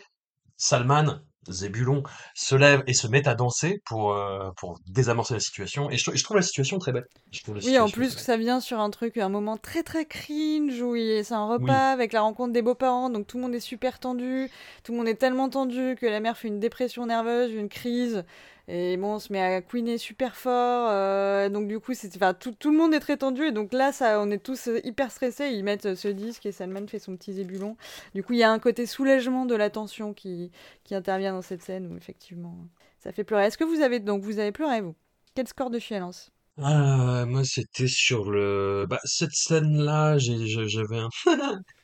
Salman, 0.57 1.21
Zébulon, 1.49 2.03
se 2.35 2.55
lève 2.55 2.83
et 2.87 2.95
se 2.95 3.07
met 3.07 3.27
à 3.29 3.35
danser 3.35 3.83
pour, 3.85 4.13
euh, 4.13 4.51
pour 4.57 4.79
désamorcer 4.87 5.35
la 5.35 5.41
situation. 5.41 5.91
Et 5.91 5.97
je, 5.97 6.23
trouve 6.23 6.37
la 6.37 6.43
situation 6.43 6.79
très 6.79 6.93
belle. 6.93 7.07
oui, 7.49 7.79
en 7.79 7.89
plus, 7.89 8.11
ça 8.17 8.37
vient 8.37 8.61
sur 8.61 8.81
un 8.81 8.91
truc, 8.91 9.17
un 9.19 9.29
moment 9.29 9.57
très 9.57 9.83
très 9.83 10.07
cringe 10.07 10.81
où 10.81 10.95
c'est 10.97 11.33
un 11.33 11.47
repas 11.47 11.91
avec 11.91 12.13
la 12.13 12.23
rencontre 12.23 12.53
des 12.53 12.63
beaux-parents, 12.63 13.11
donc 13.11 13.27
tout 13.27 13.37
le 13.37 13.43
monde 13.43 13.55
est 13.55 13.61
super 13.61 13.99
tendu, 13.99 14.49
tout 14.83 14.93
le 14.93 14.99
monde 14.99 15.09
est 15.09 15.17
tellement 15.17 15.49
tendu 15.49 15.97
que 16.01 16.07
la 16.07 16.21
mère 16.21 16.37
fait 16.37 16.49
une 16.49 16.61
dépression 16.61 17.07
nerveuse, 17.07 17.53
une 17.53 17.69
crise. 17.69 18.25
Et 18.67 18.97
bon, 18.97 19.15
on 19.15 19.19
se 19.19 19.33
met 19.33 19.43
à 19.43 19.61
couiner 19.61 19.99
super 19.99 20.37
fort. 20.37 20.89
Euh, 20.91 21.49
donc 21.49 21.69
du 21.69 21.79
coup, 21.81 21.93
enfin, 21.93 22.35
tout, 22.35 22.53
tout, 22.53 22.71
le 22.71 22.79
monde 22.79 22.95
est 22.95 23.01
très 23.01 23.17
tendu. 23.17 23.45
Et 23.45 23.53
donc 23.53 23.73
là, 23.73 23.93
ça, 23.93 24.21
on 24.21 24.31
est 24.31 24.43
tous 24.43 24.71
hyper 24.85 25.11
stressés. 25.11 25.49
Ils 25.49 25.65
mettent 25.65 25.95
ce 25.95 26.09
disque 26.09 26.47
et 26.47 26.53
Salman 26.53 26.87
fait 26.87 26.99
son 26.99 27.17
petit 27.17 27.35
zébulon. 27.35 27.77
Du 28.15 28.23
coup, 28.23 28.33
il 28.33 28.39
y 28.39 28.43
a 28.43 28.51
un 28.51 28.59
côté 28.59 28.87
soulagement 28.87 29.45
de 29.45 29.55
la 29.55 29.71
tension 29.71 30.15
qui, 30.15 30.51
qui 30.85 30.95
intervient 30.95 31.33
dans 31.33 31.43
cette 31.43 31.63
scène 31.63 31.93
où 31.93 31.97
effectivement, 31.97 32.57
ça 32.99 33.13
fait 33.13 33.25
pleurer. 33.25 33.47
Est-ce 33.47 33.59
que 33.59 33.65
vous 33.65 33.83
avez 33.83 34.01
donc 34.01 34.23
vous 34.23 34.39
avez 34.39 34.53
pleuré 34.53 34.81
vous? 34.81 34.95
Quel 35.35 35.49
score 35.49 35.71
de 35.71 35.79
chialance 35.79 36.31
ah, 36.63 37.25
moi, 37.27 37.43
c'était 37.45 37.89
sur 37.89 38.31
le. 38.31 38.87
Bah, 38.89 39.01
cette 39.03 39.33
scène-là, 39.33 40.19
j'avais 40.19 40.99
un. 40.99 41.09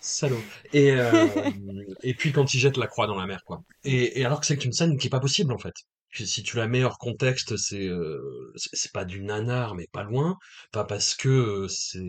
Salaud. 0.00 0.46
Et, 0.72 0.90
euh, 0.92 1.28
et 2.02 2.14
puis 2.14 2.32
quand 2.32 2.52
il 2.54 2.58
jette 2.60 2.76
la 2.76 2.86
croix 2.86 3.06
dans 3.06 3.16
la 3.16 3.26
mer, 3.26 3.40
quoi. 3.44 3.62
Et, 3.84 4.20
et 4.20 4.24
alors 4.24 4.40
que 4.40 4.46
c'est 4.46 4.64
une 4.64 4.72
scène 4.72 4.96
qui 4.98 5.06
est 5.08 5.10
pas 5.10 5.20
possible, 5.20 5.52
en 5.52 5.58
fait. 5.58 5.74
si 6.12 6.42
tu 6.42 6.56
la 6.56 6.68
mets 6.68 6.84
hors 6.84 6.98
contexte, 6.98 7.56
c'est 7.56 7.86
euh, 7.88 8.52
c'est 8.54 8.92
pas 8.92 9.04
du 9.04 9.22
nanar, 9.22 9.74
mais 9.74 9.86
pas 9.92 10.02
loin. 10.04 10.36
Pas 10.72 10.84
parce 10.84 11.14
que 11.14 11.28
euh, 11.28 11.68
c'est 11.68 12.00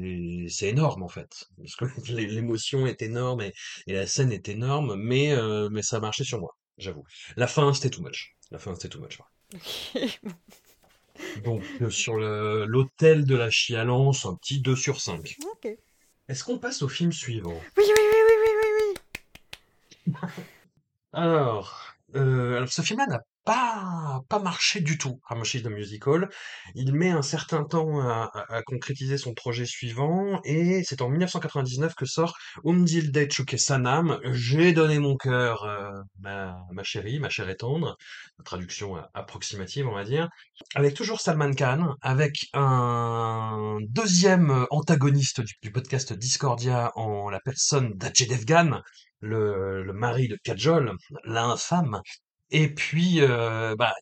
c'est 0.49 0.69
énorme 0.69 1.03
en 1.03 1.09
fait, 1.09 1.45
parce 1.57 1.75
que 1.75 1.85
l'émotion 2.11 2.85
est 2.87 3.01
énorme 3.01 3.41
et, 3.41 3.53
et 3.87 3.93
la 3.93 4.07
scène 4.07 4.31
est 4.31 4.49
énorme, 4.49 4.95
mais 4.95 5.31
euh, 5.33 5.69
mais 5.71 5.81
ça 5.83 5.97
a 5.97 5.99
marché 5.99 6.23
sur 6.23 6.39
moi, 6.39 6.55
j'avoue. 6.77 7.03
La 7.37 7.47
fin 7.47 7.73
c'était 7.73 7.89
too 7.89 8.01
much. 8.03 8.35
La 8.51 8.59
fin 8.59 8.73
c'était 8.75 8.89
too 8.89 9.01
much. 9.01 9.19
ouais. 9.19 10.09
Donc 11.43 11.63
euh, 11.81 11.89
sur 11.89 12.17
l'hôtel 12.17 13.25
de 13.25 13.35
la 13.35 13.49
chialance, 13.49 14.25
un 14.25 14.35
petit 14.35 14.59
2 14.61 14.75
sur 14.75 14.99
5. 14.99 15.35
Ok. 15.51 15.67
Est-ce 16.27 16.43
qu'on 16.43 16.57
passe 16.57 16.81
au 16.81 16.87
film 16.87 17.11
suivant? 17.11 17.53
Oui, 17.77 17.83
oui, 17.85 17.93
oui, 17.97 18.19
oui, 18.27 18.35
oui, 18.41 18.51
oui, 18.63 18.93
oui. 20.07 20.13
Alors, 21.13 21.95
euh, 22.15 22.57
alors 22.57 22.69
ce 22.69 22.81
film-là 22.81 23.05
n'a 23.07 23.21
pas, 23.45 24.21
pas 24.29 24.39
marché 24.39 24.81
du 24.81 24.97
tout, 24.97 25.19
Ramoshi's 25.25 25.63
the 25.63 25.67
Musical. 25.67 26.29
Il 26.75 26.93
met 26.93 27.11
un 27.11 27.21
certain 27.21 27.63
temps 27.63 27.99
à, 28.01 28.29
à- 28.33 28.55
à 28.57 28.63
concrétiser 28.63 29.17
son 29.17 29.33
projet 29.33 29.65
suivant, 29.65 30.41
et 30.43 30.83
c'est 30.83 31.01
en 31.01 31.09
1999 31.09 31.93
que 31.95 32.05
sort 32.05 32.35
Umdilde 32.65 33.31
Chuke 33.31 33.57
Sanam, 33.59 34.19
J'ai 34.33 34.73
donné 34.73 34.99
mon 34.99 35.15
cœur, 35.17 35.63
euh, 35.63 35.91
ma, 36.19 36.57
ma 36.73 36.83
chérie, 36.83 37.19
ma 37.19 37.29
chère 37.29 37.49
et 37.49 37.55
tendre, 37.57 37.97
traduction 38.45 38.95
approximative, 39.13 39.87
on 39.87 39.93
va 39.95 40.03
dire, 40.03 40.27
avec 40.75 40.93
toujours 40.95 41.21
Salman 41.21 41.53
Khan, 41.53 41.95
avec 42.01 42.47
un 42.53 43.77
deuxième 43.89 44.65
antagoniste 44.71 45.41
du, 45.61 45.71
podcast 45.71 46.13
Discordia 46.13 46.91
en 46.95 47.29
la 47.29 47.39
personne 47.39 47.93
d'Ajay 47.95 48.25
Devgan, 48.25 48.81
le, 49.21 49.83
le 49.83 49.93
mari 49.93 50.27
de 50.27 50.37
Kajol, 50.43 50.93
l'infâme. 51.25 52.01
Et 52.51 52.73
puis, 52.73 53.21
euh, 53.21 53.75
bah, 53.77 53.93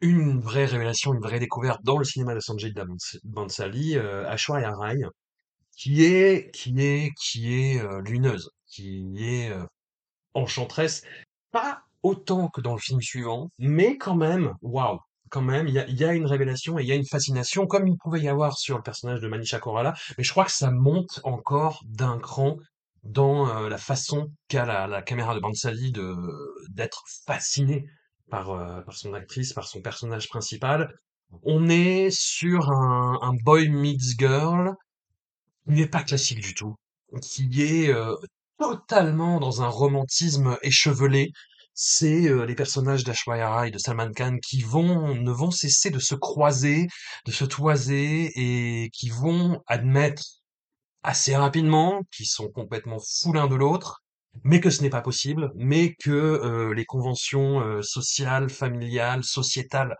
une 0.00 0.40
vraie 0.40 0.66
révélation, 0.66 1.14
une 1.14 1.20
vraie 1.22 1.40
découverte 1.40 1.82
dans 1.84 1.98
le 1.98 2.04
cinéma 2.04 2.34
de 2.34 2.40
Sanjay 2.40 2.72
Bans- 2.72 2.96
Bansali, 3.24 3.96
euh, 3.98 4.28
Aishwarya 4.30 4.72
Rai, 4.72 4.96
qui 5.76 6.04
est, 6.04 6.50
qui 6.54 6.80
est, 6.82 7.12
qui 7.20 7.54
est 7.54 7.80
euh, 7.82 8.02
lumineuse, 8.02 8.50
qui 8.68 9.16
est 9.18 9.50
euh, 9.50 9.64
enchanteresse, 10.34 11.02
pas 11.52 11.82
autant 12.02 12.48
que 12.48 12.60
dans 12.60 12.74
le 12.74 12.80
film 12.80 13.00
suivant, 13.02 13.50
mais 13.58 13.98
quand 13.98 14.16
même, 14.16 14.54
waouh, 14.62 14.98
quand 15.30 15.42
même, 15.42 15.68
il 15.68 15.74
y 15.74 15.78
a, 15.80 15.88
y 15.88 16.04
a 16.04 16.14
une 16.14 16.26
révélation 16.26 16.78
et 16.78 16.82
il 16.82 16.88
y 16.88 16.92
a 16.92 16.96
une 16.96 17.06
fascination, 17.06 17.66
comme 17.66 17.88
il 17.88 17.96
pouvait 17.98 18.20
y 18.20 18.28
avoir 18.28 18.58
sur 18.58 18.76
le 18.78 18.82
personnage 18.82 19.20
de 19.20 19.28
Manisha 19.28 19.58
Koirala, 19.60 19.94
mais 20.18 20.24
je 20.24 20.30
crois 20.32 20.44
que 20.44 20.52
ça 20.52 20.70
monte 20.70 21.20
encore 21.24 21.82
d'un 21.86 22.18
cran 22.18 22.56
dans 23.04 23.48
euh, 23.48 23.68
la 23.68 23.78
façon 23.78 24.28
qu'a 24.48 24.64
la, 24.64 24.86
la 24.86 25.02
caméra 25.02 25.34
de 25.34 25.40
Bansali 25.40 25.92
de 25.92 26.14
d'être 26.70 27.04
fascinée 27.26 27.86
par, 28.30 28.50
euh, 28.50 28.80
par 28.82 28.94
son 28.96 29.14
actrice, 29.14 29.52
par 29.52 29.66
son 29.66 29.80
personnage 29.80 30.28
principal. 30.28 30.92
On 31.42 31.68
est 31.68 32.10
sur 32.10 32.70
un, 32.70 33.18
un 33.22 33.34
boy 33.44 33.68
meets 33.68 34.16
girl 34.18 34.74
qui 35.66 35.74
n'est 35.74 35.88
pas 35.88 36.02
classique 36.02 36.40
du 36.40 36.54
tout, 36.54 36.76
qui 37.22 37.62
est 37.62 37.90
euh, 37.90 38.14
totalement 38.58 39.38
dans 39.40 39.62
un 39.62 39.68
romantisme 39.68 40.56
échevelé. 40.62 41.30
C'est 41.74 42.28
euh, 42.28 42.44
les 42.44 42.54
personnages 42.54 43.04
d'Ashwarya 43.04 43.68
et 43.68 43.70
de 43.70 43.78
Salman 43.78 44.10
Khan 44.12 44.38
qui 44.42 44.62
vont 44.62 45.14
ne 45.14 45.30
vont 45.30 45.50
cesser 45.50 45.90
de 45.90 45.98
se 46.00 46.14
croiser, 46.14 46.88
de 47.26 47.32
se 47.32 47.44
toiser 47.44 48.32
et 48.34 48.90
qui 48.90 49.10
vont 49.10 49.62
admettre 49.66 50.37
assez 51.02 51.36
rapidement 51.36 52.02
qu'ils 52.12 52.26
sont 52.26 52.48
complètement 52.48 52.98
fous 52.98 53.32
l'un 53.32 53.46
de 53.46 53.54
l'autre, 53.54 54.02
mais 54.44 54.60
que 54.60 54.70
ce 54.70 54.82
n'est 54.82 54.90
pas 54.90 55.02
possible, 55.02 55.50
mais 55.56 55.94
que 55.94 56.10
euh, 56.10 56.74
les 56.74 56.84
conventions 56.84 57.60
euh, 57.60 57.82
sociales, 57.82 58.50
familiales, 58.50 59.24
sociétales 59.24 59.96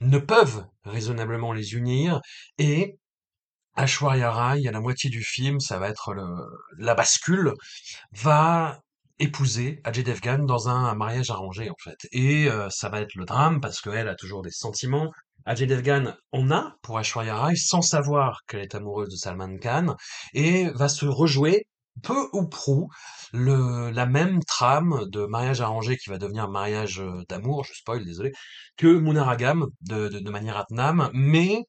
ne 0.00 0.18
peuvent 0.18 0.64
raisonnablement 0.84 1.52
les 1.52 1.74
unir 1.74 2.20
et 2.58 2.96
Aishwarya 3.76 4.30
Rai, 4.30 4.68
à 4.68 4.70
la 4.70 4.80
moitié 4.80 5.10
du 5.10 5.22
film, 5.24 5.58
ça 5.58 5.78
va 5.78 5.88
être 5.88 6.14
le, 6.14 6.24
la 6.78 6.94
bascule, 6.94 7.52
va 8.12 8.80
épouser 9.18 9.80
Ajay 9.84 10.02
Devgan 10.02 10.44
dans 10.44 10.68
un 10.68 10.94
mariage 10.94 11.30
arrangé 11.30 11.70
en 11.70 11.76
fait. 11.82 11.98
Et 12.12 12.48
euh, 12.48 12.68
ça 12.70 12.88
va 12.88 13.00
être 13.00 13.14
le 13.14 13.24
drame 13.24 13.60
parce 13.60 13.80
qu'elle 13.80 14.08
a 14.08 14.14
toujours 14.14 14.42
des 14.42 14.50
sentiments. 14.50 15.10
Ajay 15.46 15.66
Devgan 15.66 16.14
en 16.32 16.50
a 16.50 16.76
pour 16.82 16.98
Aishwarya 16.98 17.36
Rai 17.36 17.56
sans 17.56 17.82
savoir 17.82 18.40
qu'elle 18.46 18.62
est 18.62 18.74
amoureuse 18.74 19.10
de 19.10 19.16
Salman 19.16 19.58
Khan 19.58 19.96
et 20.32 20.70
va 20.70 20.88
se 20.88 21.06
rejouer 21.06 21.66
peu 22.02 22.28
ou 22.32 22.46
prou 22.46 22.88
la 23.32 24.06
même 24.06 24.42
trame 24.44 25.04
de 25.10 25.26
mariage 25.26 25.60
arrangé 25.60 25.96
qui 25.96 26.10
va 26.10 26.18
devenir 26.18 26.48
mariage 26.48 27.00
euh, 27.00 27.22
d'amour, 27.28 27.64
je 27.64 27.72
spoil, 27.74 28.04
désolé, 28.04 28.32
que 28.76 28.86
Munaragam 28.86 29.66
de, 29.82 30.08
de, 30.08 30.18
de 30.20 31.10
mais 31.14 31.64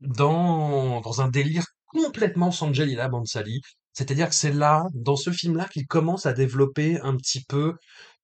dans, 0.00 1.20
un 1.20 1.28
délire 1.28 1.66
complètement 1.86 2.50
Sanjay 2.50 2.86
Leela 2.86 3.08
Bhansali. 3.08 3.60
C'est-à-dire 3.92 4.28
que 4.28 4.34
c'est 4.34 4.52
là, 4.52 4.84
dans 4.94 5.16
ce 5.16 5.32
film-là, 5.32 5.66
qu'il 5.68 5.86
commence 5.86 6.26
à 6.26 6.32
développer 6.32 7.00
un 7.00 7.16
petit 7.16 7.42
peu 7.44 7.74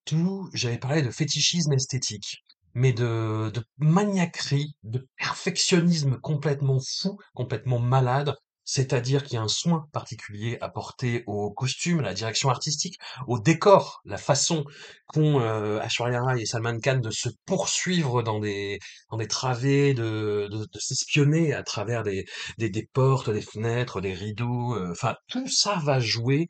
tout, 0.04 0.48
j'avais 0.52 0.78
parlé 0.78 1.02
de 1.02 1.10
fétichisme 1.10 1.72
esthétique, 1.72 2.43
mais 2.74 2.92
de, 2.92 3.50
de 3.52 3.62
maniaquerie, 3.78 4.74
de 4.82 5.06
perfectionnisme 5.18 6.18
complètement 6.20 6.80
fou, 6.80 7.18
complètement 7.34 7.78
malade. 7.78 8.34
C'est-à-dire 8.66 9.24
qu'il 9.24 9.34
y 9.34 9.36
a 9.36 9.42
un 9.42 9.48
soin 9.48 9.88
particulier 9.92 10.56
apporté 10.62 11.22
aux 11.26 11.50
costumes, 11.52 11.98
à 11.98 12.02
la 12.02 12.14
direction 12.14 12.48
artistique, 12.48 12.98
au 13.26 13.38
décor, 13.38 14.00
la 14.06 14.16
façon 14.16 14.64
qu'ont 15.06 15.38
euh, 15.40 15.80
Aishwarya 15.80 16.22
Rai 16.22 16.40
et 16.40 16.46
Salman 16.46 16.78
Khan 16.80 16.96
de 16.96 17.10
se 17.10 17.28
poursuivre 17.44 18.22
dans 18.22 18.40
des 18.40 18.78
dans 19.10 19.18
des 19.18 19.28
travées, 19.28 19.92
de, 19.92 20.48
de, 20.50 20.58
de 20.72 20.78
s'espionner 20.78 21.52
à 21.52 21.62
travers 21.62 22.02
des, 22.04 22.24
des, 22.56 22.70
des 22.70 22.88
portes, 22.92 23.28
des 23.28 23.42
fenêtres, 23.42 24.00
des 24.00 24.14
rideaux. 24.14 24.74
euh, 24.76 24.92
Enfin, 24.92 25.14
tout 25.28 25.46
ça 25.48 25.78
va 25.84 26.00
jouer 26.00 26.46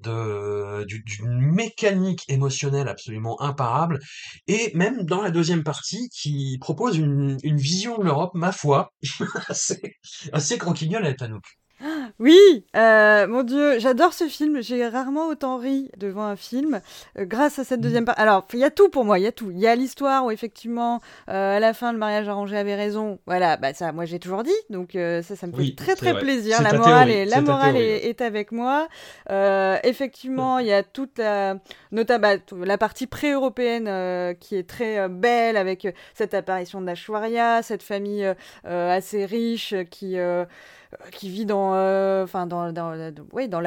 de 0.00 0.84
du- 0.84 1.02
d'une 1.02 1.38
mécanique 1.40 2.24
émotionnelle 2.28 2.88
absolument 2.88 3.40
imparable. 3.40 4.00
Et 4.46 4.72
même 4.74 5.04
dans 5.04 5.22
la 5.22 5.30
deuxième 5.30 5.64
partie, 5.64 6.08
qui 6.10 6.58
propose 6.60 6.96
une, 6.98 7.38
une 7.42 7.56
vision 7.58 7.98
de 7.98 8.04
l'Europe, 8.04 8.32
ma 8.34 8.52
foi, 8.52 8.92
assez, 9.48 9.96
assez 10.32 10.58
croquignole 10.58 11.06
à. 11.06 11.46
Oui, 12.20 12.64
euh, 12.76 13.26
mon 13.26 13.42
Dieu, 13.42 13.80
j'adore 13.80 14.12
ce 14.12 14.28
film. 14.28 14.62
J'ai 14.62 14.86
rarement 14.86 15.26
autant 15.26 15.56
ri 15.58 15.90
devant 15.96 16.22
un 16.22 16.36
film 16.36 16.80
euh, 17.18 17.24
grâce 17.24 17.58
à 17.58 17.64
cette 17.64 17.80
deuxième 17.80 18.04
partie. 18.04 18.22
Alors, 18.22 18.46
il 18.52 18.60
y 18.60 18.64
a 18.64 18.70
tout 18.70 18.88
pour 18.88 19.04
moi, 19.04 19.18
il 19.18 19.22
y 19.22 19.26
a 19.26 19.32
tout. 19.32 19.50
Il 19.50 19.58
y 19.58 19.66
a 19.66 19.74
l'histoire 19.74 20.24
où 20.24 20.30
effectivement, 20.30 21.00
euh, 21.28 21.56
à 21.56 21.58
la 21.58 21.74
fin, 21.74 21.92
le 21.92 21.98
mariage 21.98 22.28
arrangé 22.28 22.56
avait 22.56 22.76
raison. 22.76 23.18
Voilà, 23.26 23.56
bah 23.56 23.74
ça, 23.74 23.90
moi 23.90 24.04
j'ai 24.04 24.20
toujours 24.20 24.44
dit. 24.44 24.54
Donc 24.70 24.92
ça, 24.92 25.22
ça 25.22 25.46
me 25.48 25.52
fait 25.52 25.58
Oui, 25.58 25.74
très 25.74 25.96
très 25.96 26.12
vrai. 26.12 26.22
plaisir. 26.22 26.62
La 26.62 26.74
morale, 26.74 27.10
est, 27.10 27.24
la 27.24 27.36
ta 27.36 27.40
morale 27.40 27.72
théorie, 27.74 27.88
est, 27.88 28.08
est 28.10 28.20
avec 28.20 28.52
moi. 28.52 28.86
Effectivement, 29.82 30.60
il 30.60 30.66
y 30.66 30.72
a 30.72 30.84
toute 30.84 31.18
la, 31.18 31.56
notamment 31.90 32.34
la 32.64 32.78
partie 32.78 33.08
pré-européenne 33.08 34.36
qui 34.38 34.54
est 34.54 34.68
très 34.68 35.08
belle 35.08 35.56
avec 35.56 35.88
cette 36.14 36.32
apparition 36.34 36.80
d'Ashwarya, 36.80 37.62
cette 37.62 37.82
famille 37.82 38.32
assez 38.64 39.24
riche 39.24 39.74
qui 39.90 40.16
qui 41.12 41.28
vit 41.28 41.46
dans, 41.46 41.74
euh, 41.74 42.24
dans, 42.46 42.90
la- 42.90 43.10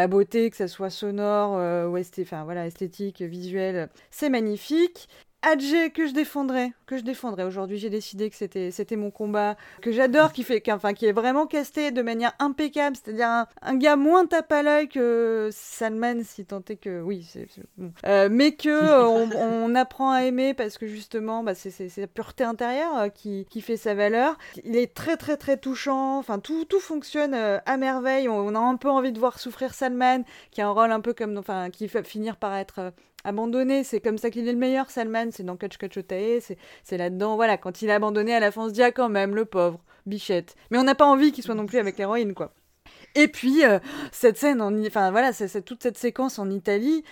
beauté, 0.08 0.50
que 0.50 0.56
ça 0.58 0.68
soit 0.68 0.90
sonore 0.90 1.58
euh, 1.58 1.88
ou 1.88 1.98
voilà, 2.44 2.66
esthétique, 2.68 3.22
visuelle, 3.22 3.90
c'est 4.12 4.30
magnifique. 4.30 5.08
Adjé 5.50 5.92
que 5.92 6.06
je 6.06 6.12
défendrai, 6.12 6.74
que 6.88 6.98
je 6.98 7.04
défendrai. 7.04 7.46
Aujourd'hui, 7.46 7.78
j'ai 7.78 7.90
décidé 7.90 8.30
que 8.30 8.36
c'était 8.36 8.70
c'était 8.70 8.98
mon 8.98 9.12
combat, 9.12 9.56
que 9.82 9.94
j'adore, 9.94 10.34
qui 10.34 10.44
fait, 10.44 10.60
qui 10.62 11.06
est 11.06 11.12
vraiment 11.14 11.48
casté 11.48 11.92
de 11.92 12.02
manière 12.02 12.34
impeccable, 12.40 12.98
c'est-à-dire 12.98 13.28
un, 13.28 13.48
un 13.62 13.76
gars 13.78 13.96
moins 13.96 14.26
tape 14.26 14.52
à 14.52 14.62
l'œil 14.62 14.90
que 14.90 15.48
Salman, 15.54 16.24
si 16.26 16.44
tant 16.44 16.62
est 16.68 16.76
que, 16.76 17.02
oui, 17.02 17.26
c'est 17.32 17.48
c'est- 17.50 17.62
bon. 17.78 17.94
Euh, 18.06 18.28
mais 18.30 18.56
que 18.56 18.68
euh, 18.70 19.06
on, 19.08 19.30
on 19.72 19.74
apprend 19.76 20.12
à 20.12 20.24
aimer 20.24 20.54
parce 20.54 20.78
que 20.78 20.86
justement, 20.86 21.44
bah, 21.44 21.56
c'est 21.56 21.96
la 21.96 22.08
pureté 22.08 22.44
intérieure 22.44 22.98
euh, 22.98 23.08
qui, 23.10 23.46
qui 23.50 23.62
fait 23.62 23.78
sa 23.78 23.94
valeur. 23.94 24.38
Il 24.66 24.76
est 24.76 24.94
très 24.94 25.16
très 25.16 25.38
très 25.38 25.56
touchant. 25.56 26.18
Enfin, 26.18 26.40
tout, 26.40 26.66
tout 26.66 26.82
fonctionne 26.82 27.34
à 27.34 27.78
merveille. 27.78 28.28
On, 28.28 28.38
on 28.48 28.54
a 28.54 28.60
un 28.60 28.76
peu 28.76 28.90
envie 28.90 29.14
de 29.14 29.20
voir 29.20 29.40
souffrir 29.40 29.74
Salman, 29.74 30.24
qui 30.52 30.62
a 30.62 30.68
un 30.68 30.72
rôle 30.72 30.92
un 30.92 31.00
peu 31.00 31.14
comme, 31.14 31.38
enfin, 31.38 31.70
qui 31.70 31.88
va 31.88 32.04
finir 32.04 32.36
par 32.36 32.54
être 32.54 32.92
abandonné. 33.28 33.84
C'est 33.84 34.00
comme 34.00 34.18
ça 34.18 34.30
qu'il 34.30 34.48
est 34.48 34.52
le 34.52 34.58
meilleur, 34.58 34.90
Salman. 34.90 35.28
C'est 35.32 35.44
dans 35.44 35.58
Catch 35.58 35.78
Catch. 35.78 36.00
C'est 36.84 36.98
là-dedans. 36.98 37.36
Voilà, 37.36 37.58
quand 37.58 37.82
il 37.82 37.90
est 37.90 37.94
abandonné 37.94 38.34
à 38.34 38.40
la 38.40 38.52
fin, 38.52 38.64
on 38.64 38.70
se 38.70 38.74
dit 38.74 38.84
ah 38.84 38.92
quand 38.92 39.10
même, 39.10 39.36
le 39.36 39.46
pauvre 39.46 39.80
bichette. 40.06 40.56
Mais 40.72 40.78
on 40.78 40.84
n'a 40.84 40.96
pas 40.96 41.06
envie 41.06 41.32
qu'il 41.32 41.44
soit 41.44 41.56
non 41.56 41.66
plus 41.66 41.78
avec 41.78 41.98
l'héroïne, 41.98 42.34
quoi. 42.34 42.54
Et 43.16 43.28
puis 43.28 43.66
euh, 43.66 43.80
cette 44.12 44.38
scène, 44.38 44.62
enfin 44.62 45.12
voilà, 45.12 45.32
toute 45.66 45.84
cette 45.84 45.98
séquence 45.98 46.40
en 46.40 46.50
Italie 46.50 47.04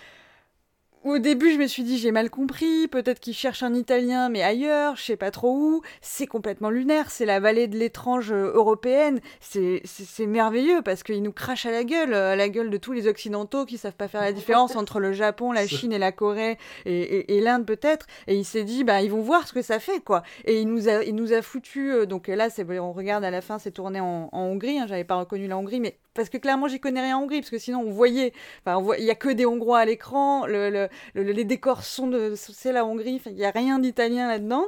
au 1.06 1.20
début, 1.20 1.52
je 1.52 1.60
me 1.60 1.68
suis 1.68 1.84
dit, 1.84 2.00
j'ai 2.00 2.12
mal 2.12 2.32
compris, 2.32 2.88
peut-être 2.88 3.20
qu'il 3.20 3.36
cherche 3.36 3.62
un 3.62 3.76
Italien, 3.76 4.28
mais 4.30 4.42
ailleurs, 4.42 4.96
je 4.96 5.04
sais 5.04 5.16
pas 5.16 5.30
trop 5.30 5.56
où. 5.56 5.82
C'est 6.02 6.26
complètement 6.26 6.72
lunaire, 6.72 7.12
c'est 7.12 7.26
la 7.26 7.40
vallée 7.40 7.68
de 7.68 7.78
l'étrange 7.78 8.32
euh, 8.32 8.52
européenne. 8.54 9.22
C'est 9.40 9.84
merveilleux 10.26 10.82
parce 10.82 11.04
qu'il 11.04 11.22
nous 11.22 11.32
crache 11.32 11.68
à 11.68 11.72
la 11.72 11.84
gueule, 11.84 12.14
euh, 12.14 12.32
à 12.32 12.36
la 12.36 12.50
gueule 12.50 12.72
de 12.72 12.78
tous 12.78 12.92
les 12.92 13.08
Occidentaux 13.08 13.66
qui 13.66 13.78
savent 13.78 13.96
pas 13.96 14.08
faire 14.08 14.22
la 14.22 14.32
différence 14.32 14.76
entre 14.76 15.00
le 15.00 15.14
Japon, 15.14 15.52
la 15.52 15.68
Chine 15.68 15.94
et 15.94 16.00
la 16.00 16.12
Corée 16.12 16.58
et, 16.86 17.40
l'Inde 17.40 17.68
peut-être. 17.68 18.08
Et 18.26 18.36
il 18.36 18.46
s'est 18.46 18.64
dit, 18.64 18.84
bah, 18.84 19.04
ils 19.04 19.12
vont 19.12 19.22
voir 19.22 19.48
ce 19.48 19.54
que 19.54 19.62
ça 19.62 19.80
fait, 19.80 20.00
quoi. 20.04 20.24
Et 20.46 20.60
il 20.62 20.68
nous 20.68 20.90
a, 20.90 21.04
il 21.04 21.14
nous 21.14 21.34
a 21.34 21.44
foutu, 21.44 21.92
euh, 21.92 22.06
donc 22.08 22.28
là, 22.28 22.48
on 22.82 22.94
regarde 22.94 23.24
à 23.24 23.30
la 23.30 23.42
fin, 23.42 23.60
c'est 23.60 23.72
tourné 23.72 24.00
en, 24.00 24.30
Hongrie, 24.32 24.80
hein, 24.80 24.86
j'avais 24.88 25.04
pas 25.04 25.16
reconnu 25.16 25.48
la 25.48 25.58
Hongrie, 25.58 25.80
mais 25.80 25.98
parce 26.16 26.30
que 26.30 26.38
clairement, 26.38 26.68
j'y 26.68 26.80
connais 26.80 27.02
rien 27.02 27.18
en 27.18 27.24
Hongrie, 27.24 27.42
parce 27.42 27.52
que 27.52 27.58
sinon, 27.58 27.82
on 27.82 27.92
voyait, 27.92 28.34
enfin, 28.66 28.82
il 28.98 29.04
y 29.04 29.12
a 29.12 29.16
que 29.16 29.30
des 29.30 29.46
Hongrois 29.46 29.80
à 29.80 29.86
l'écran, 29.86 30.46
le 30.48 30.88
les 31.16 31.44
décors 31.44 31.84
sont 31.84 32.08
de. 32.08 32.34
C'est 32.36 32.72
la 32.72 32.86
Hongrie, 32.86 33.22
il 33.26 33.34
n'y 33.34 33.46
a 33.46 33.52
rien 33.52 33.80
d'italien 33.80 34.28
là-dedans. 34.28 34.68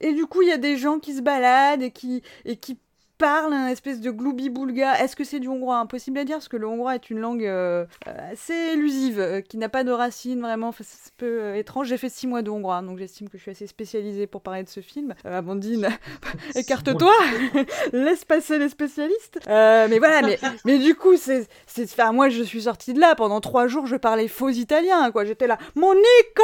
Et 0.00 0.12
du 0.12 0.26
coup, 0.26 0.42
il 0.42 0.48
y 0.48 0.52
a 0.52 0.58
des 0.58 0.76
gens 0.76 0.98
qui 0.98 1.14
se 1.14 1.22
baladent 1.22 1.82
et 1.82 1.90
qui, 1.92 2.22
et 2.44 2.56
qui 2.56 2.78
parle 3.18 3.52
un 3.52 3.68
espèce 3.68 4.00
de 4.00 4.10
gloubi-boulga. 4.10 5.00
Est-ce 5.02 5.16
que 5.16 5.24
c'est 5.24 5.40
du 5.40 5.48
hongrois? 5.48 5.78
Impossible 5.78 6.18
à 6.18 6.24
dire, 6.24 6.36
parce 6.36 6.48
que 6.48 6.56
le 6.56 6.66
hongrois 6.66 6.94
est 6.94 7.10
une 7.10 7.18
langue 7.18 7.44
euh, 7.46 7.84
assez 8.06 8.54
élusive, 8.72 9.20
euh, 9.20 9.40
qui 9.40 9.56
n'a 9.58 9.68
pas 9.68 9.84
de 9.84 9.92
racines 9.92 10.40
vraiment. 10.40 10.72
c'est 10.72 10.82
un 10.82 11.12
peu 11.16 11.40
euh, 11.40 11.54
étrange. 11.56 11.88
J'ai 11.88 11.98
fait 11.98 12.08
six 12.08 12.26
mois 12.26 12.42
de 12.42 12.50
hongrois, 12.50 12.82
donc 12.82 12.98
j'estime 12.98 13.28
que 13.28 13.38
je 13.38 13.42
suis 13.42 13.50
assez 13.50 13.66
spécialisée 13.66 14.26
pour 14.26 14.40
parler 14.40 14.62
de 14.64 14.68
ce 14.68 14.80
film. 14.80 15.14
Amandine, 15.24 15.88
écarte-toi 16.54 17.14
Laisse 17.92 18.24
passer 18.24 18.58
les 18.58 18.68
spécialistes 18.68 19.38
Mais 19.46 19.98
voilà, 19.98 20.22
mais, 20.22 20.38
mais 20.64 20.78
du 20.78 20.94
coup, 20.94 21.16
c'est, 21.16 21.46
enfin, 21.80 22.12
moi 22.12 22.28
je 22.28 22.42
suis 22.42 22.62
sortie 22.62 22.92
de 22.92 23.00
là. 23.00 23.14
Pendant 23.14 23.40
trois 23.40 23.66
jours, 23.66 23.86
je 23.86 23.96
parlais 23.96 24.28
faux 24.28 24.48
italien, 24.50 25.10
quoi. 25.10 25.24
J'étais 25.24 25.46
là, 25.46 25.58
Monica 25.74 26.42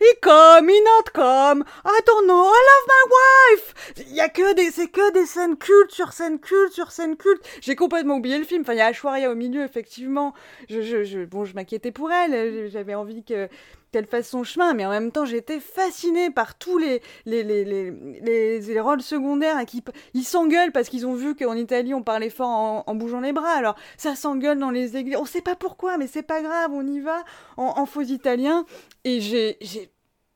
Il 0.00 0.14
come, 0.20 0.70
il 0.70 0.84
not 0.84 1.10
come 1.14 1.64
I 1.84 2.00
don't 2.06 2.26
know, 2.26 2.44
I 2.44 2.60
love 2.68 2.86
my 2.88 3.12
wife 3.16 4.06
Il 4.08 4.14
y 4.14 4.20
a 4.20 4.28
que 4.28 4.54
des, 4.54 4.70
c'est 4.70 4.88
que 4.88 5.12
des 5.12 5.26
scènes 5.26 5.56
cultes 5.56 5.85
sur 5.90 6.12
scène 6.12 6.38
culte, 6.38 6.72
sur 6.72 6.90
scène 6.92 7.16
culte. 7.16 7.42
J'ai 7.60 7.76
complètement 7.76 8.16
oublié 8.16 8.38
le 8.38 8.44
film. 8.44 8.62
Enfin, 8.62 8.74
il 8.74 8.78
y 8.78 8.80
a 8.80 8.86
Ashwarya 8.86 9.30
au 9.30 9.34
milieu, 9.34 9.62
effectivement. 9.62 10.34
Je, 10.68 10.80
je, 11.04 11.24
bon, 11.24 11.44
je 11.44 11.54
m'inquiétais 11.54 11.92
pour 11.92 12.10
elle. 12.12 12.68
J'avais 12.70 12.94
envie 12.94 13.24
que 13.24 13.48
qu'elle 13.92 14.06
fasse 14.06 14.28
son 14.28 14.44
chemin, 14.44 14.74
mais 14.74 14.84
en 14.84 14.90
même 14.90 15.12
temps, 15.12 15.24
j'étais 15.24 15.60
fascinée 15.60 16.30
par 16.30 16.58
tous 16.58 16.76
les, 16.76 17.00
les, 17.24 17.42
les, 17.42 17.64
les, 17.64 18.60
les, 18.60 18.80
rôles 18.80 19.00
secondaires 19.00 19.64
qui 19.64 19.82
ils 20.12 20.24
s'engueulent 20.24 20.72
parce 20.72 20.88
qu'ils 20.88 21.06
ont 21.06 21.14
vu 21.14 21.34
qu'en 21.34 21.54
Italie, 21.54 21.94
on 21.94 22.02
parlait 22.02 22.28
fort 22.28 22.48
en, 22.48 22.84
en, 22.86 22.94
bougeant 22.94 23.20
les 23.20 23.32
bras. 23.32 23.52
Alors, 23.52 23.76
ça 23.96 24.14
s'engueule 24.14 24.58
dans 24.58 24.70
les 24.70 24.96
églises. 24.96 25.16
On 25.16 25.24
sait 25.24 25.40
pas 25.40 25.54
pourquoi, 25.54 25.98
mais 25.98 26.08
c'est 26.08 26.22
pas 26.22 26.42
grave, 26.42 26.72
on 26.72 26.86
y 26.86 27.00
va 27.00 27.24
en, 27.56 27.74
en 27.78 27.86
faux 27.86 28.02
italien. 28.02 28.66
Et 29.04 29.20
j'ai 29.20 29.56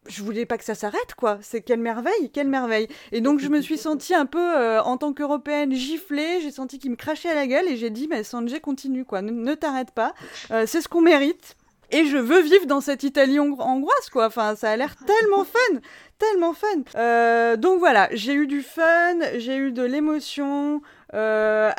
je 0.08 0.22
voulais 0.22 0.46
pas 0.46 0.58
que 0.58 0.64
ça 0.64 0.74
s'arrête, 0.74 1.14
quoi. 1.16 1.38
C'est 1.42 1.60
quelle 1.60 1.80
merveille, 1.80 2.30
quelle 2.32 2.48
merveille. 2.48 2.88
Et 3.12 3.20
donc, 3.20 3.38
je 3.40 3.48
me 3.48 3.60
suis 3.60 3.78
sentie 3.78 4.14
un 4.14 4.26
peu, 4.26 4.58
euh, 4.58 4.82
en 4.82 4.96
tant 4.96 5.12
qu'Européenne, 5.12 5.72
giflée. 5.72 6.40
J'ai 6.40 6.50
senti 6.50 6.78
qu'il 6.78 6.90
me 6.90 6.96
crachait 6.96 7.28
à 7.28 7.34
la 7.34 7.46
gueule 7.46 7.68
et 7.68 7.76
j'ai 7.76 7.90
dit, 7.90 8.08
mais 8.08 8.24
Sanjay, 8.24 8.60
continue, 8.60 9.04
quoi. 9.04 9.22
Ne, 9.22 9.54
t'arrête 9.54 9.90
pas. 9.90 10.14
Euh, 10.50 10.64
c'est 10.66 10.80
ce 10.80 10.88
qu'on 10.88 11.02
mérite. 11.02 11.56
Et 11.92 12.06
je 12.06 12.16
veux 12.16 12.40
vivre 12.40 12.66
dans 12.66 12.80
cette 12.80 13.02
Italie 13.02 13.40
hongroise, 13.40 14.10
quoi. 14.12 14.26
Enfin, 14.26 14.54
ça 14.54 14.70
a 14.70 14.76
l'air 14.76 14.94
tellement 15.06 15.44
fun, 15.44 15.80
tellement 16.18 16.52
fun. 16.52 16.66
Euh, 16.94 17.56
donc 17.56 17.80
voilà, 17.80 18.08
j'ai 18.12 18.32
eu 18.32 18.46
du 18.46 18.62
fun, 18.62 19.18
j'ai 19.38 19.56
eu 19.56 19.72
de 19.72 19.82
l'émotion. 19.82 20.82
Euh, 21.14 21.70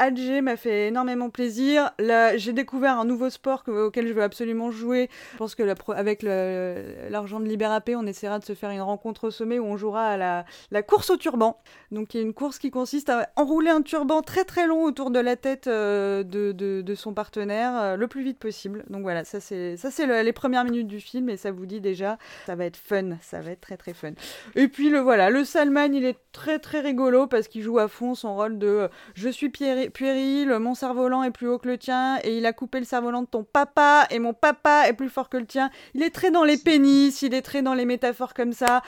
m'a 0.42 0.58
fait 0.58 0.88
énormément 0.88 1.30
plaisir. 1.30 1.92
Là, 2.00 2.38
j'ai 2.38 2.54
découvert 2.54 2.98
un 3.00 3.06
nouveau 3.06 3.30
sport 3.30 3.64
auquel 3.68 4.08
je 4.08 4.14
veux 4.14 4.24
absolument 4.24 4.72
jouer. 4.72 5.10
Je 5.34 5.38
pense 5.38 5.56
que 5.56 5.64
avec 5.94 6.24
l'argent 6.24 7.40
de 7.40 7.46
Libérapé, 7.46 7.96
on 7.96 8.06
essaiera 8.06 8.40
de 8.40 8.46
se 8.46 8.54
faire 8.54 8.72
une 8.72 8.82
rencontre 8.82 9.28
au 9.28 9.32
sommet 9.32 9.60
où 9.60 9.66
on 9.66 9.78
jouera 9.78 10.08
à 10.08 10.46
la, 10.72 10.84
course 10.84 11.10
au 11.10 11.18
turban. 11.18 11.58
Donc, 11.92 12.14
il 12.14 12.18
y 12.18 12.20
a 12.20 12.24
une 12.24 12.34
course 12.34 12.60
qui 12.60 12.72
consiste 12.72 13.10
à 13.10 13.30
enrouler 13.36 13.70
un 13.70 13.82
turban 13.82 14.22
très 14.22 14.44
très 14.44 14.68
long 14.68 14.84
autour 14.84 15.12
de 15.12 15.20
la 15.20 15.36
tête 15.36 15.68
euh, 15.68 16.24
de, 16.24 16.96
son 16.96 17.14
partenaire 17.14 17.82
euh, 17.82 17.96
le 17.96 18.08
plus 18.08 18.24
vite 18.24 18.38
possible. 18.38 18.84
Donc 18.90 19.04
voilà, 19.04 19.24
ça 19.24 19.40
c'est 19.40 19.78
ça 19.78 19.92
c'est 19.92 20.24
les 20.24 20.34
premières 20.34 20.66
minutes 20.66 20.88
du 20.88 21.00
film 21.00 21.30
et 21.30 21.38
ça 21.38 21.52
vous 21.52 21.66
dit 21.66 21.80
déjà, 21.80 22.18
ça 22.46 22.56
va 22.56 22.66
être 22.66 22.78
fun, 22.78 23.18
ça 23.22 23.40
va 23.40 23.52
être 23.52 23.62
très 23.62 23.78
très 23.78 23.94
fun. 23.94 24.12
Et 24.56 24.68
puis 24.68 24.90
le 24.90 25.00
voilà, 25.00 25.30
le 25.30 25.46
Salman, 25.46 25.94
il 25.94 26.04
est 26.04 26.18
très 26.34 26.60
très 26.60 26.82
rigolo 26.82 27.28
parce 27.28 27.48
qu'il 27.48 27.62
joue 27.62 27.80
à 27.80 27.88
fond 27.88 28.14
son 28.14 28.36
rôle 28.36 28.60
de 28.60 28.90
je 29.22 29.30
suis 29.30 29.49
puéril, 29.49 30.49
mon 30.59 30.74
cerf-volant 30.74 31.24
est 31.24 31.32
plus 31.32 31.47
haut 31.47 31.59
que 31.59 31.67
le 31.67 31.78
tien, 31.78 32.17
et 32.24 32.38
il 32.38 32.45
a 32.45 32.53
coupé 32.53 32.80
le 32.80 32.86
cerf-volant 32.86 33.22
de 33.22 33.28
ton 33.28 33.43
papa, 33.43 34.07
et 34.09 34.19
mon 34.19 34.34
papa 34.34 34.88
est 34.88 34.93
plus 34.93 35.09
fort 35.09 35.30
que 35.30 35.38
le 35.38 35.45
tien. 35.45 35.69
Il 35.93 36.01
est 36.01 36.09
très 36.09 36.32
dans 36.32 36.43
les 36.43 36.57
pénis, 36.57 37.22
il 37.22 37.34
est 37.34 37.41
très 37.43 37.61
dans 37.61 37.76
les 37.76 37.86
métaphores 37.86 38.34
comme 38.34 38.53
ça. 38.53 38.82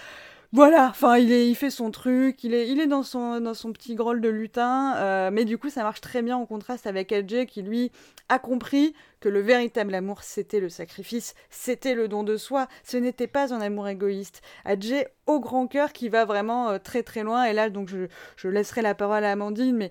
Voilà, 0.56 0.90
enfin, 0.90 1.18
il, 1.18 1.32
il 1.32 1.56
fait 1.56 1.72
son 1.72 1.90
truc, 1.90 2.44
il 2.44 2.54
est, 2.54 2.70
il 2.70 2.88
dans, 2.88 3.02
son, 3.02 3.74
petit 3.74 3.96
groll 3.96 4.22
de 4.22 4.30
lutin, 4.30 4.96
euh, 4.98 5.32
mais 5.34 5.46
du 5.46 5.58
coup, 5.58 5.72
ça 5.72 5.82
marche 5.82 6.00
très 6.00 6.22
bien 6.22 6.38
en 6.38 6.46
contraste 6.46 6.86
avec 6.86 7.12
LJ 7.12 7.48
qui, 7.48 7.64
lui, 7.64 7.92
a 8.30 8.38
compris 8.38 8.94
que 9.20 9.30
le 9.30 9.40
véritable 9.40 9.96
amour, 9.96 10.22
c'était 10.22 10.60
le 10.60 10.70
sacrifice, 10.70 11.34
c'était 11.50 11.96
le 11.96 12.08
don 12.08 12.22
de 12.22 12.38
soi, 12.38 12.68
ce 12.84 12.98
n'était 12.98 13.26
pas 13.26 13.52
un 13.52 13.62
amour 13.62 13.88
égoïste. 13.88 14.44
Adjé 14.64 15.08
au 15.26 15.40
grand 15.40 15.66
cœur 15.66 15.92
qui 15.92 16.08
va 16.08 16.24
vraiment 16.24 16.70
euh, 16.70 16.78
très 16.78 17.02
très 17.02 17.24
loin, 17.24 17.46
et 17.46 17.54
là, 17.54 17.72
donc, 17.72 17.90
je, 17.90 18.48
laisserai 18.48 18.84
la 18.84 18.94
parole 18.94 19.24
à 19.24 19.32
Amandine, 19.32 19.76
mais 19.76 19.90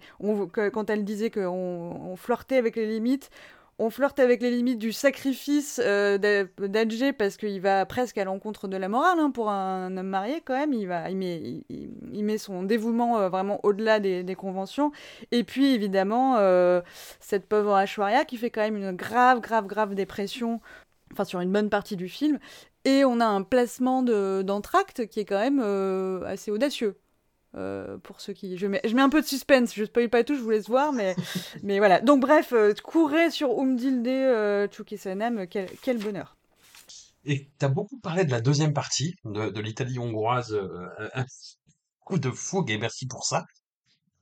quand 0.52 0.88
elle 0.90 1.04
disait 1.04 1.30
qu'on 1.30 1.48
on 1.48 2.14
flirtait 2.14 2.58
avec 2.58 2.76
les 2.76 2.86
limites, 2.86 3.30
on 3.78 3.90
flirte 3.90 4.20
avec 4.20 4.42
les 4.42 4.50
limites 4.50 4.78
du 4.78 4.92
sacrifice 4.92 5.80
euh, 5.82 6.46
parce 7.18 7.36
qu'il 7.36 7.60
va 7.60 7.86
presque 7.86 8.18
à 8.18 8.24
l'encontre 8.24 8.68
de 8.68 8.76
la 8.76 8.88
morale 8.88 9.18
hein, 9.18 9.30
pour 9.30 9.50
un 9.50 9.96
homme 9.96 10.06
marié 10.06 10.40
quand 10.44 10.54
même. 10.54 10.72
Il, 10.72 10.86
va, 10.86 11.10
il, 11.10 11.16
met, 11.16 11.64
il, 11.68 12.24
met 12.24 12.38
son 12.38 12.62
dévouement 12.62 13.18
euh, 13.18 13.28
vraiment 13.28 13.60
au-delà 13.62 13.98
des, 13.98 14.34
conventions. 14.34 14.92
Et 15.30 15.44
puis 15.44 15.74
évidemment, 15.74 16.36
euh, 16.38 16.80
cette 17.20 17.46
pauvre 17.46 17.74
Ashwarya 17.74 18.24
qui 18.24 18.36
fait 18.36 18.50
quand 18.50 18.62
même 18.62 18.76
une 18.76 18.92
grave, 18.92 19.40
grave, 19.40 19.66
grave 19.66 19.94
dépression 19.94 20.60
enfin 21.12 21.24
sur 21.24 21.40
une 21.40 21.52
bonne 21.52 21.68
partie 21.68 21.96
du 21.96 22.08
film. 22.08 22.38
Et 22.84 23.04
on 23.04 23.20
a 23.20 23.26
un 23.26 23.42
placement 23.42 24.02
d'entracte 24.02 25.06
qui 25.06 25.20
est 25.20 25.24
quand 25.24 25.38
même 25.38 25.60
assez 26.24 26.50
audacieux. 26.50 26.96
Euh, 27.54 27.98
pour 27.98 28.20
ceux 28.20 28.32
qui. 28.32 28.56
Je 28.56 28.66
mets, 28.66 28.80
je 28.84 28.94
mets 28.94 29.02
un 29.02 29.10
peu 29.10 29.20
de 29.20 29.26
suspense, 29.26 29.74
je 29.74 29.84
spoil 29.84 30.08
pas 30.08 30.24
tout, 30.24 30.34
je 30.34 30.40
vous 30.40 30.50
laisse 30.50 30.68
voir, 30.68 30.92
mais, 30.92 31.14
mais 31.62 31.78
voilà. 31.78 32.00
Donc, 32.00 32.20
bref, 32.20 32.52
euh, 32.52 32.72
courez 32.82 33.30
sur 33.30 33.50
Umdilde 33.50 34.06
euh, 34.06 34.68
Chukisanem, 34.70 35.46
quel, 35.46 35.68
quel 35.82 35.98
bonheur. 35.98 36.36
Et 37.24 37.50
tu 37.58 37.64
as 37.64 37.68
beaucoup 37.68 37.98
parlé 38.00 38.24
de 38.24 38.30
la 38.30 38.40
deuxième 38.40 38.72
partie 38.72 39.14
de, 39.24 39.50
de 39.50 39.60
l'Italie 39.60 39.98
hongroise, 39.98 40.58
un 41.14 41.24
coup 42.00 42.18
de 42.18 42.30
fougue, 42.30 42.70
et 42.70 42.78
merci 42.78 43.06
pour 43.06 43.24
ça. 43.24 43.44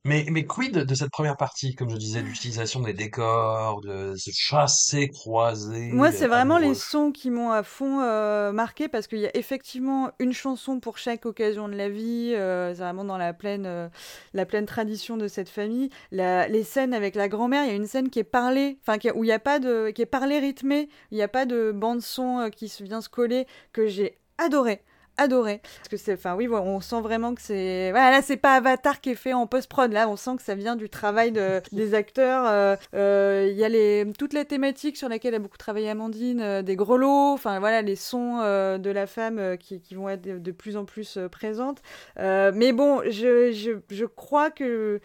Mais, 0.07 0.25
mais 0.31 0.47
quid 0.47 0.73
de 0.79 0.95
cette 0.95 1.11
première 1.11 1.37
partie, 1.37 1.75
comme 1.75 1.91
je 1.91 1.97
disais, 1.97 2.23
d'utilisation 2.23 2.81
des 2.81 2.95
décors, 2.95 3.83
de 3.83 4.15
ce 4.17 4.31
chassé 4.33 5.09
croisé 5.09 5.91
Moi, 5.93 6.11
c'est 6.11 6.27
vraiment 6.27 6.57
les 6.57 6.75
sons 6.75 7.13
qui 7.13 7.29
m'ont 7.29 7.51
à 7.51 7.63
fond 7.63 8.01
euh, 8.01 8.51
marqué 8.51 8.89
parce 8.89 9.07
qu'il 9.07 9.19
y 9.19 9.27
a 9.27 9.37
effectivement 9.37 10.11
une 10.19 10.33
chanson 10.33 10.81
pour 10.81 10.97
chaque 10.97 11.27
occasion 11.27 11.69
de 11.69 11.75
la 11.75 11.91
vie. 11.91 12.33
Euh, 12.35 12.75
c'est 12.75 12.81
vraiment 12.81 13.05
dans 13.05 13.19
la 13.19 13.35
pleine, 13.35 13.67
euh, 13.67 13.89
la 14.33 14.47
pleine 14.47 14.65
tradition 14.65 15.19
de 15.19 15.29
cette 15.29 15.51
famille. 15.51 15.91
La, 16.13 16.49
les 16.49 16.65
scènes 16.65 16.95
avec 16.95 17.15
la 17.15 17.29
grand-mère, 17.29 17.65
il 17.65 17.69
y 17.69 17.73
a 17.73 17.77
une 17.77 17.87
scène 17.87 18.09
qui 18.09 18.21
est 18.21 18.25
parlée, 18.25 18.79
enfin 18.81 18.97
où 19.15 19.25
il 19.25 19.29
y 19.29 19.33
a 19.33 19.39
pas 19.39 19.59
de, 19.59 19.91
qui 19.91 20.01
est 20.01 20.07
parlée 20.07 20.39
rythmée. 20.39 20.89
Il 21.11 21.17
n'y 21.17 21.23
a 21.23 21.29
pas 21.29 21.45
de 21.45 21.73
bande 21.73 22.01
son 22.01 22.49
qui 22.51 22.73
vient 22.81 23.03
se 23.03 23.11
coller 23.11 23.47
que 23.75 23.87
j'ai 23.87 24.17
adoré 24.39 24.81
adoré. 25.21 25.61
Parce 25.63 25.89
que 25.89 25.97
c'est, 25.97 26.15
enfin 26.15 26.35
oui, 26.35 26.49
on 26.49 26.81
sent 26.81 27.01
vraiment 27.01 27.35
que 27.35 27.43
c'est, 27.43 27.91
voilà, 27.91 28.11
là 28.11 28.23
c'est 28.23 28.37
pas 28.37 28.55
Avatar 28.55 29.01
qui 29.01 29.11
est 29.11 29.15
fait 29.15 29.33
en 29.33 29.47
post-prod, 29.47 29.93
là 29.93 30.09
on 30.09 30.17
sent 30.17 30.37
que 30.37 30.43
ça 30.43 30.55
vient 30.55 30.77
du 30.77 30.89
travail 30.89 31.31
de, 31.31 31.61
des 31.73 31.95
acteurs. 31.95 32.47
Euh, 32.47 32.77
euh, 32.95 33.49
il 33.51 33.57
y 33.57 33.65
a 33.65 33.69
les, 33.69 34.07
toutes 34.19 34.33
les 34.33 34.45
thématiques 34.45 34.97
sur 34.97 35.09
lesquelles 35.09 35.35
a 35.35 35.39
beaucoup 35.39 35.59
travaillé 35.59 35.91
Amandine, 35.91 36.41
euh, 36.41 36.63
des 36.63 36.77
grelots, 36.77 37.33
enfin 37.33 37.61
voilà, 37.61 37.83
les 37.83 37.97
sons 37.97 38.39
de 38.41 38.91
la 38.91 39.07
femme 39.07 39.57
qui, 39.59 39.81
qui, 39.81 39.95
vont 39.95 40.09
être 40.09 40.23
de, 40.23 40.53
plus 40.53 40.77
en 40.77 40.85
plus 40.85 41.19
présentes. 41.31 41.83
mais 42.17 42.73
bon, 42.73 43.03
je, 43.05 43.53
je, 43.53 43.73
je 43.95 44.05
crois 44.05 44.51
que 44.51 45.01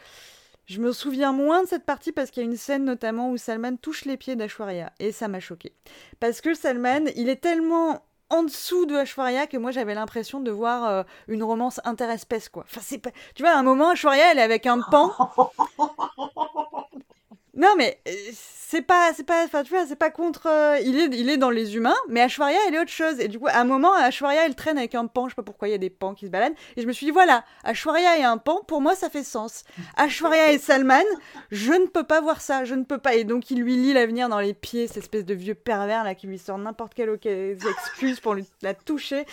je 0.66 0.82
me 0.82 0.91
souviens 0.91 1.32
moins 1.32 1.63
de 1.63 1.68
cette 1.68 1.86
partie 1.86 2.11
parce 2.11 2.32
qu'il 2.32 2.43
y 2.43 2.45
a 2.45 2.49
une 2.49 2.57
scène 2.57 2.86
notamment 2.86 3.30
où 3.32 3.38
Salman 3.38 3.78
touche 3.78 4.05
les 4.05 4.18
pieds 4.18 4.36
d'Ashwarya 4.36 4.91
et 4.99 5.11
ça 5.11 5.28
m'a 5.28 5.39
choqué. 5.39 5.74
Parce 6.20 6.41
que 6.41 6.53
Salman, 6.53 7.05
il 7.16 7.30
est 7.30 7.41
tellement 7.41 8.03
en 8.30 8.44
dessous 8.44 8.86
de 8.86 8.96
Ashwarya 8.96 9.48
que 9.48 9.58
moi 9.58 9.72
j'avais 9.72 9.94
l'impression 9.94 10.40
de 10.40 10.52
voir 10.52 10.86
euh, 10.86 11.04
une 11.28 11.44
romance 11.44 11.80
interespèce 11.84 12.50
quoi. 12.50 12.64
Enfin 12.66 12.82
c'est 12.84 12.98
pas 12.98 13.12
tu 13.36 13.44
vois 13.44 13.52
à 13.52 13.58
un 13.58 13.64
moment 13.64 13.90
Ashwarya 13.90 14.32
elle 14.32 14.40
est 14.40 14.44
avec 14.44 14.66
un 14.66 14.82
pan 14.82 15.12
Non, 17.56 17.74
mais 17.78 18.02
euh, 18.08 18.12
c'est 18.76 18.82
pas, 18.82 19.12
c'est 19.16 19.24
pas, 19.26 19.46
enfin 19.46 19.64
tu 19.64 19.70
vois, 19.74 19.86
c'est 19.88 19.96
pas 19.96 20.10
contre. 20.10 20.48
euh, 20.48 20.78
il 20.84 21.00
est, 21.00 21.18
il 21.18 21.30
est 21.30 21.38
dans 21.38 21.50
les 21.50 21.78
humains, 21.78 21.96
mais 22.10 22.20
Ashwarya, 22.22 22.58
elle 22.68 22.76
est 22.76 22.80
autre 22.80 22.92
chose. 22.92 23.20
Et 23.22 23.30
du 23.30 23.40
coup, 23.40 23.48
à 23.48 23.58
un 23.60 23.64
moment, 23.64 23.94
Ashwarya, 23.94 24.46
elle 24.46 24.56
traîne 24.56 24.78
avec 24.78 24.96
un 24.96 25.08
pan. 25.08 25.28
Je 25.28 25.32
sais 25.32 25.36
pas 25.36 25.44
pourquoi 25.44 25.70
il 25.70 25.72
y 25.72 25.76
a 25.76 25.78
des 25.78 25.90
pans 25.90 26.14
qui 26.14 26.26
se 26.26 26.32
baladent. 26.32 26.56
Et 26.76 26.82
je 26.82 26.88
me 26.88 26.92
suis 26.92 27.06
dit, 27.06 27.12
voilà, 27.12 27.46
Ashwarya 27.64 28.18
et 28.20 28.24
un 28.24 28.38
pan, 28.38 28.62
pour 28.68 28.82
moi, 28.82 28.96
ça 28.96 29.10
fait 29.10 29.24
sens. 29.24 29.64
Ashwarya 29.96 30.52
et 30.52 30.58
Salman, 30.58 31.04
je 31.52 31.72
ne 31.72 31.86
peux 31.86 32.04
pas 32.04 32.20
voir 32.20 32.42
ça, 32.42 32.66
je 32.66 32.76
ne 32.76 32.84
peux 32.84 32.98
pas. 32.98 33.16
Et 33.16 33.24
donc, 33.24 33.50
il 33.50 33.62
lui 33.62 33.76
lit 33.78 33.94
l'avenir 33.94 34.28
dans 34.28 34.40
les 34.40 34.54
pieds, 34.54 34.88
cette 34.88 34.98
espèce 34.98 35.26
de 35.26 35.34
vieux 35.34 35.56
pervers 35.56 36.04
là 36.04 36.14
qui 36.16 36.28
lui 36.28 36.38
sort 36.38 36.58
n'importe 36.58 36.94
quelle 36.94 37.10
oca- 37.10 37.56
excuse 37.70 38.20
pour 38.20 38.34
lui, 38.34 38.46
la 38.62 38.74
toucher. 38.74 39.26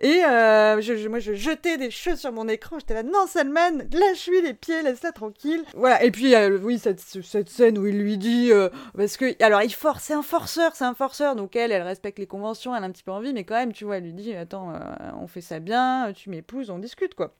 Et 0.00 0.22
euh, 0.24 0.80
je, 0.82 1.08
moi, 1.08 1.18
je 1.18 1.32
jetais 1.32 1.78
des 1.78 1.90
choses 1.90 2.18
sur 2.18 2.32
mon 2.32 2.46
écran. 2.48 2.78
J'étais 2.78 2.94
là, 2.94 3.02
non, 3.02 3.26
Salman, 3.26 3.78
lâche-lui 3.92 4.42
les 4.42 4.54
pieds, 4.54 4.82
laisse-la 4.82 5.12
tranquille. 5.12 5.64
Voilà. 5.74 6.02
Et 6.02 6.10
puis, 6.10 6.34
euh, 6.34 6.58
oui, 6.62 6.78
cette, 6.78 7.00
cette 7.00 7.48
scène 7.48 7.78
où 7.78 7.86
il 7.86 7.98
lui 7.98 8.18
dit, 8.18 8.50
euh, 8.52 8.68
parce 8.96 9.16
que, 9.16 9.42
alors, 9.42 9.62
il 9.62 9.72
force, 9.72 10.04
c'est 10.04 10.14
un 10.14 10.22
forceur, 10.22 10.74
c'est 10.74 10.84
un 10.84 10.94
forceur. 10.94 11.36
Donc, 11.36 11.56
elle, 11.56 11.72
elle 11.72 11.82
respecte 11.82 12.18
les 12.18 12.26
conventions, 12.26 12.74
elle 12.74 12.82
a 12.82 12.86
un 12.86 12.90
petit 12.90 13.02
peu 13.02 13.12
envie, 13.12 13.32
mais 13.32 13.44
quand 13.44 13.54
même, 13.54 13.72
tu 13.72 13.84
vois, 13.84 13.98
elle 13.98 14.04
lui 14.04 14.12
dit, 14.12 14.34
attends, 14.34 14.72
euh, 14.74 14.78
on 15.20 15.26
fait 15.26 15.40
ça 15.40 15.58
bien, 15.60 16.12
tu 16.14 16.30
m'épouses, 16.30 16.70
on 16.70 16.78
discute, 16.78 17.14
quoi. 17.14 17.34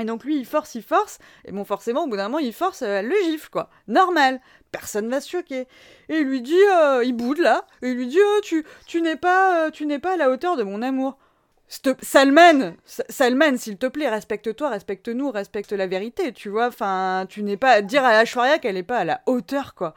Et 0.00 0.04
donc 0.04 0.22
lui, 0.22 0.38
il 0.38 0.46
force, 0.46 0.76
il 0.76 0.82
force, 0.82 1.18
et 1.44 1.50
bon, 1.50 1.64
forcément, 1.64 2.04
au 2.04 2.06
bout 2.06 2.16
d'un 2.16 2.28
moment, 2.28 2.38
il 2.38 2.52
force, 2.52 2.82
euh, 2.82 2.98
elle 2.98 3.08
le 3.08 3.16
gifle, 3.24 3.50
quoi. 3.50 3.68
Normal, 3.88 4.40
personne 4.70 5.08
va 5.08 5.20
se 5.20 5.28
choquer. 5.28 5.66
Et 6.08 6.22
lui 6.22 6.40
dit, 6.40 6.54
euh, 6.54 7.02
il 7.04 7.14
boude 7.14 7.38
là, 7.38 7.66
et 7.82 7.88
il 7.88 7.96
lui 7.96 8.06
dit, 8.06 8.20
oh, 8.22 8.40
tu, 8.42 8.64
tu 8.86 9.02
n'es 9.02 9.16
pas, 9.16 9.66
euh, 9.66 9.70
tu 9.70 9.86
n'es 9.86 9.98
pas 9.98 10.14
à 10.14 10.16
la 10.16 10.30
hauteur 10.30 10.56
de 10.56 10.62
mon 10.62 10.82
amour. 10.82 11.18
Salman, 12.00 12.74
Sa- 12.84 13.04
Salman, 13.08 13.56
s'il 13.58 13.76
te 13.76 13.86
plaît, 13.86 14.08
respecte-toi, 14.08 14.70
respecte-nous, 14.70 15.30
respecte 15.30 15.72
la 15.72 15.86
vérité, 15.86 16.32
tu 16.32 16.48
vois. 16.48 16.68
Enfin, 16.68 17.26
tu 17.28 17.42
n'es 17.42 17.56
pas 17.58 17.82
dire 17.82 18.04
à 18.04 18.10
Ashwarya 18.10 18.58
qu'elle 18.58 18.76
n'est 18.76 18.82
pas 18.82 18.98
à 18.98 19.04
la 19.04 19.20
hauteur, 19.26 19.74
quoi. 19.74 19.94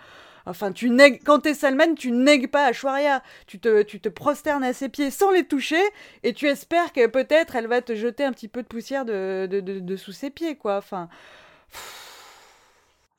Enfin, 0.51 0.71
tu 0.71 0.89
nègues, 0.91 1.21
quand 1.25 1.39
t'es 1.39 1.53
Salman, 1.55 1.95
tu 1.95 2.11
nègues 2.11 2.51
pas 2.51 2.65
Ashwarya. 2.65 3.23
Tu 3.47 3.59
te, 3.59 3.81
tu 3.81 3.99
te 3.99 4.09
prosternes 4.09 4.63
à 4.63 4.73
ses 4.73 4.89
pieds 4.89 5.09
sans 5.09 5.31
les 5.31 5.45
toucher, 5.45 5.81
et 6.23 6.33
tu 6.33 6.47
espères 6.47 6.93
que 6.93 7.07
peut-être 7.07 7.55
elle 7.55 7.67
va 7.67 7.81
te 7.81 7.95
jeter 7.95 8.23
un 8.23 8.31
petit 8.31 8.47
peu 8.47 8.61
de 8.61 8.67
poussière 8.67 9.03
de, 9.05 9.47
de, 9.49 9.59
de- 9.59 9.79
de 9.79 9.95
sous 9.95 10.11
ses 10.11 10.29
pieds, 10.29 10.55
quoi. 10.55 10.77
Enfin, 10.77 11.09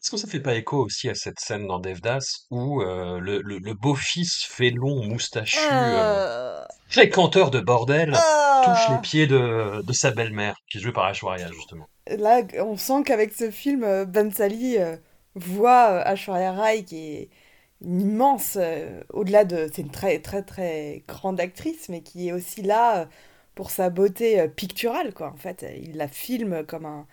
Est-ce 0.03 0.11
que 0.11 0.17
ça 0.17 0.27
fait 0.27 0.41
pas 0.41 0.55
écho 0.55 0.79
aussi 0.85 1.09
à 1.09 1.15
cette 1.15 1.39
scène 1.39 1.69
dans 1.69 1.79
Devdas 1.79 2.45
où 2.51 2.83
euh, 2.83 3.21
le, 3.21 3.41
le- 3.41 3.59
le 3.59 3.75
beau-fils 3.75 4.45
félon 4.45 5.05
moustachu, 5.05 5.59
euh, 5.71 5.75
euh, 5.75 6.65
fréquenteur 6.89 7.51
de 7.53 7.61
bordel, 7.61 8.13
Ah. 8.17 8.63
touche 8.65 8.91
les 8.97 9.01
pieds 9.01 9.27
de, 9.29 9.81
de 9.83 9.93
sa 9.93 10.11
belle-mère, 10.11 10.57
qui 10.69 10.79
est 10.79 10.81
jouée 10.81 10.93
par 10.93 11.05
Ashwarya, 11.05 11.47
justement. 11.53 11.87
Là, 12.09 12.43
on 12.59 12.77
sent 12.77 13.05
qu'avec 13.07 13.33
ce 13.33 13.53
film, 13.53 13.85
euh, 13.85 14.05
Bansali 14.05 14.77
euh, 14.79 14.97
voit 15.35 15.91
euh, 15.91 16.05
Aishwarya 16.05 16.53
Rai, 16.53 16.85
qui 16.85 16.97
est 17.15 17.29
une 17.85 18.01
immense, 18.01 18.57
euh, 18.61 19.03
au-delà 19.13 19.45
de... 19.45 19.69
C'est 19.73 19.83
une 19.83 19.91
très, 19.91 20.19
très, 20.21 20.43
très 20.43 21.03
grande 21.09 21.41
actrice, 21.41 21.89
mais 21.89 22.01
qui 22.03 22.29
est 22.29 22.33
aussi 22.33 22.63
là 22.63 23.01
euh, 23.01 23.07
pour 23.55 23.71
sa 23.71 23.91
beauté 23.91 24.41
euh, 24.41 24.49
picturale, 24.49 25.13
quoi. 25.15 25.33
En 25.33 25.37
fait, 25.37 25.63
euh, 25.63 25.75
il 25.83 25.97
la 25.97 26.09
filme 26.09 26.65
comme 26.65 26.87
un... 26.87 27.07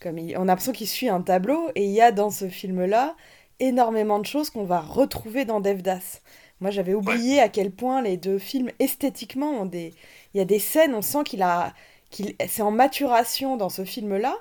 Comme 0.00 0.18
il- 0.18 0.36
on 0.36 0.42
a 0.42 0.44
l'impression 0.46 0.72
qu'il 0.72 0.88
suit 0.88 1.08
un 1.08 1.22
tableau, 1.22 1.70
et 1.74 1.84
il 1.84 1.90
y 1.92 2.00
a 2.02 2.12
dans 2.12 2.30
ce 2.30 2.48
film-là 2.48 3.16
énormément 3.60 4.18
de 4.18 4.26
choses 4.26 4.50
qu'on 4.50 4.64
va 4.64 4.80
retrouver 4.80 5.44
dans 5.46 5.60
Devdas. 5.60 6.20
Moi, 6.60 6.70
j'avais 6.70 6.94
oublié 6.94 7.40
à 7.40 7.48
quel 7.48 7.70
point 7.70 8.02
les 8.02 8.16
deux 8.16 8.38
films, 8.38 8.70
esthétiquement, 8.78 9.50
ont 9.50 9.66
des... 9.66 9.94
Il 10.34 10.38
y 10.38 10.40
a 10.40 10.44
des 10.44 10.58
scènes, 10.58 10.94
on 10.94 11.02
sent 11.02 11.24
qu'il 11.24 11.42
a... 11.42 11.72
qu'il 12.10 12.34
c'est 12.48 12.62
en 12.62 12.70
maturation 12.70 13.56
dans 13.56 13.68
ce 13.70 13.84
film-là, 13.84 14.36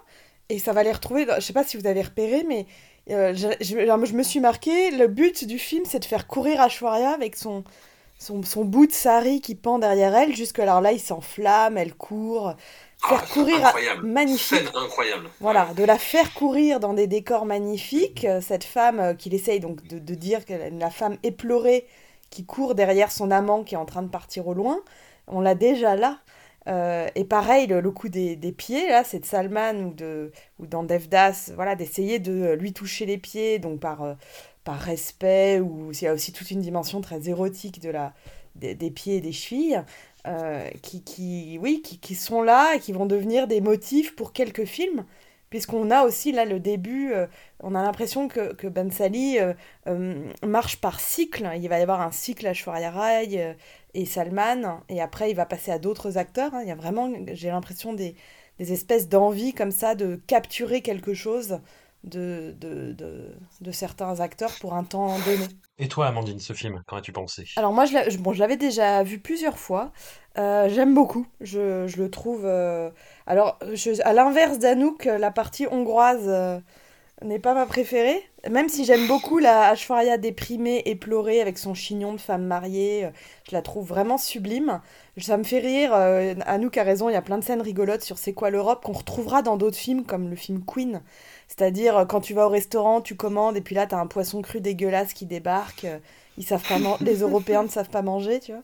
et 0.50 0.60
ça 0.60 0.74
va 0.74 0.84
les 0.84 0.92
retrouver. 0.92 1.26
dans- 1.26 1.36
Je 1.36 1.42
sais 1.42 1.54
pas 1.54 1.64
si 1.64 1.78
vous 1.78 1.88
avez 1.88 2.02
repéré, 2.02 2.44
mais 2.48 2.66
euh, 3.12 3.34
je, 3.36 3.48
je- 3.62 3.78
alors, 3.78 4.04
je 4.06 4.14
me 4.14 4.24
suis 4.24 4.40
marqué. 4.40 4.92
Le 4.92 5.08
but 5.08 5.46
du 5.46 5.60
film, 5.60 5.84
c'est 5.86 6.00
de 6.00 6.06
faire 6.06 6.28
courir 6.28 6.62
Ashwarya 6.62 7.12
avec 7.12 7.36
son, 7.36 7.64
son, 8.18 8.44
son 8.44 8.66
bout 8.66 8.88
de 8.88 8.92
sari 8.94 9.42
qui 9.42 9.56
pend 9.56 9.80
derrière 9.80 10.16
elle. 10.16 10.36
Jusque 10.36 10.60
alors 10.60 10.82
là, 10.82 10.92
il 10.92 11.00
s'enflamme, 11.00 11.78
elle 11.78 11.94
court. 11.96 12.56
Faire 12.98 13.26
courir. 13.30 13.66
à- 13.66 13.74
Magnifique. 14.04 14.58
Scène 14.60 14.70
incroyable. 14.76 15.28
Voilà, 15.40 15.74
de 15.76 15.84
la 15.84 15.98
faire 16.00 16.34
courir 16.34 16.80
dans 16.80 16.94
des 16.94 17.08
décors 17.08 17.46
magnifiques, 17.46 18.26
euh, 18.26 18.42
cette 18.42 18.64
femme 18.64 19.00
euh, 19.00 19.14
qu'il 19.14 19.34
essaye 19.34 19.60
donc 19.60 19.86
de, 19.88 20.00
de 20.00 20.16
dire 20.16 20.46
que 20.46 20.54
la 20.80 20.90
femme 20.90 21.18
éplorée 21.24 21.86
qui 22.32 22.46
court 22.46 22.76
derrière 22.76 23.12
son 23.12 23.32
amant 23.32 23.64
qui 23.64 23.76
est 23.76 23.78
en 23.78 23.86
train 23.86 24.02
de 24.04 24.10
partir 24.10 24.48
au 24.48 24.54
loin, 24.54 24.80
on 25.28 25.42
l'a 25.42 25.56
déjà 25.56 25.96
là. 25.96 26.20
Euh, 26.68 27.08
et 27.16 27.26
pareil, 27.26 27.68
le, 27.68 27.92
coup 27.92 28.10
des, 28.10 28.36
pieds, 28.58 28.90
là, 28.90 29.04
c'est 29.04 29.20
de 29.20 29.26
Salman 29.26 29.76
ou, 29.76 29.94
de, 29.94 30.32
ou 30.60 30.66
dans 30.66 30.84
Devdas, 30.84 31.52
voilà, 31.56 31.76
d'essayer 31.76 32.20
de 32.20 32.32
euh, 32.32 32.56
lui 32.56 32.74
toucher 32.74 33.06
les 33.06 33.18
pieds, 33.18 33.60
donc 33.60 33.80
par, 33.80 34.04
euh, 34.04 34.14
par 34.64 34.80
respect, 34.80 35.60
ou 35.60 35.92
il 35.92 36.02
y 36.02 36.08
a 36.08 36.14
aussi 36.14 36.32
toute 36.32 36.50
une 36.52 36.62
dimension 36.62 37.02
très 37.02 37.30
érotique 37.30 37.80
de 37.82 37.90
la, 37.90 38.14
des, 38.56 38.76
pieds 38.92 39.18
et 39.18 39.22
des 39.22 39.32
chevilles, 39.32 39.82
qui, 40.82 41.04
qui, 41.04 41.60
oui, 41.62 41.84
qui, 41.84 42.00
qui 42.00 42.16
sont 42.16 42.42
là 42.42 42.76
et 42.76 42.80
qui 42.80 42.94
vont 42.94 43.06
devenir 43.06 43.48
des 43.48 43.62
motifs 43.62 44.16
pour 44.16 44.34
quelques 44.34 44.66
films, 44.66 45.06
puisqu'on 45.50 45.92
a 45.92 46.04
aussi 46.04 46.32
là 46.32 46.46
le 46.46 46.60
début, 46.60 47.14
euh, 47.14 47.28
on 47.60 47.76
a 47.76 47.82
l'impression 47.82 48.28
que, 48.28 48.54
que 48.54 48.68
Ben 48.68 48.92
Sali 48.92 49.40
euh, 49.40 49.54
euh, 49.88 50.32
marche 50.46 50.78
par 50.78 51.00
cycle, 51.00 51.50
il 51.56 51.68
va 51.68 51.80
y 51.80 51.82
avoir 51.82 52.02
un 52.02 52.12
cycle 52.12 52.48
à 52.48 52.54
Shwarya 52.54 53.24
et 53.94 54.06
Salman, 54.06 54.82
et 54.90 55.02
après 55.02 55.32
il 55.32 55.36
va 55.36 55.46
passer 55.46 55.72
à 55.72 55.80
d'autres 55.80 56.18
acteurs, 56.18 56.54
hein. 56.54 56.62
il 56.64 56.68
y 56.68 56.72
a 56.72 56.76
vraiment, 56.76 57.12
j'ai 57.34 57.50
l'impression, 57.50 57.94
des, 57.94 58.16
des 58.60 58.74
espèces 58.74 59.10
d'envie 59.10 59.54
comme 59.54 59.72
ça 59.72 59.96
de 59.96 60.20
capturer 60.28 60.82
quelque 60.82 61.14
chose 61.14 61.60
de, 62.06 62.56
de, 62.60 62.94
de, 62.94 63.36
de 63.62 63.72
certains 63.72 64.20
acteurs 64.20 64.52
pour 64.60 64.74
un 64.74 64.84
temps 64.84 65.18
donné. 65.20 65.48
Et 65.78 65.88
toi, 65.88 66.08
Amandine, 66.08 66.40
ce 66.40 66.54
film, 66.54 66.82
qu'en 66.88 66.98
as-tu 66.98 67.12
pensé? 67.12 67.46
Alors 67.58 67.72
moi, 67.74 67.86
je 67.86 68.18
bon, 68.18 68.34
je 68.34 68.40
l'avais 68.40 68.58
déjà 68.58 69.04
vu 69.04 69.20
plusieurs 69.20 69.58
fois. 69.58 69.92
Euh, 70.38 70.68
J'aime 70.70 70.94
beaucoup. 70.94 71.26
Je, 71.42 71.88
je 71.88 71.98
le 71.98 72.10
trouve... 72.12 72.42
euh, 72.46 72.90
Alors, 73.28 73.58
je- 73.74 74.02
à 74.04 74.12
l'inverse 74.14 74.60
d'Anouk, 74.60 75.06
la 75.06 75.32
partie 75.32 75.66
hongroise 75.72 76.26
euh, 76.28 76.60
n'est 77.24 77.40
pas 77.40 77.54
ma 77.54 77.66
préférée. 77.66 78.22
Même 78.50 78.70
si 78.70 78.86
j'aime 78.86 79.08
beaucoup 79.08 79.40
la 79.40 79.70
Ashwarya 79.70 80.18
déprimée, 80.18 80.84
éplorée, 80.86 81.42
avec 81.42 81.58
son 81.58 81.74
chignon 81.74 82.14
de 82.14 82.20
femme 82.22 82.46
mariée. 82.46 83.10
Je 83.50 83.54
la 83.56 83.62
trouve 83.62 83.88
vraiment 83.88 84.18
sublime. 84.18 84.82
Ça 85.18 85.38
me 85.38 85.44
fait 85.44 85.60
rire. 85.60 85.94
Anouk 86.46 86.78
a 86.78 86.84
raison, 86.84 87.10
il 87.10 87.14
y 87.14 87.18
a 87.18 87.22
plein 87.22 87.38
de 87.40 87.44
scènes 87.44 87.62
rigolotes 87.62 88.04
sur 88.04 88.18
C'est 88.18 88.34
quoi 88.34 88.50
l'Europe 88.50 88.84
qu'on 88.84 88.94
retrouvera 88.94 89.42
dans 89.44 89.58
d'autres 89.58 89.78
films, 89.78 90.06
comme 90.06 90.30
le 90.30 90.36
film 90.36 90.64
Queen. 90.66 91.02
C'est-à-dire, 91.48 92.06
quand 92.10 92.22
tu 92.22 92.34
vas 92.34 92.48
au 92.48 92.50
restaurant, 92.50 93.02
tu 93.02 93.16
commandes, 93.16 93.58
et 93.58 93.62
puis 93.62 93.76
là, 93.76 93.86
t'as 93.88 93.98
un 94.00 94.08
poisson 94.08 94.42
cru 94.42 94.62
dégueulasse 94.62 95.14
qui 95.14 95.26
débarque. 95.26 95.86
euh, 95.86 96.00
Ils 96.38 96.44
savent 96.46 96.66
pas 96.68 96.80
les 97.02 97.20
Européens 97.22 97.64
ne 97.64 97.70
savent 97.70 97.90
pas 97.90 98.02
manger, 98.02 98.40
tu 98.40 98.52
vois. 98.52 98.64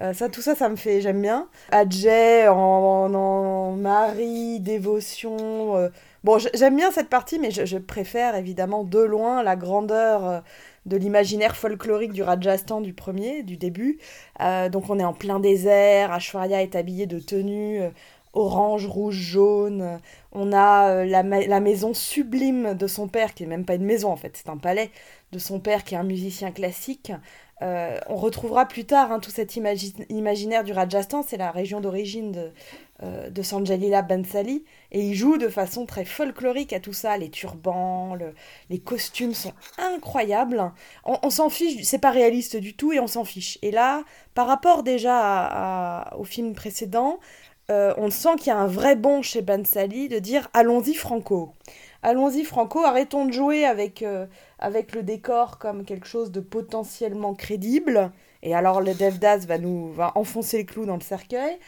Euh, 0.00 0.12
ça, 0.14 0.28
tout 0.28 0.42
ça, 0.42 0.54
ça 0.54 0.68
me 0.68 0.76
fait, 0.76 1.00
j'aime 1.00 1.20
bien. 1.20 1.48
Adjay 1.70 2.48
en, 2.48 2.54
en, 2.56 3.14
en 3.14 3.72
mari, 3.72 4.60
dévotion. 4.60 5.76
euh, 5.76 5.88
Bon, 6.24 6.38
j'aime 6.54 6.76
bien 6.76 6.90
cette 6.90 7.08
partie, 7.08 7.38
mais 7.38 7.50
je, 7.50 7.78
préfère 7.78 8.34
évidemment 8.36 8.84
de 8.84 8.98
loin 9.00 9.42
la 9.42 9.56
grandeur 9.56 10.42
de 10.86 10.96
l'imaginaire 10.96 11.56
folklorique 11.56 12.12
du 12.12 12.22
Rajasthan 12.22 12.80
du 12.80 12.92
premier, 12.92 13.42
du 13.44 13.56
début. 13.56 13.98
Donc 14.40 14.90
on 14.90 14.98
est 14.98 15.04
en 15.04 15.12
plein 15.12 15.38
désert, 15.40 16.12
Ashwarya 16.12 16.62
est 16.62 16.74
habillée 16.74 17.06
de 17.06 17.20
tenues 17.20 17.82
orange, 18.32 18.86
rouge, 18.86 19.16
jaune. 19.16 20.00
On 20.32 20.52
a 20.52 20.90
euh, 20.90 21.04
la, 21.04 21.22
la 21.22 21.60
maison 21.60 21.94
sublime 21.94 22.74
de 22.74 22.86
son 22.86 23.08
père, 23.08 23.34
qui 23.34 23.44
est 23.44 23.46
même 23.46 23.64
pas 23.64 23.74
une 23.74 23.84
maison 23.84 24.10
en 24.10 24.16
fait, 24.16 24.36
c'est 24.36 24.48
un 24.50 24.58
palais 24.58 24.90
de 25.32 25.38
son 25.38 25.60
père 25.60 25.84
qui 25.84 25.94
est 25.94 25.98
un 25.98 26.04
musicien 26.04 26.50
classique. 26.52 27.12
Euh, 27.60 27.98
on 28.08 28.14
retrouvera 28.14 28.66
plus 28.66 28.84
tard 28.84 29.10
hein, 29.10 29.18
tout 29.18 29.32
cet 29.32 29.56
imagi- 29.56 30.06
imaginaire 30.10 30.62
du 30.62 30.72
Rajasthan, 30.72 31.24
c'est 31.26 31.36
la 31.36 31.50
région 31.50 31.80
d'origine 31.80 32.30
de, 32.30 32.52
euh, 33.02 33.30
de 33.30 33.42
Sanjalila 33.42 34.02
Bansali, 34.02 34.64
et 34.92 35.00
il 35.00 35.14
joue 35.14 35.38
de 35.38 35.48
façon 35.48 35.84
très 35.84 36.04
folklorique 36.04 36.72
à 36.72 36.78
tout 36.78 36.92
ça. 36.92 37.18
Les 37.18 37.30
turbans, 37.30 38.14
le- 38.14 38.32
les 38.70 38.78
costumes 38.78 39.34
sont 39.34 39.52
incroyables. 39.76 40.72
On, 41.04 41.30
s'en 41.30 41.48
fiche, 41.48 41.82
c'est 41.82 41.98
pas 41.98 42.12
réaliste 42.12 42.56
du 42.56 42.74
tout, 42.76 42.92
et 42.92 43.00
on 43.00 43.08
s'en 43.08 43.24
fiche. 43.24 43.58
Et 43.62 43.72
là, 43.72 44.04
par 44.34 44.46
rapport 44.46 44.84
déjà 44.84 45.16
à- 45.18 46.16
au 46.16 46.24
film 46.24 46.54
précédent, 46.54 47.18
euh, 47.70 47.94
on 47.98 48.10
sent 48.10 48.36
qu'il 48.38 48.48
y 48.48 48.50
a 48.50 48.58
un 48.58 48.66
vrai 48.66 48.96
bon 48.96 49.22
chez 49.22 49.42
Bansali 49.42 50.08
de 50.08 50.18
dire 50.18 50.48
allons-y 50.54 50.94
franco. 50.94 51.52
Allons-y 52.02 52.44
franco, 52.44 52.84
arrêtons 52.84 53.26
de 53.26 53.32
jouer 53.32 53.64
avec, 53.66 54.02
euh, 54.02 54.26
avec 54.58 54.94
le 54.94 55.02
décor 55.02 55.58
comme 55.58 55.84
quelque 55.84 56.06
chose 56.06 56.30
de 56.32 56.40
potentiellement 56.40 57.34
crédible. 57.34 58.12
Et 58.42 58.54
alors 58.54 58.80
le 58.80 58.94
Devdas 58.94 59.38
va 59.46 59.58
nous 59.58 59.92
va 59.92 60.12
enfoncer 60.16 60.58
le 60.58 60.64
clou 60.64 60.86
dans 60.86 60.94
le 60.96 61.02
cercueil. 61.02 61.58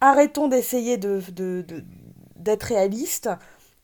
Arrêtons 0.00 0.48
d'essayer 0.48 0.98
de, 0.98 1.22
de- 1.32 1.62
de- 1.66 1.84
d'être 2.36 2.64
réaliste. 2.64 3.30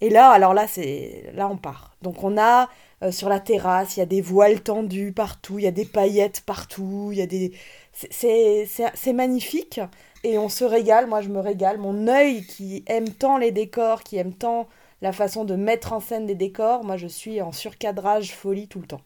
Et 0.01 0.11
là, 0.11 0.31
alors 0.31 0.55
là, 0.55 0.67
c'est 0.69 1.31
là 1.35 1.49
on 1.49 1.57
part. 1.57 1.97
Donc 2.03 2.23
on 2.25 2.39
a 2.39 2.69
euh, 3.03 3.11
sur 3.13 3.29
la 3.29 3.41
terrasse, 3.41 3.97
il 3.97 4.01
y 4.01 4.03
a 4.03 4.07
des 4.07 4.21
voiles 4.21 4.63
tendus 4.63 5.13
partout, 5.13 5.59
il 5.59 5.65
y 5.65 5.69
a 5.69 5.73
des 5.73 5.85
paillettes 5.85 6.43
partout, 6.47 7.11
il 7.13 7.19
y 7.19 7.23
a 7.23 7.27
des 7.27 7.53
c'est- 7.93 9.13
magnifique 9.13 9.81
et 10.25 10.39
on 10.39 10.49
se 10.49 10.65
régale. 10.65 11.07
Moi, 11.07 11.21
je 11.21 11.29
me 11.29 11.41
régale. 11.41 11.79
Mon 11.79 12.09
œil 12.09 12.45
qui 12.47 12.85
aime 12.87 13.09
tant 13.11 13.39
les 13.39 13.51
décors, 13.53 14.03
qui 14.03 14.17
aime 14.17 14.33
tant 14.35 14.69
la 15.03 15.13
façon 15.13 15.45
de 15.45 15.57
mettre 15.57 15.93
en 15.93 16.01
scène 16.01 16.27
des 16.27 16.35
décors, 16.37 16.85
moi, 16.85 16.97
je 16.97 17.09
suis 17.09 17.41
en 17.43 17.53
surcadrage 17.53 18.33
folie 18.33 18.69
tout 18.69 18.81
le 18.81 18.87
temps. 18.87 19.01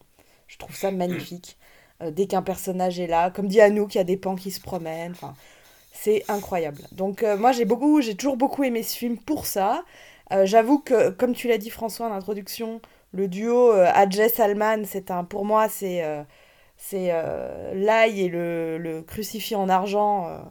Je 0.46 0.58
trouve 0.58 0.76
ça 0.76 0.90
magnifique. 0.90 1.56
Euh, 2.02 2.10
dès 2.10 2.26
qu'un 2.26 2.42
personnage 2.42 3.00
est 3.00 3.06
là, 3.06 3.30
comme 3.30 3.48
dit 3.48 3.60
Anouk, 3.60 3.94
il 3.94 3.98
y 3.98 4.00
a 4.00 4.04
des 4.04 4.16
pans 4.18 4.36
qui 4.36 4.50
se 4.50 4.60
promènent. 4.60 5.12
Enfin, 5.12 5.34
c'est 5.92 6.24
incroyable. 6.28 6.82
Donc 6.92 7.22
euh, 7.22 7.36
moi 7.36 7.52
j'ai 7.52 7.64
beaucoup, 7.64 8.00
j'ai 8.02 8.14
toujours 8.16 8.36
beaucoup 8.36 8.64
aimé 8.64 8.82
ce 8.82 8.96
film 8.96 9.18
pour 9.18 9.46
ça. 9.46 9.84
J'avoue 10.44 10.80
que, 10.80 11.10
comme 11.10 11.34
tu 11.34 11.46
l'as 11.46 11.58
dit 11.58 11.70
François 11.70 12.08
en 12.08 12.12
introduction, 12.12 12.80
le 13.12 13.28
duo 13.28 13.70
Adjess 13.72 14.34
Salman, 14.34 14.82
c'est 14.84 15.10
un, 15.10 15.24
pour 15.24 15.44
moi 15.44 15.68
c'est 15.68 16.04
c'est 16.76 17.10
l'ail 17.74 18.20
et 18.20 18.28
le, 18.28 18.78
le, 18.78 19.02
crucifix 19.02 19.54
en 19.54 19.68
argent 19.68 20.42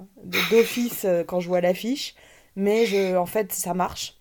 d'office 0.50 1.06
quand 1.28 1.40
je 1.40 1.48
vois 1.48 1.62
l'affiche. 1.62 2.16
Mais 2.56 2.86
je, 2.86 3.16
en 3.16 3.26
fait 3.26 3.52
ça 3.52 3.74
marche. 3.74 4.18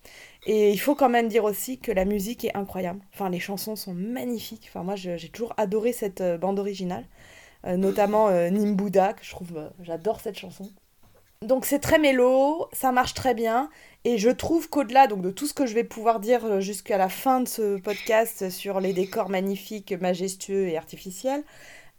Et 0.47 0.71
il 0.71 0.79
faut 0.79 0.95
quand 0.95 1.09
même 1.09 1.29
dire 1.29 1.45
aussi 1.45 1.79
que 1.79 1.91
la 1.91 2.05
musique 2.05 2.45
est 2.45 2.57
incroyable. 2.57 3.01
Enfin, 3.15 3.31
les 3.31 3.41
chansons 3.41 3.77
sont 3.77 3.95
magnifiques. 3.95 4.67
Enfin, 4.69 4.83
moi, 4.83 4.95
j'ai 4.97 5.29
toujours 5.31 5.55
adoré 5.57 5.93
cette 5.93 6.21
euh, 6.21 6.37
bande 6.37 6.59
originale, 6.59 7.07
euh, 7.67 7.77
notamment 7.77 8.29
euh, 8.29 8.51
Nimbuda, 8.51 9.15
que 9.15 9.25
je 9.25 9.31
trouve, 9.31 9.71
j'adore 9.81 10.21
cette 10.21 10.39
chanson. 10.39 10.71
Donc 11.43 11.67
c'est 11.67 11.79
très 11.79 11.99
mélo, 11.99 12.69
ça 12.73 12.91
marche 12.91 13.13
très 13.13 13.35
bien, 13.35 13.69
et 14.05 14.19
je 14.19 14.31
trouve 14.31 14.69
qu'au-delà 14.69 15.07
donc 15.07 15.23
de 15.23 15.31
tout 15.31 15.47
ce 15.47 15.55
que 15.55 15.67
je 15.67 15.75
vais 15.75 15.85
pouvoir 15.85 16.21
dire 16.21 16.61
jusqu'à 16.61 16.99
la 16.99 17.09
fin 17.09 17.41
de 17.41 17.49
ce 17.49 17.79
podcast 17.79 18.51
sur 18.51 18.81
les 18.81 18.93
décors 18.93 19.31
magnifiques, 19.31 19.93
majestueux 19.93 20.69
et 20.69 20.77
artificiels, 20.77 21.43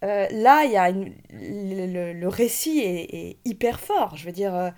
là 0.02 0.64
il 0.66 0.72
y 0.72 0.78
a 0.78 0.92
le, 0.92 2.28
récit 2.28 2.80
est, 2.80 3.38
hyper 3.46 3.80
fort. 3.80 4.16
Je 4.18 4.26
veux 4.26 4.32
dire 4.32 4.74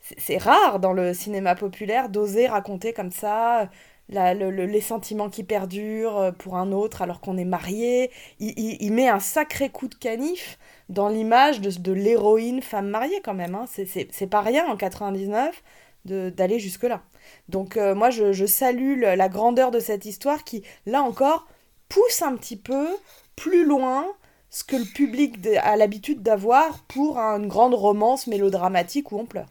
c'est 0.00 0.38
rare 0.38 0.80
dans 0.80 0.92
le 0.94 1.12
cinéma 1.12 1.54
populaire 1.54 2.08
d'oser 2.08 2.46
raconter 2.46 2.92
comme 2.92 3.10
ça 3.10 3.68
les 4.10 4.80
sentiments 4.80 5.30
qui 5.30 5.44
perdurent 5.44 6.18
euh, 6.18 6.32
pour 6.32 6.56
un 6.56 6.72
autre 6.72 7.02
alors 7.02 7.20
qu'on 7.20 7.36
est 7.36 7.44
marié. 7.44 8.10
Il, 8.38 8.92
met 8.92 9.08
un 9.08 9.20
sacré 9.20 9.70
coup 9.70 9.88
de 9.88 9.94
canif 9.94 10.58
dans 10.88 11.08
l'image 11.08 11.60
de, 11.60 11.92
l'héroïne 11.92 12.62
femme 12.62 12.88
mariée 12.88 13.20
quand 13.22 13.34
même. 13.34 13.54
Hein. 13.54 13.66
C'est 13.68 14.26
pas 14.26 14.40
rien 14.40 14.66
en 14.66 14.76
99 14.76 15.62
d'aller 16.04 16.58
jusque-là. 16.58 17.02
Donc 17.48 17.76
euh, 17.76 17.94
moi 17.94 18.10
je, 18.10 18.46
salue 18.46 19.00
la 19.00 19.28
grandeur 19.28 19.70
de 19.70 19.80
cette 19.80 20.04
histoire 20.04 20.44
qui, 20.44 20.62
là 20.86 21.02
encore, 21.02 21.46
pousse 21.88 22.22
un 22.22 22.36
petit 22.36 22.56
peu 22.56 22.88
plus 23.36 23.64
loin 23.64 24.06
ce 24.50 24.64
que 24.64 24.76
le 24.76 24.84
public 24.84 25.36
a 25.62 25.76
l'habitude 25.76 26.22
d'avoir 26.22 26.82
pour 26.84 27.18
une 27.18 27.46
grande 27.46 27.74
romance 27.74 28.26
mélodramatique 28.26 29.12
où 29.12 29.18
on 29.18 29.26
pleure. 29.26 29.48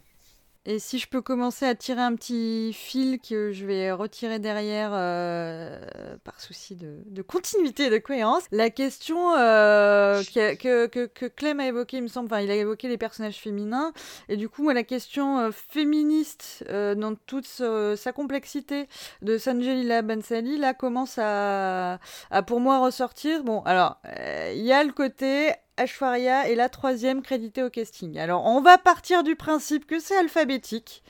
Et 0.66 0.78
si 0.78 1.00
je 1.00 1.08
peux 1.08 1.22
commencer 1.22 1.66
à 1.66 1.74
tirer 1.74 2.02
un 2.02 2.16
petit 2.16 2.74
fil 2.74 3.20
que 3.22 3.52
je 3.52 3.66
vais 3.66 3.92
retirer 3.94 4.40
derrière 4.40 4.92
euh, 4.94 5.80
par 6.26 6.42
souci 6.42 6.76
de, 6.76 7.22
continuité 7.22 7.86
et 7.86 7.90
de 7.90 7.98
cohérence, 7.98 8.44
la 8.52 8.70
question 8.70 9.36
euh, 9.38 10.22
que, 10.34 10.88
que, 10.88 11.26
Clem 11.28 11.62
a 11.62 11.68
évoquée, 11.68 11.98
il 11.98 12.04
me 12.04 12.08
semble, 12.08 12.26
enfin 12.26 12.42
il 12.42 12.52
a 12.52 12.56
évoqué 12.56 12.90
les 12.90 12.98
personnages 12.98 13.38
féminins, 13.38 13.94
et 14.28 14.36
du 14.36 14.50
coup 14.50 14.64
moi 14.64 14.74
la 14.74 14.84
question 14.84 15.40
euh, 15.40 15.52
féministe 15.52 16.66
dans 16.70 17.16
toute 17.16 17.46
sa 17.46 18.12
complexité 18.12 18.88
de 19.22 19.38
Sanjelila 19.38 20.02
Bansali, 20.02 20.58
là 20.58 20.74
commence 20.74 21.18
à 21.20 22.00
pour 22.48 22.60
moi 22.60 22.80
ressortir. 22.80 23.44
Bon 23.44 23.62
alors, 23.62 24.02
il 24.54 24.62
y 24.62 24.74
a 24.74 24.84
le 24.84 24.92
côté 24.92 25.54
Ashwarya 25.80 26.50
est 26.50 26.56
la 26.56 26.68
troisième 26.68 27.22
créditée 27.22 27.64
au 27.64 27.70
casting. 27.70 28.20
Alors, 28.20 28.46
on 28.46 28.62
va 28.62 28.78
partir 28.78 29.24
du 29.24 29.36
principe 29.36 29.88
que 29.88 30.00
c'est 30.00 30.18
alphabétique. 30.18 31.04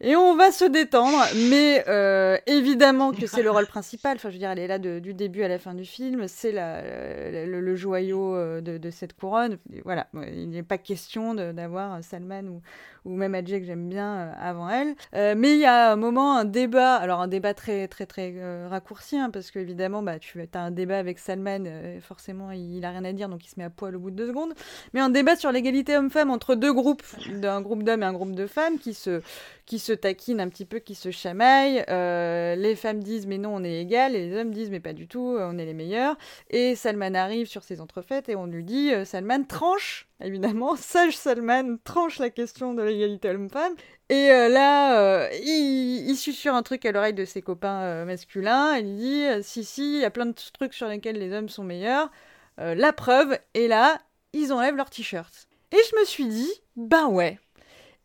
Et 0.00 0.16
on 0.16 0.36
va 0.36 0.50
se 0.50 0.64
détendre, 0.64 1.24
mais 1.48 1.84
euh, 1.88 2.36
évidemment 2.46 3.12
que 3.12 3.26
c'est 3.26 3.42
le 3.42 3.50
rôle 3.50 3.66
principal. 3.66 4.16
Enfin, 4.16 4.28
je 4.28 4.34
veux 4.34 4.38
dire, 4.38 4.50
elle 4.50 4.58
est 4.58 4.66
là 4.66 4.78
du 4.78 5.14
début 5.14 5.44
à 5.44 5.48
la 5.48 5.58
fin 5.58 5.72
du 5.72 5.84
film. 5.84 6.26
C'est 6.26 6.52
le, 6.52 7.76
joyau 7.76 8.34
euh, 8.34 8.60
de, 8.60 8.90
cette 8.90 9.14
couronne. 9.14 9.58
voilà, 9.84 10.08
il 10.32 10.50
n'est 10.50 10.64
pas 10.64 10.78
question 10.78 11.34
d'avoir 11.34 12.02
Salman 12.02 12.42
ou, 12.44 12.60
ou 13.04 13.16
même 13.16 13.34
Adjé 13.34 13.60
que 13.60 13.66
j'aime 13.66 13.88
bien 13.88 14.14
euh, 14.14 14.32
avant 14.38 14.68
elle. 14.68 14.94
Euh, 15.14 15.34
mais 15.36 15.54
il 15.54 15.60
y 15.60 15.66
a 15.66 15.92
un 15.92 15.96
moment, 15.96 16.36
un 16.36 16.44
débat, 16.44 16.94
alors 16.94 17.20
un 17.20 17.28
débat 17.28 17.54
très 17.54 17.88
très 17.88 18.06
très 18.06 18.32
euh, 18.36 18.66
raccourci, 18.68 19.16
hein, 19.16 19.30
parce 19.30 19.50
qu'évidemment, 19.50 20.02
bah, 20.02 20.18
tu 20.18 20.40
as 20.40 20.60
un 20.60 20.70
débat 20.70 20.98
avec 20.98 21.18
Salman, 21.18 21.64
forcément 22.00 22.50
il, 22.50 22.80
n'a 22.80 22.88
a 22.88 22.90
rien 22.92 23.04
à 23.04 23.12
dire, 23.12 23.28
donc 23.28 23.44
il 23.44 23.48
se 23.48 23.54
met 23.58 23.64
à 23.64 23.70
poil 23.70 23.96
au 23.96 23.98
bout 23.98 24.10
de 24.10 24.16
deux 24.16 24.28
secondes. 24.28 24.54
Mais 24.92 25.00
un 25.00 25.10
débat 25.10 25.36
sur 25.36 25.52
l'égalité 25.52 25.96
homme-femme 25.96 26.30
entre 26.30 26.54
deux 26.54 26.72
groupes, 26.72 27.02
un 27.42 27.60
groupe 27.60 27.82
d'hommes 27.82 28.02
et 28.02 28.06
un 28.06 28.12
groupe 28.12 28.34
de 28.34 28.46
femmes, 28.46 28.78
qui 28.78 28.94
se, 28.94 29.20
qui 29.66 29.78
se 29.78 29.92
taquinent 29.92 30.40
un 30.40 30.48
petit 30.48 30.64
peu, 30.64 30.78
qui 30.78 30.94
se 30.94 31.10
chamaillent. 31.10 31.84
les 31.88 32.76
femmes 32.76 33.02
disent 33.02 33.26
mais 33.26 33.38
non, 33.38 33.54
on 33.54 33.64
est 33.64 33.80
égal, 33.80 34.16
et 34.16 34.28
les 34.28 34.36
hommes 34.36 34.52
disent 34.52 34.70
mais 34.70 34.80
pas 34.80 34.92
du 34.92 35.06
tout, 35.06 35.36
on 35.38 35.58
est 35.58 35.66
les 35.66 35.74
meilleurs. 35.74 36.16
Et 36.50 36.74
Salman 36.74 37.14
arrive 37.14 37.46
sur 37.46 37.64
ses 37.64 37.80
entrefaites 37.80 38.28
et 38.28 38.36
on 38.36 38.46
lui 38.46 38.64
dit 38.64 38.90
Salman 39.04 39.44
tranche 39.44 40.08
évidemment, 40.24 40.76
Sage 40.76 41.16
Salman 41.16 41.76
tranche 41.84 42.18
la 42.18 42.30
question 42.30 42.74
de 42.74 42.82
l'égalité 42.82 43.30
homme-femme. 43.30 43.74
Et 44.08 44.30
euh, 44.30 44.48
là, 44.48 45.00
euh, 45.00 45.28
il, 45.42 46.10
il 46.10 46.16
susurre 46.16 46.54
un 46.54 46.62
truc 46.62 46.84
à 46.84 46.92
l'oreille 46.92 47.14
de 47.14 47.24
ses 47.24 47.42
copains 47.42 47.80
euh, 47.82 48.04
masculins. 48.04 48.76
Il 48.76 48.96
dit 48.96 49.24
Si, 49.42 49.64
si, 49.64 49.96
il 49.96 50.00
y 50.00 50.04
a 50.04 50.10
plein 50.10 50.26
de 50.26 50.34
trucs 50.52 50.74
sur 50.74 50.88
lesquels 50.88 51.16
les 51.16 51.32
hommes 51.32 51.48
sont 51.48 51.64
meilleurs. 51.64 52.10
la 52.58 52.92
preuve, 52.92 53.38
et 53.54 53.68
là, 53.68 54.00
ils 54.32 54.52
enlèvent 54.52 54.76
leur 54.76 54.90
t-shirt. 54.90 55.48
Et 55.72 55.78
je 55.90 56.00
me 56.00 56.04
suis 56.04 56.26
dit 56.26 56.52
Ben 56.76 57.06
ouais. 57.06 57.38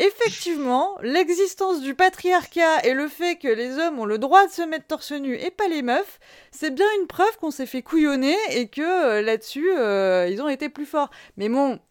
Effectivement, 0.02 0.98
l'existence 1.02 1.82
du 1.82 1.94
patriarcat 1.94 2.86
et 2.86 2.94
le 2.94 3.10
fait 3.10 3.36
que 3.36 3.50
les 3.50 3.78
hommes 3.78 4.00
ont 4.00 4.06
le 4.06 4.18
droit 4.18 4.48
de 4.48 4.52
se 4.52 4.62
mettre 4.62 4.88
torse 4.88 5.12
nu 5.12 5.36
et 5.36 5.52
pas 5.52 5.68
les 5.68 5.82
meufs, 5.82 6.22
c'est 6.52 6.74
bien 6.74 6.86
une 7.02 7.08
preuve 7.08 7.38
qu'on 7.38 7.52
s'est 7.52 7.66
fait 7.66 7.82
couillonner 7.82 8.38
et 8.52 8.70
que 8.70 9.20
là-dessus, 9.20 9.68
ils 9.70 10.42
ont 10.42 10.48
été 10.48 10.70
plus 10.70 10.86
forts. 10.86 11.10
Mais 11.36 11.50
bon, 11.50 11.82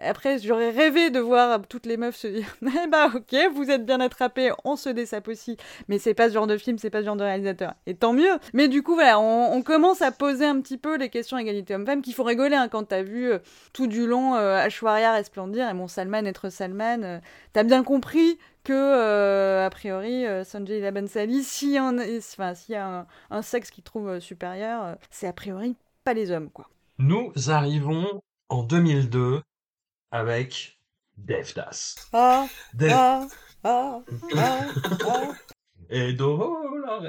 après, 0.00 0.38
j'aurais 0.38 0.70
rêvé 0.70 1.10
de 1.10 1.18
voir 1.18 1.60
toutes 1.68 1.86
les 1.86 1.96
meufs 1.96 2.16
se 2.16 2.28
dire 2.28 2.56
Eh 2.62 2.86
bah, 2.88 3.10
ok, 3.14 3.36
vous 3.52 3.70
êtes 3.70 3.84
bien 3.84 4.00
attrapés, 4.00 4.50
on 4.64 4.76
se 4.76 4.88
dessape 4.88 5.28
aussi. 5.28 5.56
Mais 5.88 5.98
c'est 5.98 6.14
pas 6.14 6.28
ce 6.28 6.34
genre 6.34 6.46
de 6.46 6.56
film, 6.56 6.78
c'est 6.78 6.90
pas 6.90 7.00
ce 7.00 7.06
genre 7.06 7.16
de 7.16 7.24
réalisateur. 7.24 7.74
Et 7.86 7.94
tant 7.94 8.12
mieux. 8.12 8.38
Mais 8.52 8.68
du 8.68 8.82
coup, 8.82 8.94
voilà, 8.94 9.18
on, 9.18 9.62
commence 9.62 10.02
à 10.02 10.12
poser 10.12 10.46
un 10.46 10.60
petit 10.60 10.78
peu 10.78 10.96
les 10.96 11.10
questions 11.10 11.36
égalité 11.36 11.74
homme-femme 11.74 12.00
qu'il 12.00 12.14
faut 12.14 12.22
rigoler 12.22 12.56
hein, 12.56 12.68
quand 12.68 12.84
t'as 12.84 13.02
vu 13.02 13.32
euh, 13.32 13.38
tout 13.72 13.86
du 13.86 14.06
long 14.06 14.34
euh, 14.34 14.56
Ashwarya 14.56 15.12
resplendir 15.12 15.68
et 15.68 15.74
mon 15.74 15.88
Salman 15.88 16.24
être 16.24 16.48
Salman. 16.48 17.02
Euh, 17.02 17.18
t'as 17.52 17.64
bien 17.64 17.82
compris 17.82 18.38
que, 18.64 19.64
a 19.64 19.70
priori, 19.70 20.24
Sanjay 20.44 20.80
Labansali, 20.80 21.42
s'il 21.42 21.70
y 21.70 21.80
enfin, 21.80 22.52
y 22.68 22.74
a 22.74 23.06
un, 23.30 23.42
sexe 23.42 23.70
qu'il 23.70 23.82
trouve 23.82 24.20
supérieur, 24.20 24.96
c'est 25.10 25.26
a 25.26 25.32
priori 25.32 25.74
pas 26.04 26.12
les 26.12 26.30
hommes, 26.30 26.50
quoi. 26.50 26.68
Nous 26.98 27.32
arrivons 27.48 28.20
en 28.50 28.62
2002 28.62 29.40
avec 30.10 30.78
Devdas. 31.16 31.96
Ah, 32.12 32.46
ah, 32.90 33.26
ah, 33.64 34.00
ah, 34.36 34.66
ah. 35.06 35.32
Et 35.90 36.12
Dolores. 36.12 37.06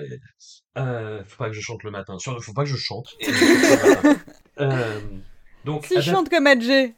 Euh, 0.78 1.24
faut 1.26 1.38
pas 1.38 1.50
que 1.50 1.56
je 1.56 1.62
chante 1.62 1.84
le 1.84 1.91
matin. 1.91 2.18
Faut 2.20 2.54
pas 2.54 2.64
que 2.64 2.70
je 2.70 2.78
chante. 2.78 3.14
euh, 4.60 5.02
donc, 5.66 5.86
si 5.86 5.95
je 5.95 6.02
chante 6.12 6.30
comme 6.30 6.47
Adjé. 6.47 6.95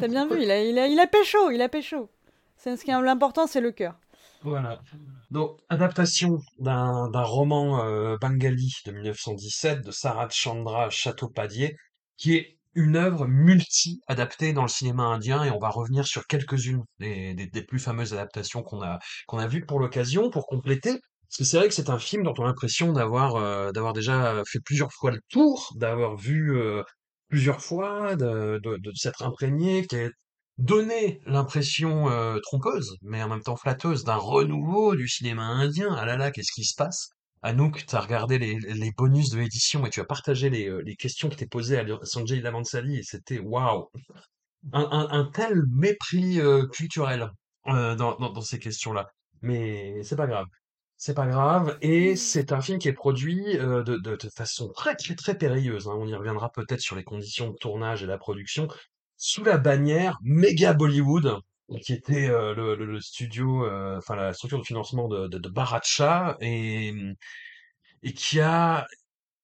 T'as 0.00 0.06
bien 0.06 0.28
vu, 0.28 0.40
il 0.40 0.50
a, 0.52 0.62
il 0.62 0.78
a, 0.78 0.86
il 0.86 1.00
a 1.00 1.08
pécho, 1.08 1.50
il 1.50 1.60
a 1.60 1.68
pécho. 1.68 2.08
C'est 2.56 2.76
ce 2.76 2.84
qui 2.84 2.92
est 2.92 3.02
l'important, 3.02 3.48
c'est 3.48 3.60
le 3.60 3.72
cœur. 3.72 3.96
Voilà. 4.42 4.80
Donc, 5.30 5.58
adaptation 5.68 6.38
d'un 6.58 7.22
roman 7.22 7.82
euh, 7.82 8.16
bengali 8.18 8.72
de 8.86 8.92
1917 8.92 9.80
de 9.80 9.90
Sarat 9.90 10.28
Chandra 10.30 10.90
Chattopadhyay, 10.90 11.76
qui 12.16 12.36
est 12.36 12.58
une 12.74 12.96
œuvre 12.96 13.26
multi-adaptée 13.26 14.52
dans 14.52 14.62
le 14.62 14.68
cinéma 14.68 15.04
indien 15.04 15.44
et 15.44 15.50
on 15.50 15.58
va 15.58 15.68
revenir 15.70 16.06
sur 16.06 16.26
quelques-unes 16.26 16.82
des, 16.98 17.64
plus 17.68 17.78
fameuses 17.78 18.12
adaptations 18.12 18.62
qu'on 18.62 18.82
a 18.82 18.98
qu'on 19.26 19.38
a 19.38 19.46
vues 19.46 19.64
pour 19.66 19.80
l'occasion 19.80 20.30
pour 20.30 20.46
compléter. 20.46 20.92
Parce 21.28 21.38
que 21.38 21.44
c'est 21.44 21.56
vrai 21.58 21.68
que 21.68 21.74
c'est 21.74 21.90
un 21.90 21.98
film 21.98 22.22
dont 22.24 22.34
on 22.38 22.44
a 22.44 22.46
l'impression 22.48 22.92
d'avoir 22.92 23.36
euh, 23.36 23.72
d'avoir 23.72 23.92
déjà 23.92 24.42
fait 24.46 24.60
plusieurs 24.64 24.92
fois 24.92 25.10
le 25.10 25.20
tour 25.30 25.72
d'avoir 25.76 26.16
vu 26.16 26.56
euh, 26.56 26.82
plusieurs 27.28 27.60
fois 27.62 28.16
de 28.16 28.60
s'être 28.94 29.22
imprégné 29.22 29.86
qui 29.86 29.96
a 29.96 30.10
donné 30.58 31.20
l'impression 31.26 32.08
euh, 32.10 32.38
trompeuse 32.40 32.96
mais 33.02 33.22
en 33.22 33.28
même 33.28 33.42
temps 33.42 33.56
flatteuse 33.56 34.04
d'un 34.04 34.16
renouveau 34.16 34.94
du 34.94 35.08
cinéma 35.08 35.42
indien. 35.44 35.94
Ah 35.98 36.04
là 36.06 36.16
là 36.16 36.30
qu'est-ce 36.30 36.52
qui 36.52 36.64
se 36.64 36.74
passe? 36.76 37.10
Anouk, 37.44 37.84
tu 37.84 37.94
as 37.94 38.00
regardé 38.00 38.38
les, 38.38 38.90
bonus 38.92 39.28
de 39.28 39.38
l'édition 39.38 39.84
et 39.84 39.90
tu 39.90 40.00
as 40.00 40.04
partagé 40.06 40.48
les, 40.48 40.66
euh, 40.66 40.78
les 40.78 40.96
questions 40.96 41.28
qui 41.28 41.34
étaient 41.34 41.46
posées 41.46 41.78
à 41.78 41.84
Sanjay 42.02 42.40
Lavansali 42.40 42.96
et 42.96 43.02
c'était 43.02 43.38
waouh! 43.38 43.90
Un, 44.72 45.30
tel 45.34 45.62
mépris 45.68 46.40
euh, 46.40 46.66
culturel 46.66 47.30
euh, 47.66 47.94
dans, 47.96 48.40
ces 48.40 48.58
questions-là. 48.58 49.10
Mais 49.42 50.02
c'est 50.04 50.16
pas 50.16 50.26
grave. 50.26 50.46
C'est 50.96 51.12
pas 51.12 51.26
grave. 51.26 51.76
Et 51.82 52.16
c'est 52.16 52.50
un 52.50 52.62
film 52.62 52.78
qui 52.78 52.88
est 52.88 52.94
produit 52.94 53.58
de, 53.58 54.18
façon 54.34 54.72
très, 54.74 54.96
très, 54.96 55.36
périlleuse. 55.36 55.86
Hein. 55.86 55.96
On 55.98 56.06
y 56.06 56.14
reviendra 56.14 56.50
peut-être 56.50 56.80
sur 56.80 56.96
les 56.96 57.04
conditions 57.04 57.50
de 57.50 57.56
tournage 57.56 58.02
et 58.02 58.06
la 58.06 58.16
production. 58.16 58.68
Sous 59.18 59.44
la 59.44 59.58
bannière 59.58 60.18
Mega 60.22 60.72
Bollywood, 60.72 61.40
qui 61.82 61.92
était 61.92 62.28
euh, 62.28 62.54
le, 62.54 62.74
le, 62.74 63.00
studio, 63.00 63.66
enfin 63.96 64.16
la 64.16 64.32
structure 64.32 64.58
de 64.58 64.64
financement 64.64 65.08
de, 65.08 65.28
de, 65.28 65.38
de 65.38 65.48
Baracha 65.48 66.36
et, 66.40 66.92
et 68.02 68.12
qui 68.12 68.40
a 68.40 68.86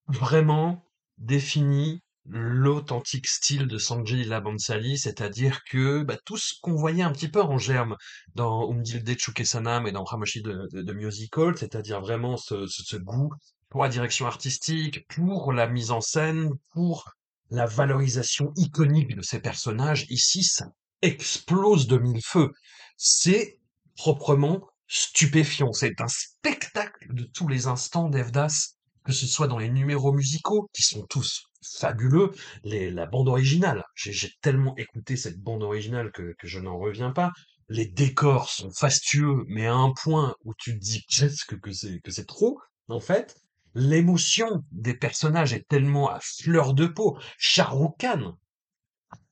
vraiment 0.08 0.84
défini 1.18 2.02
l'authentique 2.26 3.26
style 3.26 3.66
de 3.66 3.78
Sanjay 3.78 4.24
Labansali, 4.24 4.98
c'est-à-dire 4.98 5.62
que 5.64 6.02
bah, 6.02 6.16
tout 6.24 6.36
ce 6.36 6.54
qu'on 6.60 6.74
voyait 6.74 7.02
un 7.02 7.12
petit 7.12 7.28
peu 7.28 7.42
en 7.42 7.58
germe 7.58 7.96
dans 8.34 8.70
Umdilde 8.70 9.18
Chukesanam 9.18 9.86
et 9.86 9.92
dans 9.92 10.04
Hamoshi 10.04 10.42
de, 10.42 10.68
de, 10.72 10.82
de 10.82 10.92
Musical, 10.92 11.56
c'est-à-dire 11.56 12.00
vraiment 12.00 12.36
ce, 12.36 12.66
ce, 12.66 12.82
ce 12.84 12.96
goût 12.96 13.32
pour 13.68 13.82
la 13.82 13.88
direction 13.88 14.26
artistique, 14.26 15.06
pour 15.08 15.52
la 15.52 15.66
mise 15.66 15.90
en 15.90 16.00
scène, 16.00 16.50
pour 16.72 17.10
la 17.50 17.66
valorisation 17.66 18.52
iconique 18.56 19.16
de 19.16 19.22
ces 19.22 19.40
personnages. 19.40 20.06
Ici, 20.10 20.44
ça 20.44 20.66
explose 21.03 21.86
de 21.86 21.98
mille 21.98 22.22
feux. 22.24 22.51
C'est 22.96 23.59
proprement 23.96 24.66
stupéfiant. 24.88 25.72
C'est 25.72 26.01
un 26.01 26.09
spectacle 26.09 27.14
de 27.14 27.24
tous 27.24 27.48
les 27.48 27.66
instants 27.66 28.09
d'Evdas, 28.09 28.74
que 29.05 29.12
ce 29.12 29.26
soit 29.26 29.46
dans 29.46 29.59
les 29.59 29.70
numéros 29.70 30.12
musicaux, 30.12 30.68
qui 30.74 30.82
sont 30.82 31.07
tous 31.09 31.44
fabuleux, 31.78 32.32
la 32.64 33.07
bande 33.07 33.28
originale. 33.28 33.84
J'ai 33.94 34.30
tellement 34.40 34.74
écouté 34.76 35.16
cette 35.16 35.40
bande 35.40 35.62
originale 35.62 36.11
que, 36.12 36.34
je 36.42 36.59
n'en 36.59 36.78
reviens 36.78 37.11
pas. 37.11 37.32
Les 37.68 37.86
décors 37.86 38.51
sont 38.51 38.70
fastueux, 38.72 39.44
mais 39.46 39.66
à 39.66 39.74
un 39.74 39.92
point 39.92 40.34
où 40.44 40.55
tu 40.59 40.74
te 40.74 40.82
dis 40.82 41.05
que 41.07 42.11
c'est 42.11 42.26
trop, 42.26 42.61
en 42.88 43.01
fait. 43.01 43.36
L'émotion 43.74 44.64
des 44.72 44.94
personnages 44.94 45.53
est 45.53 45.68
tellement 45.68 46.11
à 46.11 46.18
fleur 46.20 46.74
de 46.74 46.86
peau. 46.86 47.16
Charoukan, 47.38 48.36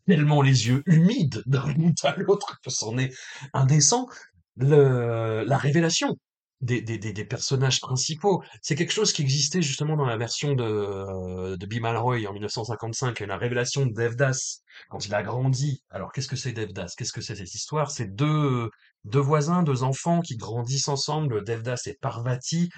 tellement 0.09 0.41
les 0.41 0.69
yeux 0.69 0.83
humides 0.87 1.43
d'un 1.47 1.71
bout 1.75 1.95
à 2.03 2.17
l'autre 2.17 2.59
que 2.65 2.71
c'en 2.71 2.97
est 2.97 3.13
indécent. 3.53 4.07
Le, 4.57 5.45
la 5.47 5.59
révélation 5.59 6.17
des, 6.61 6.81
des, 6.81 6.99
des, 6.99 7.25
personnages 7.25 7.81
principaux, 7.81 8.43
c'est 8.63 8.75
quelque 8.75 8.93
chose 8.93 9.13
qui 9.13 9.23
existait 9.23 9.63
justement 9.63 9.97
dans 9.97 10.07
la 10.07 10.17
version 10.17 10.55
de, 10.55 11.57
de 11.57 11.67
Bimal 11.67 11.97
Roy 11.97 12.27
en 12.27 12.33
1955, 12.33 13.21
la 13.21 13.37
révélation 13.37 13.87
de 13.87 13.93
Devdas 13.93 14.63
quand 14.89 15.07
il 15.07 15.15
a 15.15 15.23
grandi. 15.23 15.85
Alors 15.91 16.11
qu'est-ce 16.11 16.27
que 16.27 16.37
c'est 16.37 16.53
Devdas 16.53 16.95
Qu'est-ce 16.97 17.13
que 17.13 17.21
c'est 17.21 17.37
cette 17.37 17.55
histoire? 17.55 17.91
C'est 17.93 18.13
deux, 18.13 18.71
deux 19.05 19.21
voisins, 19.21 19.63
deux 19.63 19.85
enfants 19.85 20.21
qui 20.21 20.37
grandissent 20.37 20.89
ensemble, 20.89 21.45
Devdas 21.45 21.83
et 21.87 21.97
Parvati, 22.01 22.71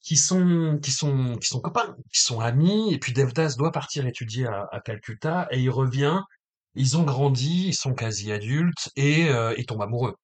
qui 0.00 0.16
sont 0.16 0.78
qui 0.80 0.92
sont 0.92 1.36
qui 1.38 1.48
sont 1.48 1.60
copains, 1.60 1.96
qui 2.12 2.20
sont 2.20 2.38
amis, 2.38 2.92
et 2.92 2.98
puis 2.98 3.12
Devdas 3.12 3.54
doit 3.58 3.72
partir 3.72 4.06
étudier 4.06 4.46
à, 4.46 4.68
à 4.70 4.80
Calcutta 4.80 5.48
et 5.50 5.60
il 5.60 5.70
revient. 5.70 6.20
Ils 6.74 6.96
ont 6.96 7.04
grandi, 7.04 7.68
ils 7.68 7.74
sont 7.74 7.94
quasi 7.94 8.32
adultes 8.32 8.90
et 8.96 9.28
euh, 9.28 9.54
ils 9.58 9.66
tombent 9.66 9.82
amoureux. 9.82 10.14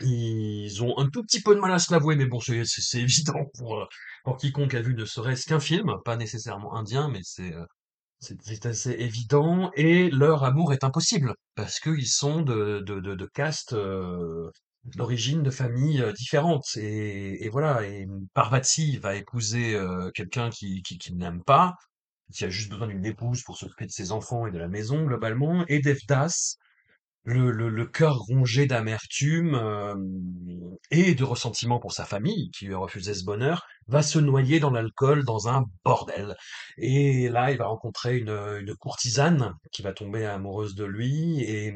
Ils 0.00 0.82
ont 0.82 0.96
un 0.98 1.08
tout 1.08 1.22
petit 1.24 1.42
peu 1.42 1.54
de 1.54 1.60
mal 1.60 1.72
à 1.72 1.78
se 1.78 1.92
l'avouer, 1.92 2.16
mais 2.16 2.26
bon, 2.26 2.40
c'est 2.40 2.62
c'est 2.64 3.00
évident 3.00 3.44
pour 3.58 3.78
euh, 3.80 3.86
pour 4.24 4.36
quiconque 4.36 4.74
a 4.74 4.80
vu 4.82 4.94
ne 4.94 5.04
serait-ce 5.04 5.46
qu'un 5.46 5.60
film, 5.60 5.96
pas 6.04 6.16
nécessairement 6.16 6.76
indien, 6.76 7.08
mais 7.08 7.20
c'est 7.22 7.52
euh, 7.54 7.64
c'est 8.20 8.66
assez 8.66 8.90
évident 8.92 9.70
et 9.76 10.10
leur 10.10 10.42
amour 10.44 10.72
est 10.72 10.82
impossible 10.84 11.34
parce 11.54 11.78
qu'ils 11.80 12.08
sont 12.08 12.42
de 12.42 12.80
de 12.80 13.00
de, 13.00 13.26
castes 13.26 13.74
euh, 13.74 14.50
d'origine 14.96 15.42
de 15.44 15.50
familles 15.50 16.04
différentes 16.16 16.76
et, 16.76 17.44
et 17.44 17.48
voilà 17.48 17.86
et 17.86 18.08
Parvati 18.34 18.96
va 18.98 19.14
épouser 19.14 19.80
quelqu'un 20.14 20.50
qui 20.50 20.82
qui, 20.82 20.98
qui 20.98 21.14
n'aime 21.14 21.44
pas 21.44 21.76
qui 22.32 22.44
a 22.44 22.50
juste 22.50 22.70
besoin 22.70 22.88
d'une 22.88 23.06
épouse 23.06 23.42
pour 23.42 23.56
s'occuper 23.56 23.86
de 23.86 23.90
ses 23.90 24.12
enfants 24.12 24.46
et 24.46 24.50
de 24.50 24.58
la 24.58 24.68
maison 24.68 25.04
globalement 25.04 25.64
et 25.68 25.80
Devdas 25.80 26.56
le, 27.24 27.50
le, 27.50 27.86
cœur 27.86 28.16
rongé 28.16 28.66
d'amertume 28.66 29.54
euh, 29.54 29.94
et 30.90 31.14
de 31.14 31.24
ressentiment 31.24 31.78
pour 31.78 31.92
sa 31.92 32.06
famille 32.06 32.50
qui 32.52 32.66
lui 32.66 32.74
a 32.74 32.78
refusé 32.78 33.12
ce 33.12 33.24
bonheur 33.24 33.66
va 33.86 34.02
se 34.02 34.18
noyer 34.18 34.60
dans 34.60 34.70
l'alcool 34.70 35.24
dans 35.24 35.48
un 35.48 35.66
bordel. 35.84 36.36
Et 36.78 37.28
là 37.28 37.50
il 37.50 37.58
va 37.58 37.66
rencontrer 37.66 38.18
une, 38.18 38.30
une 38.30 38.74
courtisane 38.76 39.52
qui 39.72 39.82
va 39.82 39.92
tomber 39.92 40.24
amoureuse 40.24 40.74
de 40.74 40.84
lui 40.84 41.42
et 41.42 41.74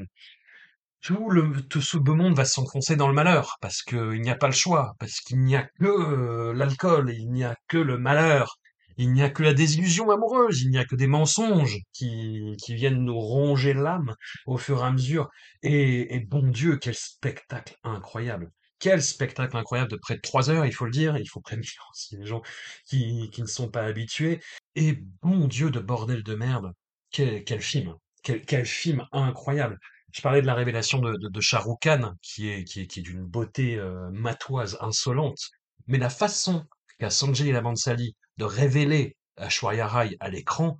tout 1.02 1.30
le 1.30 1.60
tout 1.68 1.82
beau 2.00 2.14
monde 2.14 2.36
va 2.36 2.44
s'enfoncer 2.44 2.96
dans 2.96 3.08
le 3.08 3.14
malheur 3.14 3.56
parce 3.60 3.82
qu'il 3.82 4.20
n'y 4.22 4.30
a 4.30 4.36
pas 4.36 4.46
le 4.46 4.52
choix, 4.52 4.94
parce 4.98 5.20
qu'il 5.20 5.40
n'y 5.40 5.56
a 5.56 5.64
que 5.64 5.84
euh, 5.84 6.54
l'alcool, 6.54 7.12
il 7.12 7.30
n'y 7.30 7.44
a 7.44 7.56
que 7.68 7.78
le 7.78 7.98
malheur, 7.98 8.58
il 9.02 9.12
n'y 9.12 9.22
a 9.22 9.30
que 9.30 9.42
la 9.42 9.54
désillusion 9.54 10.10
amoureuse, 10.10 10.62
il 10.62 10.70
n'y 10.70 10.78
a 10.78 10.84
que 10.84 10.94
des 10.94 11.06
mensonges 11.06 11.78
qui, 11.92 12.56
qui 12.62 12.74
viennent 12.74 13.04
nous 13.04 13.18
ronger 13.18 13.74
l'âme 13.74 14.14
au 14.46 14.58
fur 14.58 14.80
et 14.82 14.86
à 14.86 14.92
mesure. 14.92 15.28
Et, 15.62 16.14
et 16.14 16.20
bon 16.20 16.48
Dieu, 16.48 16.76
quel 16.76 16.94
spectacle 16.94 17.76
incroyable! 17.84 18.50
Quel 18.78 19.02
spectacle 19.02 19.56
incroyable 19.56 19.90
de 19.90 19.96
près 19.96 20.16
de 20.16 20.20
trois 20.20 20.50
heures, 20.50 20.66
il 20.66 20.72
faut 20.72 20.86
le 20.86 20.90
dire, 20.90 21.16
il 21.16 21.28
faut 21.28 21.40
prévenir 21.40 21.70
aussi 21.92 22.16
les 22.16 22.26
gens 22.26 22.42
qui, 22.86 23.30
qui 23.32 23.42
ne 23.42 23.46
sont 23.46 23.68
pas 23.68 23.84
habitués. 23.84 24.40
Et 24.76 24.98
bon 25.22 25.46
Dieu 25.48 25.70
de 25.70 25.80
bordel 25.80 26.22
de 26.22 26.34
merde, 26.34 26.72
quel, 27.10 27.44
film! 27.60 27.94
Quel, 28.22 28.66
film 28.66 29.06
incroyable! 29.12 29.78
Je 30.12 30.20
parlais 30.20 30.42
de 30.42 30.46
la 30.46 30.54
révélation 30.54 30.98
de, 30.98 31.12
de, 31.12 31.28
de 31.28 31.76
Khan, 31.80 32.14
qui 32.22 32.50
est, 32.50 32.64
qui 32.64 32.82
est, 32.82 32.86
qui 32.86 33.00
est 33.00 33.02
d'une 33.02 33.24
beauté 33.24 33.78
euh, 33.78 34.10
matoise, 34.12 34.76
insolente. 34.80 35.50
Mais 35.86 35.98
la 35.98 36.10
façon 36.10 36.64
qu'a 37.02 37.10
Sanjay 37.10 37.50
Lamansali 37.50 38.14
de 38.38 38.44
révéler 38.44 39.16
Ashwarya 39.36 39.88
Rai 39.88 40.16
à 40.20 40.30
l'écran, 40.30 40.78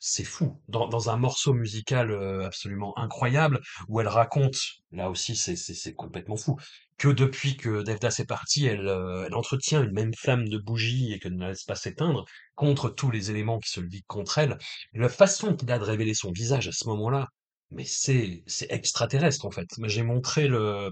c'est 0.00 0.24
fou. 0.24 0.60
Dans, 0.66 1.08
un 1.08 1.16
morceau 1.16 1.52
musical 1.52 2.10
euh, 2.10 2.44
absolument 2.44 2.98
incroyable, 2.98 3.60
où 3.86 4.00
elle 4.00 4.08
raconte, 4.08 4.58
là 4.90 5.08
aussi 5.08 5.36
c'est, 5.36 5.94
complètement 5.94 6.36
fou, 6.36 6.56
que 6.98 7.06
depuis 7.06 7.56
que 7.56 7.82
Devdas 7.84 8.16
est 8.18 8.26
parti, 8.26 8.66
elle, 8.66 8.88
euh, 8.88 9.24
elle 9.24 9.34
entretient 9.36 9.84
une 9.84 9.92
même 9.92 10.14
flamme 10.14 10.48
de 10.48 10.58
bougie 10.58 11.12
et 11.12 11.20
qu'elle 11.20 11.36
ne 11.36 11.46
laisse 11.46 11.62
pas 11.62 11.76
s'éteindre 11.76 12.24
contre 12.56 12.88
tous 12.88 13.12
les 13.12 13.30
éléments 13.30 13.60
qui 13.60 13.70
se 13.70 13.80
liguent 13.80 14.02
contre 14.08 14.38
elle. 14.38 14.58
la 14.94 15.08
façon 15.08 15.54
qu'il 15.54 15.70
a 15.70 15.78
de 15.78 15.84
révéler 15.84 16.14
son 16.14 16.32
visage 16.32 16.66
à 16.66 16.72
ce 16.72 16.88
moment-là, 16.88 17.28
mais 17.70 17.84
c'est 17.84 18.42
extraterrestre 18.68 19.46
en 19.46 19.52
fait. 19.52 19.68
J'ai 19.84 20.02
montré 20.02 20.48
le, 20.48 20.90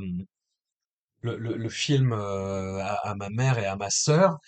le, 1.23 1.37
le, 1.37 1.69
film 1.69 2.13
euh, 2.13 2.81
à, 2.83 3.15
ma 3.17 3.29
mère 3.31 3.59
et 3.59 3.67
à 3.67 3.77
ma 3.77 3.91
sœur, 3.91 4.39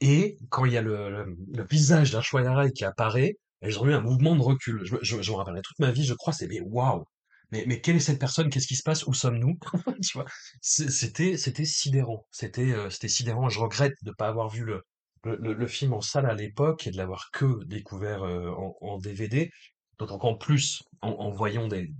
et 0.00 0.36
quand 0.50 0.64
il 0.64 0.72
y 0.72 0.76
a 0.76 0.82
le, 0.82 1.36
le, 1.52 1.66
visage 1.68 2.12
d'un 2.12 2.22
Rai 2.54 2.72
qui 2.72 2.84
apparaît, 2.84 3.36
ont 3.62 3.86
eu 3.86 3.92
un 3.92 4.00
mouvement 4.00 4.36
de 4.36 4.42
recul. 4.42 4.80
Je, 4.84 4.96
je, 5.02 5.30
me 5.30 5.36
rappellerai 5.36 5.62
toute 5.62 5.78
ma 5.78 5.90
vie, 5.90 6.04
je 6.04 6.14
crois, 6.14 6.32
c'est 6.32 6.46
mais 6.46 6.60
waouh! 6.60 7.04
Mais, 7.50 7.64
mais 7.66 7.80
quelle 7.80 7.96
est 7.96 8.00
cette 8.00 8.20
personne? 8.20 8.50
Qu'est-ce 8.50 8.66
qui 8.66 8.76
se 8.76 8.82
passe? 8.82 9.06
Où 9.06 9.14
sommes-nous? 9.14 9.58
C'était, 10.60 11.36
c'était 11.38 11.64
sidérant. 11.64 12.26
C'était, 12.30 12.72
euh, 12.72 12.90
c'était 12.90 13.08
sidérant. 13.08 13.48
Je 13.48 13.58
regrette 13.58 13.94
de 14.02 14.10
ne 14.10 14.14
pas 14.14 14.28
avoir 14.28 14.50
vu 14.50 14.64
le, 14.64 14.82
le, 15.24 15.54
le, 15.54 15.66
film 15.66 15.94
en 15.94 16.02
salle 16.02 16.26
à 16.26 16.34
l'époque 16.34 16.86
et 16.86 16.90
de 16.90 16.98
l'avoir 16.98 17.30
que 17.32 17.64
découvert 17.64 18.22
euh, 18.22 18.50
en 18.82 18.98
DVD. 18.98 19.50
D'autant 19.98 20.18
qu'en 20.18 20.34
plus, 20.34 20.82
en, 21.02 21.30
voyant 21.30 21.66
des, 21.66 21.90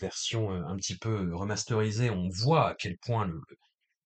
versions 0.00 0.52
euh, 0.52 0.62
un 0.66 0.76
petit 0.76 0.96
peu 0.96 1.34
remasterisées, 1.34 2.10
on 2.10 2.28
voit 2.28 2.70
à 2.70 2.74
quel 2.74 2.96
point 2.98 3.30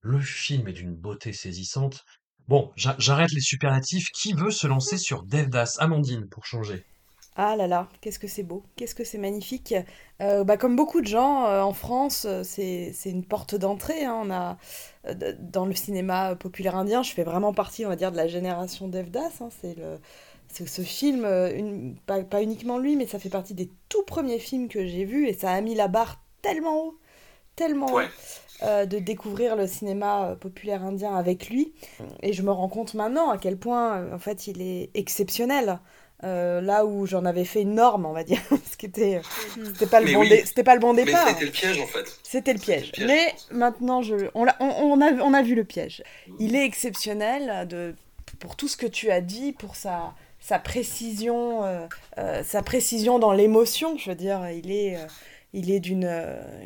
le, 0.02 0.20
film 0.20 0.68
est 0.68 0.72
d'une 0.72 0.94
beauté 0.94 1.32
saisissante. 1.32 2.04
Bon, 2.48 2.72
j'arrête 2.76 3.32
les 3.32 3.40
superlatifs. 3.40 4.10
Qui 4.10 4.34
veut 4.34 4.50
se 4.50 4.66
lancer 4.66 4.98
sur 4.98 5.22
Devdas? 5.22 5.76
Amandine, 5.78 6.28
pour 6.28 6.44
changer 6.44 6.84
ah 7.34 7.56
là 7.56 7.66
là, 7.66 7.88
qu'est-ce 8.02 8.18
que 8.18 8.28
c'est 8.28 8.42
beau, 8.42 8.62
qu'est-ce 8.76 8.94
que 8.94 9.04
c'est 9.04 9.16
magnifique. 9.16 9.74
Euh, 10.20 10.44
bah, 10.44 10.58
comme 10.58 10.76
beaucoup 10.76 11.00
de 11.00 11.06
gens 11.06 11.46
euh, 11.46 11.62
en 11.62 11.72
France, 11.72 12.26
euh, 12.28 12.42
c'est 12.44 12.92
une 13.06 13.24
porte 13.24 13.54
d'entrée. 13.54 14.04
Hein. 14.04 14.58
Euh, 15.06 15.32
dans 15.38 15.64
le 15.64 15.74
cinéma 15.74 16.36
populaire 16.36 16.76
indien, 16.76 17.02
je 17.02 17.12
fais 17.12 17.24
vraiment 17.24 17.54
partie, 17.54 17.86
on 17.86 17.88
va 17.88 17.96
dire, 17.96 18.12
de 18.12 18.18
la 18.18 18.26
génération 18.28 18.86
Devdas. 18.86 19.38
Hein. 19.40 19.48
C'est 19.62 19.74
le 19.78 19.98
ce 20.52 20.82
film, 20.82 21.24
euh, 21.24 21.54
une, 21.54 21.96
pas, 22.06 22.22
pas, 22.22 22.42
uniquement 22.42 22.78
lui, 22.78 22.96
mais 22.96 23.06
ça 23.06 23.18
fait 23.18 23.28
partie 23.28 23.54
des 23.54 23.70
tout 23.88 24.02
premiers 24.02 24.38
films 24.38 24.68
que 24.68 24.86
j'ai 24.86 25.04
vus 25.04 25.28
et 25.28 25.32
ça 25.32 25.50
a 25.50 25.60
mis 25.60 25.74
la 25.74 25.88
barre 25.88 26.22
tellement 26.42 26.84
haut, 26.84 26.98
tellement 27.56 27.92
ouais. 27.92 28.04
haut, 28.04 28.08
euh, 28.64 28.86
de 28.86 28.98
découvrir 28.98 29.56
le 29.56 29.66
cinéma 29.66 30.26
euh, 30.26 30.34
populaire 30.36 30.84
indien 30.84 31.16
avec 31.16 31.48
lui. 31.48 31.72
Et 32.22 32.32
je 32.32 32.42
me 32.42 32.52
rends 32.52 32.68
compte 32.68 32.94
maintenant 32.94 33.30
à 33.30 33.38
quel 33.38 33.56
point, 33.56 34.12
en 34.12 34.18
fait, 34.18 34.46
il 34.46 34.62
est 34.62 34.90
exceptionnel. 34.94 35.80
Euh, 36.24 36.60
là 36.60 36.86
où 36.86 37.04
j'en 37.04 37.24
avais 37.24 37.44
fait 37.44 37.62
une 37.62 37.74
norme, 37.74 38.06
on 38.06 38.12
va 38.12 38.22
dire, 38.22 38.40
ce 38.70 38.76
qui 38.76 38.86
était, 38.86 39.20
c'était 39.56 39.86
pas 39.86 40.00
le 40.00 40.12
bon, 40.12 40.20
oui. 40.20 40.42
c'était 40.44 40.62
pas 40.62 40.74
le 40.74 40.80
bon 40.80 40.94
départ. 40.94 41.26
C'était 41.26 41.46
le 41.46 41.50
piège 41.50 41.80
en 41.80 41.86
fait. 41.88 42.20
C'était 42.22 42.52
le 42.52 42.60
piège. 42.60 42.86
Le 42.86 42.92
piège 42.92 43.06
Mais 43.08 43.34
maintenant, 43.50 44.02
je, 44.02 44.14
on, 44.34 44.46
a, 44.46 44.54
on, 44.60 44.68
on, 44.68 45.00
a, 45.00 45.12
on 45.14 45.34
a 45.34 45.42
vu 45.42 45.56
le 45.56 45.64
piège. 45.64 46.04
Il 46.38 46.54
est 46.54 46.64
exceptionnel 46.64 47.66
de, 47.66 47.96
pour 48.38 48.54
tout 48.54 48.68
ce 48.68 48.76
que 48.76 48.86
tu 48.86 49.10
as 49.10 49.20
dit, 49.20 49.52
pour 49.52 49.74
sa, 49.74 50.14
sa 50.42 50.58
précision, 50.58 51.64
euh, 51.64 51.86
euh, 52.18 52.42
sa 52.42 52.62
précision 52.62 53.18
dans 53.18 53.32
l'émotion. 53.32 53.96
Je 53.96 54.10
veux 54.10 54.16
dire, 54.16 54.50
il 54.50 54.72
est, 54.72 54.96
euh, 54.96 55.06
il 55.52 55.70
est 55.70 55.80
d'une, 55.80 56.12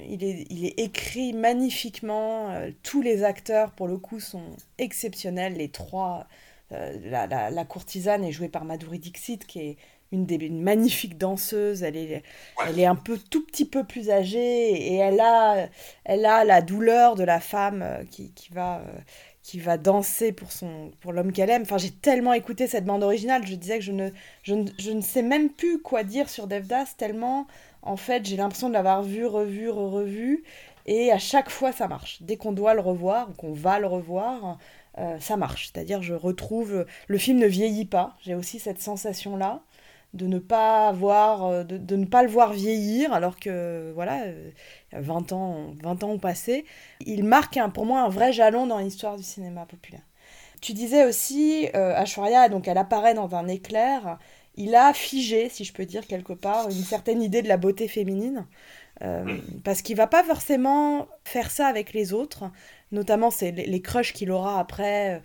il 0.09 0.24
est, 0.24 0.47
il 0.51 0.64
est 0.64 0.81
écrit 0.81 1.35
magnifiquement. 1.35 2.55
tous 2.83 3.03
les 3.03 3.22
acteurs, 3.22 3.72
pour 3.72 3.87
le 3.87 3.99
coup, 3.99 4.18
sont 4.18 4.57
exceptionnels. 4.79 5.55
Les 5.55 5.68
trois, 5.68 6.27
la, 6.70 7.27
la, 7.27 7.51
la, 7.51 7.64
courtisane 7.64 8.24
est 8.24 8.33
jouée 8.33 8.49
par 8.49 8.64
Madhuri 8.64 8.99
Dixit, 8.99 9.45
qui 9.47 9.61
est 9.61 9.77
une 10.12 10.24
des 10.24 10.37
une 10.37 10.62
magnifique 10.62 11.18
danseuse. 11.18 11.83
Elle 11.83 11.97
est, 11.97 12.22
elle 12.66 12.79
est 12.79 12.87
un 12.87 12.95
peu 12.95 13.18
tout 13.18 13.45
petit 13.45 13.64
peu 13.64 13.85
plus 13.85 14.09
âgée 14.09 14.70
et 14.70 14.95
elle 14.95 15.20
a, 15.20 15.68
elle 16.05 16.24
a 16.24 16.45
la 16.45 16.62
douleur 16.62 17.16
de 17.16 17.24
la 17.24 17.41
femme 17.41 18.07
qui, 18.11 18.33
qui 18.33 18.53
va 18.53 18.83
qui 19.47 19.61
va 19.61 19.78
danser 19.78 20.32
pour, 20.32 20.51
son, 20.51 20.90
pour 21.01 21.12
l'homme 21.12 21.30
qu'elle 21.30 21.51
aime. 21.51 21.62
Enfin, 21.62 21.78
j'ai 21.78 21.92
tellement 21.92 22.32
écouté 22.32 22.66
cette 22.66 22.84
bande 22.84 23.05
originale, 23.05 23.47
je 23.47 23.55
disais 23.55 23.78
que 23.78 23.84
je 23.84 23.92
ne, 23.92 24.11
je 24.42 24.55
ne, 24.55 24.68
je 24.76 24.90
ne 24.90 25.01
sais 25.01 25.22
même 25.22 25.51
plus 25.51 25.80
quoi 25.80 26.03
dire 26.03 26.28
sur 26.28 26.49
Devdas, 26.49 26.94
tellement, 26.99 27.47
en 27.82 27.97
fait, 27.97 28.26
j'ai 28.26 28.36
l'impression 28.36 28.68
de 28.68 28.74
l'avoir 28.74 29.05
vu, 29.05 29.24
revu, 29.24 29.70
re-revu, 29.70 30.42
et 30.86 31.12
à 31.12 31.18
chaque 31.18 31.49
fois, 31.49 31.70
ça 31.70 31.86
marche. 31.86 32.18
Dès 32.22 32.36
qu'on 32.36 32.51
doit 32.51 32.74
le 32.74 32.80
revoir, 32.80 33.30
ou 33.30 33.34
qu'on 33.34 33.53
va 33.53 33.78
le 33.78 33.86
revoir, 33.86 34.59
euh, 34.99 35.16
ça 35.20 35.36
marche. 35.36 35.70
C'est-à-dire, 35.72 36.03
je 36.03 36.14
retrouve... 36.14 36.84
Le 37.07 37.18
film 37.18 37.38
ne 37.38 37.47
vieillit 37.47 37.84
pas, 37.84 38.16
j'ai 38.22 38.34
aussi 38.34 38.59
cette 38.59 38.82
sensation-là 38.82 39.62
de 40.17 40.27
ne 40.27 40.39
pas 40.39 40.93
voir 40.93 41.45
euh, 41.45 41.64
de, 41.64 41.97
ne 41.97 42.07
pas 42.07 42.23
le 42.23 42.29
voir 42.29 42.53
vieillir 42.53 43.12
alors 43.12 43.39
que 43.39 43.93
voilà 43.95 44.25
20 44.93 45.33
euh, 45.33 45.35
ans 45.35 45.75
20 45.83 46.05
ans 46.05 46.11
ont 46.11 46.19
passé. 46.19 46.64
Il 47.05 47.25
marque 47.25 47.59
pour 47.75 47.87
moi 47.87 48.01
un 48.01 48.09
vrai 48.09 48.33
jalon 48.33 48.67
dans 48.67 48.79
l'histoire 48.79 49.17
du 49.17 49.23
cinéma 49.23 49.67
populaire. 49.67 50.03
Tu 50.61 50.73
disais 50.73 51.05
aussi 51.05 51.69
euh, 51.75 52.49
donc 52.49 52.69
elle 52.69 52.79
apparaît 52.79 53.14
dans 53.14 53.35
un 53.35 53.47
éclair. 53.49 54.19
Il 54.57 54.75
a 54.75 54.95
figé 54.95 55.49
si 55.51 55.64
je 55.64 55.73
peux 55.73 55.85
dire 55.85 56.07
quelque 56.07 56.33
part 56.33 56.71
une 56.71 56.85
certaine 56.85 57.23
idée 57.23 57.43
de 57.43 57.49
la 57.49 57.59
beauté 57.59 57.89
féminine 57.89 58.47
euh, 59.03 59.37
parce 59.62 59.83
qu'il 59.83 59.97
va 59.97 60.07
pas 60.07 60.25
forcément 60.25 61.07
faire 61.25 61.51
ça 61.51 61.67
avec 61.67 61.93
les 61.93 62.14
autres 62.14 62.45
notamment 62.91 63.31
c'est 63.31 63.51
les, 63.51 63.67
les 63.67 63.83
crushs 63.83 64.14
qu'il 64.14 64.31
aura 64.31 64.59
après 64.59 65.21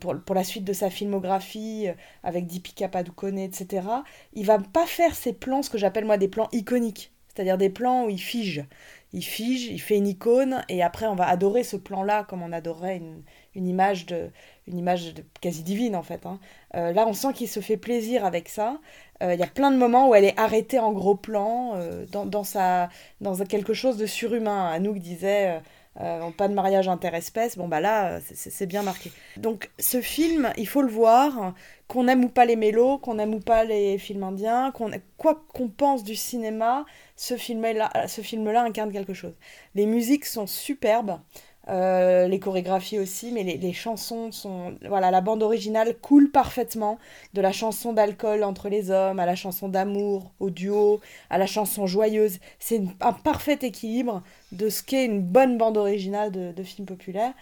pour, 0.00 0.34
la 0.34 0.44
suite 0.44 0.64
de 0.64 0.72
sa 0.72 0.90
filmographie, 0.90 1.88
euh, 1.88 1.94
avec 2.22 2.46
Deepika 2.46 2.88
Padukone, 2.88 3.38
etc., 3.38 3.86
il 4.32 4.46
va 4.46 4.58
pas 4.58 4.86
faire 4.86 5.14
ces 5.14 5.32
plans, 5.32 5.62
ce 5.62 5.70
que 5.70 5.78
j'appelle 5.78 6.04
moi 6.04 6.16
des 6.16 6.28
plans 6.28 6.48
iconiques. 6.52 7.12
C'est-à-dire 7.28 7.58
des 7.58 7.70
plans 7.70 8.04
où 8.04 8.10
il 8.10 8.20
fige. 8.20 8.64
Il 9.12 9.24
fige, 9.24 9.66
il 9.66 9.80
fait 9.80 9.96
une 9.96 10.06
icône, 10.06 10.64
et 10.68 10.82
après 10.82 11.06
on 11.06 11.14
va 11.16 11.26
adorer 11.26 11.64
ce 11.64 11.76
plan-là 11.76 12.24
comme 12.24 12.42
on 12.42 12.52
adorerait 12.52 12.96
une, 12.96 13.22
une, 13.54 13.68
image, 13.68 14.06
de, 14.06 14.30
une 14.68 14.78
image 14.78 15.14
quasi 15.40 15.62
divine 15.62 15.96
en 15.96 16.02
fait. 16.02 16.26
Hein. 16.26 16.38
Euh, 16.76 16.92
là 16.92 17.06
on 17.08 17.12
sent 17.12 17.32
qu'il 17.32 17.48
se 17.48 17.60
fait 17.60 17.76
plaisir 17.76 18.24
avec 18.24 18.48
ça. 18.48 18.78
Euh, 19.22 19.34
il 19.34 19.40
y 19.40 19.42
a 19.44 19.48
plein 19.48 19.70
de 19.72 19.76
moments 19.76 20.08
où 20.08 20.14
elle 20.14 20.24
est 20.24 20.38
arrêtée 20.38 20.78
en 20.78 20.92
gros 20.92 21.14
plan, 21.16 21.76
dans, 22.10 22.26
dans, 22.26 22.44
sa, 22.44 22.88
dans 23.20 23.36
quelque 23.44 23.74
chose 23.74 23.96
de 23.96 24.06
surhumain. 24.06 24.68
Anouk 24.70 24.98
disait 24.98 25.60
euh, 26.00 26.30
pas 26.30 26.48
de 26.48 26.54
mariage 26.54 26.88
interespèce, 26.88 27.56
bon 27.56 27.68
bah 27.68 27.80
là, 27.80 28.18
c'est 28.20 28.66
bien 28.66 28.82
marqué. 28.82 29.12
Donc 29.36 29.70
ce 29.78 30.00
film, 30.00 30.52
il 30.56 30.66
faut 30.66 30.82
le 30.82 30.90
voir, 30.90 31.54
qu'on 31.86 32.08
aime 32.08 32.24
ou 32.24 32.28
pas 32.28 32.44
les 32.44 32.56
mélos, 32.56 32.98
qu'on 32.98 33.18
aime 33.18 33.34
ou 33.34 33.40
pas 33.40 33.64
les 33.64 33.98
films 33.98 34.24
indiens, 34.24 34.72
quoi 35.16 35.44
qu'on 35.52 35.68
pense 35.68 36.02
du 36.02 36.16
cinéma, 36.16 36.84
ce 37.16 37.36
film-là 37.36 37.90
film 38.08 38.48
incarne 38.48 38.92
quelque 38.92 39.14
chose. 39.14 39.34
Les 39.74 39.86
musiques 39.86 40.24
sont 40.24 40.46
superbes, 40.46 41.20
euh, 41.68 42.28
les 42.28 42.38
chorégraphies 42.38 42.98
aussi, 42.98 43.32
mais 43.32 43.42
les, 43.42 43.72
chansons 43.72 44.32
sont... 44.32 44.74
Voilà, 44.86 45.10
la 45.10 45.20
bande 45.20 45.42
originale 45.42 45.94
coule 46.00 46.30
parfaitement, 46.30 46.98
de 47.32 47.40
la 47.40 47.52
chanson 47.52 47.92
d'alcool 47.92 48.44
entre 48.44 48.68
les 48.68 48.90
hommes, 48.90 49.18
à 49.18 49.26
la 49.26 49.34
chanson 49.34 49.68
d'amour, 49.68 50.32
au 50.40 50.50
duo, 50.50 51.00
à 51.30 51.38
la 51.38 51.46
chanson 51.46 51.86
joyeuse. 51.86 52.38
C'est 52.58 52.82
un 53.00 53.12
parfait 53.12 53.58
équilibre 53.62 54.22
de 54.52 54.68
ce 54.68 54.82
qu'est 54.82 55.06
une 55.06 55.22
bonne 55.22 55.56
bande 55.58 55.76
originale 55.76 56.30
de, 56.30 56.52
de 56.52 56.62
film 56.62 56.86
populaire. 56.86 57.32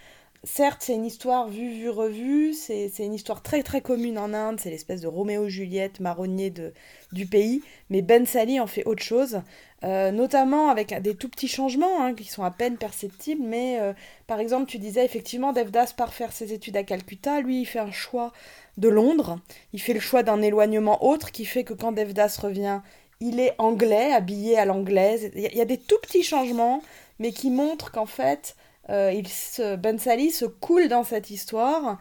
Certes, 0.45 0.81
c'est 0.81 0.95
une 0.95 1.05
histoire 1.05 1.47
vue, 1.47 1.69
vue, 1.69 1.89
revue, 1.89 2.51
c'est 2.51 2.91
une 2.99 3.13
histoire 3.13 3.41
très 3.41 3.63
très 3.63 3.79
commune 3.79 4.17
en 4.17 4.33
Inde, 4.33 4.59
c'est 4.59 4.69
l'espèce 4.69 4.99
de 4.99 5.07
Roméo-Juliette 5.07 6.01
marronnier 6.01 6.49
de, 6.49 6.73
du 7.13 7.25
pays, 7.25 7.61
mais 7.89 8.01
Ben 8.01 8.25
Sali 8.25 8.59
en 8.59 8.67
fait 8.67 8.85
autre 8.85 9.03
chose. 9.03 9.41
Euh, 9.85 10.11
notamment 10.11 10.69
avec 10.69 10.93
des 11.01 11.15
tout 11.15 11.27
petits 11.29 11.47
changements 11.47 12.01
hein, 12.01 12.13
qui 12.13 12.25
sont 12.25 12.43
à 12.43 12.51
peine 12.51 12.77
perceptibles, 12.77 13.43
mais 13.43 13.79
euh, 13.79 13.93
par 14.27 14.39
exemple, 14.39 14.65
tu 14.65 14.79
disais 14.79 15.03
effectivement, 15.05 15.53
Devdas 15.53 15.93
part 15.95 16.13
faire 16.13 16.33
ses 16.33 16.51
études 16.51 16.77
à 16.77 16.83
Calcutta, 16.83 17.39
lui 17.39 17.61
il 17.61 17.65
fait 17.65 17.79
un 17.79 17.91
choix 17.91 18.33
de 18.77 18.89
Londres, 18.89 19.39
il 19.71 19.81
fait 19.81 19.93
le 19.93 19.99
choix 20.01 20.23
d'un 20.23 20.41
éloignement 20.41 21.05
autre 21.05 21.31
qui 21.31 21.45
fait 21.45 21.63
que 21.63 21.73
quand 21.73 21.93
Devdas 21.93 22.37
revient, 22.41 22.81
il 23.21 23.39
est 23.39 23.55
anglais, 23.59 24.11
habillé 24.11 24.57
à 24.57 24.65
l'anglaise. 24.65 25.31
Il 25.35 25.41
y, 25.41 25.61
a 25.61 25.65
des 25.65 25.77
tout 25.77 25.99
petits 26.01 26.23
changements, 26.23 26.81
mais 27.19 27.31
qui 27.31 27.49
montrent 27.49 27.91
qu'en 27.91 28.05
fait, 28.05 28.55
il 28.89 29.27
se, 29.27 29.75
Ben 29.75 29.97
Sali 29.97 30.31
se 30.31 30.45
coule 30.45 30.87
dans 30.87 31.03
cette 31.03 31.29
histoire 31.29 31.97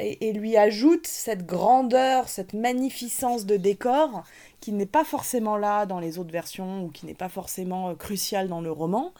et, 0.00 0.32
lui 0.32 0.56
ajoute 0.56 1.06
cette 1.06 1.46
grandeur, 1.46 2.28
cette 2.28 2.54
magnificence 2.54 3.46
de 3.46 3.56
décor 3.56 4.24
qui 4.60 4.72
n'est 4.72 4.86
pas 4.86 5.04
forcément 5.04 5.56
là 5.56 5.86
dans 5.86 6.00
les 6.00 6.18
autres 6.18 6.32
versions 6.32 6.84
ou 6.84 6.88
qui 6.90 7.06
n'est 7.06 7.14
pas 7.14 7.28
forcément 7.28 7.90
euh, 7.90 7.94
cruciale 7.94 8.48
dans 8.48 8.60
le 8.60 8.70
roman, 8.70 9.14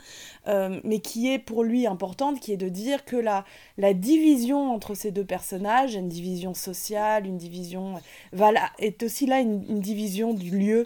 euh, 0.47 0.79
mais 0.83 0.99
qui 0.99 1.31
est 1.31 1.39
pour 1.39 1.63
lui 1.63 1.87
importante, 1.87 2.39
qui 2.39 2.51
est 2.51 2.57
de 2.57 2.69
dire 2.69 3.05
que 3.05 3.15
la, 3.15 3.43
la 3.77 3.93
division 3.93 4.71
entre 4.71 4.93
ces 4.93 5.11
deux 5.11 5.25
personnages, 5.25 5.95
une 5.95 6.09
division 6.09 6.53
sociale, 6.53 7.25
une 7.25 7.37
division... 7.37 7.95
Voilà, 8.33 8.69
est 8.77 9.01
aussi 9.03 9.25
là 9.25 9.39
une, 9.39 9.79
division 9.79 10.33
du 10.33 10.51
lieu. 10.51 10.85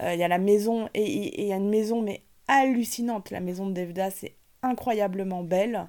Euh, 0.00 0.14
il 0.14 0.20
y 0.20 0.24
a 0.24 0.28
la 0.28 0.38
maison, 0.38 0.88
et 0.94 1.40
il 1.42 1.46
y 1.46 1.52
a 1.52 1.56
une 1.56 1.68
maison 1.68 2.00
mais 2.00 2.22
hallucinante, 2.48 3.30
la 3.30 3.40
maison 3.40 3.66
de 3.66 3.74
Devda, 3.74 4.10
c'est 4.10 4.34
incroyablement 4.62 5.42
belle. 5.42 5.88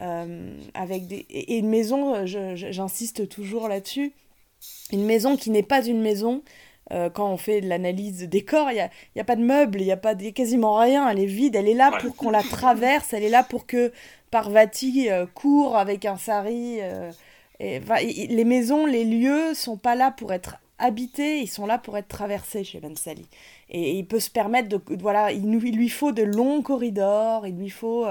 Euh, 0.00 0.56
avec 0.74 1.06
des... 1.06 1.26
et 1.28 1.58
une 1.58 1.68
maison, 1.68 2.24
j'insiste 2.26 3.28
toujours 3.28 3.68
là-dessus, 3.68 4.12
une 4.90 5.04
maison 5.04 5.36
qui 5.36 5.50
n'est 5.50 5.62
pas 5.62 5.84
une 5.84 6.00
maison, 6.00 6.42
euh, 6.90 7.08
quand 7.10 7.30
on 7.30 7.36
fait 7.36 7.60
de 7.60 7.68
l'analyse 7.68 8.20
de 8.20 8.26
décor, 8.26 8.70
il 8.70 8.74
n'y 8.74 8.80
a, 8.80 8.90
a, 9.20 9.24
pas 9.24 9.36
de 9.36 9.42
meubles, 9.42 9.80
il 9.80 9.84
n'y 9.84 9.92
a 9.92 9.96
pas 9.96 10.14
de, 10.14 10.30
quasiment 10.30 10.76
rien, 10.76 11.08
elle 11.08 11.20
est 11.20 11.26
vide, 11.26 11.56
elle 11.56 11.68
est 11.68 11.74
là 11.74 11.90
pour 12.00 12.16
qu'on 12.16 12.30
la 12.30 12.42
traverse, 12.42 13.12
elle 13.12 13.22
est 13.22 13.28
là 13.30 13.44
pour 13.44 13.66
que 13.66 13.92
Parvati 14.30 15.08
euh, 15.10 15.26
court 15.26 15.76
avec 15.76 16.04
un 16.04 16.16
sari. 16.16 16.78
Euh, 16.80 17.10
et, 17.60 17.80
les 18.28 18.44
maisons, 18.44 18.86
les 18.86 19.04
lieux 19.04 19.54
sont 19.54 19.76
pas 19.76 19.94
là 19.94 20.10
pour 20.10 20.32
être 20.32 20.56
habités, 20.78 21.40
ils 21.40 21.48
sont 21.48 21.66
là 21.66 21.78
pour 21.78 21.96
être 21.96 22.08
traversés 22.08 22.64
chez 22.64 22.80
Sali. 22.96 23.26
Et, 23.72 23.98
il 23.98 24.06
peut 24.06 24.20
se 24.20 24.30
permettre 24.30 24.68
de... 24.68 24.80
Voilà, 25.00 25.32
il, 25.32 25.44
il, 25.44 25.76
lui 25.76 25.88
faut 25.88 26.12
de 26.12 26.22
longs 26.22 26.62
corridors, 26.62 27.46
il 27.46 27.56
lui 27.56 27.70
faut... 27.70 28.06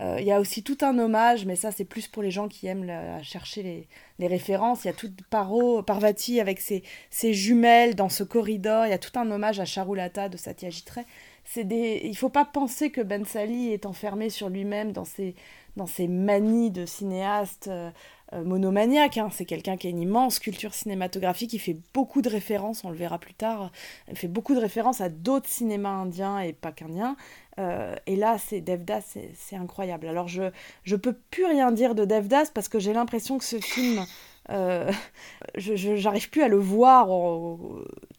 Euh, 0.00 0.16
il 0.20 0.24
y 0.24 0.30
a 0.30 0.38
aussi 0.38 0.62
tout 0.62 0.78
un 0.82 0.96
hommage, 0.96 1.44
mais 1.44 1.56
ça 1.56 1.72
c'est 1.72 1.84
plus 1.84 2.06
pour 2.06 2.22
les 2.22 2.30
gens 2.30 2.46
qui 2.46 2.68
aiment 2.68 2.92
chercher 3.22 3.64
les, 3.64 3.88
les, 4.20 4.26
références. 4.28 4.84
Il 4.84 4.86
y 4.86 4.90
a 4.90 4.92
tout 4.92 5.10
Paro, 5.28 5.82
Parvati 5.82 6.40
avec 6.40 6.60
ses, 6.60 6.84
ses, 7.10 7.34
jumelles 7.34 7.96
dans 7.96 8.08
ce 8.08 8.22
corridor. 8.22 8.86
Il 8.86 8.90
y 8.90 8.92
a 8.92 8.98
tout 8.98 9.18
un 9.18 9.28
hommage 9.28 9.58
à 9.58 9.64
Charulata 9.64 10.28
de 10.28 10.36
Satyajit 10.36 10.84
Ray. 10.94 11.04
C'est 11.44 11.64
des... 11.64 12.02
Il 12.04 12.16
faut 12.16 12.28
pas 12.28 12.44
penser 12.44 12.90
que 12.90 13.00
Ben 13.00 13.24
Sali 13.24 13.72
est 13.72 13.86
enfermé 13.86 14.30
sur 14.30 14.48
lui-même 14.48 14.92
dans 14.92 15.04
ses, 15.04 15.34
dans 15.76 15.86
ses 15.86 16.06
manies 16.06 16.70
de 16.70 16.86
cinéaste 16.86 17.68
euh, 17.68 17.90
euh, 18.32 18.44
monomaniaque. 18.44 19.18
Hein. 19.18 19.28
C'est 19.32 19.44
quelqu'un 19.44 19.76
qui 19.76 19.86
a 19.86 19.90
une 19.90 20.00
immense 20.00 20.38
culture 20.38 20.74
cinématographique, 20.74 21.52
il 21.52 21.58
fait 21.58 21.78
beaucoup 21.94 22.22
de 22.22 22.28
références, 22.28 22.84
on 22.84 22.90
le 22.90 22.96
verra 22.96 23.18
plus 23.18 23.34
tard, 23.34 23.72
il 24.10 24.16
fait 24.16 24.28
beaucoup 24.28 24.54
de 24.54 24.60
références 24.60 25.00
à 25.00 25.08
d'autres 25.08 25.48
cinémas 25.48 25.90
indiens 25.90 26.38
et 26.40 26.52
pas 26.52 26.72
qu'indiens. 26.72 27.16
Euh, 27.58 27.94
et 28.06 28.16
là, 28.16 28.38
c'est 28.38 28.60
Devdas, 28.60 29.16
c'est 29.34 29.56
incroyable. 29.56 30.06
Alors, 30.06 30.28
je 30.28 30.50
je 30.84 30.96
peux 30.96 31.14
plus 31.30 31.46
rien 31.46 31.72
dire 31.72 31.94
de 31.94 32.04
Devdas 32.04 32.50
parce 32.54 32.68
que 32.68 32.78
j'ai 32.78 32.92
l'impression 32.92 33.38
que 33.38 33.44
ce 33.44 33.60
film, 33.60 34.04
euh, 34.50 34.92
je 35.56 35.96
j'arrive 35.96 36.30
plus 36.30 36.42
à 36.42 36.48
le 36.48 36.58
voir 36.58 37.08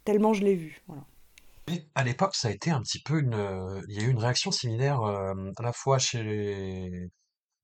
tellement 0.05 0.33
je 0.33 0.43
l'ai 0.43 0.55
vu. 0.55 0.81
À 1.93 2.03
l'époque, 2.03 2.35
ça 2.35 2.47
a 2.47 2.51
été 2.51 2.71
un 2.71 2.81
petit 2.81 2.99
peu 2.99 3.19
une. 3.19 3.83
Il 3.87 3.95
y 3.95 4.03
a 4.03 4.07
eu 4.07 4.09
une 4.09 4.17
réaction 4.17 4.51
similaire 4.51 5.03
euh, 5.03 5.33
à 5.57 5.63
la 5.63 5.71
fois 5.71 5.99
chez 5.99 6.23
les... 6.23 7.09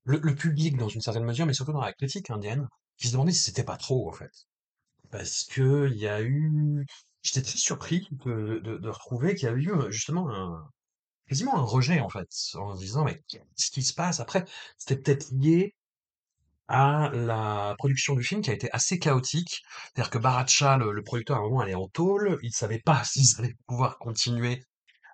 le, 0.06 0.34
public 0.34 0.76
dans 0.76 0.88
une 0.88 1.00
certaine 1.00 1.24
mesure, 1.24 1.46
mais 1.46 1.52
surtout 1.54 1.72
dans 1.72 1.80
la 1.80 1.92
critique 1.92 2.30
indienne, 2.30 2.68
qui 2.96 3.08
se 3.08 3.12
demandait 3.12 3.32
si 3.32 3.42
c'était 3.42 3.64
pas 3.64 3.76
trop 3.76 4.08
en 4.08 4.12
fait. 4.12 4.32
Parce 5.10 5.44
que 5.44 5.88
il 5.92 5.98
y 5.98 6.08
a 6.08 6.22
eu. 6.22 6.86
J'étais 7.22 7.42
très 7.42 7.58
surpris 7.58 8.08
de, 8.24 8.60
de, 8.62 8.88
retrouver 8.88 9.34
qu'il 9.34 9.48
y 9.48 9.50
a 9.50 9.54
eu 9.54 9.68
justement 9.90 10.30
un, 10.30 10.70
quasiment 11.28 11.56
un 11.56 11.62
rejet 11.62 12.00
en 12.00 12.08
fait, 12.08 12.28
en 12.54 12.74
disant 12.76 13.04
mais 13.04 13.22
qu'est-ce 13.28 13.70
qui 13.70 13.82
se 13.82 13.94
passe? 13.94 14.20
Après 14.20 14.44
C'était 14.78 14.96
peut-être 15.02 15.30
lié 15.32 15.74
à 16.68 17.10
la 17.12 17.74
production 17.78 18.14
du 18.14 18.22
film 18.24 18.42
qui 18.42 18.50
a 18.50 18.54
été 18.54 18.70
assez 18.72 18.98
chaotique. 18.98 19.62
C'est-à-dire 19.94 20.10
que 20.10 20.18
Baracha, 20.18 20.76
le, 20.78 21.02
producteur, 21.02 21.36
à 21.36 21.40
un 21.40 21.42
moment, 21.42 21.60
allait 21.60 21.74
en 21.74 21.88
tôle. 21.88 22.38
Il 22.42 22.52
savait 22.52 22.80
pas 22.80 23.02
s'ils 23.04 23.38
allaient 23.38 23.54
pouvoir 23.66 23.98
continuer 23.98 24.62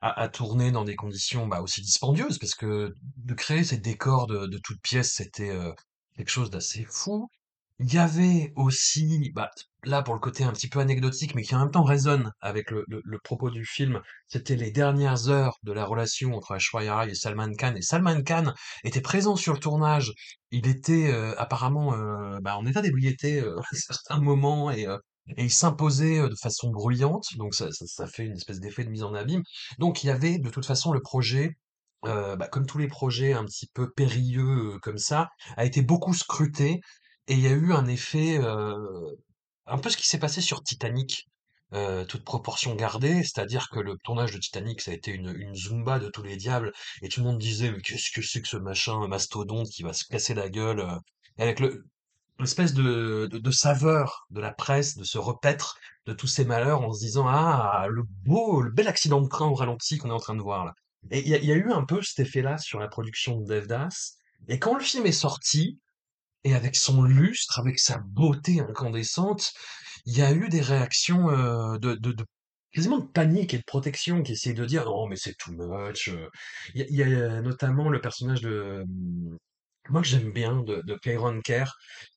à, 0.03 0.21
à, 0.21 0.29
tourner 0.29 0.73
dans 0.73 0.85
des 0.85 0.97
conditions 0.97 1.47
bah, 1.47 1.63
aussi 1.63 1.81
dispendieuses, 1.81 2.39
parce 2.39 2.55
que 2.55 2.93
de 3.17 3.35
créer 3.35 3.65
ces 3.65 3.79
décors 3.79 4.27
de, 4.27 4.47
de 4.47 4.59
toutes 4.59 4.83
pièces, 4.83 5.13
c'était 5.15 5.51
euh, 5.51 5.73
quelque 6.17 6.31
chose 6.31 6.51
d'assez 6.51 6.85
fou. 6.91 7.29
Il 7.79 7.93
y 7.93 7.99
avait 7.99 8.53
aussi, 8.57 9.33
bah, 9.35 9.51
là 9.85 10.03
pour 10.03 10.15
le 10.15 10.21
côté 10.21 10.45
un 10.45 10.53
petit 10.53 10.69
peu 10.69 10.81
anecdotique, 10.81 11.35
mais 11.35 11.43
qui 11.43 11.55
en 11.55 11.61
même 11.61 11.71
temps 11.71 11.85
résonne 11.85 12.33
avec 12.41 12.71
le, 12.71 12.85
le, 12.89 13.01
le 13.05 13.19
propos 13.19 13.51
du 13.51 13.65
film, 13.65 14.01
c'était 14.29 14.57
les 14.57 14.71
dernières 14.71 15.29
heures 15.29 15.57
de 15.63 15.73
la 15.73 15.85
relation 15.85 16.35
entre 16.35 16.53
Aishwarya 16.55 16.95
Rai 16.97 17.11
et 17.11 17.15
Salman 17.15 17.53
Khan. 17.59 17.75
Et 17.77 17.83
Salman 17.83 18.23
Khan 18.23 18.53
était 18.85 19.01
présent 19.01 19.37
sur 19.37 19.55
le 19.55 19.59
tournage. 19.59 20.13
Il 20.51 20.69
était 20.69 21.13
euh, 21.13 21.35
apparemment 21.39 21.95
euh, 21.95 22.39
bah, 22.43 22.57
en 22.57 22.67
état 22.67 22.83
d'ébriété 22.83 23.41
euh, 23.41 23.57
à 23.73 23.75
certains 23.77 24.21
moments 24.21 24.71
et, 24.71 24.87
euh, 24.87 24.99
et 25.37 25.45
il 25.45 25.51
s'imposait 25.51 26.29
de 26.29 26.35
façon 26.35 26.71
bruyante. 26.71 27.27
Donc 27.37 27.55
ça, 27.55 27.69
fait 28.07 28.25
une 28.27 28.37
espèce 28.37 28.61
d'effet 28.61 28.85
de 28.85 28.91
mise 28.91 29.05
en 29.05 29.15
abîme. 29.15 29.43
Donc 29.79 30.05
il 30.05 30.09
y 30.09 30.11
avait 30.11 30.39
de 30.39 30.51
toute 30.51 30.67
façon 30.67 30.93
le 30.93 31.01
projet 31.01 31.57
bah, 32.03 32.49
comme 32.51 32.67
tous 32.67 32.79
les 32.79 32.89
projets 32.89 33.33
un 33.33 33.45
petit 33.45 33.69
peu 33.73 33.91
périlleux 33.93 34.79
comme 34.83 34.99
ça, 34.99 35.29
a 35.57 35.65
été 35.65 35.83
beaucoup 35.83 36.15
scruté 36.15 36.81
Et 37.29 37.35
il 37.35 37.41
y 37.41 37.47
a 37.47 37.53
eu 37.53 37.73
un 37.73 37.87
effet, 37.87 38.39
un 39.67 39.79
peu 39.79 39.91
ce 39.91 39.97
qui 39.97 40.09
s'est 40.09 40.19
passé 40.19 40.41
sur 40.41 40.63
Titanic, 40.63 41.29
toute 42.09 42.25
proportion 42.25 42.75
gardée, 42.75 43.23
c'est-à-dire 43.23 43.69
que 43.71 43.81
le 43.81 43.97
tournage 44.05 44.33
de 44.33 44.39
Titanic, 44.39 44.81
ça 44.81 44.91
a 44.91 44.95
été 44.95 45.13
une, 45.13 45.55
zumba 45.55 45.99
de 45.99 46.09
tous 46.09 46.23
les 46.23 46.37
diables, 46.37 46.73
et 47.03 47.09
tout 47.09 47.21
le 47.21 47.27
monde 47.27 47.39
disait, 47.39 47.71
mais 47.71 47.81
qu'est-ce 47.81 48.11
que 48.13 48.23
c'est 48.23 48.43
que 48.43 48.49
ce 48.49 48.57
machin 48.57 49.07
mastodonte 49.09 49.69
qui 49.71 49.83
va 49.83 49.93
se 49.93 50.05
casser 50.05 50.35
la 50.35 50.51
gueule, 50.51 50.85
avec 51.39 51.61
le, 51.61 51.85
l'espèce 52.43 52.75
de, 52.75 53.51
saveur 53.51 54.27
de 54.31 54.41
la 54.41 54.53
presse, 54.53 54.97
de 54.97 55.05
se 55.05 55.19
repaître 55.19 55.79
de 56.07 56.13
tous 56.13 56.27
ces 56.27 56.45
malheurs 56.45 56.83
en 56.83 56.93
se 56.93 57.01
disant, 57.01 57.27
ah, 57.29 57.87
le 57.89 58.03
beau, 58.25 58.61
le 58.61 58.71
bel 58.71 58.89
accident 58.89 59.21
de 59.21 59.29
train 59.29 59.47
au 59.47 59.55
ralenti 59.55 59.99
qu'on 59.99 60.11
est 60.11 60.13
en 60.13 60.19
train 60.19 60.37
de 60.37 60.43
voir 60.43 60.65
là. 60.65 60.75
Et 61.11 61.21
il 61.21 61.29
y 61.29 61.53
a, 61.53 61.57
eu 61.57 61.73
un 61.73 61.85
peu 61.85 62.01
cet 62.03 62.21
effet-là 62.21 62.59
sur 62.59 62.79
la 62.79 62.89
production 62.89 63.41
de 63.41 63.47
Devdas, 63.47 64.17
et 64.49 64.59
quand 64.59 64.75
le 64.75 64.83
film 64.83 65.07
est 65.07 65.13
sorti, 65.13 65.81
et 66.45 66.55
avec 66.55 66.77
son 66.77 67.03
lustre, 67.03 67.59
avec 67.59 67.79
sa 67.79 67.99
beauté 67.99 68.61
incandescente, 68.61 69.53
il 70.07 70.17
y 70.17 70.23
a 70.23 70.33
eu 70.33 70.49
des 70.49 70.61
réactions 70.61 71.31
euh, 71.31 71.79
de, 71.79 71.99
quasiment 72.73 72.99
de 72.99 73.07
panique 73.07 73.55
et 73.55 73.59
de 73.59 73.65
protection 73.65 74.23
qui 74.23 74.33
essayent 74.33 74.55
de 74.55 74.65
dire 74.65 74.85
non 74.85 75.07
mais 75.07 75.17
c'est 75.17 75.37
too 75.37 75.53
much. 75.53 76.09
euh. 76.09 76.29
Il 76.75 76.97
y, 76.97 77.03
a 77.03 77.37
a 77.37 77.41
notamment 77.43 77.89
le 77.89 78.01
personnage 78.01 78.41
de 78.41 78.85
moi 79.91 80.03
que 80.03 80.09
j'aime 80.09 80.33
bien 80.33 80.63
de, 80.63 80.83
de 80.87 80.95
Kairon 80.97 81.41
Kerr 81.43 81.67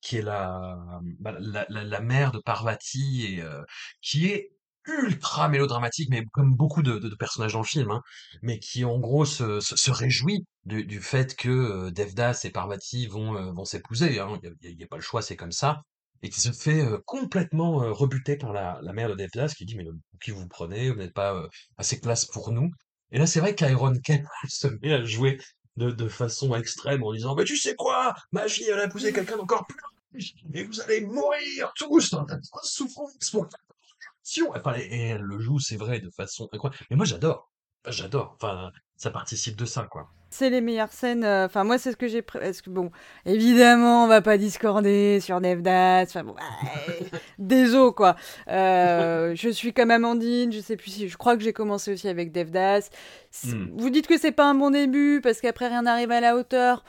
qui 0.02 0.18
est 0.18 0.22
la, 0.22 1.00
bah, 1.20 1.36
la, 1.40 1.66
la, 1.68 1.84
la 1.84 2.00
mère 2.00 2.32
de 2.32 2.38
Parvati 2.38 3.26
et 3.26 3.42
euh, 3.42 3.62
qui 4.02 4.26
est 4.26 4.52
ultra 4.86 5.48
mélodramatique, 5.48 6.08
mais 6.10 6.24
comme 6.32 6.54
beaucoup 6.54 6.82
de, 6.82 6.98
de- 6.98 7.14
personnages 7.16 7.54
dans 7.54 7.60
le 7.60 7.64
film, 7.64 7.90
hein, 7.90 8.02
mais 8.42 8.60
qui 8.60 8.84
en 8.84 8.98
gros 9.00 9.24
se, 9.24 9.58
se, 9.60 9.90
réjouit 9.90 10.44
du, 10.64 10.84
du 10.86 11.00
fait 11.00 11.34
que 11.34 11.48
euh, 11.48 11.90
Devdas 11.90 12.40
et 12.44 12.50
Parvati 12.50 13.06
vont, 13.08 13.36
euh, 13.36 13.50
vont 13.52 13.64
s'épouser. 13.64 14.20
hein. 14.20 14.38
Il 14.62 14.76
n'y 14.76 14.82
a, 14.82 14.86
a 14.86 14.88
pas 14.88 14.96
le 14.96 15.02
choix, 15.02 15.22
c'est 15.22 15.34
comme 15.36 15.50
ça. 15.52 15.82
Et 16.22 16.30
qui 16.30 16.40
se 16.40 16.52
fait 16.52 16.84
euh, 16.86 16.98
complètement 17.04 17.82
euh, 17.82 17.90
rebuter 17.92 18.36
par 18.36 18.52
la, 18.52 18.78
la 18.82 18.92
mère 18.92 19.08
de 19.10 19.14
Devdas, 19.16 19.52
qui 19.56 19.64
dit 19.66 19.74
mais 19.76 19.84
qui 20.22 20.30
vous 20.30 20.46
prenez, 20.48 20.90
vous 20.90 20.96
n'êtes 20.98 21.12
pas 21.14 21.34
euh, 21.34 21.48
assez 21.78 22.00
classe 22.00 22.24
pour 22.26 22.52
nous. 22.52 22.70
Et 23.10 23.18
là, 23.18 23.26
c'est 23.26 23.40
vrai 23.40 23.54
qu'Iron 23.54 23.92
Ken 24.04 24.24
se 24.48 24.68
met 24.68 24.92
à 24.92 25.04
jouer 25.04 25.38
de, 25.76 25.90
de 25.90 26.08
façon 26.08 26.54
extrême 26.54 27.02
en 27.02 27.12
disant 27.12 27.34
mais 27.34 27.44
tu 27.44 27.56
sais 27.56 27.74
quoi, 27.74 28.14
ma 28.32 28.48
fille 28.48 28.68
elle 28.68 28.80
a 28.80 28.84
épousé 28.84 29.12
quelqu'un 29.12 29.36
d'encore 29.36 29.66
plus 29.66 29.78
riche, 30.14 30.34
et 30.54 30.64
vous 30.64 30.80
allez 30.80 31.00
mourir 31.02 31.72
tous 31.76 32.10
dans 32.10 32.24
la 32.24 32.38
souffrance 32.62 33.30
pour 33.30 33.46
Enfin, 34.54 34.74
et 34.76 34.80
et 34.80 35.08
elle 35.08 35.22
le 35.22 35.38
joue, 35.38 35.60
c'est 35.60 35.76
vrai, 35.76 36.00
de 36.00 36.10
façon 36.10 36.48
incroyable. 36.52 36.84
Mais 36.90 36.96
moi, 36.96 37.06
j'adore. 37.06 37.50
J'adore. 37.86 38.32
Enfin, 38.34 38.72
ça 38.96 39.10
participe 39.10 39.56
de 39.56 39.64
ça, 39.64 39.84
quoi. 39.84 40.10
C'est 40.28 40.50
les 40.50 40.60
meilleures 40.60 40.92
scènes. 40.92 41.24
euh, 41.24 41.46
Enfin, 41.46 41.64
moi, 41.64 41.78
c'est 41.78 41.92
ce 41.92 41.96
que 41.96 42.08
j'ai. 42.08 42.22
Est-ce 42.42 42.62
que 42.62 42.68
bon, 42.70 42.90
évidemment, 43.24 44.04
on 44.04 44.06
va 44.08 44.20
pas 44.20 44.36
discorder 44.36 45.20
sur 45.20 45.40
Devdas. 45.40 46.02
Enfin, 46.02 46.24
bon, 46.24 46.34
ouais, 46.88 47.06
désolé 47.38 47.92
quoi. 47.94 48.16
Euh, 48.48 49.34
je 49.34 49.48
suis 49.48 49.72
comme 49.72 49.90
Amandine. 49.90 50.52
Je 50.52 50.60
sais 50.60 50.76
plus 50.76 50.90
si. 50.90 51.08
Je 51.08 51.16
crois 51.16 51.36
que 51.36 51.42
j'ai 51.42 51.52
commencé 51.52 51.92
aussi 51.92 52.08
avec 52.08 52.32
Devdas. 52.32 52.90
Hmm. 53.44 53.66
Vous 53.76 53.90
dites 53.90 54.06
que 54.06 54.18
c'est 54.18 54.32
pas 54.32 54.44
un 54.46 54.54
bon 54.54 54.70
début 54.70 55.20
parce 55.22 55.40
qu'après 55.40 55.68
rien 55.68 55.82
n'arrive 55.82 56.10
à 56.10 56.20
la 56.20 56.36
hauteur. 56.36 56.84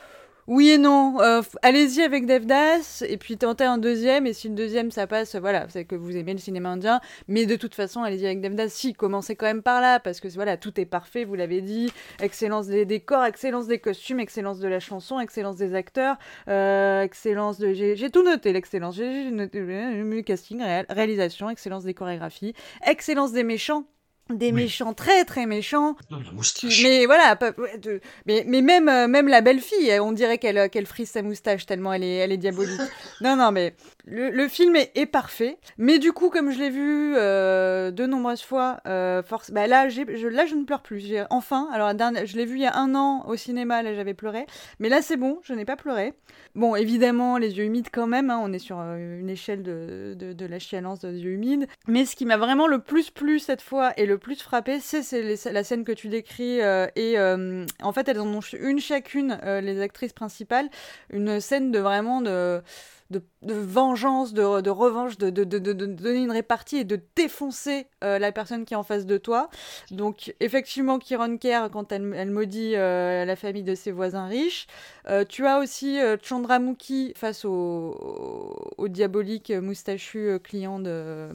Oui 0.48 0.70
et 0.70 0.78
non. 0.78 1.20
Euh, 1.20 1.42
Allez-y 1.62 2.02
avec 2.02 2.26
Devdas 2.26 3.04
et 3.06 3.18
puis 3.18 3.38
tentez 3.38 3.66
un 3.66 3.78
deuxième. 3.78 4.26
Et 4.28 4.34
si 4.34 4.48
le 4.48 4.56
deuxième 4.56 4.92
ça 4.92 5.06
passe, 5.06 5.36
voilà, 5.36 5.68
c'est 5.70 5.84
que 5.84 5.96
vous 5.96 6.16
aimez 6.16 6.32
le 6.32 6.40
cinéma 6.40 6.70
indien. 6.70 7.02
Mais 7.28 7.46
de 7.46 7.58
toute 7.58 7.76
façon, 7.76 8.02
allez-y 8.02 8.26
avec 8.26 8.40
Devdas. 8.40 8.70
Si, 8.70 8.94
commencez 8.94 9.36
quand 9.36 9.46
même 9.46 9.62
par 9.62 9.82
là 9.82 10.00
parce 10.00 10.22
que 10.22 10.30
voilà, 10.30 10.56
tout 10.56 10.80
est 10.80 10.86
parfait. 10.86 11.26
Vous 11.26 11.36
l'avez 11.36 11.60
dit. 11.60 11.92
Excellence 12.22 12.68
des 12.68 12.86
décors, 12.86 13.26
excellence 13.26 13.68
des 13.68 13.80
costumes, 13.80 14.22
excellence 14.22 14.60
de 14.60 14.70
la 14.70 14.80
chanson, 14.80 15.20
excellence 15.20 15.58
des 15.58 15.76
acteurs, 15.76 16.16
euh, 16.48 17.02
excellence 17.04 17.58
de. 17.60 17.74
J'ai 17.74 18.10
tout 18.10 18.24
noté, 18.24 18.54
l'excellence. 18.54 18.96
J'ai 18.96 19.30
noté 19.32 19.60
le 19.60 20.22
casting, 20.22 20.62
réal- 20.62 20.86
réalisation, 20.90 21.50
excellence 21.50 21.84
des 21.84 21.94
chorégraphies, 21.94 22.54
excellence 22.86 23.34
des 23.34 23.44
méchants. 23.44 23.84
Des 24.30 24.52
méchants 24.52 24.94
très 24.94 25.24
très 25.26 25.46
méchants. 25.46 25.96
La 26.12 26.18
Qui- 26.18 26.34
moustache. 26.36 26.84
mais 26.84 27.06
voilà, 27.06 27.36
pas- 27.36 27.52
ouais, 27.58 27.78
de- 27.78 28.02
mais, 28.26 28.44
mais 28.48 28.62
même, 28.62 28.90
euh, 28.90 29.08
même 29.08 29.28
la 29.28 29.42
belle 29.42 29.62
fille, 29.62 29.98
on 30.00 30.12
dirait 30.12 30.38
qu'elle 30.38 30.58
euh, 30.58 30.68
qu'elle 30.68 30.86
frise 30.86 31.10
sa 31.12 31.22
moustache 31.22 31.66
tellement 31.66 31.94
elle 31.94 32.04
est, 32.04 32.16
elle 32.16 32.32
est 32.32 32.38
diabolique. 32.38 32.80
non, 33.22 33.36
non, 33.38 33.52
mais 33.52 33.74
le, 34.10 34.48
film 34.48 34.76
est, 34.76 35.06
parfait. 35.06 35.58
Mais 35.78 36.00
du 36.00 36.14
coup, 36.14 36.30
comme 36.30 36.50
je 36.52 36.60
l'ai 36.60 36.70
vu 36.70 37.14
euh, 37.16 37.92
de 37.92 38.06
nombreuses 38.06 38.42
fois, 38.42 38.80
euh, 38.88 39.22
force, 39.22 39.52
bah 39.52 39.68
là, 39.68 39.90
je, 39.90 40.02
ne 40.02 40.64
pleure 40.64 40.82
plus. 40.82 41.14
Enfin, 41.30 41.68
alors 41.74 41.90
je 41.90 42.38
l'ai 42.38 42.46
vu 42.46 42.56
il 42.56 42.62
y 42.62 42.66
a 42.66 42.78
un 42.78 42.96
an 42.96 43.26
au 43.28 43.36
cinéma, 43.36 43.84
là, 43.84 43.94
j'avais 43.94 44.14
pleuré. 44.14 44.46
Mais 44.80 44.88
là, 44.88 45.02
c'est 45.02 45.18
bon, 45.18 45.40
je 45.44 45.54
n'ai 45.54 45.66
pas 45.66 45.76
pleuré. 45.76 46.14
Bon, 46.56 46.76
évidemment, 46.76 47.38
les 47.38 47.58
yeux 47.58 47.66
humides 47.66 47.90
quand 47.92 48.08
même, 48.08 48.30
hein, 48.30 48.40
on 48.42 48.54
est 48.54 48.60
sur 48.60 48.80
euh, 48.80 49.20
une 49.20 49.30
échelle 49.30 49.62
de, 49.62 50.48
la 50.48 50.60
chialance 50.60 51.00
des 51.00 51.20
yeux 51.20 51.32
humides. 51.32 51.68
Mais 51.88 52.06
ce 52.06 52.16
qui 52.16 52.26
m'a 52.26 52.38
vraiment 52.38 52.68
le 52.68 52.80
plus 52.80 53.12
plu 53.12 53.40
cette 53.40 53.62
fois 53.62 53.92
et 53.98 54.06
le 54.06 54.18
plus 54.18 54.42
frappé, 54.42 54.80
c'est 54.80 55.52
la 55.52 55.64
scène 55.66 55.84
que 55.84 55.92
tu 55.92 56.08
décris. 56.08 56.60
et 56.96 57.20
en 57.20 57.92
fait, 57.92 58.08
elles 58.08 58.20
en 58.20 58.28
ont 58.28 58.40
une 58.40 58.80
chacune, 58.80 59.38
les 59.44 59.82
actrices 59.82 60.14
principales, 60.14 60.70
une 61.12 61.42
scène 61.42 61.72
de 61.72 61.80
vraiment 61.80 62.22
de. 62.22 62.62
De, 63.10 63.22
de 63.42 63.54
vengeance, 63.54 64.34
de, 64.34 64.62
de 64.62 64.70
revanche, 64.70 65.18
de, 65.18 65.30
donner 65.30 66.24
une 66.24 66.32
répartie 66.32 66.78
et 66.78 66.84
de 66.84 67.00
défoncer 67.16 67.88
euh, 68.04 68.20
la 68.20 68.32
personne 68.32 68.66
qui 68.66 68.74
est 68.74 68.78
en 68.78 68.84
face 68.84 69.06
de 69.06 69.18
toi. 69.18 69.50
Donc, 69.92 70.34
effectivement, 70.40 71.00
Kiron 71.00 71.38
Kerr, 71.38 71.70
quand 71.72 71.92
elle, 71.92 72.14
elle 72.16 72.32
maudit 72.32 72.74
euh, 72.76 73.24
la 73.24 73.36
famille 73.36 73.64
de 73.64 73.76
ses 73.76 73.92
voisins 73.92 74.28
riches. 74.28 74.68
Euh, 75.08 75.24
tu 75.24 75.46
as 75.46 75.60
aussi 75.60 76.00
Chandramukhi 76.22 77.14
face 77.16 77.46
au, 77.46 78.88
diabolique 78.90 79.52
moustachu 79.52 80.40
client 80.44 80.80
de, 80.80 81.30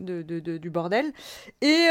du 0.00 0.70
bordel. 0.70 1.12
Et 1.60 1.88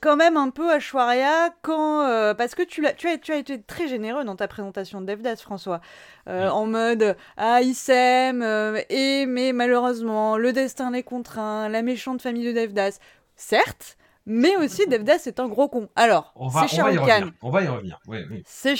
quand 0.00 0.16
même 0.16 0.36
un 0.36 0.50
peu 0.50 0.70
Ashwarya, 0.70 1.50
quand, 1.62 2.02
euh, 2.02 2.34
parce 2.34 2.54
que 2.54 2.62
tu, 2.62 2.86
as, 2.86 2.92
tu 2.92 3.08
as 3.08 3.36
été 3.36 3.60
très 3.62 3.88
généreux 3.88 4.24
dans 4.24 4.36
ta 4.36 4.48
présentation 4.48 5.00
de 5.00 5.06
Devdas, 5.06 5.36
François. 5.36 5.80
Euh, 6.28 6.48
En 6.48 6.66
mode, 6.66 7.16
ah, 7.36 7.62
ils 7.62 7.74
s'aiment, 7.74 8.42
euh, 8.74 8.80
et, 8.88 9.26
mais 9.26 9.52
malheureusement, 9.52 10.36
le 10.36 10.52
destin 10.52 10.90
les 10.90 11.02
contraint, 11.02 11.68
la 11.68 11.82
méchante 11.82 12.22
famille 12.22 12.44
de 12.46 12.52
Devdas. 12.52 12.98
Certes, 13.36 13.96
mais 14.26 14.56
aussi 14.56 14.86
Devdas 14.88 15.22
est 15.26 15.40
un 15.40 15.48
gros 15.48 15.68
con. 15.68 15.88
Alors, 15.96 16.32
On 16.36 16.48
va, 16.48 16.66
c'est 16.68 16.76
Khan. 16.76 16.84
revenir. 16.86 17.32
On 17.42 17.50
va 17.50 17.62
y 17.62 17.68
revenir. 17.68 18.00
Oui. 18.06 18.18
C'est. 18.46 18.74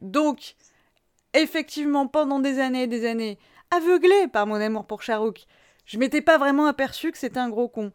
Donc, 0.00 0.54
effectivement, 1.34 2.06
pendant 2.06 2.40
des 2.40 2.58
années 2.58 2.84
et 2.84 2.86
des 2.86 3.06
années, 3.06 3.38
aveuglé 3.70 4.28
par 4.28 4.46
mon 4.46 4.56
amour 4.56 4.86
pour 4.86 5.02
Shah 5.02 5.18
Rukh, 5.18 5.46
je 5.84 5.98
m'étais 5.98 6.20
pas 6.20 6.38
vraiment 6.38 6.66
aperçu 6.66 7.10
que 7.12 7.18
c'était 7.18 7.40
un 7.40 7.48
gros 7.48 7.68
con. 7.68 7.92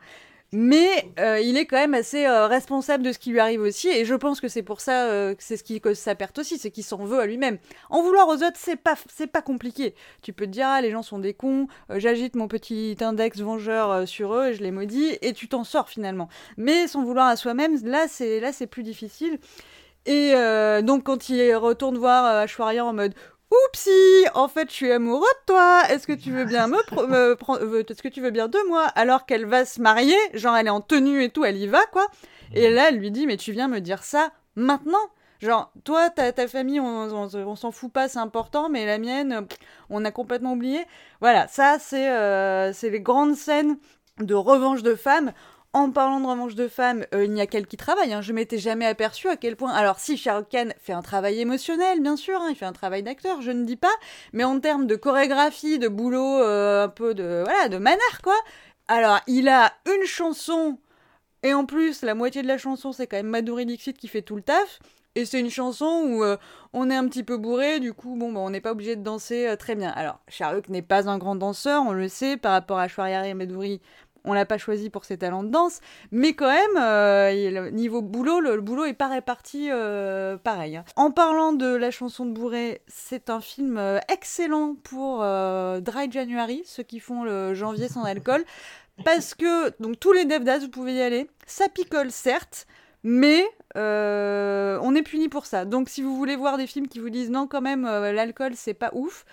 Mais 0.51 1.11
euh, 1.19 1.39
il 1.39 1.57
est 1.57 1.65
quand 1.65 1.77
même 1.77 1.95
assez 1.95 2.25
euh, 2.25 2.47
responsable 2.47 3.03
de 3.03 3.11
ce 3.11 3.19
qui 3.19 3.31
lui 3.31 3.39
arrive 3.39 3.61
aussi, 3.61 3.89
et 3.89 4.05
je 4.05 4.15
pense 4.15 4.39
que 4.39 4.47
c'est 4.47 4.63
pour 4.63 4.79
ça 4.79 5.05
euh, 5.05 5.33
que 5.33 5.43
c'est 5.43 5.57
ce 5.57 5.63
qui 5.63 5.81
cause 5.81 5.97
sa 5.97 6.15
perte 6.15 6.37
aussi, 6.37 6.57
c'est 6.57 6.71
qu'il 6.71 6.83
s'en 6.83 7.03
veut 7.03 7.19
à 7.19 7.25
lui-même. 7.25 7.57
En 7.89 8.01
vouloir 8.01 8.27
aux 8.29 8.35
autres, 8.35 8.55
c'est 8.55 8.75
pas 8.75 8.95
c'est 9.13 9.27
pas 9.27 9.41
compliqué. 9.41 9.95
Tu 10.21 10.33
peux 10.33 10.45
te 10.45 10.51
dire 10.51 10.67
ah 10.67 10.81
les 10.81 10.91
gens 10.91 11.01
sont 11.01 11.19
des 11.19 11.33
cons, 11.33 11.67
j'agite 11.89 12.35
mon 12.35 12.47
petit 12.47 12.95
index 13.01 13.39
vengeur 13.39 14.07
sur 14.07 14.33
eux 14.33 14.47
et 14.47 14.53
je 14.53 14.61
les 14.63 14.71
maudis, 14.71 15.17
et 15.21 15.33
tu 15.33 15.47
t'en 15.47 15.63
sors 15.63 15.89
finalement. 15.89 16.29
Mais 16.57 16.87
son 16.87 17.03
vouloir 17.03 17.27
à 17.27 17.35
soi-même, 17.35 17.75
là 17.83 18.05
c'est 18.07 18.39
là 18.39 18.53
c'est 18.53 18.67
plus 18.67 18.83
difficile. 18.83 19.39
Et 20.05 20.33
donc 20.83 21.03
quand 21.03 21.29
il 21.29 21.55
retourne 21.55 21.97
voir 21.97 22.25
Ashwarya 22.25 22.85
en 22.85 22.93
mode 22.93 23.15
Oupsie, 23.51 24.25
en 24.33 24.47
fait, 24.47 24.69
je 24.69 24.73
suis 24.75 24.91
amoureux 24.91 25.21
de 25.21 25.45
toi. 25.53 25.83
Est-ce 25.89 26.07
que 26.07 26.13
tu 26.13 26.31
veux 26.31 26.45
bien 26.45 26.67
me, 26.67 27.35
prendre 27.35 27.61
euh, 27.61 27.83
Est-ce 27.87 28.01
que 28.01 28.07
tu 28.07 28.21
veux 28.21 28.31
bien 28.31 28.47
de 28.47 28.57
moi? 28.67 28.83
Alors 28.95 29.25
qu'elle 29.25 29.45
va 29.45 29.65
se 29.65 29.79
marier, 29.81 30.15
genre 30.33 30.55
elle 30.57 30.67
est 30.67 30.71
en 30.71 30.81
tenue 30.81 31.23
et 31.23 31.29
tout, 31.29 31.45
elle 31.45 31.57
y 31.57 31.67
va 31.67 31.85
quoi. 31.91 32.07
Et 32.53 32.69
là, 32.71 32.89
elle 32.89 32.97
lui 32.97 33.11
dit 33.11 33.27
mais 33.27 33.37
tu 33.37 33.51
viens 33.51 33.67
me 33.67 33.79
dire 33.81 34.03
ça 34.03 34.31
maintenant? 34.55 34.97
Genre, 35.41 35.71
toi, 35.83 36.09
ta, 36.09 36.31
ta 36.31 36.47
famille, 36.47 36.79
on, 36.79 36.85
on- 37.13 37.35
on 37.35 37.55
s'en 37.55 37.71
fout 37.71 37.91
pas, 37.91 38.07
c'est 38.07 38.19
important, 38.19 38.69
mais 38.69 38.85
la 38.85 38.97
mienne, 38.97 39.45
on 39.89 40.03
a 40.05 40.11
complètement 40.11 40.53
oublié. 40.53 40.85
Voilà, 41.21 41.47
ça, 41.47 41.77
c'est 41.79 42.09
euh, 42.09 42.73
c'est 42.73 42.89
les 42.89 43.01
grandes 43.01 43.35
scènes 43.35 43.77
de 44.19 44.33
revanche 44.33 44.81
de 44.81 44.95
femmes. 44.95 45.33
En 45.76 45.91
parlant 45.91 46.21
de 46.21 46.26
revanche 46.26 46.55
de 46.55 46.69
femmes, 46.69 47.05
euh, 47.13 47.26
il 47.26 47.34
n'y 47.34 47.41
a 47.41 47.47
qu'elle 47.47 47.67
qui 47.67 47.76
travaille. 47.76 48.13
Hein. 48.13 48.21
Je 48.21 48.32
m'étais 48.32 48.57
jamais 48.57 48.86
aperçue 48.86 49.28
à 49.28 49.36
quel 49.36 49.57
point. 49.57 49.73
Alors, 49.73 49.99
si 49.99 50.15
Shah 50.15 50.38
Rukh 50.38 50.47
Khan 50.49 50.69
fait 50.80 50.93
un 50.93 51.01
travail 51.01 51.41
émotionnel, 51.41 51.99
bien 51.99 52.15
sûr, 52.15 52.39
hein, 52.39 52.47
il 52.49 52.55
fait 52.55 52.63
un 52.63 52.71
travail 52.71 53.03
d'acteur, 53.03 53.41
je 53.41 53.51
ne 53.51 53.65
dis 53.65 53.76
pas. 53.76 53.91
Mais 54.32 54.45
en 54.45 54.61
termes 54.61 54.88
de 54.88 54.95
chorégraphie, 54.95 55.78
de 55.78 55.89
boulot, 55.89 56.39
euh, 56.41 56.86
un 56.86 56.88
peu 56.88 57.13
de 57.13 57.43
voilà, 57.43 57.67
de 57.67 57.78
manard, 57.78 58.21
quoi. 58.23 58.38
Alors, 58.88 59.19
il 59.28 59.49
a 59.49 59.73
une 59.86 60.05
chanson 60.05 60.80
et 61.43 61.53
en 61.53 61.65
plus, 61.65 62.03
la 62.03 62.15
moitié 62.15 62.41
de 62.41 62.47
la 62.47 62.57
chanson, 62.57 62.93
c'est 62.93 63.05
quand 63.05 63.17
même 63.17 63.28
Madhuri 63.28 63.65
Dixit 63.65 63.97
qui 63.97 64.07
fait 64.07 64.21
tout 64.21 64.38
le 64.38 64.43
taf. 64.43 64.80
Et 65.15 65.26
c'est 65.26 65.39
une 65.39 65.49
chanson 65.49 66.03
où 66.05 66.23
euh, 66.23 66.38
on 66.73 66.89
est 66.89 66.95
un 66.95 67.07
petit 67.07 67.23
peu 67.23 67.38
bourré, 67.38 67.82
du 67.82 67.93
coup, 67.93 68.15
bon, 68.15 68.32
bah, 68.32 68.39
on 68.39 68.49
n'est 68.49 68.61
pas 68.61 68.71
obligé 68.71 68.95
de 68.95 69.03
danser 69.03 69.53
très 69.59 69.76
bien. 69.76 69.89
Alors, 69.89 70.19
Rukh 70.39 70.69
n'est 70.69 70.82
pas 70.82 71.09
un 71.09 71.17
grand 71.17 71.36
danseur, 71.36 71.84
on 71.86 71.91
le 71.91 72.07
sait, 72.07 72.38
par 72.38 72.53
rapport 72.53 72.80
à 72.80 72.88
Shwarya 72.88 73.28
et 73.28 73.34
Madhuri. 73.34 73.82
On 74.26 74.34
l'a 74.34 74.45
pas 74.45 74.57
choisi 74.57 74.89
pour 74.89 75.05
ses 75.05 75.17
talents 75.17 75.43
de 75.43 75.49
danse, 75.49 75.80
mais 76.11 76.34
quand 76.34 76.47
même, 76.51 76.78
euh, 76.78 77.71
niveau 77.71 78.01
boulot, 78.01 78.39
le, 78.39 78.61
boulot 78.61 78.86
est 78.86 78.93
pas 78.93 79.07
réparti 79.07 79.69
euh, 79.71 80.38
pareil. 80.38 80.82
En 80.95 81.11
parlant 81.11 81.53
de 81.53 81.67
la 81.67 81.91
chanson 81.91 82.26
de 82.26 82.32
Bourré, 82.32 82.82
c'est 82.88 83.30
un 83.30 83.41
film 83.41 83.78
euh, 83.78 83.99
excellent 84.11 84.76
pour 84.84 85.19
Dry 85.19 86.11
January, 86.11 86.63
ceux 86.65 86.84
qui 86.84 86.99
font 86.99 87.23
le 87.23 87.53
janvier 87.53 87.88
sans 87.88 88.03
alcool, 88.03 88.43
parce 89.05 89.34
que 89.34 89.71
donc 89.82 89.99
tous 89.99 90.11
les 90.11 90.26
devdas, 90.26 90.59
vous 90.59 90.69
pouvez 90.69 90.95
y 90.95 91.01
aller. 91.01 91.30
Ça 91.45 91.69
picole 91.69 92.11
certes, 92.11 92.67
mais 93.07 93.45
euh, 93.78 94.80
on 94.82 94.95
est 94.95 95.03
puni 95.03 95.30
pour 95.30 95.45
ça. 95.45 95.63
Donc 95.63 95.89
si 95.89 96.01
vous 96.01 96.15
voulez 96.17 96.36
voir 96.36 96.57
des 96.57 96.65
films 96.65 96.88
qui 96.88 96.99
vous 96.99 97.11
disent 97.11 97.30
non 97.30 97.45
quand 97.47 97.61
même 97.61 97.86
euh, 97.86 98.11
l'alcool 98.11 98.53
c'est 98.55 98.73
pas 98.73 98.89
ouf, 98.93 99.26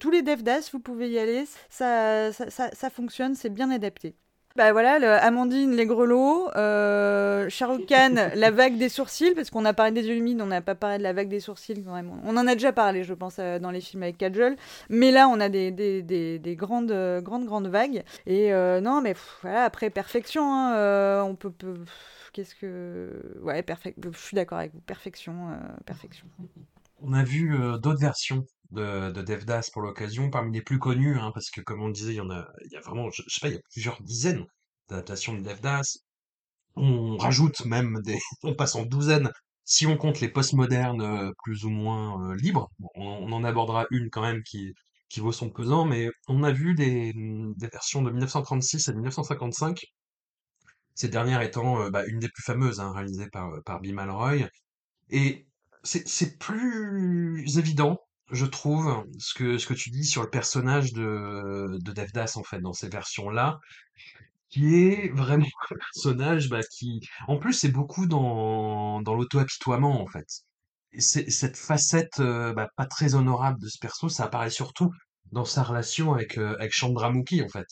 tous 0.00 0.10
les 0.10 0.22
Devdas 0.22 0.68
vous 0.72 0.80
pouvez 0.80 1.10
y 1.10 1.18
aller, 1.18 1.44
ça, 1.68 2.32
ça, 2.32 2.70
ça, 2.72 2.90
fonctionne, 2.90 3.36
c'est 3.36 3.50
bien 3.50 3.70
adapté. 3.70 4.16
Bah 4.60 4.72
voilà, 4.72 4.98
le 4.98 5.08
Amandine, 5.08 5.74
les 5.74 5.86
grelots, 5.86 6.50
euh, 6.54 7.48
Khan, 7.48 8.14
la 8.34 8.50
vague 8.50 8.76
des 8.76 8.90
sourcils, 8.90 9.32
parce 9.34 9.48
qu'on 9.48 9.64
a 9.64 9.72
parlé 9.72 9.90
des 9.90 10.06
yeux 10.06 10.16
humides, 10.16 10.42
on 10.42 10.46
n'a 10.48 10.60
pas 10.60 10.74
parlé 10.74 10.98
de 10.98 11.02
la 11.02 11.14
vague 11.14 11.30
des 11.30 11.40
sourcils 11.40 11.82
quand 11.82 11.94
même. 11.94 12.10
On 12.24 12.36
en 12.36 12.46
a 12.46 12.52
déjà 12.52 12.70
parlé, 12.70 13.02
je 13.02 13.14
pense, 13.14 13.36
euh, 13.38 13.58
dans 13.58 13.70
les 13.70 13.80
films 13.80 14.02
avec 14.02 14.18
Kajol. 14.18 14.56
Mais 14.90 15.12
là, 15.12 15.28
on 15.28 15.40
a 15.40 15.48
des, 15.48 15.70
des, 15.70 16.02
des, 16.02 16.56
grandes, 16.56 16.92
grandes, 17.22 17.46
grandes 17.46 17.68
vagues. 17.68 18.02
Et 18.26 18.52
non, 18.52 19.00
mais 19.00 19.14
voilà, 19.40 19.64
après, 19.64 19.88
perfection, 19.88 20.42
hein, 20.44 21.24
on 21.24 21.36
peut 21.36 21.52
qu'est-ce 22.32 22.54
que. 22.54 23.38
Ouais, 23.42 23.62
perfect. 23.62 23.98
Je 24.02 24.18
suis 24.18 24.34
d'accord 24.34 24.58
avec 24.58 24.74
vous. 24.74 24.80
Perfection. 24.80 25.50
Euh, 25.50 25.56
perfection. 25.86 26.26
On 27.00 27.12
a 27.12 27.24
vu 27.24 27.54
euh, 27.54 27.78
d'autres 27.78 28.00
versions 28.00 28.44
de, 28.72 29.10
de 29.10 29.22
Devdas 29.22 29.70
pour 29.72 29.82
l'occasion, 29.82 30.30
parmi 30.30 30.52
les 30.52 30.62
plus 30.62 30.78
connues, 30.78 31.18
hein, 31.18 31.30
parce 31.34 31.50
que 31.50 31.60
comme 31.60 31.82
on 31.82 31.90
disait, 31.90 32.12
il 32.12 32.16
y 32.16 32.20
en 32.20 32.30
a, 32.30 32.48
il 32.64 32.72
y 32.72 32.76
a 32.76 32.80
vraiment, 32.80 33.10
je, 33.10 33.22
sais 33.28 33.40
pas, 33.40 33.48
il 33.48 33.54
y 33.54 33.58
a 33.58 33.60
plusieurs 33.72 34.00
dizaines 34.02 34.46
d'adaptations 34.88 35.34
de 35.34 35.42
Devdas. 35.42 35.98
On 36.76 37.16
rajoute 37.16 37.64
même 37.66 38.00
des, 38.02 38.18
on 38.42 38.54
passe 38.54 38.74
en 38.76 38.84
douzaines 38.84 39.30
si 39.64 39.86
on 39.86 39.96
compte 39.96 40.20
les 40.20 40.28
postmodernes 40.28 41.02
euh, 41.02 41.32
plus 41.44 41.64
ou 41.64 41.70
moins 41.70 42.34
libres. 42.36 42.70
on, 42.94 43.32
en 43.32 43.44
abordera 43.44 43.86
une 43.90 44.10
quand 44.10 44.22
même 44.22 44.42
qui, 44.42 44.74
qui 45.08 45.20
vaut 45.20 45.32
son 45.32 45.50
pesant, 45.50 45.84
mais 45.84 46.08
on 46.28 46.42
a 46.44 46.52
vu 46.52 46.74
des, 46.74 47.12
des 47.14 47.68
versions 47.68 48.02
de 48.02 48.10
1936 48.10 48.88
et 48.88 48.92
1955 48.94 49.80
cette 50.94 51.12
dernière 51.12 51.40
étant 51.40 51.80
euh, 51.82 51.90
bah, 51.90 52.04
une 52.06 52.18
des 52.18 52.28
plus 52.28 52.42
fameuses, 52.42 52.80
hein, 52.80 52.92
réalisée 52.92 53.28
par, 53.30 53.50
euh, 53.54 53.60
par 53.62 53.80
Bimal 53.80 54.10
Roy. 54.10 54.48
Et 55.08 55.46
c'est 55.82 56.38
plus 56.38 57.58
évident, 57.58 57.98
je 58.32 58.46
trouve, 58.46 59.04
ce 59.18 59.34
que, 59.34 59.58
ce 59.58 59.66
que 59.66 59.74
tu 59.74 59.90
dis 59.90 60.04
sur 60.04 60.22
le 60.22 60.30
personnage 60.30 60.92
de, 60.92 61.78
de 61.78 61.92
Devdas, 61.92 62.34
en 62.36 62.44
fait, 62.44 62.60
dans 62.60 62.72
ces 62.72 62.88
versions-là, 62.88 63.58
qui 64.48 64.84
est 64.84 65.10
vraiment 65.14 65.46
un 65.70 65.76
personnage 65.76 66.48
bah, 66.48 66.60
qui, 66.62 67.00
en 67.28 67.38
plus, 67.38 67.54
c'est 67.54 67.70
beaucoup 67.70 68.06
dans, 68.06 69.02
dans 69.02 69.14
l'auto-apitoiement, 69.14 70.00
en 70.02 70.06
fait. 70.06 70.26
Et 70.92 71.00
cette 71.00 71.56
facette 71.56 72.18
euh, 72.18 72.52
bah, 72.52 72.68
pas 72.76 72.86
très 72.86 73.14
honorable 73.14 73.60
de 73.60 73.68
ce 73.68 73.78
perso, 73.78 74.08
ça 74.08 74.24
apparaît 74.24 74.50
surtout 74.50 74.90
dans 75.30 75.44
sa 75.44 75.62
relation 75.62 76.12
avec, 76.12 76.36
avec 76.38 76.72
Chandramukhi, 76.72 77.42
en 77.42 77.48
fait 77.48 77.66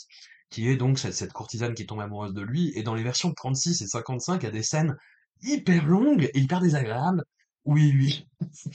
qui 0.51 0.69
est 0.69 0.77
donc 0.77 0.99
cette, 0.99 1.33
courtisane 1.33 1.75
qui 1.75 1.87
tombe 1.87 2.01
amoureuse 2.01 2.33
de 2.33 2.43
lui. 2.43 2.73
Et 2.75 2.83
dans 2.83 2.95
les 2.95 3.03
versions 3.03 3.33
36 3.33 3.83
et 3.83 3.87
55, 3.87 4.43
il 4.43 4.47
y 4.47 4.49
a 4.49 4.53
des 4.53 4.63
scènes 4.63 4.97
hyper 5.43 5.87
longues 5.87 6.31
et 6.33 6.39
hyper 6.39 6.61
désagréables 6.61 7.25
où 7.65 7.77
il 7.77 7.93
lui 7.93 8.27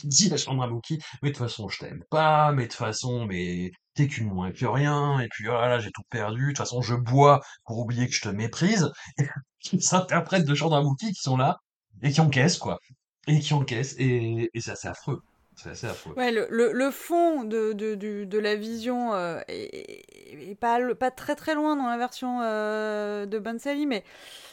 dit 0.03 0.33
à 0.33 0.37
Chandramukhi, 0.37 0.99
mais 1.21 1.29
de 1.29 1.35
toute 1.35 1.43
façon, 1.45 1.67
je 1.69 1.79
t'aime 1.79 2.03
pas, 2.09 2.51
mais 2.51 2.63
de 2.63 2.67
toute 2.67 2.77
façon, 2.77 3.25
mais 3.25 3.71
t'es 3.95 4.07
qu'une 4.07 4.29
moins 4.29 4.51
que 4.51 4.65
rien, 4.65 5.19
et 5.19 5.27
puis 5.29 5.45
voilà, 5.45 5.79
j'ai 5.79 5.91
tout 5.91 6.03
perdu, 6.09 6.41
de 6.41 6.47
toute 6.49 6.57
façon, 6.59 6.81
je 6.81 6.95
bois 6.95 7.41
pour 7.65 7.79
oublier 7.79 8.07
que 8.07 8.13
je 8.13 8.21
te 8.21 8.29
méprise. 8.29 8.91
Et 9.73 9.79
s'interprètent 9.79 10.45
de 10.45 10.55
Chandramukhi 10.55 11.13
qui 11.13 11.21
sont 11.21 11.37
là, 11.37 11.57
et 12.01 12.11
qui 12.11 12.21
encaissent, 12.21 12.57
quoi. 12.57 12.79
Et 13.27 13.39
qui 13.39 13.53
encaissent, 13.53 13.95
et, 13.97 14.49
et 14.53 14.61
c'est 14.61 14.71
assez 14.71 14.87
affreux. 14.89 15.21
C'est 15.55 15.69
assez 15.69 15.87
affreux. 15.87 16.13
Ouais, 16.15 16.31
le, 16.31 16.47
le, 16.49 16.71
le 16.71 16.91
fond 16.91 17.43
de, 17.43 17.73
de, 17.73 17.95
de, 17.95 18.23
de, 18.23 18.39
la 18.39 18.55
vision 18.55 19.13
euh, 19.13 19.39
est, 19.47 20.57
pas, 20.59 20.79
pas 20.95 21.11
très 21.11 21.35
très 21.35 21.55
loin 21.55 21.75
dans 21.75 21.87
la 21.87 21.97
version 21.97 22.39
euh, 22.41 23.25
de 23.25 23.39
Bansali, 23.39 23.85
mais 23.85 24.03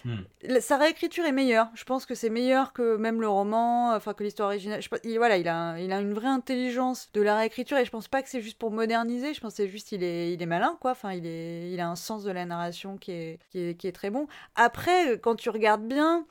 hmm. 0.05 0.19
sa 0.61 0.77
réécriture 0.77 1.25
est 1.25 1.33
meilleure. 1.33 1.69
Je 1.75 1.85
pense 1.85 2.07
que 2.07 2.15
c'est 2.15 2.31
meilleur 2.31 2.73
que 2.73 2.97
même 2.97 3.21
le 3.21 3.29
roman, 3.29 3.95
enfin 3.95 4.15
que 4.15 4.23
l'histoire 4.23 4.49
originale. 4.49 4.83
Je, 4.83 4.89
il, 5.05 5.17
voilà, 5.17 5.39
il 5.39 5.49
a, 5.49 5.79
il 5.79 5.93
a 5.93 6.01
une 6.01 6.13
vraie 6.13 6.29
intelligence 6.29 7.11
de 7.13 7.23
la 7.23 7.37
réécriture 7.37 7.79
et 7.79 7.85
je 7.85 7.91
pense 7.91 8.09
pas 8.09 8.23
que 8.23 8.29
c'est 8.29 8.43
juste 8.43 8.59
pour 8.59 8.71
moderniser. 8.71 9.33
Je 9.35 9.41
pense 9.41 9.53
que 9.53 9.57
c'est 9.59 9.69
juste 9.69 9.93
il 9.93 10.03
est, 10.03 10.33
il 10.33 10.43
est 10.43 10.47
malin, 10.47 10.77
quoi. 10.81 10.93
Enfin, 10.93 11.13
il, 11.13 11.27
est, 11.27 11.71
il 11.71 11.81
a 11.81 11.89
un 11.89 11.97
sens 11.97 12.25
de 12.25 12.31
la 12.31 12.45
narration 12.45 12.99
qui 12.99 13.13
est, 13.13 13.39
qui 13.51 13.59
est, 13.59 13.75
qui 13.75 13.87
est 13.87 13.93
très 13.93 14.11
bon. 14.11 14.27
Après, 14.55 15.19
quand 15.19 15.35
tu 15.37 15.51
regardes 15.51 15.87
bien 15.87 16.27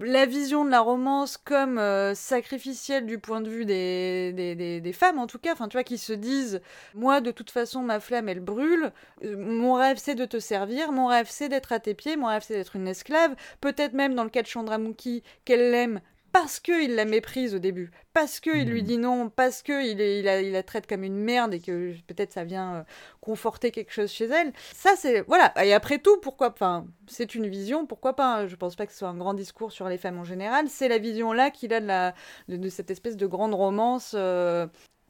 la 0.00 0.24
vision 0.24 0.64
de 0.64 0.70
la 0.70 0.80
romance 0.80 1.36
comme 1.36 1.78
euh, 1.78 2.14
sacrificielle 2.14 3.04
du 3.06 3.18
point 3.18 3.40
de 3.40 3.50
vue 3.50 3.64
des, 3.66 4.32
des, 4.32 4.80
des, 4.80 4.92
femmes, 4.92 5.18
en 5.18 5.26
tout 5.26 5.38
cas, 5.38 5.52
enfin, 5.52 5.68
tu 5.68 5.76
vois, 5.76 5.84
qui 5.84 5.98
se 5.98 6.12
disent 6.12 6.60
Moi, 6.94 7.20
de 7.20 7.30
toute 7.30 7.50
façon, 7.50 7.82
ma 7.82 8.00
flamme, 8.00 8.28
elle 8.28 8.40
brûle. 8.40 8.92
Euh, 9.24 9.36
mon 9.36 9.74
rêve, 9.74 9.98
c'est 9.98 10.14
de 10.14 10.24
te 10.24 10.38
servir. 10.38 10.90
Mon 10.92 11.06
rêve, 11.06 11.26
c'est 11.28 11.48
d'être 11.48 11.72
à 11.72 11.80
tes 11.80 11.94
pieds. 11.94 12.16
Mon 12.16 12.28
rêve, 12.28 12.42
c'est 12.46 12.54
d'être 12.54 12.76
une 12.76 12.88
esclave. 12.88 13.34
Peut-être 13.60 13.92
même 13.92 14.14
dans 14.14 14.24
le 14.24 14.30
cas 14.30 14.42
de 14.42 14.46
Chandramukhi, 14.46 15.22
qu'elle 15.44 15.70
l'aime 15.70 16.00
parce 16.34 16.58
qu'il 16.58 16.96
la 16.96 17.04
méprise 17.04 17.54
au 17.54 17.60
début, 17.60 17.92
parce 18.12 18.40
qu'il 18.40 18.68
lui 18.68 18.82
hmm. 18.82 18.86
dit 18.86 18.98
non, 18.98 19.30
parce 19.30 19.62
qu'il 19.62 20.00
il, 20.00 20.26
il 20.26 20.50
la 20.50 20.62
traite 20.64 20.88
comme 20.88 21.04
une 21.04 21.14
merde 21.14 21.54
et 21.54 21.60
que 21.60 21.94
peut-être 22.08 22.32
ça 22.32 22.42
vient 22.42 22.74
euh, 22.74 22.82
conforter 23.20 23.70
quelque 23.70 23.92
chose 23.92 24.10
chez 24.10 24.24
elle. 24.24 24.52
Ça, 24.72 24.96
c'est. 24.96 25.20
Voilà. 25.28 25.52
Et 25.64 25.72
après 25.72 26.00
tout, 26.00 26.18
pourquoi. 26.20 26.48
Enfin, 26.50 26.86
c'est 27.06 27.36
une 27.36 27.46
vision, 27.46 27.86
pourquoi 27.86 28.16
pas. 28.16 28.34
Hein. 28.34 28.46
Je 28.48 28.56
pense 28.56 28.74
pas 28.74 28.84
que 28.84 28.90
ce 28.90 28.98
soit 28.98 29.08
un 29.08 29.16
grand 29.16 29.34
discours 29.34 29.70
sur 29.70 29.88
les 29.88 29.96
femmes 29.96 30.18
en 30.18 30.24
général. 30.24 30.66
C'est 30.68 30.88
la 30.88 30.98
vision 30.98 31.32
là 31.32 31.52
qu'il 31.52 31.72
a 31.72 31.80
de, 31.80 31.86
la, 31.86 32.14
de, 32.48 32.68
cette 32.68 32.90
espèce 32.90 33.16
de 33.16 33.28
grande 33.28 33.54
romance. 33.54 34.16
Euh, 34.18 34.66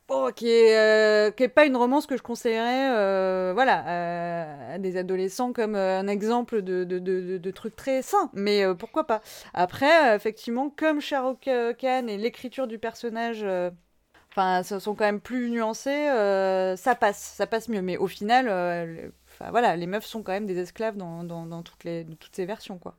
Oh, 0.08 0.28
euh, 0.42 1.30
qui 1.30 1.42
est 1.42 1.48
pas 1.48 1.64
une 1.64 1.76
romance 1.76 2.06
que 2.06 2.16
je 2.18 2.22
conseillerais 2.22 2.94
euh, 2.94 3.52
voilà, 3.54 4.74
à 4.74 4.78
des 4.78 4.98
adolescents 4.98 5.54
comme 5.54 5.74
euh, 5.74 5.98
un 5.98 6.08
exemple 6.08 6.60
de, 6.60 7.50
truc 7.50 7.74
très 7.74 8.02
sain. 8.02 8.30
Mais 8.34 8.64
pourquoi 8.78 9.06
pas? 9.06 9.22
Après, 9.54 10.14
effectivement, 10.14 10.68
comme 10.68 11.00
Shahrukh 11.00 11.48
Khan 11.78 12.06
et 12.08 12.18
l'écriture 12.18 12.66
du 12.66 12.78
personnage 12.78 13.46
enfin, 14.30 14.62
sont 14.62 14.94
quand 14.94 15.04
même 15.04 15.20
plus 15.20 15.48
nuancés, 15.50 16.06
ça 16.76 16.94
passe, 16.94 17.34
ça 17.36 17.46
passe 17.46 17.68
mieux. 17.68 17.82
Mais 17.82 17.96
au 17.96 18.06
final, 18.06 18.48
enfin, 19.30 19.50
voilà, 19.50 19.74
les 19.76 19.86
meufs 19.86 20.04
sont 20.04 20.22
quand 20.22 20.32
même 20.32 20.46
des 20.46 20.58
esclaves 20.58 20.96
dans, 20.96 21.24
dans, 21.24 21.46
dans 21.46 21.62
toutes, 21.62 21.84
les, 21.84 22.04
toutes 22.20 22.36
ces 22.36 22.44
versions, 22.44 22.78
quoi. 22.78 22.96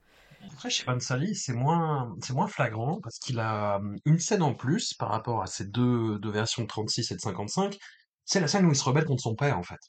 Après, 0.51 0.69
chez 0.69 0.85
Sally, 0.99 1.35
c'est 1.35 1.53
moins, 1.53 2.15
moins 2.29 2.47
flagrant 2.47 2.99
parce 3.01 3.19
qu'il 3.19 3.39
a 3.39 3.77
hum, 3.77 3.97
une 4.05 4.19
scène 4.19 4.41
en 4.41 4.53
plus 4.53 4.93
par 4.93 5.09
rapport 5.09 5.41
à 5.41 5.47
ces 5.47 5.65
deux, 5.65 6.19
versions 6.23 6.63
de 6.63 6.67
36 6.67 7.11
et 7.11 7.15
de 7.15 7.21
55. 7.21 7.77
C'est 8.25 8.39
la 8.39 8.47
scène 8.47 8.65
où 8.65 8.69
il 8.69 8.75
se 8.75 8.83
rebelle 8.83 9.05
contre 9.05 9.23
son 9.23 9.35
père, 9.35 9.57
en 9.57 9.63
fait. 9.63 9.79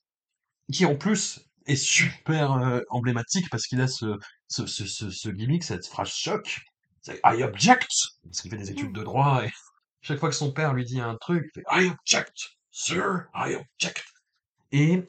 Qui, 0.73 0.85
en 0.85 0.97
plus, 0.97 1.41
est 1.67 1.77
super 1.77 2.53
euh, 2.53 2.81
emblématique 2.91 3.49
parce 3.51 3.67
qu'il 3.67 3.81
a 3.81 3.89
ce, 3.89 4.19
ce, 4.49 4.67
ce, 4.67 5.11
ce, 5.11 5.29
gimmick, 5.29 5.65
cette 5.65 5.87
phrase 5.87 6.09
choc. 6.09 6.61
C'est 7.03 7.21
I 7.25 7.43
object! 7.43 7.91
Parce 8.25 8.41
qu'il 8.43 8.51
fait 8.51 8.57
des 8.57 8.71
études 8.71 8.93
de 8.93 9.03
droit 9.03 9.45
et 9.45 9.51
chaque 10.03 10.19
fois 10.19 10.29
que 10.29 10.35
son 10.35 10.53
père 10.53 10.75
lui 10.75 10.85
dit 10.85 11.01
un 11.01 11.17
truc, 11.17 11.51
il 11.55 11.63
fait 11.63 11.67
I 11.71 11.89
object! 11.89 12.57
Sir, 12.71 13.27
I 13.35 13.55
object! 13.55 14.05
Et 14.73 15.09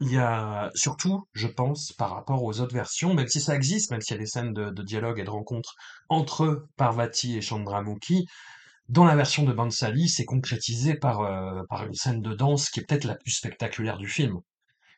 il 0.00 0.12
y 0.12 0.18
a 0.18 0.70
surtout, 0.74 1.26
je 1.32 1.48
pense, 1.48 1.92
par 1.92 2.10
rapport 2.10 2.44
aux 2.44 2.60
autres 2.60 2.74
versions, 2.74 3.14
même 3.14 3.26
si 3.26 3.40
ça 3.40 3.54
existe, 3.54 3.90
même 3.90 4.00
s'il 4.00 4.14
y 4.14 4.18
a 4.18 4.20
des 4.20 4.26
scènes 4.26 4.52
de, 4.52 4.82
dialogue 4.82 5.18
et 5.18 5.24
de 5.24 5.30
rencontre 5.30 5.74
entre 6.08 6.66
Parvati 6.76 7.36
et 7.36 7.40
Chandramukhi, 7.40 8.26
dans 8.88 9.04
la 9.04 9.16
version 9.16 9.42
de 9.42 9.52
Bansali, 9.52 10.08
c'est 10.08 10.24
concrétisé 10.24 10.94
par, 10.94 11.20
euh, 11.20 11.62
par 11.68 11.84
une 11.84 11.94
scène 11.94 12.22
de 12.22 12.32
danse 12.32 12.70
qui 12.70 12.80
est 12.80 12.84
peut-être 12.84 13.04
la 13.04 13.16
plus 13.16 13.32
spectaculaire 13.32 13.98
du 13.98 14.08
film, 14.08 14.38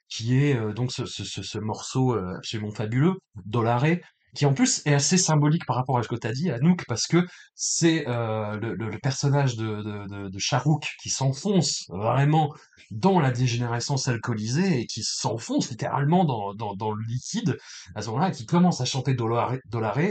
qui 0.08 0.38
est 0.38 0.54
euh, 0.56 0.72
donc 0.72 0.92
ce, 0.92 1.06
ce, 1.06 1.24
ce, 1.24 1.58
morceau 1.58 2.14
euh, 2.14 2.36
absolument 2.36 2.70
fabuleux, 2.70 3.14
Dolaré, 3.46 4.02
qui 4.34 4.46
en 4.46 4.54
plus 4.54 4.82
est 4.86 4.94
assez 4.94 5.16
symbolique 5.16 5.66
par 5.66 5.76
rapport 5.76 5.98
à 5.98 6.02
ce 6.02 6.08
que 6.08 6.16
tu 6.16 6.26
as 6.26 6.32
dit, 6.32 6.50
Anouk, 6.50 6.84
parce 6.86 7.06
que 7.06 7.26
c'est 7.54 8.06
euh, 8.08 8.58
le, 8.60 8.98
personnage 8.98 9.56
de, 9.56 10.38
Charouk 10.38 10.86
qui 11.02 11.10
s'enfonce 11.10 11.86
vraiment 11.88 12.54
dans 12.90 13.20
la 13.20 13.30
dégénérescence 13.30 14.08
alcoolisée 14.08 14.80
et 14.80 14.86
qui 14.86 15.02
s'enfonce 15.02 15.70
littéralement 15.70 16.24
dans, 16.24 16.92
le 16.92 17.04
liquide 17.06 17.58
à 17.94 18.02
ce 18.02 18.08
moment-là, 18.08 18.30
qui 18.30 18.46
commence 18.46 18.80
à 18.80 18.84
chanter 18.84 19.14
Dolaré, 19.14 19.60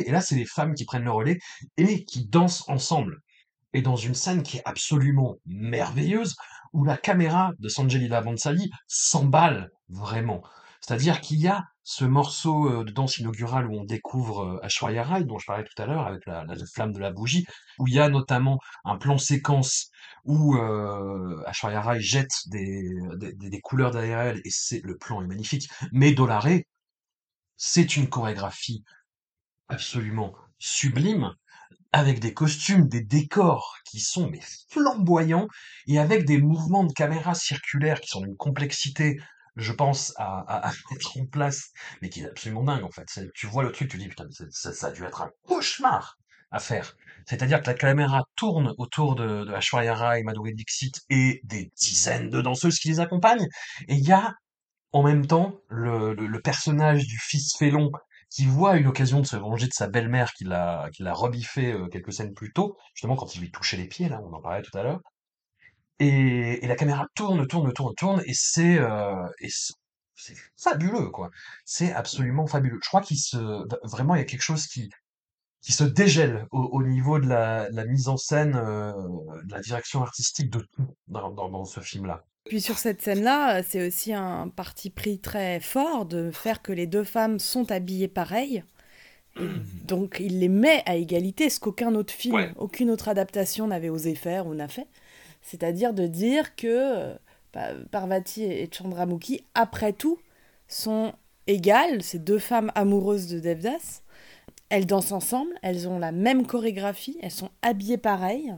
et 0.06 0.12
là 0.12 0.22
c'est 0.22 0.36
les 0.36 0.46
femmes 0.46 0.74
qui 0.74 0.86
prennent 0.86 1.04
le 1.04 1.12
relais 1.12 1.40
et 1.78 2.04
qui 2.04 2.28
dansent 2.28 2.68
ensemble. 2.68 3.20
Et 3.74 3.82
dans 3.82 3.96
une 3.96 4.16
scène 4.16 4.44
qui 4.44 4.58
est 4.58 4.64
absolument 4.66 5.36
merveilleuse, 5.46 6.36
où 6.74 6.84
la 6.84 6.98
caméra 6.98 7.52
de 7.60 7.70
Sanjelila 7.70 8.22
Bansali 8.22 8.70
s'emballe 8.88 9.72
vraiment. 9.90 10.42
C'est-à-dire 10.90 11.22
qu'il 11.22 11.40
y 11.40 11.48
a 11.48 11.68
ce 11.84 12.04
morceau 12.04 12.68
euh, 12.68 12.84
de 12.84 12.90
danse 12.90 13.20
inaugurale 13.20 13.68
où 13.68 13.80
on 13.80 13.84
découvre 13.84 14.40
euh, 14.40 14.66
Ashwarya 14.66 15.04
Rai, 15.04 15.24
dont 15.24 15.38
je 15.38 15.46
parlais 15.46 15.64
tout 15.64 15.80
à 15.80 15.86
l'heure, 15.86 16.08
avec 16.08 16.26
la, 16.26 16.44
flamme 16.66 16.94
de 16.94 17.00
la 17.00 17.12
bougie, 17.12 17.46
où 17.78 17.88
il 17.88 17.94
y 17.94 18.00
a 18.00 18.10
notamment 18.10 18.58
un 18.86 18.98
plan 18.98 19.20
séquence 19.20 19.92
où 20.26 20.56
euh, 20.56 21.44
Ashwarya 21.46 21.80
Rai 21.80 22.02
jette 22.02 22.32
des, 22.48 23.62
couleurs 23.62 23.92
derrière 23.92 24.22
elle, 24.22 24.42
et 24.44 24.82
le 24.84 24.98
plan 24.98 25.22
est 25.22 25.28
magnifique. 25.28 25.70
Mais 25.92 26.12
Dolaré, 26.12 26.66
c'est 27.56 27.96
une 27.96 28.10
chorégraphie 28.10 28.84
absolument 29.68 30.34
sublime, 30.58 31.36
avec 31.92 32.20
des 32.20 32.34
costumes, 32.34 32.88
des 32.88 33.04
décors 33.04 33.78
qui 33.86 34.00
sont 34.00 34.28
mais 34.28 34.42
flamboyants, 34.72 35.50
et 35.86 36.00
avec 36.00 36.26
des 36.26 36.40
mouvements 36.40 36.84
de 36.84 36.94
caméra 36.94 37.36
circulaires 37.36 38.02
qui 38.02 38.08
sont 38.08 38.22
d'une 38.22 38.38
complexité, 38.38 39.20
je 39.60 39.72
pense, 39.72 40.14
à, 40.18 40.72
mettre 40.92 41.18
en 41.18 41.26
place, 41.26 41.72
mais 42.02 42.10
qui 42.10 42.22
est 42.22 42.26
absolument 42.28 42.64
dingue 42.64 42.84
en 42.84 42.92
fait. 42.92 43.08
Tu 43.34 43.48
vois 43.48 43.64
le 43.64 43.72
truc, 43.72 43.90
tu 43.90 43.98
dis 43.98 44.08
putain, 44.08 44.26
ça, 44.52 44.88
a 44.88 44.92
dû 44.92 45.04
être 45.04 45.22
un 45.22 45.32
cauchemar 45.48 46.18
à 46.52 46.60
faire. 46.60 46.96
C'est-à-dire 47.28 47.62
que 47.62 47.68
la 47.68 47.76
caméra 47.76 48.24
tourne 48.36 48.74
autour 48.78 49.16
de, 49.16 49.46
de 49.46 49.54
Aishwarya 49.54 49.94
Rai, 49.94 50.24
Madhuri 50.24 50.56
et 51.10 51.42
des 51.44 51.72
dizaines 51.80 52.30
de 52.30 52.42
danseuses 52.42 52.80
qui 52.80 52.88
les 52.88 53.00
accompagnent, 53.00 53.48
et 53.88 53.96
il 53.96 54.08
y 54.08 54.12
a 54.12 54.34
en 54.92 55.04
même 55.04 55.28
temps, 55.28 55.60
le, 55.70 56.14
le, 56.14 56.28
le 56.28 56.42
personnage 56.42 57.06
du 57.06 57.18
fils 57.20 57.56
félon 57.58 57.92
qui 58.30 58.46
voit 58.46 58.78
une 58.78 58.88
occasion 58.88 59.20
de 59.22 59.26
se 59.26 59.36
venger 59.36 59.68
de 59.68 59.74
sa 59.74 59.88
belle-mère 59.88 60.34
qui 60.34 60.44
l'a 60.46 60.90
qui 60.94 61.04
l'a 61.04 61.14
rebiffé 61.14 61.72
euh, 61.72 61.88
quelques 61.88 62.14
scènes 62.14 62.34
plus 62.34 62.52
tôt, 62.54 62.78
justement 62.94 63.16
quand 63.16 63.36
il 63.36 63.42
lui 63.42 63.52
touchait 63.52 63.78
les 63.78 63.88
pieds, 63.88 64.10
là, 64.10 64.22
on 64.24 64.34
en 64.34 64.42
parlait 64.42 64.62
tout 64.62 64.76
à 64.78 64.84
l'heure. 64.84 65.00
Et, 66.00 66.64
et 66.64 66.68
la 66.68 66.76
caméra 66.76 67.08
tourne, 67.16 67.46
tourne, 67.48 67.74
tourne, 67.74 67.94
tourne, 67.96 68.22
et 68.26 68.34
c'est 68.34 68.78
euh, 68.80 69.16
c'est 70.16 70.36
fabuleux, 70.58 71.10
quoi. 71.10 71.30
C'est 71.66 71.94
absolument 71.94 72.48
fabuleux. 72.48 72.80
Je 72.84 72.90
crois 72.90 73.02
qu'il 73.02 73.18
se 73.18 73.38
vraiment 73.88 74.16
il 74.16 74.20
y 74.20 74.22
a 74.22 74.26
quelque 74.26 74.42
chose 74.42 74.68
qui 74.68 74.90
qui 75.62 75.74
se 75.74 75.84
dégèle 75.84 76.46
au, 76.52 76.60
au 76.64 76.84
niveau 76.84 77.20
de 77.20 77.28
la, 77.28 77.70
de 77.70 77.76
la 77.76 77.86
mise 77.86 78.08
en 78.08 78.18
scène, 78.18 78.56
euh, 78.56 78.94
de 79.46 79.52
la 79.52 79.60
direction 79.62 80.02
artistique 80.02 80.50
de 80.52 80.60
tout 80.60 80.96
dans, 81.08 81.32
dans, 81.32 81.50
dans 81.50 81.66
ce 81.66 81.82
film-là. 81.82 82.24
Puis 82.48 82.62
sur 82.62 82.78
cette 82.78 83.02
scène-là, 83.02 83.62
c'est 83.64 83.88
aussi 83.88 84.14
un 84.14 84.48
parti 84.50 84.90
pris 84.90 85.20
très 85.20 85.60
fort 85.60 86.06
de 86.06 86.32
faire 86.32 86.62
que 86.62 86.72
les 86.72 86.88
deux 86.88 87.04
femmes 87.04 87.40
sont 87.40 87.72
habillées 87.72 88.08
pareil. 88.08 88.64
Et 89.36 89.50
donc 89.86 90.18
il 90.20 90.40
les 90.40 90.50
met 90.50 90.84
à 90.86 90.96
égalité, 90.96 91.50
ce 91.50 91.60
qu'aucun 91.60 91.94
autre 91.96 92.14
film, 92.14 92.36
Ouais. 92.36 92.52
aucune 92.58 92.90
autre 92.90 93.10
adaptation 93.10 93.68
n'avait 93.68 93.90
osé 93.90 94.16
faire 94.16 94.48
ou 94.48 94.56
n'a 94.56 94.68
fait. 94.68 94.88
C'est-à-dire 95.42 95.94
de 95.94 96.08
dire 96.08 96.56
que 96.56 96.68
euh, 96.68 97.14
Pa- 97.52 97.74
Parvati 97.92 98.44
et 98.44 98.70
Chandramukhi, 98.72 99.44
après 99.56 99.94
tout, 99.94 100.20
sont 100.68 101.14
égales, 101.48 102.04
ces 102.04 102.20
deux 102.20 102.40
femmes 102.40 102.72
amoureuses 102.76 103.28
de 103.28 103.40
Devdas. 103.40 104.02
Elles 104.70 104.86
dansent 104.86 105.12
ensemble, 105.12 105.52
elles 105.64 105.88
ont 105.88 105.98
la 105.98 106.12
même 106.12 106.46
chorégraphie, 106.46 107.18
elles 107.24 107.32
sont 107.32 107.50
habillées 107.64 107.98
pareil. 107.98 108.54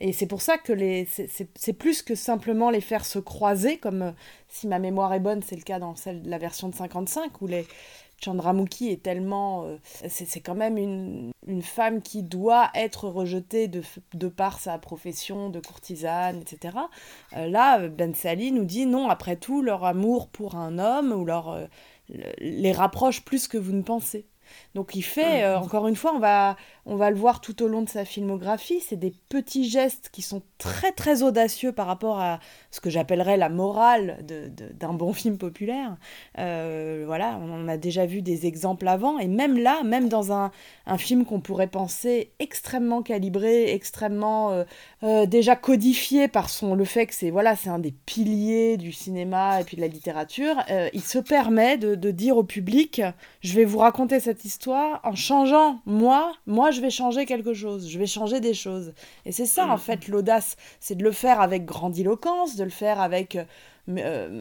Et 0.00 0.12
c'est 0.12 0.26
pour 0.26 0.42
ça 0.42 0.58
que 0.58 0.72
les, 0.72 1.04
c'est- 1.06 1.72
plus 1.72 2.02
que 2.02 2.16
simplement 2.16 2.70
les 2.70 2.80
faire 2.80 3.04
se 3.04 3.20
croiser, 3.20 3.78
comme 3.78 4.02
euh, 4.02 4.12
si 4.48 4.66
ma 4.66 4.80
mémoire 4.80 5.14
est 5.14 5.20
bonne, 5.20 5.42
c'est 5.42 5.54
le 5.54 5.62
cas 5.62 5.78
dans 5.78 5.94
celle 5.94 6.22
la 6.24 6.38
version 6.38 6.68
de 6.68 6.74
55, 6.74 7.40
où 7.42 7.46
les 7.46 7.66
Chandramukhi 8.22 8.88
est 8.90 9.02
tellement... 9.02 9.64
euh, 9.64 9.76
c'est 10.08 10.40
quand 10.40 10.54
même 10.54 10.78
une, 10.78 11.32
femme 11.62 12.02
qui 12.02 12.22
doit 12.22 12.70
être 12.74 13.08
rejetée 13.08 13.68
de, 13.68 13.82
par 14.28 14.58
sa 14.58 14.78
profession 14.78 15.50
de 15.50 15.60
courtisane, 15.60 16.40
etc. 16.40 16.76
Euh, 17.36 17.48
là, 17.48 17.80
euh, 17.80 17.88
Ben 17.88 18.14
Sali 18.14 18.52
nous 18.52 18.64
dit 18.64 18.86
non, 18.86 19.08
après 19.08 19.36
tout, 19.36 19.62
leur 19.62 19.84
amour 19.84 20.28
pour 20.28 20.56
un 20.56 20.78
homme 20.78 21.12
ou 21.12 21.24
leur, 21.24 21.68
le- 22.08 22.32
les 22.38 22.72
rapproche 22.72 23.24
plus 23.24 23.48
que 23.48 23.58
vous 23.58 23.72
ne 23.72 23.82
pensez. 23.82 24.26
Donc 24.74 24.94
il 24.94 25.02
fait, 25.02 25.44
euh, 25.44 25.58
encore 25.58 25.88
une 25.88 25.96
fois, 25.96 26.12
on 26.14 26.18
va, 26.18 26.56
on 26.86 26.96
va 26.96 27.10
le 27.10 27.16
voir 27.16 27.40
tout 27.40 27.62
au 27.62 27.68
long 27.68 27.82
de 27.82 27.88
sa 27.88 28.04
filmographie, 28.04 28.80
c'est 28.80 28.96
des 28.96 29.12
petits 29.28 29.68
gestes 29.68 30.10
qui 30.12 30.22
sont 30.22 30.42
très 30.58 30.92
très 30.92 31.22
audacieux 31.22 31.72
par 31.72 31.86
rapport 31.86 32.20
à 32.20 32.40
ce 32.70 32.80
que 32.80 32.90
j'appellerais 32.90 33.36
la 33.36 33.48
morale 33.48 34.24
d'un 34.74 34.92
bon 34.92 35.12
film 35.12 35.38
populaire. 35.38 35.96
Euh, 36.38 37.04
voilà, 37.06 37.38
on 37.40 37.68
a 37.68 37.76
déjà 37.76 38.06
vu 38.06 38.22
des 38.22 38.46
exemples 38.46 38.88
avant, 38.88 39.18
et 39.18 39.28
même 39.28 39.58
là, 39.58 39.82
même 39.82 40.08
dans 40.08 40.32
un, 40.32 40.50
un 40.86 40.98
film 40.98 41.24
qu'on 41.24 41.40
pourrait 41.40 41.66
penser 41.66 42.32
extrêmement 42.38 43.02
calibré, 43.02 43.72
extrêmement 43.72 44.50
euh, 44.50 44.64
euh, 45.02 45.26
déjà 45.26 45.56
codifié 45.56 46.28
par 46.28 46.48
son, 46.48 46.74
le 46.74 46.84
fait 46.84 47.06
que 47.06 47.14
c'est 47.14 47.30
voilà, 47.30 47.56
c'est 47.56 47.70
un 47.70 47.78
des 47.78 47.92
piliers 47.92 48.76
du 48.76 48.92
cinéma 48.92 49.60
et 49.60 49.64
puis 49.64 49.76
de 49.76 49.80
la 49.80 49.88
littérature, 49.88 50.56
euh, 50.70 50.88
il 50.92 51.02
se 51.02 51.18
permet 51.18 51.76
de, 51.76 51.94
de 51.94 52.10
dire 52.10 52.36
au 52.36 52.44
public, 52.44 53.02
je 53.40 53.54
vais 53.54 53.64
vous 53.64 53.78
raconter 53.78 54.20
cette 54.20 54.44
histoire 54.44 55.00
en 55.04 55.14
changeant, 55.14 55.80
moi, 55.86 56.32
moi 56.46 56.70
je 56.70 56.80
vais 56.80 56.90
changer 56.90 57.26
quelque 57.26 57.54
chose, 57.54 57.88
je 57.88 57.98
vais 57.98 58.06
changer 58.06 58.40
des 58.40 58.54
choses. 58.54 58.92
Et 59.26 59.32
c'est 59.32 59.46
ça 59.46 59.66
en 59.68 59.78
fait 59.78 60.08
l'audace, 60.08 60.56
c'est 60.80 60.94
de 60.94 61.02
le 61.02 61.12
faire 61.12 61.40
avec 61.40 61.64
grandiloquence, 61.64 62.56
de 62.56 62.64
le 62.64 62.70
faire 62.70 63.00
avec... 63.00 63.36
euh, 63.36 63.46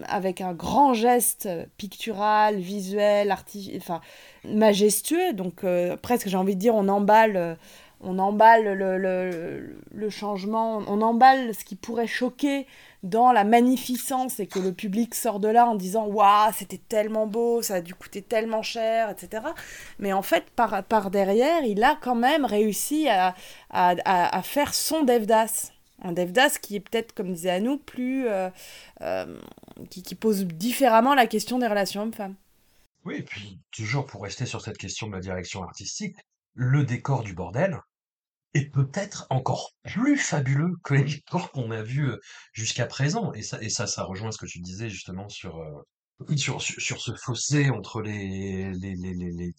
avec 0.07 0.39
un 0.39 0.53
grand 0.53 0.93
geste 0.93 1.49
pictural, 1.77 2.59
visuel, 2.59 3.35
enfin, 3.75 3.99
majestueux. 4.45 5.33
Donc 5.33 5.65
presque, 6.03 6.27
j'ai 6.27 6.37
envie 6.37 6.55
de 6.55 6.59
dire, 6.59 6.75
on 6.75 6.87
emballe, 6.87 7.57
on 8.03 8.19
emballe 8.19 8.73
le, 9.91 10.09
changement, 10.09 10.77
on 10.87 11.01
emballe 11.01 11.53
ce 11.53 11.63
qui 11.63 11.75
pourrait 11.75 12.07
choquer 12.07 12.67
dans 13.03 13.31
la 13.31 13.43
magnificence 13.43 14.39
et 14.39 14.47
que 14.47 14.59
le 14.59 14.73
public 14.73 15.15
sort 15.15 15.39
de 15.39 15.47
là 15.47 15.65
en 15.65 15.75
disant 15.75 16.05
waouh 16.05 16.51
c'était 16.55 16.77
tellement 16.77 17.25
beau 17.25 17.63
ça 17.63 17.75
a 17.75 17.81
dû 17.81 17.95
coûter 17.95 18.21
tellement 18.21 18.61
cher 18.61 19.09
etc 19.09 19.43
mais 19.97 20.13
en 20.13 20.21
fait 20.21 20.51
par, 20.51 21.09
derrière 21.09 21.63
il 21.63 21.83
a 21.83 21.97
quand 21.99 22.13
même 22.13 22.45
réussi 22.45 23.07
à, 23.09 23.33
faire 24.43 24.75
son 24.75 25.03
Devdas 25.03 25.71
un 26.03 26.11
Devdas 26.11 26.57
qui 26.61 26.75
est 26.75 26.79
peut-être 26.79 27.13
comme 27.13 27.33
disait 27.33 27.49
Anouk 27.49 27.81
plus 27.83 28.27
euh, 28.27 28.49
euh, 29.01 29.39
qui, 29.89 30.03
qui 30.03 30.15
pose 30.15 30.45
différemment 30.45 31.15
la 31.15 31.27
question 31.27 31.59
des 31.59 31.67
relations 31.67 32.01
hommes-femmes. 32.01 32.35
Oui, 33.05 33.17
et 33.17 33.23
puis 33.23 33.59
toujours 33.71 34.05
pour 34.05 34.23
rester 34.23 34.45
sur 34.45 34.61
cette 34.61 34.77
question 34.77 35.07
de 35.07 35.13
la 35.13 35.19
direction 35.19 35.63
artistique, 35.63 36.17
le 36.53 36.83
décor 36.83 37.23
du 37.23 37.33
bordel 37.33 37.79
est 38.53 38.69
peut-être 38.71 39.27
encore 39.29 39.71
plus 39.83 40.17
fabuleux 40.17 40.75
que 40.83 40.93
les 40.93 41.03
décors 41.15 41.51
qu'on 41.51 41.71
a 41.71 41.81
vus 41.81 42.09
euh, 42.09 42.19
jusqu'à 42.53 42.85
présent. 42.85 43.33
Et 43.33 43.41
ça, 43.41 43.87
ça, 43.87 44.03
rejoint 44.03 44.31
ce 44.31 44.37
que 44.37 44.45
tu 44.45 44.59
disais 44.59 44.89
justement 44.89 45.29
sur, 45.29 45.57
euh, 45.59 46.35
sur, 46.35 46.61
ce 46.61 47.15
fossé 47.15 47.69
entre 47.69 48.01
les, 48.01 48.71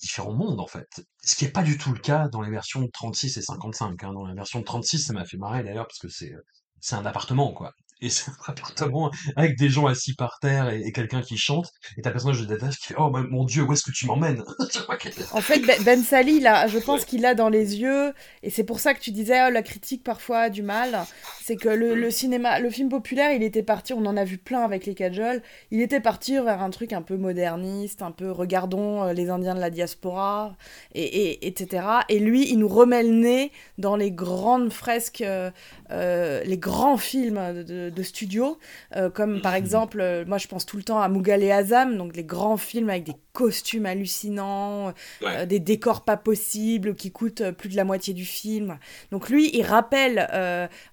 différents 0.01 0.35
mondes, 0.35 0.61
en 0.61 0.67
fait. 0.67 0.89
Ce 1.23 1.37
qui 1.37 1.45
n'est 1.45 1.51
pas 1.51 1.63
du 1.63 1.79
tout 1.79 1.93
le 1.93 1.99
cas 1.99 2.29
dans 2.29 2.43
les 2.43 2.51
versions 2.51 2.83
de 2.83 2.91
36 2.93 3.37
et 3.37 3.43
55. 3.43 4.03
Hein. 4.03 4.13
Dans 4.13 4.27
la 4.27 4.35
version 4.35 4.61
de 4.61 4.65
36, 4.65 5.07
ça 5.07 5.13
m'a 5.13 5.25
fait 5.25 5.39
marrer 5.39 5.63
d'ailleurs, 5.63 5.87
parce 5.87 5.99
que 5.99 6.09
c'est, 6.09 6.33
c'est 6.81 6.97
un 6.97 7.07
appartement, 7.07 7.53
quoi. 7.53 7.73
Et 8.03 8.11
c'est 8.11 8.31
un 8.31 8.35
appartement 8.53 9.11
avec 9.37 9.57
des 9.57 9.69
gens 9.71 9.87
assis 9.87 10.15
par 10.15 10.39
terre 10.41 10.69
et, 10.71 10.81
et 10.83 10.93
quelqu'un 10.93 11.23
qui 11.23 11.37
chante. 11.39 11.71
Et 11.97 12.03
t'as 12.03 12.11
le 12.11 12.15
personnage 12.15 12.41
de 12.41 12.47
Dadas 12.47 12.77
qui 12.81 12.89
fait 12.89 12.95
Oh 12.99 13.11
mon 13.11 13.45
dieu, 13.45 13.63
où 13.63 13.73
est-ce 13.73 13.85
que 13.85 13.93
tu 13.93 14.07
m'emmènes 14.07 14.43
En 15.33 15.41
fait, 15.41 15.61
Ben, 15.61 15.81
Ben 15.85 16.03
Sali, 16.03 16.41
là, 16.41 16.67
je 16.67 16.79
pense 16.79 17.05
qu'il 17.05 17.25
a 17.25 17.35
dans 17.35 17.49
les 17.49 17.81
yeux, 17.81 18.13
et 18.43 18.51
c'est 18.51 18.65
pour 18.65 18.81
ça 18.81 18.95
que 18.95 19.01
tu 19.01 19.11
disais, 19.13 19.39
oh, 19.47 19.51
la 19.51 19.63
critique 19.63 20.03
parfois 20.05 20.39
a 20.41 20.51
du 20.51 20.63
mal, 20.63 20.99
c'est 21.43 21.57
que 21.57 21.69
le, 21.69 21.95
le 21.95 22.11
cinéma, 22.11 22.59
le 22.59 22.71
film 22.71 22.89
populaire, 22.89 23.33
il 23.33 23.43
était 23.43 23.63
parti, 23.63 23.93
on 23.93 24.05
en 24.07 24.17
a 24.17 24.25
vu 24.25 24.39
plein 24.39 24.63
avec 24.63 24.87
les 24.87 24.95
Kajol, 24.95 25.43
il 25.71 25.81
était 25.81 26.01
parti 26.01 26.35
vers 26.35 26.63
un 26.63 26.71
truc 26.71 26.93
un 26.93 27.03
peu 27.03 27.17
moderniste, 27.17 28.03
un 28.03 28.11
peu 28.11 28.31
regardons 28.31 29.05
euh, 29.05 29.13
les 29.13 29.31
Indiens 29.31 29.55
de 29.55 29.61
la 29.61 29.71
diaspora, 29.71 30.57
et, 30.95 31.03
et- 31.05 31.47
etc. 31.47 31.85
Et 32.09 32.19
lui, 32.19 32.51
il 32.51 32.59
nous 32.59 32.69
remet 32.69 33.03
le 33.03 33.11
nez 33.11 33.53
dans 33.79 33.97
les 33.97 34.11
grandes 34.11 34.73
fresques, 34.73 35.21
euh, 35.23 35.51
euh, 35.91 36.43
les 36.45 36.59
grands 36.59 36.97
films 36.97 37.41
de, 37.55 37.63
de- 37.63 37.91
de 37.95 38.03
studio, 38.03 38.59
euh, 38.97 39.11
comme 39.11 39.41
par 39.41 39.55
exemple, 39.55 40.01
euh, 40.01 40.25
moi 40.27 40.39
je 40.39 40.49
pense 40.49 40.67
tout 40.67 40.77
le 40.77 40.83
temps 40.83 41.01
à 41.01 41.09
Mughal 41.09 41.43
et 41.43 41.51
Azam, 41.51 41.97
donc 41.97 42.17
les 42.17 42.25
grands 42.25 42.57
films 42.57 42.91
avec 42.91 43.05
des 43.05 43.17
costumes 43.33 43.87
hallucinants, 43.87 44.93
euh, 45.23 45.47
des 45.47 45.61
décors 45.61 46.05
pas 46.05 46.17
possibles 46.17 46.95
qui 46.95 47.11
coûtent 47.11 47.51
plus 47.53 47.69
de 47.69 47.77
la 47.77 47.85
moitié 47.85 48.15
du 48.15 48.25
film. 48.25 48.79
Donc 49.11 49.29
lui, 49.29 49.51
il 49.55 49.63
rappelle, 49.63 50.29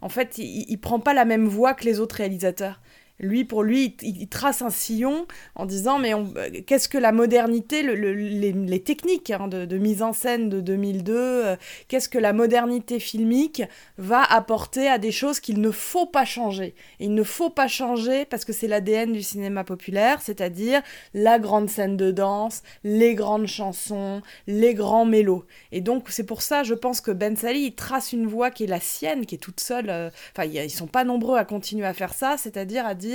en 0.02 0.10
fait, 0.10 0.38
il, 0.38 0.66
il 0.68 0.78
prend 0.78 1.00
pas 1.00 1.14
la 1.14 1.26
même 1.26 1.48
voie 1.48 1.74
que 1.74 1.86
les 1.86 2.00
autres 2.00 2.16
réalisateurs. 2.16 2.80
Lui, 3.20 3.44
pour 3.46 3.64
lui, 3.64 3.96
il, 4.02 4.28
trace 4.28 4.62
un 4.62 4.70
sillon 4.70 5.26
en 5.56 5.66
disant 5.66 6.00
mais 6.00 6.14
euh, 6.14 6.24
qu'est-ce 6.66 6.88
que 6.90 6.98
la 6.98 7.12
modernité, 7.12 7.84
le- 7.84 7.96
le- 7.96 8.14
les, 8.14 8.80
techniques 8.84 9.30
hein, 9.32 9.48
de, 9.48 9.78
mise 9.78 10.02
en 10.02 10.14
scène 10.14 10.50
de 10.50 10.62
2002, 10.62 11.14
euh, 11.16 11.56
qu'est-ce 11.88 12.10
que 12.10 12.18
la 12.18 12.34
modernité 12.34 13.00
filmique 13.00 13.64
va 13.98 14.24
apporter 14.24 14.88
à 14.88 14.98
des 14.98 15.12
choses 15.12 15.40
qu'il 15.40 15.60
ne 15.62 15.72
faut 15.72 16.06
pas 16.06 16.26
changer? 16.26 16.76
Il 17.00 17.14
ne 17.14 17.24
faut 17.24 17.50
pas 17.50 17.68
changer 17.68 18.26
parce 18.26 18.46
que 18.46 18.54
c'est 18.54 18.68
l'ADN 18.68 19.12
du 19.14 19.22
cinéma 19.22 19.64
populaire, 19.64 20.22
c'est-à-dire 20.22 20.82
la 21.14 21.40
grande 21.40 21.70
scène 21.70 21.98
de 21.98 22.12
danse, 22.12 22.64
les 22.84 23.16
grandes 23.16 23.48
chansons, 23.48 24.22
les 24.48 24.74
grands 24.74 25.06
mélos. 25.06 25.46
Et 25.72 25.82
donc 25.82 26.06
c'est 26.10 26.26
pour 26.26 26.42
ça, 26.42 26.64
je 26.64 26.74
pense 26.74 27.02
que 27.02 27.12
Ben 27.12 27.36
Sali, 27.36 27.60
il 27.66 27.76
trace 27.76 28.14
une 28.14 28.28
voie 28.28 28.52
qui 28.52 28.64
est 28.64 28.68
la 28.68 28.80
sienne, 28.80 29.26
qui 29.26 29.36
est 29.36 29.40
toute 29.40 29.60
seule. 29.60 29.90
euh, 29.90 30.10
Enfin, 30.36 30.44
a- 30.50 30.64
ils 30.64 30.70
sont 30.70 30.88
pas 30.88 31.04
nombreux 31.04 31.38
à 31.38 31.46
continuer 31.46 31.86
à 31.86 31.94
faire 31.94 32.14
ça, 32.14 32.36
c'est-à-dire 32.38 32.86
à 32.86 32.96
dire, 32.96 33.09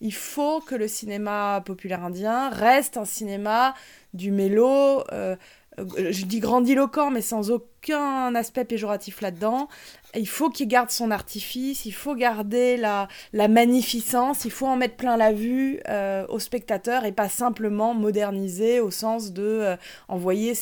il 0.00 0.14
faut 0.14 0.60
que 0.60 0.74
le 0.74 0.88
cinéma 0.88 1.62
populaire 1.64 2.04
indien 2.04 2.50
reste 2.50 2.96
un 2.96 3.04
cinéma 3.04 3.74
du 4.14 4.30
mélo. 4.30 5.04
euh, 5.12 5.36
euh, 5.78 6.12
je 6.12 6.24
dis 6.26 6.40
grandiloquent, 6.40 7.10
mais 7.10 7.22
sans 7.22 7.50
aucun 7.50 8.34
aspect 8.34 8.64
péjoratif 8.64 9.20
là-dedans. 9.20 9.68
Il 10.14 10.28
faut 10.28 10.50
qu'il 10.50 10.68
garde 10.68 10.90
son 10.90 11.10
artifice, 11.10 11.86
il 11.86 11.92
faut 11.92 12.14
garder 12.14 12.76
la, 12.76 13.08
magnificence, 13.32 14.44
il 14.44 14.50
faut 14.50 14.66
en 14.66 14.76
mettre 14.76 14.96
plein 14.96 15.16
la 15.16 15.32
vue 15.32 15.80
euh, 15.88 16.26
aux 16.28 16.38
spectateurs 16.38 17.06
et 17.06 17.12
pas 17.12 17.30
simplement 17.30 17.94
moderniser 17.94 18.80
au 18.80 18.90
sens 18.90 19.32
de 19.32 19.42
euh, 19.42 19.76
envoyer, 20.08 20.52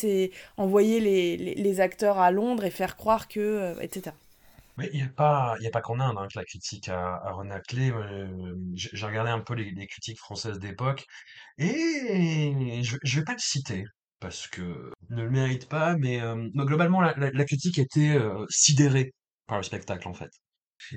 les, 1.00 1.80
acteurs 1.80 2.18
à 2.18 2.30
Londres 2.30 2.64
et 2.64 2.70
faire 2.70 2.96
croire 2.96 3.26
que. 3.26 3.74
etc. 3.80 4.12
Mais 4.80 4.88
il 4.94 5.00
n'y 5.00 5.06
a 5.06 5.08
pas, 5.08 5.56
il 5.60 5.64
y 5.64 5.66
a 5.66 5.70
pas 5.70 5.82
qu'en 5.82 6.00
Inde 6.00 6.16
hein, 6.18 6.26
que 6.32 6.38
la 6.38 6.44
critique 6.44 6.88
a, 6.88 7.20
a 7.22 7.32
renaclé. 7.32 7.92
J'ai 8.74 9.06
regardé 9.06 9.30
un 9.30 9.40
peu 9.40 9.54
les, 9.54 9.70
les 9.72 9.86
critiques 9.86 10.18
françaises 10.18 10.58
d'époque 10.58 11.04
et 11.58 12.80
je, 12.82 12.96
je 13.02 13.18
vais 13.18 13.24
pas 13.24 13.34
le 13.34 13.38
citer 13.38 13.84
parce 14.20 14.46
que 14.46 14.92
ne 15.10 15.22
le 15.22 15.30
mérite 15.30 15.68
pas, 15.68 15.96
mais 15.96 16.20
euh, 16.22 16.48
globalement 16.56 17.02
la, 17.02 17.14
la, 17.18 17.30
la, 17.30 17.44
critique 17.44 17.78
était 17.78 18.16
euh, 18.16 18.46
sidérée 18.48 19.12
par 19.46 19.58
le 19.58 19.62
spectacle 19.64 20.08
en 20.08 20.14
fait. 20.14 20.30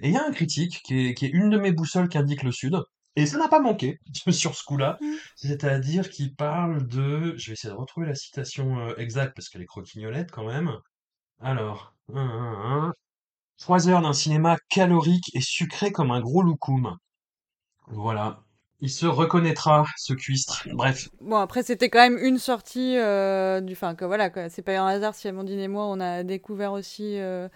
Et 0.02 0.10
il 0.10 0.14
y 0.14 0.18
a 0.18 0.26
un 0.26 0.32
critique 0.32 0.82
qui 0.86 1.08
est, 1.08 1.14
qui 1.14 1.26
est 1.26 1.30
une 1.30 1.50
de 1.50 1.58
mes 1.58 1.74
boussoles 1.74 2.08
qui 2.10 2.18
indique 2.18 2.44
le 2.44 2.52
sud, 2.52 2.78
et 3.16 3.26
ça 3.26 3.38
n'a 3.38 3.48
pas 3.48 3.60
manqué 3.60 4.00
sur 4.32 4.56
ce 4.56 4.64
coup-là, 4.64 4.98
mmh. 5.02 5.06
c'est-à-dire 5.36 6.10
qu'il 6.10 6.36
parle 6.36 6.88
de, 6.88 7.36
je 7.38 7.48
vais 7.48 7.54
essayer 7.54 7.74
de 7.74 7.78
retrouver 7.78 8.08
la 8.08 8.16
citation 8.16 8.80
euh, 8.80 8.96
exacte 8.98 9.36
parce 9.36 9.50
qu'elle 9.50 9.62
est 9.62 9.66
croquignolette 9.66 10.32
quand 10.32 10.46
même. 10.46 10.72
Alors, 11.40 11.96
trois 13.64 13.88
heures 13.88 14.02
d'un 14.02 14.12
cinéma 14.12 14.58
calorique 14.70 15.32
et 15.34 15.40
sucré 15.40 15.94
comme 15.94 16.12
un 16.12 16.20
gros 16.20 16.42
loukoum. 16.42 16.98
Voilà. 17.88 18.42
Il 18.82 18.90
se 18.90 19.06
reconnaîtra, 19.06 19.86
ce 19.96 20.12
cuistre. 20.14 20.68
Bref. 20.74 21.08
Bon, 21.22 21.38
après, 21.38 21.64
c'était 21.64 21.90
quand 21.90 22.00
même 22.00 22.18
une 22.18 22.40
sortie 22.40 22.98
euh, 22.98 23.62
du. 23.62 23.72
Enfin, 23.72 23.96
que 23.96 24.04
voilà, 24.04 24.30
c'est 24.50 24.64
pas 24.64 24.78
un 24.78 24.88
hasard 24.88 25.16
si 25.16 25.30
Amandine 25.30 25.60
et 25.60 25.70
moi, 25.70 25.86
on 25.86 26.02
a 26.02 26.24
découvert 26.24 26.74
aussi. 26.74 27.18
Euh, 27.18 27.48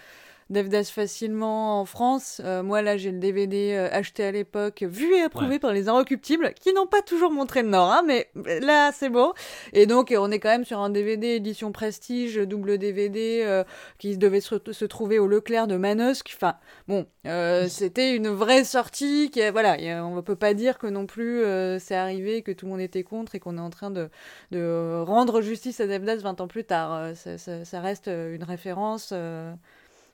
Devdas 0.49 0.91
facilement 0.93 1.81
en 1.81 1.85
France. 1.85 2.41
Euh, 2.43 2.63
moi, 2.63 2.81
là, 2.81 2.97
j'ai 2.97 3.11
le 3.11 3.19
DVD 3.19 3.73
euh, 3.73 3.89
acheté 3.91 4.23
à 4.23 4.31
l'époque, 4.31 4.83
vu 4.83 5.13
et 5.13 5.21
approuvé 5.21 5.53
ouais. 5.53 5.59
par 5.59 5.73
les 5.73 5.89
Inrecuptibles, 5.89 6.53
qui 6.59 6.73
n'ont 6.73 6.87
pas 6.87 7.01
toujours 7.01 7.31
montré 7.31 7.63
le 7.63 7.69
Nord, 7.69 7.91
hein, 7.91 8.03
mais 8.05 8.29
là, 8.61 8.91
c'est 8.93 9.09
beau. 9.09 9.33
Et 9.73 9.85
donc, 9.85 10.13
on 10.17 10.31
est 10.31 10.39
quand 10.39 10.49
même 10.49 10.65
sur 10.65 10.79
un 10.79 10.89
DVD 10.89 11.27
édition 11.35 11.71
Prestige, 11.71 12.37
double 12.37 12.77
DVD, 12.77 13.43
euh, 13.45 13.63
qui 13.97 14.17
devait 14.17 14.41
se, 14.41 14.55
se, 14.71 14.85
trouver 14.85 15.19
au 15.19 15.27
Leclerc 15.27 15.67
de 15.67 15.77
Manosque. 15.77 16.31
Enfin, 16.35 16.55
bon, 16.87 17.05
euh, 17.25 17.67
c'était 17.67 18.15
une 18.15 18.29
vraie 18.29 18.63
sortie. 18.63 19.29
Qui, 19.31 19.47
voilà, 19.49 19.77
on 20.03 20.15
ne 20.15 20.21
peut 20.21 20.35
pas 20.35 20.53
dire 20.53 20.77
que 20.77 20.87
non 20.87 21.05
plus 21.05 21.43
euh, 21.43 21.79
c'est 21.79 21.95
arrivé, 21.95 22.41
que 22.41 22.51
tout 22.51 22.65
le 22.65 22.71
monde 22.71 22.81
était 22.81 23.03
contre 23.03 23.35
et 23.35 23.39
qu'on 23.39 23.57
est 23.57 23.61
en 23.61 23.69
train 23.69 23.91
de, 23.91 24.09
de 24.51 25.01
rendre 25.05 25.41
justice 25.41 25.79
à 25.79 25.87
Devdas 25.87 26.17
20 26.17 26.41
ans 26.41 26.47
plus 26.47 26.63
tard. 26.63 27.15
Ça, 27.15 27.37
ça, 27.37 27.65
ça, 27.65 27.81
reste 27.81 28.07
une 28.07 28.43
référence. 28.43 29.13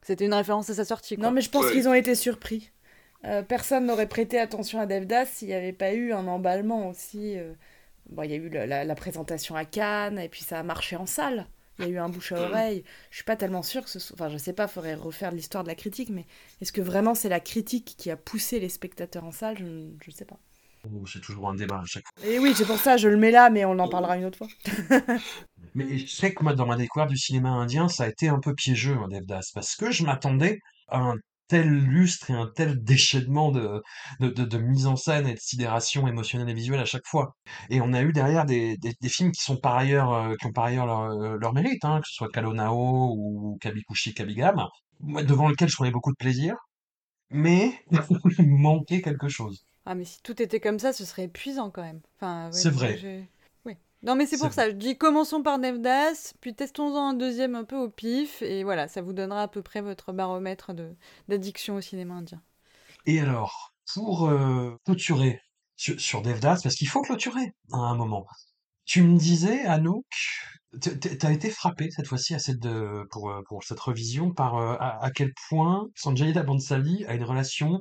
C'était 0.03 0.25
une 0.25 0.33
référence 0.33 0.69
à 0.69 0.73
sa 0.73 0.85
sortie. 0.85 1.15
Quoi. 1.15 1.25
Non, 1.25 1.31
mais 1.31 1.41
je 1.41 1.49
pense 1.49 1.65
ouais. 1.65 1.71
qu'ils 1.71 1.87
ont 1.87 1.93
été 1.93 2.15
surpris. 2.15 2.71
Euh, 3.25 3.41
personne 3.41 3.85
n'aurait 3.85 4.07
prêté 4.07 4.37
attention 4.37 4.79
à 4.79 4.85
Devdas 4.85 5.25
s'il 5.25 5.47
n'y 5.47 5.53
avait 5.53 5.73
pas 5.73 5.93
eu 5.93 6.11
un 6.11 6.27
emballement 6.27 6.89
aussi. 6.89 7.37
Euh... 7.37 7.53
Bon, 8.09 8.23
il 8.23 8.31
y 8.31 8.33
a 8.33 8.37
eu 8.37 8.49
la, 8.49 8.65
la, 8.65 8.83
la, 8.83 8.95
présentation 8.95 9.55
à 9.55 9.63
Cannes, 9.63 10.19
et 10.19 10.27
puis 10.27 10.41
ça 10.41 10.59
a 10.59 10.63
marché 10.63 10.97
en 10.97 11.05
salle. 11.05 11.47
Il 11.79 11.85
y 11.85 11.87
a 11.87 11.91
eu 11.91 11.97
un 11.97 12.09
bouche 12.09 12.33
à 12.33 12.41
oreille. 12.41 12.83
Je 13.09 13.15
suis 13.15 13.23
pas 13.23 13.35
tellement 13.35 13.63
sûre 13.63 13.83
que 13.83 13.89
ce 13.89 13.97
soit... 13.97 14.15
Enfin, 14.15 14.29
je 14.29 14.37
sais 14.37 14.53
pas, 14.53 14.67
faudrait 14.67 14.93
refaire 14.93 15.31
l'histoire 15.31 15.63
de 15.63 15.69
la 15.69 15.75
critique, 15.75 16.09
mais 16.09 16.25
est-ce 16.61 16.71
que 16.71 16.81
vraiment 16.81 17.15
c'est 17.15 17.29
la 17.29 17.39
critique 17.39 17.95
qui 17.97 18.11
a 18.11 18.17
poussé 18.17 18.59
les 18.59 18.69
spectateurs 18.69 19.23
en 19.23 19.31
salle? 19.31 19.57
Je 19.57 19.63
ne 19.65 20.13
sais 20.13 20.25
pas. 20.25 20.37
Oh, 20.91 21.05
c'est 21.05 21.21
toujours 21.21 21.49
un 21.49 21.55
débat 21.55 21.79
à 21.79 21.85
chaque 21.85 22.03
fois. 22.03 22.29
Et 22.29 22.39
oui, 22.39 22.53
c'est 22.55 22.65
pour 22.65 22.77
ça, 22.77 22.97
je 22.97 23.07
le 23.07 23.15
mets 23.15 23.31
là, 23.31 23.49
mais 23.49 23.63
on 23.63 23.79
en 23.79 23.87
parlera 23.87 24.17
une 24.17 24.25
autre 24.25 24.37
fois. 24.37 24.47
mais 25.75 25.97
je 25.97 26.07
sais 26.07 26.33
que 26.33 26.43
moi, 26.43 26.53
dans 26.53 26.65
ma 26.65 26.75
découverte 26.75 27.09
du 27.09 27.17
cinéma 27.17 27.49
indien, 27.49 27.87
ça 27.87 28.03
a 28.03 28.09
été 28.09 28.27
un 28.27 28.39
peu 28.39 28.53
piégeux, 28.53 28.97
hein, 28.97 29.07
Devdas, 29.09 29.51
parce 29.53 29.75
que 29.75 29.91
je 29.91 30.03
m'attendais 30.03 30.59
à 30.89 30.99
un 30.99 31.15
tel 31.47 31.69
lustre 31.69 32.31
et 32.31 32.33
un 32.33 32.49
tel 32.53 32.83
déchaînement 32.83 33.51
de, 33.51 33.81
de, 34.19 34.29
de, 34.29 34.43
de, 34.43 34.57
mise 34.57 34.87
en 34.87 34.95
scène 34.95 35.27
et 35.27 35.35
de 35.35 35.39
sidération 35.39 36.07
émotionnelle 36.07 36.49
et 36.49 36.53
visuelle 36.53 36.79
à 36.79 36.85
chaque 36.85 37.05
fois. 37.05 37.35
Et 37.69 37.79
on 37.79 37.93
a 37.93 38.01
eu 38.01 38.11
derrière 38.11 38.45
des, 38.45 38.77
des, 38.77 38.93
des 38.99 39.09
films 39.09 39.31
qui 39.31 39.41
sont 39.41 39.57
par 39.57 39.75
ailleurs, 39.75 40.11
euh, 40.13 40.35
qui 40.39 40.47
ont 40.47 40.51
par 40.51 40.65
ailleurs 40.65 40.85
leur, 40.85 41.01
euh, 41.11 41.37
leur 41.39 41.53
mérite, 41.53 41.85
hein, 41.85 42.01
que 42.01 42.07
ce 42.07 42.15
soit 42.15 42.29
Kalonao 42.29 43.13
ou 43.17 43.57
Kabikushi 43.61 44.13
Kabigam, 44.13 44.67
devant 44.99 45.47
lequel 45.47 45.69
je 45.69 45.75
prenais 45.75 45.91
beaucoup 45.91 46.11
de 46.11 46.17
plaisir, 46.17 46.55
mais 47.29 47.79
il 48.39 48.49
manquait 48.49 49.01
quelque 49.01 49.29
chose. 49.29 49.65
Ah, 49.85 49.95
mais 49.95 50.05
si 50.05 50.21
tout 50.21 50.41
était 50.41 50.59
comme 50.59 50.79
ça, 50.79 50.93
ce 50.93 51.05
serait 51.05 51.23
épuisant 51.23 51.69
quand 51.69 51.81
même. 51.81 52.01
Enfin, 52.15 52.45
ouais, 52.45 52.51
c'est 52.53 52.69
vrai. 52.69 53.27
Oui. 53.65 53.75
Non, 54.01 54.15
mais 54.15 54.25
c'est 54.25 54.37
pour 54.37 54.53
ça. 54.53 54.69
Je 54.69 54.75
dis 54.75 54.97
commençons 54.97 55.43
par 55.43 55.57
Nevdas, 55.57 56.33
puis 56.39 56.55
testons-en 56.55 57.09
un 57.09 57.13
deuxième 57.13 57.55
un 57.55 57.63
peu 57.65 57.75
au 57.75 57.89
pif, 57.89 58.41
et 58.41 58.63
voilà, 58.63 58.87
ça 58.87 59.01
vous 59.01 59.13
donnera 59.13 59.43
à 59.43 59.47
peu 59.47 59.61
près 59.61 59.81
votre 59.81 60.13
baromètre 60.13 60.71
d'addiction 61.27 61.75
au 61.75 61.81
cinéma 61.81 62.15
indien. 62.15 62.41
Et 63.05 63.19
alors, 63.19 63.73
pour 63.93 64.29
euh, 64.29 64.77
clôturer 64.85 65.41
sur, 65.75 65.99
sur 65.99 66.21
Devdas, 66.21 66.59
parce 66.63 66.75
qu'il 66.75 66.87
faut 66.87 67.01
clôturer 67.01 67.53
à 67.73 67.77
un 67.77 67.95
moment, 67.95 68.25
tu 68.85 69.03
me 69.03 69.17
disais, 69.17 69.65
Anouk, 69.65 70.05
T'as 70.79 71.31
été 71.31 71.51
frappé 71.51 71.91
cette 71.91 72.07
fois-ci 72.07 72.33
à 72.33 72.39
cette 72.39 72.59
de, 72.59 73.05
pour, 73.11 73.31
pour 73.47 73.63
cette 73.63 73.79
revision 73.79 74.33
par 74.33 74.55
euh, 74.55 74.75
à, 74.79 75.05
à, 75.05 75.11
quel 75.11 75.31
point 75.47 75.87
Sanjay 75.95 76.33
Bansali 76.33 77.05
a 77.05 77.13
une 77.13 77.23
relation 77.23 77.79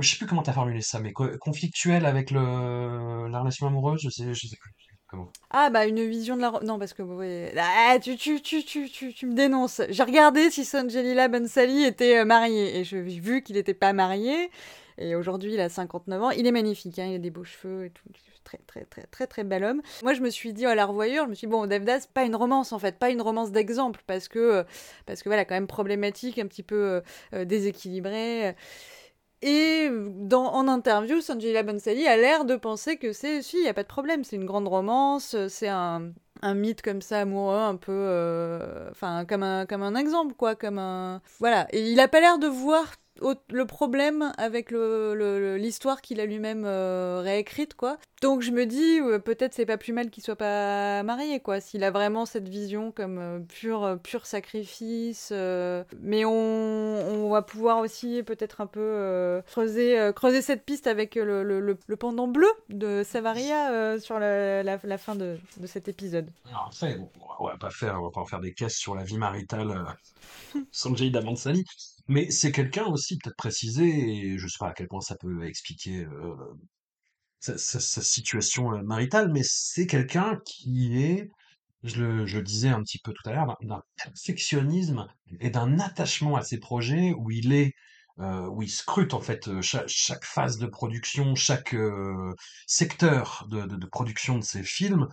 je 0.00 0.10
sais 0.10 0.16
plus 0.16 0.26
comment 0.26 0.42
t'as 0.42 0.52
formulé 0.52 0.80
ça, 0.80 1.00
mais 1.00 1.12
conflictuel 1.12 2.06
avec 2.06 2.30
le, 2.30 3.28
la 3.28 3.40
relation 3.40 3.66
amoureuse, 3.66 4.00
je 4.02 4.10
sais, 4.10 4.34
sais 4.34 4.56
plus. 4.56 4.72
Comment. 5.10 5.32
Ah 5.48 5.70
bah 5.70 5.86
une 5.86 6.06
vision 6.06 6.36
de 6.36 6.42
la 6.42 6.52
non 6.62 6.78
parce 6.78 6.92
que 6.92 7.02
ouais, 7.02 7.54
ah, 7.56 7.96
tu, 7.98 8.16
tu, 8.18 8.42
tu, 8.42 8.62
tu, 8.62 8.90
tu, 8.90 9.14
tu 9.14 9.26
me 9.26 9.32
dénonces. 9.32 9.80
J'ai 9.88 10.02
regardé 10.02 10.50
si 10.50 10.66
Sonjelila 10.66 11.28
Bansali 11.28 11.84
était 11.84 12.26
marié 12.26 12.78
et 12.78 12.84
j'ai 12.84 13.00
vu 13.00 13.42
qu'il 13.42 13.56
n'était 13.56 13.72
pas 13.72 13.94
marié 13.94 14.50
et 14.98 15.14
aujourd'hui 15.14 15.54
il 15.54 15.60
a 15.60 15.70
59 15.70 16.22
ans. 16.22 16.30
Il 16.30 16.46
est 16.46 16.52
magnifique 16.52 16.98
hein, 16.98 17.06
il 17.06 17.14
a 17.14 17.18
des 17.18 17.30
beaux 17.30 17.44
cheveux 17.44 17.86
et 17.86 17.90
tout 17.90 18.04
très 18.44 18.58
très 18.66 18.84
très 18.84 19.02
très 19.04 19.26
très 19.26 19.44
bel 19.44 19.64
homme. 19.64 19.80
Moi 20.02 20.12
je 20.12 20.20
me 20.20 20.28
suis 20.28 20.52
dit 20.52 20.66
à 20.66 20.74
la 20.74 20.84
revoyure 20.84 21.24
je 21.24 21.30
me 21.30 21.34
suis 21.34 21.46
dit 21.46 21.50
bon 21.50 21.66
Devdas 21.66 22.06
pas 22.12 22.24
une 22.24 22.36
romance 22.36 22.72
en 22.72 22.78
fait 22.78 22.98
pas 22.98 23.08
une 23.08 23.22
romance 23.22 23.50
d'exemple 23.50 24.02
parce 24.06 24.28
que 24.28 24.64
parce 25.06 25.22
que 25.22 25.30
voilà 25.30 25.46
quand 25.46 25.54
même 25.54 25.66
problématique 25.66 26.38
un 26.38 26.46
petit 26.46 26.62
peu 26.62 27.02
euh, 27.32 27.44
déséquilibrée 27.46 28.54
et 29.42 29.88
dans, 29.90 30.52
en 30.52 30.68
interview, 30.68 31.20
Sanjay 31.20 31.62
Bansali 31.62 32.06
a 32.06 32.16
l'air 32.16 32.44
de 32.44 32.56
penser 32.56 32.96
que 32.96 33.12
c'est, 33.12 33.42
si, 33.42 33.56
il 33.58 33.62
n'y 33.62 33.68
a 33.68 33.74
pas 33.74 33.84
de 33.84 33.88
problème, 33.88 34.24
c'est 34.24 34.36
une 34.36 34.46
grande 34.46 34.68
romance, 34.68 35.36
c'est 35.48 35.68
un, 35.68 36.12
un 36.42 36.54
mythe 36.54 36.82
comme 36.82 37.02
ça 37.02 37.20
amoureux, 37.20 37.56
un 37.56 37.76
peu, 37.76 38.58
enfin, 38.90 39.20
euh, 39.20 39.24
comme, 39.24 39.42
un, 39.42 39.66
comme 39.66 39.82
un 39.82 39.94
exemple, 39.94 40.34
quoi, 40.34 40.54
comme 40.54 40.78
un... 40.78 41.20
Voilà, 41.38 41.66
et 41.70 41.88
il 41.88 41.96
n'a 41.96 42.08
pas 42.08 42.20
l'air 42.20 42.38
de 42.38 42.46
voir 42.48 42.94
le 43.20 43.64
problème 43.66 44.32
avec 44.38 44.70
l'histoire 44.70 45.96
le, 45.96 46.00
le, 46.00 46.02
qu'il 46.02 46.20
a 46.20 46.26
lui-même 46.26 46.64
euh, 46.64 47.20
réécrite, 47.22 47.74
quoi. 47.74 47.98
Donc 48.20 48.42
je 48.42 48.50
me 48.50 48.66
dis, 48.66 49.00
euh, 49.00 49.18
peut-être 49.18 49.54
c'est 49.54 49.66
pas 49.66 49.76
plus 49.76 49.92
mal 49.92 50.10
qu'il 50.10 50.22
soit 50.22 50.36
pas 50.36 51.02
marié, 51.04 51.38
quoi, 51.40 51.60
s'il 51.60 51.84
a 51.84 51.90
vraiment 51.90 52.26
cette 52.26 52.48
vision 52.48 52.90
comme 52.90 53.18
euh, 53.18 53.38
pur, 53.40 53.84
euh, 53.84 53.96
pur 53.96 54.26
sacrifice. 54.26 55.32
Mais 56.00 56.24
on, 56.24 57.28
va 57.30 57.42
pouvoir 57.42 57.78
aussi 57.78 58.22
peut-être 58.22 58.62
un 58.62 58.66
peu 58.66 59.42
creuser, 59.46 60.10
creuser 60.16 60.40
cette 60.40 60.64
piste 60.64 60.86
avec 60.86 61.14
le, 61.14 61.42
le 61.42 61.96
pendant 61.96 62.26
bleu 62.26 62.48
de 62.70 63.02
Savaria 63.04 63.98
sur 64.00 64.18
la, 64.18 64.98
fin 64.98 65.14
de, 65.14 65.38
de 65.58 65.66
cet 65.66 65.88
épisode. 65.88 66.30
Après, 66.66 66.96
bon, 66.96 67.10
on 67.38 67.46
va 67.46 67.58
pas 67.58 67.70
faire, 67.70 68.00
on 68.00 68.04
va 68.04 68.10
pas 68.10 68.24
faire 68.24 68.40
des 68.40 68.54
caisses 68.54 68.76
sur 68.76 68.94
la 68.94 69.04
vie 69.04 69.18
maritale 69.18 69.74
Sanjay 70.72 71.10
Damansali. 71.10 71.64
Mais 72.08 72.30
c'est 72.30 72.52
quelqu'un 72.52 72.86
aussi, 72.86 73.18
peut-être 73.18 73.36
précisé, 73.36 73.84
et 73.86 74.38
je 74.38 74.48
sais 74.48 74.56
pas 74.58 74.68
à 74.70 74.72
quel 74.72 74.88
point 74.88 75.00
ça 75.02 75.16
peut 75.16 75.46
expliquer 75.46 76.04
euh, 76.06 76.34
sa, 77.40 77.78
situation 78.02 78.72
euh, 78.74 78.82
maritale, 78.82 79.30
mais 79.32 79.42
c'est 79.44 79.86
quelqu'un 79.86 80.40
qui 80.46 81.02
est, 81.02 81.30
je 81.84 82.02
le, 82.02 82.26
je 82.26 82.38
disais 82.40 82.68
un 82.70 82.82
petit 82.82 82.98
peu 82.98 83.12
tout 83.12 83.28
à 83.28 83.32
l'heure, 83.32 83.56
d'un 83.62 83.82
perfectionnisme 83.96 85.06
et 85.40 85.50
d'un 85.50 85.78
attachement 85.80 86.36
à 86.36 86.42
ses 86.42 86.58
projets 86.58 87.12
où 87.12 87.30
il 87.30 87.52
est 87.52 87.72
euh, 88.20 88.48
où 88.48 88.62
il 88.62 88.70
scrute 88.70 89.14
en 89.14 89.20
fait 89.20 89.60
chaque, 89.62 90.24
phase 90.24 90.58
de 90.58 90.66
production, 90.66 91.34
chaque 91.36 91.76
secteur 92.66 93.46
de, 93.50 93.62
de, 93.62 93.76
de, 93.76 93.86
production 93.86 94.38
de 94.38 94.44
ses 94.44 94.64
films, 94.64 95.06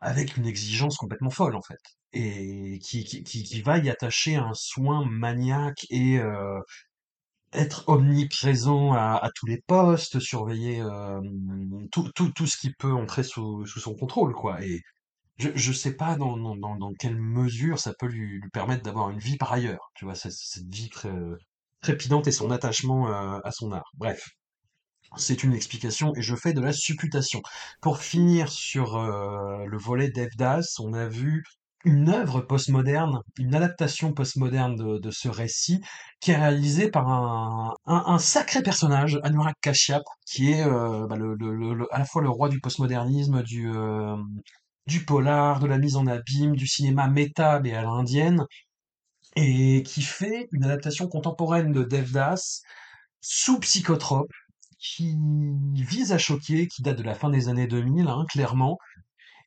avec 0.00 0.36
une 0.36 0.46
exigence 0.46 0.96
complètement 0.96 1.30
folle 1.30 1.56
en 1.56 1.62
fait 1.62 1.78
et 2.12 2.78
qui, 2.82 3.04
qui, 3.04 3.22
qui, 3.24 3.62
va 3.62 3.78
y 3.78 3.90
attacher 3.90 4.36
un 4.36 4.54
soin 4.54 5.04
maniaque 5.06 5.86
et 5.90 6.18
euh, 6.18 6.60
être 7.52 7.88
omniprésent 7.88 8.92
à, 8.92 9.16
à, 9.22 9.30
tous 9.34 9.46
les 9.46 9.60
postes, 9.66 10.20
surveiller 10.20 10.80
euh, 10.80 11.20
tout, 11.90 12.10
tout, 12.14 12.30
tout 12.30 12.46
ce 12.46 12.56
qui 12.56 12.72
peut 12.72 12.92
entrer 12.92 13.22
sous, 13.22 13.66
sous 13.66 13.80
son 13.80 13.94
contrôle, 13.94 14.34
quoi. 14.34 14.62
Et 14.64 14.80
je, 15.38 15.50
je 15.54 15.72
sais 15.72 15.94
pas 15.96 16.16
dans, 16.16 16.36
dans, 16.36 16.76
dans 16.76 16.92
quelle 16.98 17.16
mesure 17.16 17.78
ça 17.78 17.94
peut 17.98 18.06
lui, 18.06 18.40
lui 18.40 18.50
permettre 18.50 18.82
d'avoir 18.82 19.10
une 19.10 19.18
vie 19.18 19.36
par 19.36 19.52
ailleurs, 19.52 19.90
tu 19.94 20.04
vois, 20.04 20.14
cette, 20.14 20.32
cette 20.32 20.68
vie 20.68 20.90
très, 20.90 21.12
trépidante 21.82 22.26
et 22.28 22.32
son 22.32 22.50
attachement 22.50 23.08
euh, 23.08 23.38
à 23.44 23.50
son 23.52 23.72
art. 23.72 23.90
Bref. 23.94 24.30
C'est 25.18 25.44
une 25.44 25.52
explication 25.52 26.14
et 26.16 26.22
je 26.22 26.34
fais 26.34 26.54
de 26.54 26.60
la 26.62 26.72
supputation. 26.72 27.42
Pour 27.82 27.98
finir 27.98 28.50
sur 28.50 28.96
euh, 28.96 29.64
le 29.66 29.76
volet 29.76 30.10
d'Evdas, 30.10 30.76
on 30.78 30.94
a 30.94 31.06
vu 31.06 31.44
une 31.84 32.08
œuvre 32.08 32.40
postmoderne, 32.40 33.20
une 33.38 33.54
adaptation 33.54 34.12
postmoderne 34.12 35.00
de, 35.00 35.10
ce 35.10 35.28
récit 35.28 35.80
qui 36.20 36.30
est 36.30 36.36
réalisé 36.36 36.90
par 36.90 37.08
un, 37.86 38.18
sacré 38.18 38.62
personnage, 38.62 39.18
Anurag 39.22 39.54
Kashyap, 39.60 40.02
qui 40.26 40.52
est 40.52 40.64
euh, 40.64 41.06
bah, 41.06 41.16
à 41.90 41.98
la 41.98 42.04
fois 42.04 42.22
le 42.22 42.30
roi 42.30 42.48
du 42.48 42.60
postmodernisme, 42.60 43.42
du, 43.42 43.70
euh, 43.70 44.16
du 44.86 45.04
polar, 45.04 45.60
de 45.60 45.66
la 45.66 45.78
mise 45.78 45.96
en 45.96 46.06
abîme, 46.06 46.56
du 46.56 46.66
cinéma 46.66 47.08
méta 47.08 47.60
et 47.64 47.74
à 47.74 47.82
l'indienne, 47.82 48.44
et 49.36 49.82
qui 49.82 50.02
fait 50.02 50.48
une 50.52 50.64
adaptation 50.64 51.08
contemporaine 51.08 51.72
de 51.72 51.82
Devdas 51.84 52.60
sous 53.20 53.58
psychotrope, 53.60 54.30
qui 54.78 55.16
vise 55.74 56.12
à 56.12 56.18
choquer, 56.18 56.66
qui 56.66 56.82
date 56.82 56.98
de 56.98 57.04
la 57.04 57.14
fin 57.14 57.30
des 57.30 57.48
années 57.48 57.68
2000, 57.68 58.08
hein, 58.08 58.24
clairement, 58.28 58.78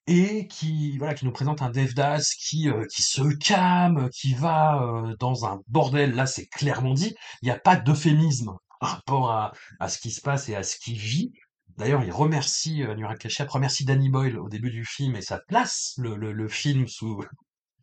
et 0.08 0.48
qui 0.48 0.98
voilà 0.98 1.14
qui 1.14 1.26
nous 1.26 1.32
présente 1.32 1.62
un 1.62 1.70
Devdas 1.70 2.24
qui 2.40 2.70
euh, 2.70 2.86
qui 2.94 3.02
se 3.02 3.22
calme, 3.38 4.10
qui 4.12 4.34
va 4.34 4.82
euh, 4.82 5.16
dans 5.20 5.46
un 5.46 5.62
bordel. 5.68 6.14
Là, 6.16 6.26
c'est 6.26 6.46
clairement 6.48 6.94
dit. 6.94 7.16
Il 7.42 7.46
n'y 7.46 7.52
a 7.52 7.60
pas 7.60 7.76
d'euphémisme 7.76 8.52
par 8.80 8.90
rapport 8.98 9.32
à, 9.32 9.52
à 9.80 9.90
ce 9.90 10.00
qui 10.00 10.12
se 10.12 10.22
passe 10.22 10.50
et 10.50 10.56
à 10.56 10.64
ce 10.64 10.78
qu'il 10.78 10.98
vit. 10.98 11.32
D'ailleurs, 11.78 12.04
il 12.04 12.12
remercie 12.12 12.84
euh, 12.84 12.96
Nurag 12.96 13.18
Kashyap, 13.18 13.50
remercie 13.50 13.86
Danny 13.86 14.10
Boyle 14.10 14.40
au 14.40 14.50
début 14.50 14.72
du 14.72 14.86
film 14.86 15.16
et 15.16 15.22
ça 15.22 15.40
place 15.48 15.94
le, 15.98 16.16
le, 16.16 16.32
le 16.32 16.48
film 16.48 16.88
sous 16.88 17.22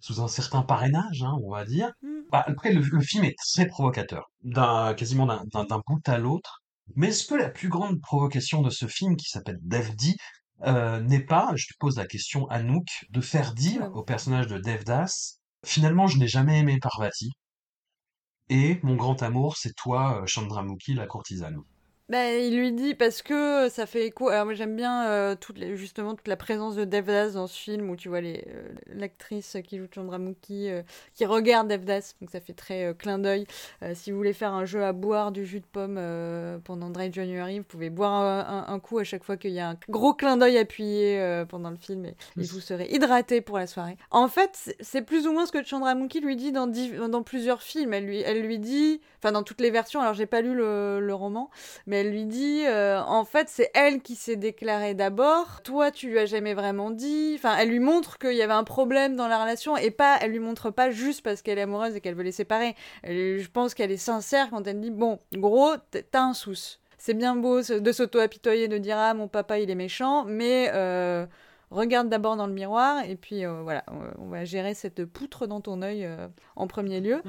sous 0.00 0.20
un 0.20 0.28
certain 0.28 0.62
parrainage, 0.62 1.22
hein, 1.22 1.36
on 1.44 1.50
va 1.52 1.64
dire. 1.64 1.92
Bah, 2.30 2.42
après, 2.46 2.72
le, 2.72 2.80
le 2.82 3.00
film 3.00 3.24
est 3.24 3.36
très 3.38 3.66
provocateur, 3.66 4.30
d'un 4.42 4.94
quasiment 4.94 5.26
d'un 5.26 5.80
bout 5.86 6.08
à 6.08 6.18
l'autre. 6.18 6.62
Mais 6.96 7.08
est-ce 7.08 7.26
que 7.26 7.34
la 7.36 7.48
plus 7.48 7.68
grande 7.68 8.00
provocation 8.00 8.62
de 8.62 8.70
ce 8.70 8.86
film, 8.86 9.16
qui 9.16 9.28
s'appelle 9.28 9.58
Devdi, 9.62 10.16
euh, 10.64 11.00
n'est 11.00 11.24
pas, 11.24 11.52
je 11.56 11.66
te 11.66 11.74
pose 11.78 11.96
la 11.96 12.06
question 12.06 12.48
Anouk, 12.48 12.86
de 13.10 13.20
faire 13.20 13.54
dire 13.54 13.90
au 13.94 14.02
personnage 14.04 14.46
de 14.46 14.58
Devdas, 14.58 15.38
finalement 15.64 16.06
je 16.06 16.18
n'ai 16.18 16.28
jamais 16.28 16.58
aimé 16.58 16.78
Parvati, 16.80 17.32
et 18.48 18.78
mon 18.82 18.96
grand 18.96 19.22
amour 19.22 19.56
c'est 19.56 19.74
toi, 19.74 20.22
euh, 20.22 20.26
Chandramukhi, 20.26 20.94
la 20.94 21.06
courtisane. 21.06 21.58
Bah, 22.08 22.30
il 22.34 22.58
lui 22.58 22.72
dit 22.72 22.94
parce 22.94 23.22
que 23.22 23.68
ça 23.70 23.86
fait 23.86 24.06
écho. 24.06 24.28
Alors 24.28 24.44
moi 24.44 24.54
j'aime 24.54 24.76
bien 24.76 25.06
euh, 25.06 25.36
justement 25.74 26.14
toute 26.14 26.28
la 26.28 26.36
présence 26.36 26.74
de 26.74 26.84
Devdas 26.84 27.30
dans 27.30 27.46
ce 27.46 27.56
film 27.58 27.88
où 27.88 27.96
tu 27.96 28.08
vois 28.08 28.20
les 28.20 28.44
euh, 28.48 28.68
l'actrice 28.88 29.56
qui 29.64 29.78
joue 29.78 29.86
Chandramukhi 29.90 30.68
euh, 30.68 30.82
qui 31.14 31.24
regarde 31.24 31.68
Devdas 31.68 32.14
donc 32.20 32.30
ça 32.30 32.40
fait 32.40 32.52
très 32.52 32.86
euh, 32.86 32.92
clin 32.92 33.18
d'œil. 33.18 33.46
Euh, 33.82 33.92
si 33.94 34.10
vous 34.10 34.16
voulez 34.18 34.32
faire 34.32 34.52
un 34.52 34.64
jeu 34.64 34.84
à 34.84 34.92
boire 34.92 35.30
du 35.30 35.46
jus 35.46 35.60
de 35.60 35.64
pomme 35.64 35.96
euh, 35.96 36.58
pendant 36.58 36.90
Dry 36.90 37.10
January, 37.10 37.58
vous 37.60 37.64
pouvez 37.64 37.88
boire 37.88 38.68
un, 38.68 38.80
coup 38.80 38.98
à 38.98 39.04
chaque 39.04 39.24
fois 39.24 39.36
qu'il 39.36 39.52
y 39.52 39.60
a 39.60 39.70
un 39.70 39.76
gros 39.88 40.12
clin 40.12 40.36
d'œil 40.36 40.58
appuyé 40.58 41.20
euh, 41.20 41.46
pendant 41.46 41.70
le 41.70 41.76
film 41.76 42.04
et, 42.04 42.16
vous 42.36 42.60
serez 42.60 42.88
hydraté 42.90 43.40
pour 43.40 43.58
la 43.58 43.66
soirée. 43.68 43.96
En 44.10 44.28
fait 44.28 44.74
c'est- 44.80 45.02
plus 45.02 45.26
ou 45.26 45.32
moins 45.32 45.46
ce 45.46 45.52
que 45.52 45.64
Chandramukhi 45.64 46.20
lui 46.20 46.36
dit 46.36 46.52
dans 46.52 47.22
plusieurs 47.22 47.62
films. 47.62 47.94
Elle 47.94 48.04
lui 48.04 48.20
elle 48.20 48.42
lui 48.42 48.58
dit 48.58 49.00
enfin 49.18 49.32
dans 49.32 49.44
toutes 49.44 49.60
les 49.60 49.70
versions. 49.70 50.00
Alors 50.00 50.14
j'ai 50.14 50.26
pas 50.26 50.42
lu 50.42 50.54
le, 50.54 51.00
le 51.00 51.14
roman 51.14 51.48
mais 51.86 52.01
elle 52.02 52.10
lui 52.10 52.24
dit 52.26 52.64
euh, 52.66 53.00
en 53.00 53.24
fait 53.24 53.48
c'est 53.48 53.70
elle 53.74 54.00
qui 54.02 54.14
s'est 54.16 54.36
déclarée 54.36 54.94
d'abord. 54.94 55.62
Toi 55.62 55.90
tu 55.90 56.08
lui 56.10 56.18
as 56.18 56.26
jamais 56.26 56.52
vraiment 56.54 56.90
dit. 56.90 57.34
Enfin 57.36 57.56
elle 57.58 57.68
lui 57.68 57.78
montre 57.80 58.18
qu'il 58.18 58.34
y 58.34 58.42
avait 58.42 58.52
un 58.52 58.64
problème 58.64 59.14
dans 59.16 59.28
la 59.28 59.40
relation 59.40 59.76
et 59.76 59.90
pas 59.90 60.18
elle 60.20 60.32
lui 60.32 60.40
montre 60.40 60.70
pas 60.70 60.90
juste 60.90 61.22
parce 61.22 61.42
qu'elle 61.42 61.58
est 61.58 61.62
amoureuse 61.62 61.94
et 61.94 62.00
qu'elle 62.00 62.14
veut 62.16 62.22
les 62.24 62.32
séparer. 62.32 62.74
Je 63.04 63.46
pense 63.48 63.74
qu'elle 63.74 63.92
est 63.92 63.96
sincère 63.96 64.50
quand 64.50 64.66
elle 64.66 64.80
dit 64.80 64.90
bon 64.90 65.20
gros 65.32 65.70
t'as 66.10 66.22
un 66.22 66.34
souci 66.34 66.78
c'est 66.98 67.14
bien 67.14 67.34
beau 67.36 67.60
de 67.62 67.92
s'auto-apitoyer 67.92 68.68
de 68.68 68.78
dire 68.78 68.96
ah 68.98 69.14
mon 69.14 69.28
papa 69.28 69.58
il 69.58 69.70
est 69.70 69.74
méchant 69.74 70.24
mais 70.24 70.70
euh, 70.74 71.26
regarde 71.70 72.08
d'abord 72.08 72.36
dans 72.36 72.46
le 72.46 72.52
miroir 72.52 73.04
et 73.08 73.16
puis 73.16 73.44
euh, 73.44 73.60
voilà 73.62 73.84
on- 74.18 74.28
va 74.28 74.44
gérer 74.44 74.74
cette 74.74 75.04
poutre 75.04 75.46
dans 75.46 75.60
ton 75.60 75.82
œil 75.82 76.08
en 76.56 76.66
premier 76.66 77.00
lieu 77.00 77.20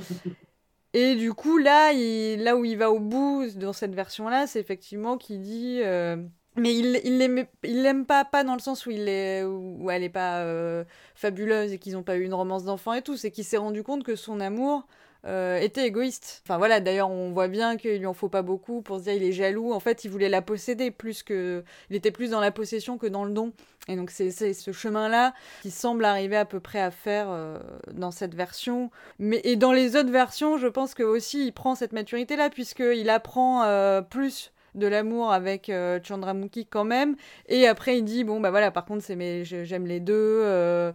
et 0.94 1.16
du 1.16 1.34
coup, 1.34 1.58
là, 1.58 1.92
il, 1.92 2.44
là 2.44 2.56
où 2.56 2.66
il 2.66 2.78
va 2.78 2.92
au 2.92 3.00
bout 3.00 3.46
dans 3.56 3.74
cette 3.74 3.96
version-là, 3.96 4.48
c'est 4.48 4.60
effectivement 4.60 5.18
qu'il 5.18 5.42
dit. 5.42 5.80
euh, 5.84 6.18
mais 6.56 6.76
il 6.76 7.18
l'aime 7.18 7.48
il 7.64 8.06
pas, 8.06 8.26
pas 8.26 8.44
dans 8.44 8.54
le 8.54 8.60
sens 8.60 8.86
où, 8.86 8.92
il 8.92 9.10
est, 9.10 9.44
où 9.44 9.90
elle 9.90 10.04
est 10.04 10.10
pas 10.10 10.42
euh, 10.42 10.84
fabuleuse 11.16 11.74
et 11.74 11.80
qu'ils 11.80 11.98
ont 11.98 12.04
pas 12.04 12.16
eu 12.16 12.24
une 12.24 12.34
romance 12.34 12.64
d'enfant 12.64 12.94
et 12.94 13.02
tout. 13.02 13.18
C'est 13.18 13.32
qu'il 13.32 13.44
s'est 13.44 13.58
rendu 13.58 13.82
compte 13.82 14.04
que 14.04 14.16
son 14.16 14.40
amour 14.40 14.86
euh, 15.26 15.58
était 15.58 15.86
égoïste. 15.88 16.42
Enfin 16.46 16.58
voilà, 16.58 16.80
d'ailleurs, 16.80 17.10
on 17.10 17.32
voit 17.32 17.48
bien 17.48 17.78
qu'il 17.78 17.98
lui 17.98 18.06
en 18.06 18.14
faut 18.14 18.30
pas 18.30 18.42
beaucoup 18.42 18.82
pour 18.82 19.00
se 19.00 19.04
dire 19.04 19.14
il 19.14 19.24
est 19.24 19.32
jaloux. 19.32 19.72
En 19.72 19.80
fait, 19.80 20.04
il 20.04 20.12
voulait 20.12 20.30
la 20.30 20.42
posséder 20.42 20.92
plus 20.92 21.24
que. 21.24 21.64
Il 21.90 21.96
était 21.96 22.12
plus 22.12 22.32
dans 22.32 22.42
la 22.42 22.52
possession 22.52 22.98
que 22.98 23.08
dans 23.08 23.24
le 23.24 23.32
don. 23.32 23.54
Et 23.88 23.96
donc, 23.96 24.12
c'est 24.12 24.32
ce 24.32 24.72
chemin-là 24.72 25.34
qui 25.62 25.72
semble 25.72 26.06
arriver 26.06 26.38
à 26.38 26.46
peu 26.46 26.60
près 26.60 26.80
à 26.80 26.92
faire 26.92 27.28
euh, 27.30 27.60
dans 27.92 28.12
cette 28.12 28.34
version. 28.34 28.92
Mais, 29.20 29.42
et 29.44 29.56
dans 29.56 29.74
les 29.74 29.96
autres 29.96 30.12
versions, 30.12 30.58
je 30.58 30.68
pense 30.68 30.94
que 30.94 31.04
aussi 31.04 31.48
il 31.48 31.52
prend 31.52 31.76
cette 31.76 31.92
maturité-là, 31.92 32.50
puisqu'il 32.50 33.10
apprend 33.10 33.64
euh, 33.64 34.02
plus 34.02 34.52
de 34.76 34.88
l'amour 34.88 35.32
avec 35.32 35.70
euh, 35.70 36.00
Chandramukhi 36.02 36.66
quand 36.66 36.86
même. 36.86 37.16
Et 37.48 37.68
après, 37.68 37.98
il 37.98 38.06
dit, 38.06 38.24
bon, 38.24 38.40
bah 38.40 38.52
voilà, 38.52 38.72
par 38.72 38.86
contre, 38.86 39.04
c'est 39.04 39.44
j'aime 39.44 39.86
les 39.86 40.00
deux. 40.00 40.94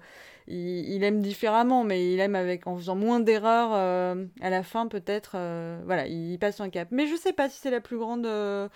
Il, 0.48 0.88
il 0.94 1.04
aime 1.04 1.20
différemment, 1.20 1.84
mais 1.84 2.12
il 2.12 2.20
aime 2.20 2.34
avec 2.34 2.66
en 2.66 2.76
faisant 2.76 2.96
moins 2.96 3.20
d'erreurs 3.20 3.70
euh, 3.74 4.24
à 4.40 4.50
la 4.50 4.62
fin, 4.62 4.86
peut-être. 4.88 5.32
euh, 5.36 5.80
voilà, 5.86 6.06
il, 6.06 6.38
passe 6.38 6.60
un 6.60 6.70
cap. 6.70 6.88
Mais 6.90 7.06
je 7.06 7.16
sais 7.16 7.32
pas 7.32 7.48
si 7.48 7.58
c'est 7.60 7.70
la 7.70 7.80
plus 7.80 7.98
grande 7.98 8.26
euh, 8.26 8.68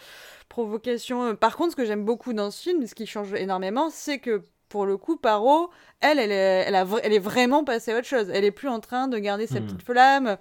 provocation. 0.49 1.35
Par 1.37 1.57
contre, 1.57 1.73
ce 1.73 1.77
que 1.77 1.85
j'aime 1.85 2.05
beaucoup 2.05 2.33
dans 2.33 2.51
ce 2.51 2.63
film, 2.63 2.87
ce 2.87 2.95
qui 2.95 3.07
change 3.07 3.33
énormément, 3.35 3.91
c'est 3.91 4.19
que 4.19 4.43
pour 4.69 4.87
le 4.87 4.97
coup, 4.97 5.17
Paro, 5.17 5.71
elle, 6.01 6.19
elle 6.19 6.33
est, 6.33 6.65
elle, 6.67 6.75
a, 6.75 6.87
elle 7.03 7.13
est 7.13 7.19
vraiment 7.19 7.65
passée 7.65 7.93
à 7.93 7.99
autre 7.99 8.07
chose. 8.07 8.31
Elle 8.31 8.45
est 8.45 8.51
plus 8.51 8.69
en 8.69 8.81
train 8.81 9.09
de 9.09 9.19
garder 9.19 9.47
sa 9.47 9.61
Hmm. 9.61 9.65
petite 9.67 9.83
flamme 9.83 10.37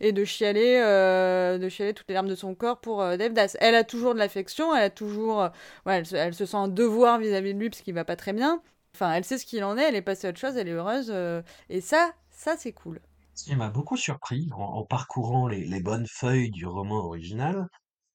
et 0.00 0.12
de 0.12 0.24
chialer, 0.24 0.80
euh, 0.82 1.58
de 1.58 1.68
chialer 1.68 1.94
toutes 1.94 2.08
les 2.08 2.14
larmes 2.14 2.28
de 2.28 2.34
son 2.34 2.54
corps 2.54 2.80
pour 2.80 3.02
euh, 3.02 3.16
Devdas. 3.16 3.56
Elle 3.60 3.74
a 3.74 3.84
toujours 3.84 4.14
de 4.14 4.18
l'affection, 4.18 4.74
elle 4.74 4.84
a 4.84 4.90
toujours, 4.90 5.42
euh, 5.42 5.48
ouais, 5.86 5.96
elle, 5.98 6.06
se- 6.06 6.16
elle 6.16 6.34
se 6.34 6.46
sent 6.46 6.56
un 6.56 6.68
devoir 6.68 7.18
vis-à-vis 7.18 7.54
de 7.54 7.58
lui 7.58 7.70
parce 7.70 7.82
qu'il 7.82 7.94
va 7.94 8.04
pas 8.04 8.16
très 8.16 8.32
bien. 8.32 8.60
Enfin, 8.94 9.12
elle 9.12 9.24
sait 9.24 9.38
ce 9.38 9.46
qu'il 9.46 9.64
en 9.64 9.76
est, 9.76 9.82
elle 9.82 9.96
est 9.96 10.02
passée 10.02 10.28
à 10.28 10.30
autre 10.30 10.38
chose, 10.38 10.56
elle 10.56 10.68
est 10.68 10.72
heureuse. 10.72 11.10
euh, 11.10 11.42
et 11.68 11.80
ça, 11.80 12.12
ça 12.30 12.56
c'est 12.56 12.72
cool. 12.72 13.00
Ce 13.34 13.44
qui 13.44 13.56
m'a 13.56 13.68
beaucoup 13.68 13.96
surpris 13.96 14.48
en, 14.52 14.84
parcourant 14.84 15.48
les, 15.48 15.80
bonnes 15.80 16.06
feuilles 16.06 16.52
du 16.52 16.66
roman 16.66 16.98
original, 16.98 17.66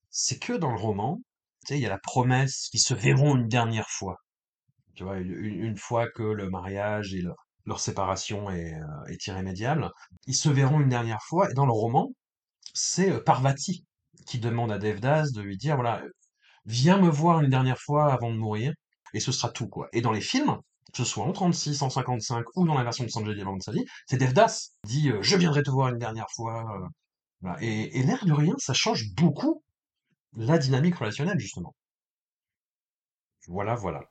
c'est 0.10 0.40
que 0.40 0.54
dans 0.54 0.72
le 0.72 0.80
roman, 0.80 1.20
tu 1.66 1.74
sais, 1.74 1.80
il 1.80 1.82
y 1.82 1.86
a 1.86 1.90
la 1.90 2.00
promesse 2.00 2.70
qu'ils 2.72 2.80
se 2.80 2.94
verront 2.94 3.36
une 3.36 3.50
dernière 3.50 3.90
fois. 3.90 4.18
Tu 4.96 5.04
vois, 5.04 5.18
une, 5.20 5.78
fois 5.78 6.08
que 6.10 6.24
le 6.24 6.50
mariage 6.50 7.14
et 7.14 7.22
le- 7.22 7.34
leur 7.66 7.80
séparation 7.82 8.50
est, 8.50 8.74
euh, 8.76 9.06
est 9.08 9.28
irrémédiable, 9.28 9.92
ils 10.28 10.36
se 10.36 10.50
verront 10.50 10.80
une 10.80 10.90
dernière 10.90 11.22
fois. 11.24 11.52
Et 11.52 11.54
dans 11.54 11.66
le 11.66 11.74
roman, 11.74 12.14
c'est 12.74 13.12
euh, 13.12 13.22
Parvati 13.24 13.86
qui 14.28 14.40
demande 14.40 14.72
à 14.72 14.80
Devdas 14.80 15.32
de 15.34 15.42
lui 15.42 15.58
dire, 15.58 15.76
voilà, 15.76 16.02
viens 16.66 16.98
me 17.00 17.10
voir 17.10 17.42
une 17.42 17.50
dernière 17.50 17.80
fois 17.80 18.14
avant 18.14 18.32
de 18.32 18.38
mourir, 18.38 18.74
et 19.14 19.20
ce 19.20 19.32
sera 19.32 19.50
tout, 19.50 19.68
quoi. 19.68 19.90
Et 19.94 20.02
dans 20.02 20.12
les 20.12 20.22
films, 20.22 20.58
que 20.92 20.98
ce 20.98 21.04
soit 21.06 21.26
en 21.26 21.32
36, 21.32 21.82
en 21.82 21.90
55 21.90 22.46
ou 22.56 22.66
dans 22.68 22.76
la 22.76 22.84
version 22.84 23.04
de 23.06 23.10
Sanjay 23.10 23.44
Bhansali, 23.44 23.86
c'est 24.08 24.18
Devdas 24.18 24.70
dit, 24.86 25.10
euh, 25.12 25.22
je 25.22 25.38
viendrai 25.38 25.64
te 25.64 25.70
voir 25.72 25.90
une 25.90 25.98
dernière 26.00 26.28
fois. 26.36 26.64
euh, 26.76 26.88
voilà. 27.42 27.58
Et, 27.64 28.00
et 28.00 28.04
l'air 28.04 28.26
de 28.26 28.34
rien, 28.34 28.56
ça 28.60 28.74
change 28.74 29.14
beaucoup 29.16 29.64
la 30.38 30.58
dynamique 30.60 30.96
relationnelle, 30.98 31.40
justement. 31.40 31.76
Voilà, 33.48 33.76
voilà. 33.76 34.10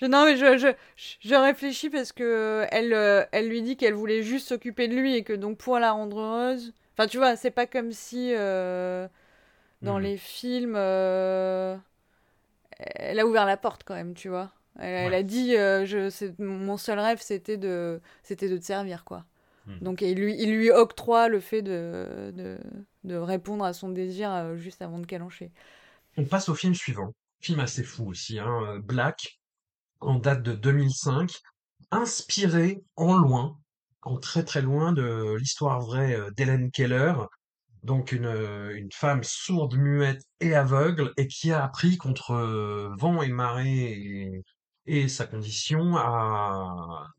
Je, 0.00 0.06
non, 0.06 0.24
mais 0.24 0.36
je, 0.36 0.56
je, 0.58 0.68
je 1.20 1.34
réfléchis 1.34 1.90
parce 1.90 2.12
que 2.12 2.66
elle, 2.70 2.92
euh, 2.94 3.24
elle 3.32 3.48
lui 3.48 3.62
dit 3.62 3.76
qu'elle 3.76 3.94
voulait 3.94 4.22
juste 4.22 4.48
s'occuper 4.48 4.88
de 4.88 4.94
lui 4.96 5.14
et 5.14 5.24
que 5.24 5.32
donc 5.32 5.58
pour 5.58 5.78
la 5.78 5.92
rendre 5.92 6.18
heureuse. 6.18 6.72
Enfin, 6.96 7.06
tu 7.06 7.18
vois, 7.18 7.36
c'est 7.36 7.50
pas 7.50 7.66
comme 7.66 7.92
si 7.92 8.32
euh, 8.34 9.06
dans 9.82 9.98
Mhm. 9.98 10.00
les 10.00 10.16
films, 10.18 10.74
euh, 10.76 11.76
elle 12.94 13.18
a 13.20 13.26
ouvert 13.26 13.46
la 13.46 13.56
porte 13.56 13.82
quand 13.84 13.94
même, 13.94 14.14
tu 14.14 14.28
vois. 14.28 14.52
Elle, 14.78 15.14
a 15.14 15.22
dit, 15.22 15.56
euh, 15.56 15.84
je, 15.84 16.32
mon 16.42 16.76
seul 16.76 16.98
rêve, 16.98 17.18
c'était 17.20 17.56
de, 17.56 18.00
c'était 18.22 18.48
de 18.48 18.56
te 18.56 18.64
servir, 18.64 19.04
quoi. 19.04 19.24
Mhm. 19.66 19.78
Donc 19.80 20.00
il 20.00 20.18
lui, 20.18 20.34
il 20.40 20.54
lui 20.54 20.70
octroie 20.70 21.28
le 21.28 21.40
fait 21.40 21.60
de, 21.60 22.32
de, 22.34 22.58
de 23.04 23.16
répondre 23.16 23.64
à 23.64 23.72
son 23.72 23.90
désir 23.90 24.32
euh, 24.32 24.56
juste 24.56 24.80
avant 24.80 24.98
de 24.98 25.06
calancher. 25.06 25.50
On 26.16 26.24
passe 26.24 26.48
au 26.48 26.54
film 26.54 26.74
suivant. 26.74 27.12
Film 27.40 27.60
assez 27.60 27.82
fou 27.82 28.06
aussi, 28.06 28.38
hein, 28.38 28.78
Black, 28.82 29.40
en 30.00 30.16
date 30.16 30.42
de 30.42 30.52
2005, 30.52 31.40
inspiré 31.90 32.82
en 32.96 33.16
loin, 33.16 33.58
en 34.02 34.16
très 34.18 34.44
très 34.44 34.62
loin 34.62 34.92
de 34.92 35.36
l'histoire 35.38 35.80
vraie 35.80 36.14
euh, 36.14 36.30
d'Helen 36.30 36.70
Keller, 36.70 37.14
donc 37.82 38.12
une, 38.12 38.26
euh, 38.26 38.76
une 38.76 38.92
femme 38.92 39.22
sourde, 39.24 39.76
muette 39.76 40.22
et 40.40 40.54
aveugle, 40.54 41.12
et 41.16 41.26
qui 41.26 41.52
a 41.52 41.64
appris 41.64 41.96
contre 41.96 42.32
euh, 42.32 42.90
vent 42.98 43.22
et 43.22 43.28
marée 43.28 44.42
et, 44.86 45.08
sa 45.08 45.26
condition 45.26 45.96
à, 45.96 47.12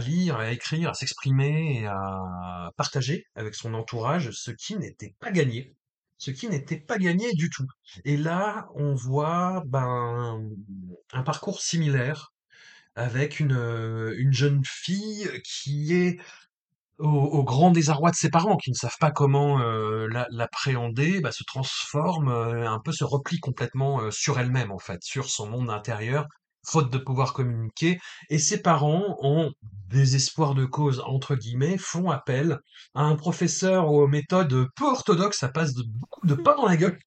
lire, 0.00 0.36
à 0.36 0.52
écrire, 0.52 0.90
à 0.90 0.94
s'exprimer 0.94 1.80
et 1.80 1.86
à 1.86 2.70
partager 2.76 3.24
avec 3.34 3.54
son 3.54 3.74
entourage, 3.74 4.30
ce 4.32 4.50
qui 4.50 4.76
n'était 4.76 5.14
pas 5.18 5.30
gagné. 5.30 5.74
Ce 6.18 6.30
qui 6.30 6.48
n'était 6.48 6.78
pas 6.78 6.98
gagné 6.98 7.32
du 7.34 7.50
tout. 7.50 7.66
Et 8.04 8.16
là, 8.16 8.68
on 8.74 8.94
voit 8.94 9.62
ben, 9.66 10.42
un 11.12 11.22
parcours 11.22 11.60
similaire 11.60 12.32
avec 12.96 13.40
une, 13.40 13.52
euh, 13.52 14.14
une 14.18 14.32
jeune 14.32 14.62
fille 14.64 15.28
qui 15.44 15.94
est 15.94 16.18
au, 16.98 17.08
au 17.08 17.44
grand 17.44 17.70
désarroi 17.70 18.10
de 18.10 18.16
ses 18.16 18.30
parents, 18.30 18.56
qui 18.56 18.70
ne 18.70 18.76
savent 18.76 18.96
pas 19.00 19.10
comment 19.10 19.60
euh, 19.60 20.06
la- 20.08 20.26
l'appréhender, 20.30 21.20
bah, 21.20 21.32
se 21.32 21.44
transforme, 21.44 22.28
euh, 22.28 22.68
un 22.70 22.80
peu 22.80 22.92
se 22.92 23.04
replie 23.04 23.38
complètement 23.40 24.00
euh, 24.00 24.10
sur 24.10 24.38
elle-même, 24.38 24.72
en 24.72 24.78
fait, 24.78 25.02
sur 25.02 25.28
son 25.28 25.48
monde 25.48 25.70
intérieur, 25.70 26.26
faute 26.66 26.90
de 26.90 26.98
pouvoir 26.98 27.32
communiquer. 27.32 27.98
Et 28.30 28.38
ses 28.38 28.60
parents, 28.62 29.16
en 29.22 29.50
désespoir 29.88 30.54
de 30.54 30.64
cause, 30.64 31.00
entre 31.06 31.36
guillemets, 31.36 31.78
font 31.78 32.10
appel 32.10 32.58
à 32.94 33.02
un 33.02 33.14
professeur 33.16 33.90
aux 33.90 34.08
méthodes 34.08 34.66
peu 34.76 34.84
orthodoxes, 34.86 35.38
ça 35.38 35.48
passe 35.48 35.74
de 35.74 35.84
beaucoup 35.86 36.26
de 36.26 36.34
pain 36.34 36.56
dans 36.56 36.66
la 36.66 36.76
gueule. 36.76 36.98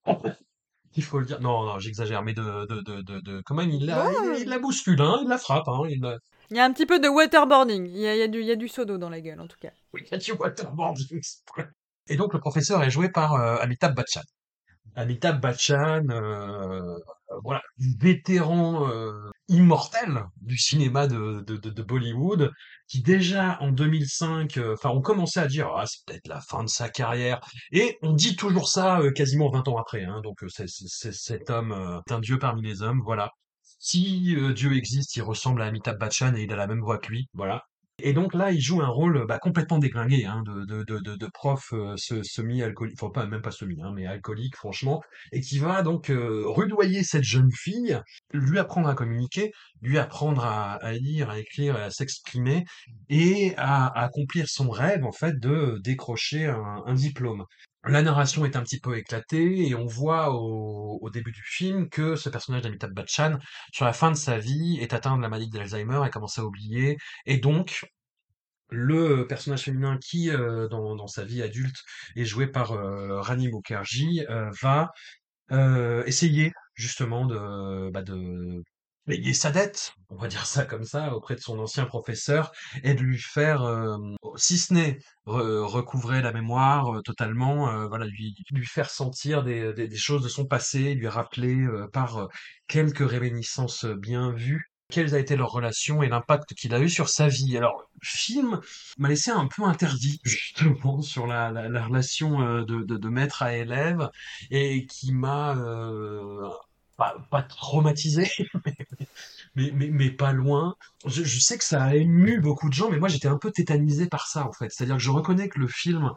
Il 0.95 1.03
faut 1.03 1.19
le 1.19 1.25
dire. 1.25 1.39
Non, 1.41 1.63
non, 1.65 1.79
j'exagère, 1.79 2.21
mais 2.23 2.33
de, 2.33 2.65
de, 2.67 2.81
de, 2.81 3.01
de, 3.01 3.19
de- 3.21 3.41
quand 3.45 3.55
même, 3.55 3.69
il 3.69 3.85
la, 3.85 4.05
Ouais. 4.07 4.41
il, 4.41 4.49
la 4.49 4.59
bouscule, 4.59 5.01
hein, 5.01 5.19
il 5.23 5.27
la 5.29 5.37
frappe, 5.37 5.67
hein, 5.67 5.81
il 5.89 6.01
la- 6.01 6.17
Il 6.51 6.57
y 6.57 6.59
a 6.59 6.65
un 6.65 6.73
petit 6.73 6.85
peu 6.85 6.99
de 6.99 7.07
waterboarding. 7.07 7.87
Il 7.87 7.97
y 7.97 8.07
a, 8.07 8.15
il 8.15 8.19
y 8.19 8.23
a 8.23 8.27
du, 8.27 8.39
il 8.41 8.45
y 8.47 8.51
a 8.51 8.55
du 8.55 8.67
seau 8.67 8.85
d'eau 8.85 8.97
dans 8.97 9.09
la 9.09 9.21
gueule, 9.21 9.39
en 9.39 9.47
tout 9.47 9.57
cas. 9.59 9.71
Oui, 9.93 10.01
il 10.05 10.11
y 10.11 10.15
a 10.15 10.17
du 10.17 10.31
waterboarding. 10.33 11.21
Et 12.07 12.15
donc, 12.17 12.33
le 12.33 12.39
professeur 12.39 12.81
est 12.83 12.89
joué 12.89 13.09
par 13.09 13.35
euh, 13.35 13.57
Amitabh 13.61 13.93
Bachchan. 13.95 14.21
Amitabh 14.95 15.39
Bachchan, 15.39 16.03
euh, 16.09 16.81
euh, 16.81 16.97
voilà, 17.43 17.61
vétéran 17.77 18.89
euh, 18.89 19.29
immortel 19.49 20.23
du 20.41 20.57
cinéma 20.57 21.07
de, 21.07 21.43
de, 21.45 21.57
de, 21.57 21.69
de 21.69 21.83
Bollywood, 21.83 22.51
qui 22.87 23.01
déjà 23.01 23.57
en 23.61 23.71
2005, 23.71 24.57
euh, 24.57 24.73
enfin, 24.75 24.89
on 24.89 25.01
commençait 25.01 25.39
à 25.41 25.47
dire, 25.47 25.69
ah, 25.75 25.85
c'est 25.85 26.05
peut-être 26.05 26.27
la 26.27 26.41
fin 26.41 26.63
de 26.63 26.69
sa 26.69 26.89
carrière, 26.89 27.39
et 27.71 27.97
on 28.01 28.13
dit 28.13 28.35
toujours 28.35 28.69
ça 28.69 28.99
euh, 29.01 29.11
quasiment 29.11 29.49
20 29.49 29.67
ans 29.67 29.77
après, 29.77 30.03
hein, 30.05 30.21
donc 30.23 30.43
euh, 30.43 30.47
cet 30.49 31.49
homme 31.49 31.71
euh, 31.71 31.99
est 32.07 32.11
un 32.11 32.19
dieu 32.19 32.39
parmi 32.39 32.61
les 32.61 32.81
hommes, 32.81 33.01
voilà. 33.03 33.31
Si 33.79 34.35
euh, 34.35 34.53
Dieu 34.53 34.75
existe, 34.75 35.15
il 35.15 35.21
ressemble 35.23 35.61
à 35.61 35.65
Amitabh 35.65 35.97
Bachchan 35.97 36.35
et 36.35 36.43
il 36.43 36.53
a 36.53 36.55
la 36.55 36.67
même 36.67 36.81
voix 36.81 36.97
que 36.97 37.09
lui, 37.09 37.29
voilà. 37.33 37.63
Et 38.03 38.13
donc 38.13 38.33
là, 38.33 38.51
il 38.51 38.61
joue 38.61 38.81
un 38.81 38.87
rôle 38.87 39.25
bah, 39.27 39.39
complètement 39.39 39.79
déglingué, 39.79 40.25
hein, 40.25 40.43
de, 40.45 41.27
prof 41.33 41.73
euh, 41.73 41.95
se- 41.97 42.23
semi-alcoolique, 42.23 42.97
enfin 43.01 43.11
pas 43.11 43.25
même 43.25 43.41
pas 43.41 43.51
semi, 43.51 43.81
hein, 43.81 43.91
mais 43.95 44.05
alcoolique 44.07 44.55
franchement, 44.55 45.01
et 45.31 45.41
qui 45.41 45.59
va 45.59 45.81
donc 45.81 46.09
euh, 46.09 46.43
rudoyer 46.45 47.03
cette 47.03 47.23
jeune 47.23 47.51
fille, 47.51 47.99
lui 48.33 48.59
apprendre 48.59 48.89
à 48.89 48.95
communiquer, 48.95 49.51
lui 49.81 49.97
apprendre 49.97 50.43
à, 50.45 50.79
lire, 50.93 51.29
à 51.29 51.39
écrire, 51.39 51.75
à 51.75 51.89
s'exprimer, 51.89 52.65
et 53.09 53.53
à, 53.57 53.87
accomplir 54.01 54.47
son 54.49 54.69
rêve 54.69 55.03
en 55.05 55.11
fait 55.11 55.39
de 55.39 55.79
décrocher 55.83 56.45
un 56.45 56.93
diplôme. 56.93 57.45
La 57.85 58.01
narration 58.01 58.45
est 58.45 58.55
un 58.57 58.63
petit 58.63 58.79
peu 58.79 58.97
éclatée 58.97 59.67
et 59.67 59.73
on 59.75 59.85
voit 59.85 60.33
au, 60.33 61.09
début 61.11 61.31
du 61.31 61.41
film 61.43 61.89
que 61.89 62.15
ce 62.15 62.29
personnage 62.29 62.61
d'Amitabh 62.61 62.91
Bachchan, 62.93 63.37
sur 63.73 63.85
la 63.85 63.93
fin 63.93 64.11
de 64.11 64.17
sa 64.17 64.37
vie, 64.37 64.77
est 64.81 64.93
atteint 64.93 65.17
de 65.17 65.21
la 65.21 65.29
maladie 65.29 65.49
d'Alzheimer 65.49 66.01
et 66.05 66.09
commence 66.09 66.37
à 66.37 66.45
oublier. 66.45 66.97
Et 67.25 67.37
donc, 67.37 67.85
le 68.69 69.25
personnage 69.27 69.63
féminin 69.63 69.97
qui, 69.97 70.29
euh, 70.29 70.67
dans, 70.67 70.95
dans 70.95 71.07
sa 71.07 71.23
vie 71.23 71.41
adulte, 71.41 71.77
est 72.15 72.25
joué 72.25 72.47
par 72.47 72.73
euh, 72.73 73.21
Rani 73.21 73.47
Mukherjee, 73.49 74.25
euh, 74.29 74.51
va 74.61 74.91
euh, 75.51 76.03
essayer 76.05 76.51
justement 76.75 77.25
de, 77.25 77.89
bah, 77.91 78.03
de 78.03 78.61
payer 79.09 79.33
sa 79.33 79.49
dette, 79.49 79.95
on 80.09 80.17
va 80.17 80.27
dire 80.27 80.45
ça 80.45 80.65
comme 80.65 80.83
ça, 80.83 81.15
auprès 81.15 81.33
de 81.33 81.39
son 81.39 81.57
ancien 81.57 81.85
professeur, 81.85 82.51
et 82.83 82.93
de 82.93 83.01
lui 83.01 83.17
faire, 83.17 83.63
euh, 83.63 83.97
si 84.35 84.59
ce 84.59 84.71
n'est 84.71 84.99
re- 85.25 85.65
recouvrer 85.65 86.21
la 86.21 86.31
mémoire 86.31 86.95
euh, 86.95 87.01
totalement, 87.01 87.69
euh, 87.69 87.87
voilà, 87.87 88.05
lui, 88.05 88.35
faire 88.65 88.91
sentir 88.91 89.43
des, 89.43 89.95
choses 89.95 90.23
de 90.23 90.29
son 90.29 90.45
passé, 90.45 90.93
lui 90.93 91.07
rappeler 91.07 91.57
par 91.91 92.27
quelques 92.67 93.09
réminiscences 93.09 93.85
bien 93.85 94.31
vues 94.31 94.71
quelles 94.91 95.13
a 95.13 95.19
été 95.19 95.35
leur 95.35 95.51
relation 95.51 96.01
et 96.01 96.09
l'impact 96.09 96.55
qu'il 96.55 96.73
a 96.73 96.79
eu 96.79 96.89
sur 96.89 97.09
sa 97.09 97.27
vie. 97.27 97.55
Alors, 97.57 97.87
le 97.93 97.99
film 98.07 98.59
m'a 98.97 99.07
laissé 99.09 99.29
un 99.29 99.47
peu 99.47 99.63
interdit, 99.63 100.19
justement, 100.23 101.01
sur 101.01 101.27
la, 101.27 101.51
la, 101.51 101.69
la 101.69 101.85
relation 101.85 102.63
de, 102.63 102.83
de, 102.83 102.97
de 102.97 103.09
maître 103.09 103.43
à 103.43 103.55
élève, 103.55 104.09
et 104.49 104.87
qui 104.87 105.13
m'a 105.13 105.55
euh, 105.57 106.49
pas, 107.29 107.43
traumatisé, 107.43 108.29
mais, 109.55 109.71
mais, 109.73 109.89
mais, 109.89 110.11
pas 110.11 110.31
loin. 110.31 110.75
Je, 111.05 111.23
sais 111.39 111.57
que 111.57 111.63
ça 111.63 111.83
a 111.83 111.95
ému 111.95 112.39
beaucoup 112.39 112.69
de 112.69 112.73
gens, 112.73 112.89
mais 112.89 112.99
moi 112.99 113.09
j'étais 113.09 113.27
un 113.27 113.37
peu 113.37 113.51
tétanisé 113.51 114.07
par 114.07 114.27
ça, 114.27 114.47
en 114.47 114.51
fait. 114.51 114.69
C'est-à-dire 114.71 114.97
que 114.97 115.01
je 115.01 115.11
reconnais 115.11 115.49
que 115.49 115.59
le 115.59 115.67
film 115.67 116.11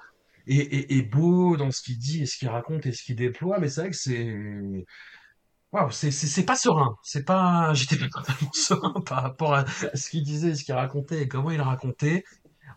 est, 0.47 1.11
beau 1.11 1.57
dans 1.57 1.71
ce 1.71 1.83
qu'il 1.83 1.99
dit 1.99 2.23
et 2.23 2.27
ce 2.27 2.37
qu'il 2.37 2.49
raconte 2.49 2.87
et 2.87 2.93
ce 2.93 3.03
qu'il 3.03 3.17
déploie, 3.17 3.59
mais 3.59 3.69
c'est 3.69 3.83
vrai 3.83 3.91
que 3.91 3.97
c'est... 3.97 4.85
Waouh, 5.73 5.91
c'est 5.91 6.45
pas 6.45 6.57
serein, 6.57 6.97
c'est 7.03 7.25
pas, 7.25 7.73
j'étais 7.75 7.97
pas 7.97 8.09
totalement 8.09 8.53
serein 8.53 9.01
par 9.07 9.23
rapport 9.23 9.55
à 9.55 9.65
ce 9.95 10.11
qu'il 10.11 10.23
disait, 10.23 10.55
ce 10.55 10.65
qu'il 10.65 10.75
racontait 10.75 11.23
et 11.23 11.29
comment 11.29 11.51
il 11.51 11.63
racontait. 11.63 12.25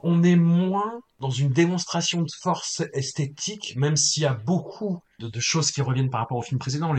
On 0.03 0.23
est 0.23 0.35
moins 0.35 0.99
dans 1.19 1.30
une 1.30 1.49
démonstration 1.49 2.22
de 2.22 2.31
force 2.41 2.84
esthétique, 2.93 3.76
même 3.77 3.95
s'il 3.95 4.23
y 4.23 4.26
a 4.26 4.34
beaucoup 4.34 5.01
de, 5.19 5.39
choses 5.39 5.72
qui 5.72 5.81
reviennent 5.81 6.09
par 6.09 6.22
rapport 6.22 6.38
au 6.38 6.41
film 6.41 6.59
précédent. 6.59 6.93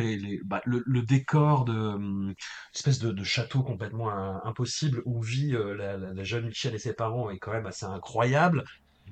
Bah, 0.44 0.62
le, 0.64 1.02
décor 1.02 1.64
de 1.64 1.72
hum, 1.72 2.34
espèce 2.74 2.98
de, 2.98 3.24
château 3.24 3.62
complètement 3.62 4.10
impossible 4.44 5.02
où 5.04 5.22
vit 5.22 5.54
euh, 5.54 5.74
la, 5.74 6.24
jeune 6.24 6.46
Michelle 6.46 6.74
et 6.74 6.78
ses 6.78 6.94
parents 6.94 7.30
est 7.30 7.38
quand 7.38 7.52
même 7.52 7.66
assez 7.66 7.86
incroyable. 7.86 8.64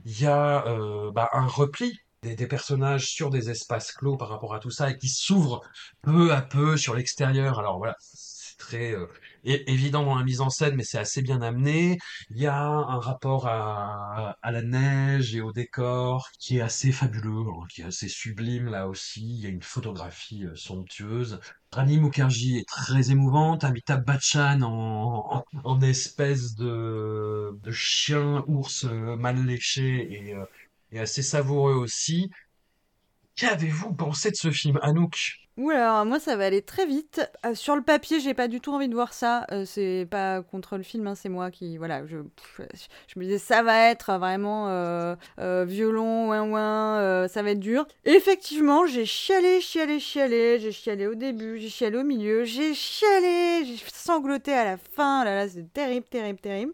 Il 0.05 0.21
y 0.21 0.27
a 0.27 0.67
euh, 0.67 1.11
bah, 1.13 1.29
un 1.33 1.47
repli 1.47 1.99
des, 2.23 2.47
personnages 2.47 3.07
sur 3.07 3.31
des 3.31 3.51
espaces 3.51 3.93
clos 3.93 4.17
par 4.17 4.29
rapport 4.29 4.55
à 4.55 4.59
tout 4.59 4.71
ça 4.71 4.91
et 4.91 4.97
qui 4.97 5.09
s'ouvrent 5.09 5.61
peu 6.03 6.33
à 6.33 6.43
peu 6.43 6.77
sur 6.77 6.95
l'extérieur. 6.95 7.59
Alors 7.59 7.79
voilà, 7.79 7.95
c'est 8.01 8.57
très 8.57 8.93
euh, 8.93 9.07
évident 9.45 10.05
dans 10.05 10.17
la 10.17 10.25
mise 10.25 10.41
en 10.41 10.51
scène, 10.51 10.75
mais 10.77 10.85
c'est 10.85 10.99
assez 10.99 11.23
bien 11.23 11.43
amené. 11.43 11.99
Il 12.31 12.39
y 12.39 12.47
a 12.47 12.57
un 12.63 12.99
rapport 12.99 13.47
à, 13.47 14.37
à 14.43 14.51
la 14.53 14.63
neige 14.63 15.35
et 15.35 15.41
au 15.41 15.53
décor 15.53 16.29
qui 16.39 16.59
est 16.59 16.61
assez 16.61 16.93
fabuleux, 16.93 17.45
hein, 17.49 17.67
qui 17.71 17.83
est 17.83 17.85
assez 17.85 18.09
sublime 18.09 18.67
là 18.67 18.89
aussi. 18.89 19.23
Il 19.23 19.41
y 19.41 19.47
a 19.47 19.49
une 19.51 19.63
photographie 19.63 20.45
euh, 20.45 20.55
somptueuse. 20.57 21.41
Rani 21.73 21.99
Mukherjee 21.99 22.59
est 22.59 22.69
très 22.69 23.11
émouvante. 23.11 23.65
Amitabh 23.65 24.05
Bachchan 24.05 24.63
en, 24.63 25.45
en, 25.65 25.81
espèce 25.83 26.55
de, 26.55 27.51
de 27.63 27.71
chien 27.73 28.45
ours 28.47 28.85
euh, 28.85 29.17
mal 29.17 29.45
léché 29.45 30.29
et, 30.29 30.35
euh, 30.35 30.45
et 30.93 31.01
assez 31.01 31.23
savoureux 31.23 31.75
aussi. 31.75 32.31
Qu'avez-vous 33.37 33.95
pensé 33.95 34.31
de 34.33 34.37
ce 34.37 34.51
film, 34.51 34.79
Anouk? 34.83 35.44
Là, 35.57 35.93
alors, 35.93 36.05
moi 36.05 36.19
ça 36.19 36.37
va 36.37 36.47
aller 36.47 36.63
très 36.63 36.85
vite. 36.85 37.21
Euh, 37.47 37.55
sur 37.55 37.77
le 37.77 37.83
papier, 37.83 38.19
j'ai 38.19 38.35
pas 38.35 38.49
du 38.49 38.61
tout 38.61 38.73
envie 38.73 38.89
de 38.89 38.95
voir 38.95 39.13
ça. 39.13 39.47
Euh, 39.53 39.65
c'est 39.65 40.07
pas 40.11 40.43
contre 40.43 40.77
le 40.77 40.83
film, 40.83 41.07
hein, 41.07 41.15
c'est 41.15 41.29
moi 41.29 41.51
qui 41.53 41.79
voilà, 41.79 42.05
je 42.07 42.17
me 42.17 43.25
disais 43.25 43.39
ça 43.39 43.63
va 43.63 43.89
être 43.91 44.19
vraiment 44.19 44.69
euh, 44.69 45.15
euh, 45.39 45.65
violon, 45.67 46.29
ouin 46.31 46.43
ouin, 46.43 47.29
ça 47.29 47.43
va 47.43 47.51
être 47.51 47.61
dur. 47.61 47.87
Effectivement, 48.05 48.87
j'ai 48.87 49.05
chialé, 49.05 49.61
chialé, 49.61 50.01
chialé. 50.01 50.59
J'ai 50.59 50.73
chialé 50.73 51.07
au 51.07 51.15
début, 51.15 51.59
j'ai 51.61 51.69
chialé 51.69 51.99
au 51.99 52.05
milieu, 52.05 52.45
j'ai 52.45 52.75
chialé, 52.75 53.65
j'ai 53.65 53.77
sangloté 53.93 54.53
à 54.53 54.65
la 54.65 54.77
fin. 54.77 55.25
Là 55.25 55.37
là, 55.37 55.49
c'est 55.49 55.73
terrible, 55.73 56.07
terrible, 56.07 56.41
terrible. 56.41 56.73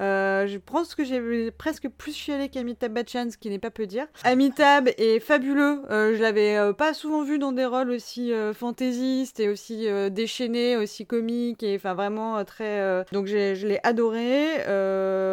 Euh, 0.00 0.46
je 0.46 0.58
pense 0.58 0.94
que 0.94 1.04
j'ai 1.04 1.50
presque 1.50 1.88
plus 1.88 2.14
chialé 2.14 2.48
qu'Amitabh 2.48 2.92
Bachchan, 2.92 3.30
ce 3.30 3.38
qui 3.38 3.50
n'est 3.50 3.58
pas 3.58 3.70
peu 3.70 3.86
dire. 3.86 4.06
Amitabh 4.24 4.88
est 4.98 5.20
fabuleux. 5.20 5.82
Euh, 5.90 6.14
je 6.16 6.22
l'avais 6.22 6.56
euh, 6.56 6.72
pas 6.72 6.94
souvent 6.94 7.22
vu 7.22 7.38
dans 7.38 7.52
des 7.52 7.64
rôles 7.64 7.90
aussi 7.90 8.32
fantaisistes 8.54 9.40
et 9.40 9.48
aussi 9.48 9.86
déchaînés, 10.10 10.76
aussi 10.76 11.06
comiques 11.06 11.62
et 11.62 11.76
enfin 11.76 11.94
vraiment 11.94 12.44
très. 12.44 13.04
Donc 13.12 13.26
je 13.26 13.66
l'ai 13.66 13.80
adoré. 13.82 14.62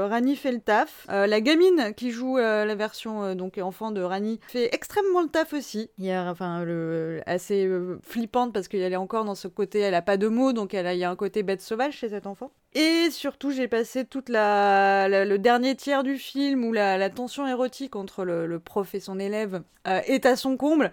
Rani 0.09 0.35
fait 0.35 0.51
le 0.51 0.59
taf. 0.59 1.05
La 1.09 1.41
gamine 1.41 1.93
qui 1.95 2.11
joue 2.11 2.37
la 2.37 2.75
version 2.75 3.35
donc 3.35 3.57
enfant 3.57 3.91
de 3.91 4.01
Rani 4.01 4.39
fait 4.47 4.73
extrêmement 4.73 5.21
le 5.21 5.29
taf 5.29 5.53
aussi. 5.53 5.89
Il 5.97 6.05
y 6.05 6.11
a 6.11 6.29
enfin 6.29 6.65
assez 7.25 7.69
flippante 8.01 8.53
parce 8.53 8.67
qu'elle 8.67 8.93
est 8.93 8.97
encore 8.97 9.25
dans 9.25 9.35
ce 9.35 9.47
côté. 9.47 9.79
Elle 9.79 9.95
a 9.95 10.01
pas 10.01 10.17
de 10.17 10.27
mots 10.27 10.53
donc 10.53 10.73
il 10.73 10.97
y 10.97 11.03
a 11.03 11.09
un 11.09 11.15
côté 11.15 11.43
bête 11.43 11.61
sauvage 11.61 11.93
chez 11.93 12.09
cet 12.09 12.27
enfant. 12.27 12.51
Et 12.75 13.11
surtout, 13.11 13.51
j'ai 13.51 13.67
passé 13.67 14.03
toute 14.03 14.29
la, 14.29 14.52
le 15.07 15.37
dernier 15.37 15.75
tiers 15.75 16.03
du 16.03 16.17
film 16.17 16.65
où 16.65 16.73
la, 16.73 17.09
tension 17.09 17.47
érotique 17.47 17.95
entre 17.95 18.23
le, 18.23 18.59
prof 18.59 18.93
et 18.95 18.99
son 18.99 19.19
élève 19.19 19.61
euh, 19.87 19.99
est 20.05 20.25
à 20.25 20.35
son 20.35 20.55
comble, 20.55 20.91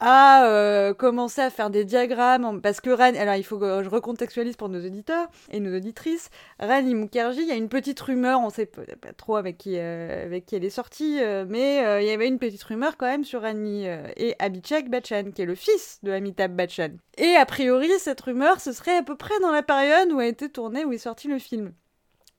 à 0.00 0.46
euh, 0.46 0.94
commencer 0.94 1.40
à 1.40 1.50
faire 1.50 1.70
des 1.70 1.84
diagrammes 1.84 2.60
parce 2.60 2.80
que 2.80 2.90
Ran, 2.90 3.14
alors 3.16 3.34
il 3.34 3.42
faut 3.42 3.58
que 3.58 3.82
je 3.82 3.88
recontextualise 3.88 4.56
pour 4.56 4.68
nos 4.68 4.78
auditeurs 4.78 5.26
et 5.50 5.58
nos 5.58 5.76
auditrices. 5.76 6.30
Rani 6.60 6.94
Mukherjee, 6.94 7.42
il 7.42 7.48
y 7.48 7.52
a 7.52 7.56
une 7.56 7.68
petite 7.68 7.98
rumeur, 7.98 8.40
on 8.40 8.50
sait 8.50 8.66
pas, 8.66 8.82
trop 9.16 9.36
avec 9.36 9.58
qui 9.58 9.74
euh, 9.76 10.24
avec 10.24 10.46
qui 10.46 10.54
elle 10.54 10.64
est 10.64 10.70
sortie, 10.70 11.18
mais 11.48 11.78
il 12.02 12.06
y 12.06 12.12
avait 12.12 12.28
une 12.28 12.38
petite 12.38 12.62
rumeur 12.62 12.96
quand 12.96 13.06
même 13.06 13.24
sur 13.24 13.42
Rani 13.42 13.86
et 14.16 14.36
Abhishek 14.38 14.88
Bachchan, 14.88 15.32
qui 15.34 15.42
est 15.42 15.46
le 15.46 15.56
fils 15.56 15.98
de 16.02 16.12
Amitabh 16.12 16.52
Bachchan. 16.52 16.90
Et 17.16 17.34
a 17.34 17.44
priori, 17.44 17.90
cette 17.98 18.20
rumeur, 18.20 18.60
ce 18.60 18.72
serait 18.72 18.96
à 18.96 19.02
peu 19.02 19.16
près 19.16 19.38
dans 19.40 19.50
la 19.50 19.62
période 19.62 20.12
où 20.12 20.20
a 20.20 20.26
été 20.26 20.48
tourné, 20.48 20.84
où 20.84 20.92
est 20.92 20.98
sorti 20.98 21.26
le 21.26 21.40
film. 21.40 21.72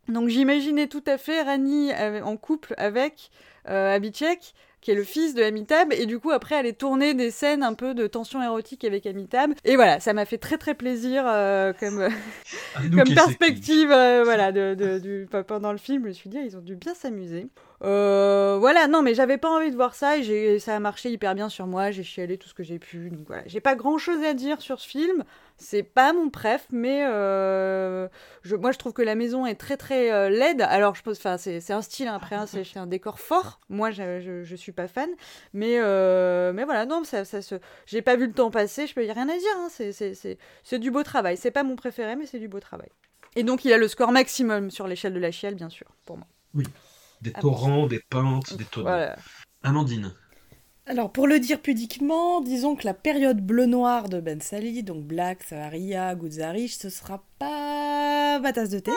Donc 0.10 0.30
j'imaginais 0.30 0.88
tout 0.88 1.04
à 1.08 1.18
fait 1.18 1.42
Rani 1.42 1.92
euh, 1.94 2.22
en 2.24 2.36
couple 2.38 2.74
avec 2.78 3.32
euh, 3.68 3.96
Abhishek 3.96 4.54
qui 4.82 4.92
est 4.92 4.96
le 4.96 5.04
fils 5.04 5.34
de 5.34 5.44
Amitabh, 5.44 5.92
et 5.92 6.06
du 6.06 6.20
coup 6.20 6.32
après 6.32 6.56
aller 6.56 6.72
tourner 6.72 7.14
des 7.14 7.32
scènes 7.32 7.64
un 7.64 7.74
peu 7.74 7.94
de 7.94 8.08
tension 8.08 8.42
érotique 8.42 8.86
avec 8.86 9.06
Amitabh. 9.06 9.52
Et 9.66 9.76
voilà, 9.76 10.00
ça 10.00 10.14
m'a 10.14 10.24
fait 10.24 10.38
très 10.38 10.58
très 10.58 10.74
plaisir 10.74 11.26
euh, 11.28 11.74
comme, 11.78 12.08
Ah, 12.76 12.80
comme 12.96 13.14
perspective 13.14 13.92
euh, 13.92 14.22
voilà, 14.24 14.54
de, 14.54 14.76
de- 14.76 15.00
du, 15.00 15.28
pendant 15.46 15.74
le 15.74 15.78
film. 15.78 16.04
Je 16.04 16.08
me 16.08 16.14
suis 16.14 16.30
dit, 16.30 16.38
ah, 16.40 16.46
ils 16.46 16.56
ont 16.56 16.62
dû 16.62 16.78
bien 16.78 16.94
s'amuser. 16.94 17.48
Euh, 17.82 18.58
voilà, 18.60 18.88
non, 18.88 19.02
mais 19.02 19.14
j'avais 19.14 19.38
pas 19.38 19.50
envie 19.50 19.72
de 19.72 19.76
voir 19.76 19.96
ça 19.96 20.18
et 20.18 20.60
ça 20.60 20.76
a 20.76 20.80
marché 20.80 21.10
hyper 21.10 21.34
bien 21.36 21.50
sur 21.50 21.66
moi. 21.66 21.92
J'ai 21.92 22.04
chialé 22.04 22.38
tout 22.38 22.50
ce 22.50 22.54
que 22.54 22.64
j'ai 22.64 22.80
pu. 22.80 23.10
Donc 23.10 23.28
voilà, 23.28 23.44
j'ai 23.46 23.62
pas 23.62 23.76
grand 23.76 23.98
chose 23.98 24.24
à 24.24 24.34
dire 24.34 24.62
sur 24.62 24.80
ce 24.80 24.88
film. 24.88 25.24
C'est 25.58 25.84
pas 25.84 26.14
mon 26.14 26.30
préf, 26.30 26.66
mais 26.72 27.06
euh, 27.06 28.08
moi 28.52 28.72
je 28.72 28.78
trouve 28.78 28.94
que 28.94 29.02
la 29.02 29.16
maison 29.16 29.46
est 29.46 29.56
très 29.56 29.78
très 29.78 30.12
euh, 30.12 30.30
laide. 30.30 30.62
Alors 30.62 30.96
je 30.96 31.04
pense, 31.04 31.18
enfin 31.18 31.38
c'est 31.38 31.72
un 31.72 31.82
style 31.82 32.08
hein, 32.08 32.16
après, 32.16 32.36
hein, 32.36 32.46
c'est 32.46 32.78
un 32.78 32.88
décor 32.88 33.20
fort. 33.20 33.60
Moi 33.70 33.92
je, 33.92 34.44
je, 34.44 34.56
suis 34.56 34.72
pas 34.72 34.88
fan, 34.88 35.10
mais 35.54 35.78
mais 36.54 36.64
voilà, 36.64 36.86
non, 36.86 37.04
ça, 37.04 37.24
ça 37.26 37.40
j'ai 37.86 38.02
pas 38.02 38.16
vu 38.16 38.28
le 38.28 38.34
temps 38.34 38.52
passer. 38.52 38.88
Je 38.88 38.94
peux 38.94 39.06
y 39.06 39.12
rien 39.12 39.30
à 39.30 39.38
dire. 39.38 39.58
Hein, 39.58 39.68
c'est 40.64 40.80
du 40.80 40.92
beau 40.92 41.04
travail. 41.04 41.38
C'est 41.38 41.52
pas 41.52 41.64
mon 41.64 41.76
préféré, 41.76 42.16
mais 42.16 42.26
c'est 42.26 42.40
du 42.40 42.48
beau 42.48 42.60
travail. 42.60 42.90
Et 43.36 43.44
donc 43.44 43.64
il 43.64 43.72
a 43.72 43.78
le 43.78 43.88
score 43.88 44.12
maximum 44.12 44.72
sur 44.72 44.88
l'échelle 44.88 45.14
de 45.14 45.20
la 45.20 45.32
chiale, 45.32 45.56
bien 45.56 45.70
sûr, 45.70 45.88
pour 46.06 46.18
moi. 46.18 46.28
Oui. 46.56 46.66
Des 47.22 47.32
Ah, 47.36 47.42
torrents, 47.42 47.88
des 47.88 48.00
pentes, 48.10 48.56
des 48.58 48.66
tonneaux. 48.66 48.88
Voilà. 48.88 49.16
Amandine. 49.64 50.14
Alors, 50.86 51.12
pour 51.12 51.28
le 51.28 51.40
dire 51.40 51.62
pudiquement, 51.62 52.42
disons 52.42 52.76
que 52.76 52.86
la 52.86 52.94
période 52.96 53.42
bleu-noir 53.42 54.10
de 54.10 54.20
Ben 54.20 54.42
Sali, 54.42 54.84
donc 54.84 55.04
Black, 55.04 55.44
Saharia, 55.44 56.16
Guzarich, 56.16 56.76
ce 56.76 56.90
sera 56.90 57.24
pas 57.38 58.40
ma 58.40 58.54
tasse 58.54 58.70
de 58.70 58.80
thé. 58.80 58.92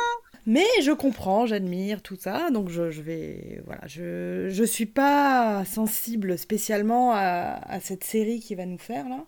Mais 0.47 0.65
je 0.83 0.91
comprends, 0.91 1.47
j'admire 1.47 2.03
tout 2.03 2.17
ça, 2.19 2.51
donc 2.51 2.69
je, 2.69 2.91
je 2.91 3.03
vais. 3.03 3.61
Voilà, 3.67 3.83
je, 3.87 4.49
je 4.51 4.65
suis 4.65 4.87
pas 4.87 5.65
sensible 5.65 6.37
spécialement 6.39 7.13
à, 7.13 7.61
à 7.65 7.79
cette 7.81 8.05
série 8.05 8.41
qui 8.41 8.55
va 8.55 8.67
nous 8.67 8.79
faire 8.79 9.09
là. 9.09 9.25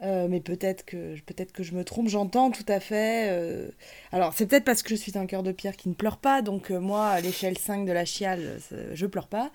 Euh, 0.00 0.28
mais 0.28 0.40
peut-être 0.40 0.84
que, 0.84 1.18
peut-être 1.22 1.50
que 1.52 1.64
je 1.64 1.74
me 1.74 1.82
trompe, 1.84 2.08
j'entends 2.08 2.52
tout 2.52 2.64
à 2.68 2.78
fait. 2.78 3.30
euh, 3.30 3.68
Alors, 4.12 4.32
c'est 4.32 4.46
peut-être 4.46 4.64
parce 4.64 4.82
que 4.84 4.90
je 4.90 4.94
suis 4.94 5.18
un 5.18 5.26
cœur 5.26 5.42
de 5.42 5.50
pierre 5.50 5.76
qui 5.76 5.88
ne 5.88 5.94
pleure 5.94 6.18
pas, 6.18 6.40
donc 6.40 6.70
euh, 6.70 6.78
moi, 6.78 7.08
à 7.08 7.20
l'échelle 7.20 7.58
5 7.58 7.84
de 7.84 7.90
la 7.92 8.04
chiale, 8.04 8.60
je 8.92 9.06
pleure 9.06 9.26
pas. 9.26 9.50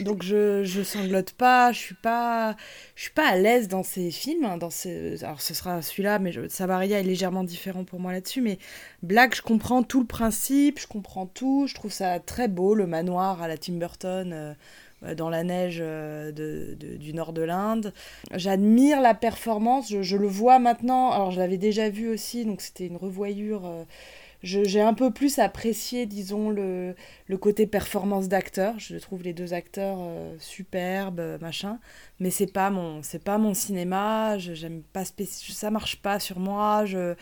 Donc, 0.00 0.22
je, 0.22 0.64
je 0.64 0.82
sanglote 0.82 1.32
pas, 1.32 1.72
je 1.72 1.78
suis 1.78 1.94
pas, 1.94 2.56
je 2.96 3.02
suis 3.02 3.12
pas 3.12 3.28
à 3.28 3.36
l'aise 3.36 3.68
dans 3.68 3.82
ces 3.82 4.10
films. 4.10 4.44
hein, 4.44 4.56
Dans 4.58 4.70
ces... 4.70 5.22
Alors, 5.24 5.40
ce 5.40 5.54
sera 5.54 5.82
celui-là, 5.82 6.18
mais 6.18 6.32
je... 6.32 6.48
Savaria 6.48 7.00
est 7.00 7.02
légèrement 7.02 7.44
différent 7.44 7.84
pour 7.84 8.00
moi 8.00 8.12
là-dessus. 8.12 8.40
Mais 8.42 8.58
Black, 9.02 9.34
je 9.36 9.42
comprends 9.42 9.82
tout 9.82 10.00
le 10.00 10.06
principe, 10.06 10.78
je 10.80 10.86
comprends 10.86 11.26
tout, 11.26 11.66
je 11.68 11.74
trouve 11.74 11.92
ça 11.92 12.18
très 12.20 12.48
beau, 12.48 12.74
le 12.74 12.86
manoir 12.86 13.42
à 13.42 13.48
la 13.48 13.58
Tim 13.58 13.74
Burton. 13.74 14.56
Euh, 15.04 15.10
euh, 15.10 15.14
dans 15.14 15.30
la 15.30 15.44
neige 15.44 15.78
euh, 15.80 16.32
du 16.32 17.14
nord 17.14 17.32
de 17.32 17.42
l'Inde. 17.42 17.92
J'admire 18.34 19.00
la 19.00 19.14
performance, 19.14 19.90
je, 19.90 20.02
je 20.02 20.16
le 20.16 20.26
vois 20.26 20.58
maintenant, 20.58 21.10
alors 21.10 21.30
je 21.30 21.38
l'avais 21.38 21.58
déjà 21.58 21.88
vu 21.88 22.08
aussi, 22.08 22.44
donc 22.44 22.60
c'était 22.60 22.86
une 22.86 22.96
revoyure. 22.96 23.62
Je- 24.44 24.62
J'ai 24.64 24.80
un 24.80 24.94
peu 24.94 25.10
plus 25.10 25.38
apprécié, 25.40 26.06
disons, 26.06 26.50
le, 26.50 26.94
le 27.26 27.38
côté 27.38 27.66
performance 27.66 28.28
d'acteur. 28.28 28.74
Je 28.78 28.96
trouve 28.98 29.22
les 29.24 29.32
deux 29.32 29.54
acteurs 29.54 29.98
euh, 30.00 30.34
superbes, 30.38 31.20
euh, 31.20 31.38
machin. 31.40 31.78
Mais 32.20 32.30
c'est 32.30 32.52
pas 32.52 32.70
mon, 32.70 33.02
c'est 33.02 33.22
pas 33.24 33.38
mon 33.38 33.54
cinéma. 33.54 34.38
Je, 34.38 34.54
j'aime 34.54 34.82
pas 34.92 35.04
ça 35.04 35.70
marche 35.70 35.96
pas 36.02 36.20
sur 36.20 36.38
moi. 36.38 36.84
Je, 36.86 37.14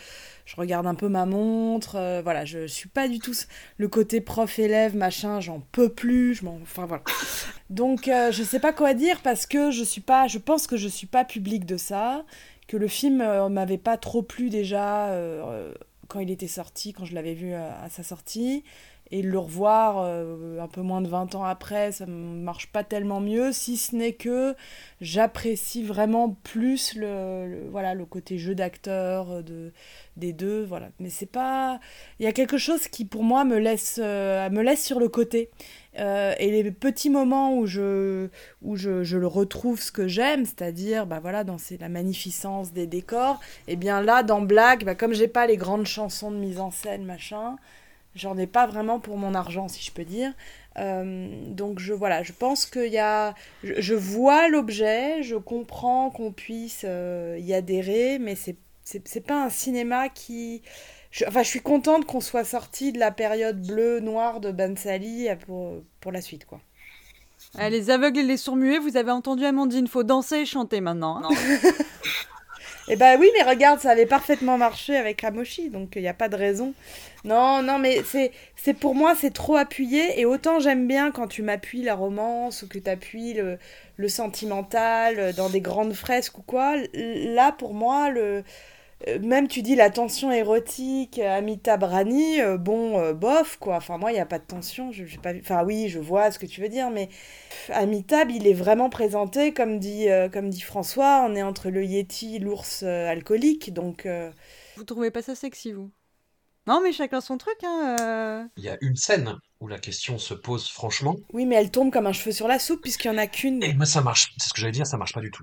je 0.47 0.57
regarde 0.57 0.86
un 0.86 0.94
peu 0.94 1.09
ma 1.09 1.24
montre. 1.27 1.97
euh, 1.97 2.20
voilà, 2.23 2.44
je, 2.44 2.66
suis 2.66 2.89
pas 2.89 3.09
du 3.09 3.19
tout 3.19 3.35
le 3.78 3.89
côté 3.89 4.20
prof-élève, 4.20 4.97
machin. 4.97 5.40
J'en 5.40 5.61
peux 5.73 5.89
plus. 5.89 6.35
Je 6.35 6.44
m'en, 6.44 6.59
enfin 6.62 6.86
voilà. 6.86 7.03
Donc 7.70 8.09
euh, 8.09 8.31
je 8.32 8.43
sais 8.43 8.61
pas 8.61 8.73
quoi 8.73 8.94
dire 8.94 9.20
parce 9.23 9.47
que 9.47 9.70
je 9.70 9.82
suis 9.85 10.01
pas, 10.03 10.27
je 10.28 10.39
pense 10.39 10.66
que 10.66 10.77
je 10.77 10.89
suis 10.89 11.07
pas 11.07 11.24
public 11.24 11.65
de 11.65 11.77
ça, 11.77 12.24
que 12.69 12.77
le 12.77 12.89
film 12.89 13.23
m'avait 13.49 13.78
pas 13.78 13.97
trop 13.97 14.23
plu 14.23 14.51
déjà 14.51 15.09
quand 16.12 16.20
il 16.20 16.30
était 16.30 16.47
sorti, 16.47 16.93
quand 16.93 17.06
je 17.06 17.14
l'avais 17.14 17.32
vu 17.32 17.55
à, 17.55 17.80
à 17.80 17.89
sa 17.89 18.02
sortie, 18.02 18.64
et 19.12 19.20
le 19.20 19.39
revoir 19.39 19.98
euh, 19.98 20.59
un 20.59 20.68
peu 20.68 20.80
moins 20.80 21.02
de 21.02 21.06
20 21.06 21.34
ans 21.34 21.44
après, 21.44 21.93
ça 21.93 22.06
marche 22.06 22.68
pas 22.68 22.82
tellement 22.82 23.20
mieux, 23.20 23.52
si 23.52 23.76
ce 23.76 23.94
n'est 23.94 24.14
que 24.14 24.56
j'apprécie 25.02 25.84
vraiment 25.84 26.30
plus 26.43 26.94
le, 26.97 27.68
voilà 27.70 27.93
le 27.93 28.06
côté 28.06 28.39
jeu 28.39 28.55
d'acteur 28.55 29.30
euh, 29.30 29.43
de 29.43 29.72
des 30.16 30.32
deux, 30.32 30.64
voilà. 30.64 30.89
Mais 30.98 31.10
c'est 31.10 31.26
pas, 31.26 31.78
il 32.20 32.24
y 32.24 32.26
a 32.26 32.32
quelque 32.32 32.56
chose 32.56 32.89
qui 32.89 33.05
pour 33.05 33.22
moi 33.22 33.44
me 33.44 33.59
laisse 33.59 34.01
euh, 34.02 34.48
me 34.48 34.62
laisse 34.62 34.84
sur 34.84 34.98
le 34.98 35.09
côté. 35.09 35.51
Et 35.94 36.51
les 36.51 36.70
petits 36.70 37.10
moments 37.10 37.55
où 37.55 37.66
je, 37.66 38.28
où 38.62 38.76
je, 38.76 39.05
je 39.05 39.18
le 39.18 39.26
retrouve 39.26 39.78
ce 39.78 39.93
que 39.93 40.09
j'aime, 40.09 40.47
c'est-à-dire 40.47 41.06
bah 41.06 41.20
voilà, 41.20 41.44
dans 41.44 41.59
la 41.78 41.89
magnificence 41.90 42.72
des 42.72 42.86
décors, 42.86 43.40
et 43.68 43.76
bien 43.76 44.01
là, 44.01 44.22
dans 44.22 44.40
Black, 44.40 44.86
bah, 44.86 44.94
comme 44.94 45.12
j'ai 45.12 45.28
pas 45.28 45.47
les 45.47 45.59
grandes 45.59 45.84
chansons 45.84 46.30
de 46.30 46.39
mise 46.39 46.60
en 46.60 46.70
scène, 46.70 47.05
machin, 47.05 47.56
j'en 48.14 48.36
ai 48.39 48.47
pas 48.47 48.66
vraiment 48.66 49.01
pour 49.01 49.16
mon 49.16 49.34
argent, 49.34 49.68
si 49.68 49.82
je 49.82 49.90
peux 49.93 50.05
dire. 50.05 50.32
Euh, 50.78 51.28
donc 51.48 51.78
je, 51.78 51.93
voilà, 51.93 52.22
je 52.22 52.32
pense 52.32 52.66
qu'il 52.66 52.93
y 52.93 52.98
a... 52.98 53.34
Je, 53.62 53.74
je 53.80 53.94
vois 53.94 54.48
l'objet, 54.48 55.22
je 55.22 55.36
comprends 55.36 56.10
qu'on 56.10 56.32
puisse 56.32 56.82
euh, 56.84 57.36
y 57.40 57.52
adhérer, 57.55 58.18
mais 58.18 58.34
c'est 58.34 58.56
c'est 58.84 59.06
c'est 59.06 59.20
pas 59.20 59.44
un 59.44 59.51
cinéma 59.51 60.09
qui... 60.09 60.62
Je, 61.10 61.24
enfin, 61.26 61.43
je 61.43 61.48
suis 61.48 61.60
contente 61.60 62.05
qu'on 62.06 62.20
soit 62.20 62.44
sorti 62.44 62.90
de 62.93 62.98
la 62.98 63.10
période 63.10 63.64
bleu-noir 63.66 64.40
de 64.40 64.51
Ben 64.51 64.76
Sali 64.76 65.28
pour, 65.47 65.82
pour 66.01 66.10
la 66.10 66.20
suite, 66.20 66.47
quoi. 66.47 66.60
Ah, 67.59 67.68
les 67.68 67.90
aveugles 67.90 68.20
et 68.20 68.22
les 68.22 68.39
sourds-muets, 68.39 68.78
vous 68.78 68.97
avez 68.97 69.10
entendu 69.10 69.44
Amandine, 69.44 69.86
faut 69.86 70.05
danser 70.05 70.36
et 70.36 70.47
chanter 70.47 70.80
maintenant. 70.80 71.20
hein. 71.22 71.28
Eh 72.88 72.96
ben 72.96 73.16
oui, 73.18 73.30
mais 73.34 73.42
regarde, 73.48 73.80
ça 73.80 73.90
avait 73.90 74.06
parfaitement 74.06 74.59
marché 74.59 74.96
avec 74.96 75.20
Ramoshi, 75.22 75.70
donc 75.70 75.92
il 75.94 76.02
n'y 76.02 76.09
a 76.09 76.14
pas 76.14 76.28
de 76.28 76.36
raison. 76.36 76.74
Non, 77.24 77.62
non, 77.62 77.78
mais 77.78 78.02
c'est, 78.04 78.32
c'est 78.56 78.74
pour 78.74 78.94
moi, 78.96 79.14
c'est 79.14 79.30
trop 79.32 79.56
appuyé, 79.56 80.20
et 80.20 80.26
autant 80.26 80.59
j'aime 80.59 80.88
bien 80.88 81.12
quand 81.12 81.28
tu 81.28 81.42
m'appuies 81.42 81.82
la 81.82 81.94
romance, 81.94 82.62
ou 82.62 82.68
que 82.68 82.78
tu 82.78 82.90
appuies 82.90 83.34
le, 83.34 83.59
le 83.96 84.09
sentimental 84.09 85.18
euh, 85.20 85.32
dans 85.32 85.48
des 85.48 85.60
grandes 85.60 85.94
fresques 85.94 86.38
ou 86.38 86.42
quoi. 86.42 86.76
Là, 86.94 87.52
pour 87.52 87.74
moi, 87.74 88.10
le... 88.10 88.42
euh, 89.08 89.18
Même 89.20 89.48
tu 89.48 89.62
dis 89.62 89.74
la 89.76 89.90
tension 89.90 90.30
érotique, 90.32 91.18
euh, 91.18 91.38
Amitabh 91.38 91.82
Rani, 91.84 92.40
euh, 92.40 92.56
bon, 92.58 92.98
euh, 92.98 93.12
bof, 93.14 93.56
quoi. 93.58 93.76
Enfin, 93.76 93.98
moi, 93.98 94.10
il 94.12 94.14
n'y 94.14 94.20
a 94.20 94.26
pas 94.26 94.38
de 94.38 94.44
tension. 94.44 94.92
Je, 94.92 95.04
j'ai 95.06 95.18
pas. 95.18 95.32
Enfin, 95.34 95.64
oui, 95.64 95.88
je 95.88 95.98
vois 95.98 96.30
ce 96.30 96.38
que 96.38 96.46
tu 96.46 96.60
veux 96.60 96.68
dire, 96.68 96.90
mais 96.90 97.06
pff, 97.08 97.70
Amitabh, 97.74 98.30
il 98.30 98.46
est 98.46 98.52
vraiment 98.54 98.90
présenté, 98.90 99.52
comme 99.52 99.78
dit, 99.78 100.08
euh, 100.08 100.28
comme 100.28 100.50
dit 100.50 100.60
François, 100.60 101.24
on 101.28 101.34
est 101.34 101.42
entre 101.42 101.70
le 101.70 101.84
Yeti, 101.84 102.38
l'ours 102.38 102.82
euh, 102.82 103.08
alcoolique, 103.08 103.72
donc... 103.72 104.06
euh, 104.06 104.30
Vous 104.76 104.84
trouvez 104.84 105.10
pas 105.10 105.22
ça 105.22 105.34
sexy, 105.34 105.72
vous? 105.72 105.90
Non, 106.68 106.80
mais 106.80 106.92
chacun 106.92 107.20
son 107.20 107.38
truc, 107.38 107.56
hein. 107.64 107.96
euh. 108.00 108.44
Il 108.56 108.62
y 108.62 108.68
a 108.68 108.78
une 108.82 108.94
scène 108.94 109.36
où 109.58 109.66
la 109.66 109.78
question 109.80 110.16
se 110.18 110.32
pose 110.32 110.68
franchement. 110.68 111.16
Oui, 111.32 111.44
mais 111.44 111.56
elle 111.56 111.72
tombe 111.72 111.92
comme 111.92 112.06
un 112.06 112.12
cheveu 112.12 112.30
sur 112.30 112.46
la 112.46 112.60
soupe, 112.60 112.82
puisqu'il 112.82 113.10
n'y 113.10 113.16
en 113.16 113.18
a 113.18 113.26
qu'une. 113.26 113.62
Et 113.64 113.74
moi, 113.74 113.84
ça 113.86 114.00
marche. 114.00 114.32
C'est 114.38 114.48
ce 114.48 114.54
que 114.54 114.60
j'allais 114.60 114.72
dire, 114.72 114.86
ça 114.86 114.96
marche 114.96 115.12
pas 115.12 115.20
du 115.20 115.32
tout. 115.32 115.42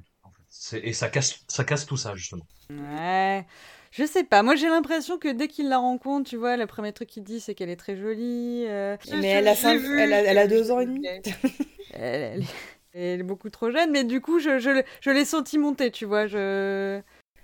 Et 0.74 0.94
ça 0.94 1.10
casse, 1.10 1.40
ça 1.48 1.64
casse 1.64 1.86
tout 1.86 1.98
ça, 1.98 2.16
justement. 2.16 2.46
Ouais. 2.70 3.46
Je 3.91 4.06
sais 4.06 4.24
pas, 4.24 4.44
moi 4.44 4.56
j'ai 4.56 4.68
l'impression 4.68 5.18
que 5.18 5.30
dès 5.30 5.48
qu'il 5.48 5.68
la 5.68 5.80
rencontre, 5.80 6.30
tu 6.30 6.36
vois, 6.38 6.58
le 6.58 6.68
premier 6.68 6.94
truc 6.94 7.10
qu'il 7.10 7.24
dit 7.24 7.40
c'est 7.40 7.56
qu'elle 7.56 7.72
est 7.72 7.76
très 7.76 7.96
jolie. 7.98 8.66
euh, 8.68 8.96
Mais 9.10 9.28
elle 9.30 9.48
a, 9.48 9.56
cinq- 9.56 9.82
elle 9.98 10.14
a, 10.14 10.22
elle 10.24 10.38
a 10.38 10.46
deux 10.46 10.70
ans 10.70 10.80
et 10.80 10.86
demi. 10.86 11.08
Elle, 11.08 11.22
elle 11.94 12.41
est- 12.41 12.46
elle 12.94 13.20
est 13.22 13.24
beaucoup 13.24 13.50
trop 13.50 13.72
jeune, 13.72 13.90
mais 13.91 14.04
du 14.04 14.22
coup 14.22 14.40
je, 14.40 14.60
je, 14.60 14.70
l'ai- 14.70 14.86
je 15.02 15.10
l'ai 15.10 15.26
senti 15.26 15.58
monter, 15.58 15.90
tu 15.90 16.06
vois. 16.06 16.28
Je... 16.28 17.02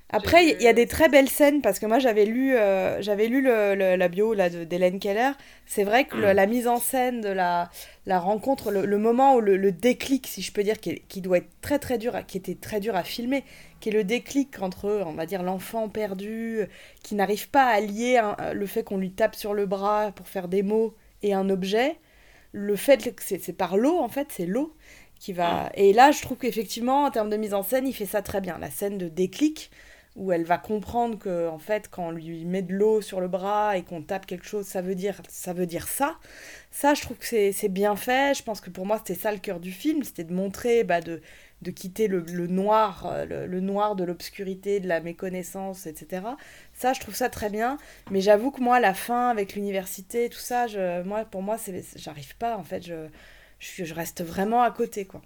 Après, 0.09 0.45
il 0.45 0.61
y 0.61 0.67
a 0.67 0.73
des 0.73 0.85
très 0.85 1.09
belles 1.09 1.27
scènes 1.29 1.61
parce 1.61 1.79
que 1.79 1.85
moi 1.87 1.97
j'avais 1.99 2.25
lu, 2.25 2.55
euh, 2.55 3.01
j'avais 3.01 3.27
lu 3.27 3.41
le- 3.41 3.73
le- 3.75 3.95
la 3.95 4.07
bio 4.07 4.33
là, 4.35 4.49
d'Hélène 4.49 4.99
Keller. 4.99 5.31
C'est 5.65 5.83
vrai 5.83 6.05
que 6.05 6.15
le- 6.15 6.31
la 6.31 6.45
mise 6.45 6.67
en 6.67 6.77
scène 6.77 7.21
de 7.21 7.29
la, 7.29 7.69
la 8.05 8.19
rencontre, 8.19 8.71
le, 8.71 8.97
moment 8.99 9.35
où 9.35 9.41
le, 9.41 9.71
déclic, 9.71 10.27
si 10.27 10.41
je 10.43 10.51
peux 10.53 10.63
dire, 10.63 10.79
qui, 10.79 10.91
est- 10.91 10.99
qui 11.09 11.21
doit 11.21 11.39
être 11.39 11.49
très 11.61 11.79
très 11.79 11.97
dur, 11.97 12.13
qui 12.27 12.37
était 12.37 12.55
très 12.55 12.79
dur 12.79 12.95
à 12.95 13.03
filmer, 13.03 13.43
qui 13.79 13.89
est 13.89 13.91
le 13.91 14.03
déclic 14.03 14.61
entre, 14.61 15.03
on 15.05 15.13
va 15.13 15.25
dire, 15.25 15.41
l'enfant 15.43 15.89
perdu, 15.89 16.59
euh, 16.61 16.65
qui 17.03 17.15
n'arrive 17.15 17.49
pas 17.49 17.65
à 17.65 17.81
lier 17.81 18.17
un- 18.17 18.53
le 18.53 18.65
fait 18.67 18.83
qu'on 18.83 18.97
lui 18.97 19.11
tape 19.11 19.35
sur 19.35 19.53
le 19.55 19.65
bras 19.65 20.11
pour 20.15 20.27
faire 20.27 20.47
des 20.47 20.61
mots 20.63 20.93
et 21.23 21.33
un 21.33 21.49
objet, 21.49 21.97
le 22.53 22.75
fait 22.75 23.13
que 23.15 23.23
c'est 23.23 23.39
c'est 23.43 23.53
par 23.53 23.77
l'eau 23.77 23.97
en 23.99 24.09
fait, 24.09 24.27
c'est 24.31 24.45
l'eau 24.45 24.75
qui 25.19 25.33
va. 25.33 25.71
Et 25.75 25.93
là, 25.93 26.11
je 26.11 26.21
trouve 26.21 26.37
qu'effectivement, 26.37 27.05
en 27.05 27.11
termes 27.11 27.29
de 27.29 27.37
mise 27.37 27.53
en 27.53 27.63
scène, 27.63 27.87
il 27.87 27.93
fait 27.93 28.05
ça 28.05 28.21
très 28.21 28.41
bien. 28.41 28.57
La 28.59 28.69
scène 28.69 28.97
de 28.97 29.07
déclic 29.09 29.71
où 30.15 30.31
elle 30.31 30.43
va 30.45 30.57
comprendre 30.57 31.17
que 31.19 31.47
en 31.49 31.59
fait 31.59 31.89
quand 31.89 32.07
on 32.07 32.11
lui 32.11 32.45
met 32.45 32.61
de 32.61 32.73
l'eau 32.73 33.01
sur 33.01 33.19
le 33.19 33.27
bras 33.27 33.77
et 33.77 33.83
qu'on 33.83 34.01
tape 34.01 34.25
quelque 34.25 34.45
chose 34.45 34.65
ça 34.65 34.81
veut 34.81 34.95
dire 34.95 35.21
ça 35.29 35.53
veut 35.53 35.65
dire 35.65 35.87
ça. 35.87 36.17
Ça 36.71 36.93
je 36.93 37.01
trouve 37.01 37.17
que 37.17 37.51
c'est 37.51 37.69
bien 37.69 37.95
fait. 37.95 38.37
Je 38.37 38.43
pense 38.43 38.61
que 38.61 38.69
pour 38.69 38.85
moi 38.85 38.97
c'était 38.97 39.19
ça 39.19 39.31
le 39.31 39.39
cœur 39.39 39.59
du 39.59 39.71
film. 39.71 40.03
C'était 40.03 40.23
de 40.23 40.33
montrer 40.33 40.83
bah, 40.83 41.01
de 41.01 41.21
de 41.61 41.71
quitter 41.71 42.07
le, 42.07 42.21
noir 42.47 43.07
euh, 43.11 43.47
le, 43.47 43.59
noir 43.61 43.95
de 43.95 44.03
l'obscurité 44.03 44.79
de 44.81 44.87
la 44.89 44.99
méconnaissance 44.99 45.87
etc 45.87 46.21
ça 46.73 46.93
je 46.93 46.99
trouve 46.99 47.15
ça 47.15 47.29
très 47.29 47.49
bien. 47.49 47.77
Mais 48.11 48.21
j'avoue 48.21 48.51
que 48.51 48.61
moi 48.61 48.79
la 48.79 48.93
fin 48.93 49.29
avec 49.29 49.55
l'université 49.55 50.29
tout 50.29 50.39
ça 50.39 50.67
je 50.67 51.03
moi 51.03 51.25
pour 51.25 51.41
moi 51.41 51.57
j'arrive 51.95 52.35
pas 52.37 52.57
en 52.57 52.63
fait. 52.63 52.85
Je 52.85 53.07
je, 53.59 53.85
je 53.85 53.93
reste 53.93 54.23
vraiment 54.23 54.61
à 54.61 54.71
côté, 54.71 55.05
quoi. 55.05 55.21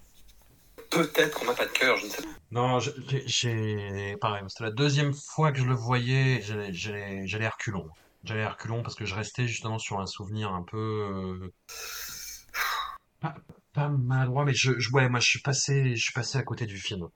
Peut-être 0.90 1.38
qu'on 1.38 1.46
n'a 1.46 1.54
pas 1.54 1.66
de 1.66 1.72
cœur, 1.72 1.96
je 1.96 2.06
ne 2.06 2.10
sais 2.10 2.22
pas. 2.22 2.28
Non, 2.50 2.80
j'ai, 2.80 4.16
pareil, 4.20 4.42
c'était 4.48 4.64
la 4.64 4.70
deuxième 4.72 5.14
fois 5.14 5.52
que 5.52 5.60
je 5.60 5.64
le 5.64 5.74
voyais, 5.74 6.42
j'allais, 6.42 7.48
reculons. 7.48 7.88
J'allais 8.24 8.46
reculons 8.46 8.82
parce 8.82 8.96
que 8.96 9.04
je 9.04 9.14
restais 9.14 9.46
justement 9.46 9.78
sur 9.78 10.00
un 10.00 10.06
souvenir 10.06 10.52
un 10.52 10.64
peu, 10.64 10.76
euh, 10.76 11.52
pas, 13.20 13.36
pas 13.72 13.88
maladroit, 13.88 14.44
mais 14.44 14.52
je, 14.52 14.72
ouais, 14.92 15.08
moi, 15.08 15.20
je 15.20 15.28
suis 15.28 15.40
passé, 15.40 15.94
je 15.94 16.02
suis 16.02 16.12
passé 16.12 16.38
à 16.38 16.42
côté 16.42 16.66
du 16.66 16.76
film. 16.76 17.08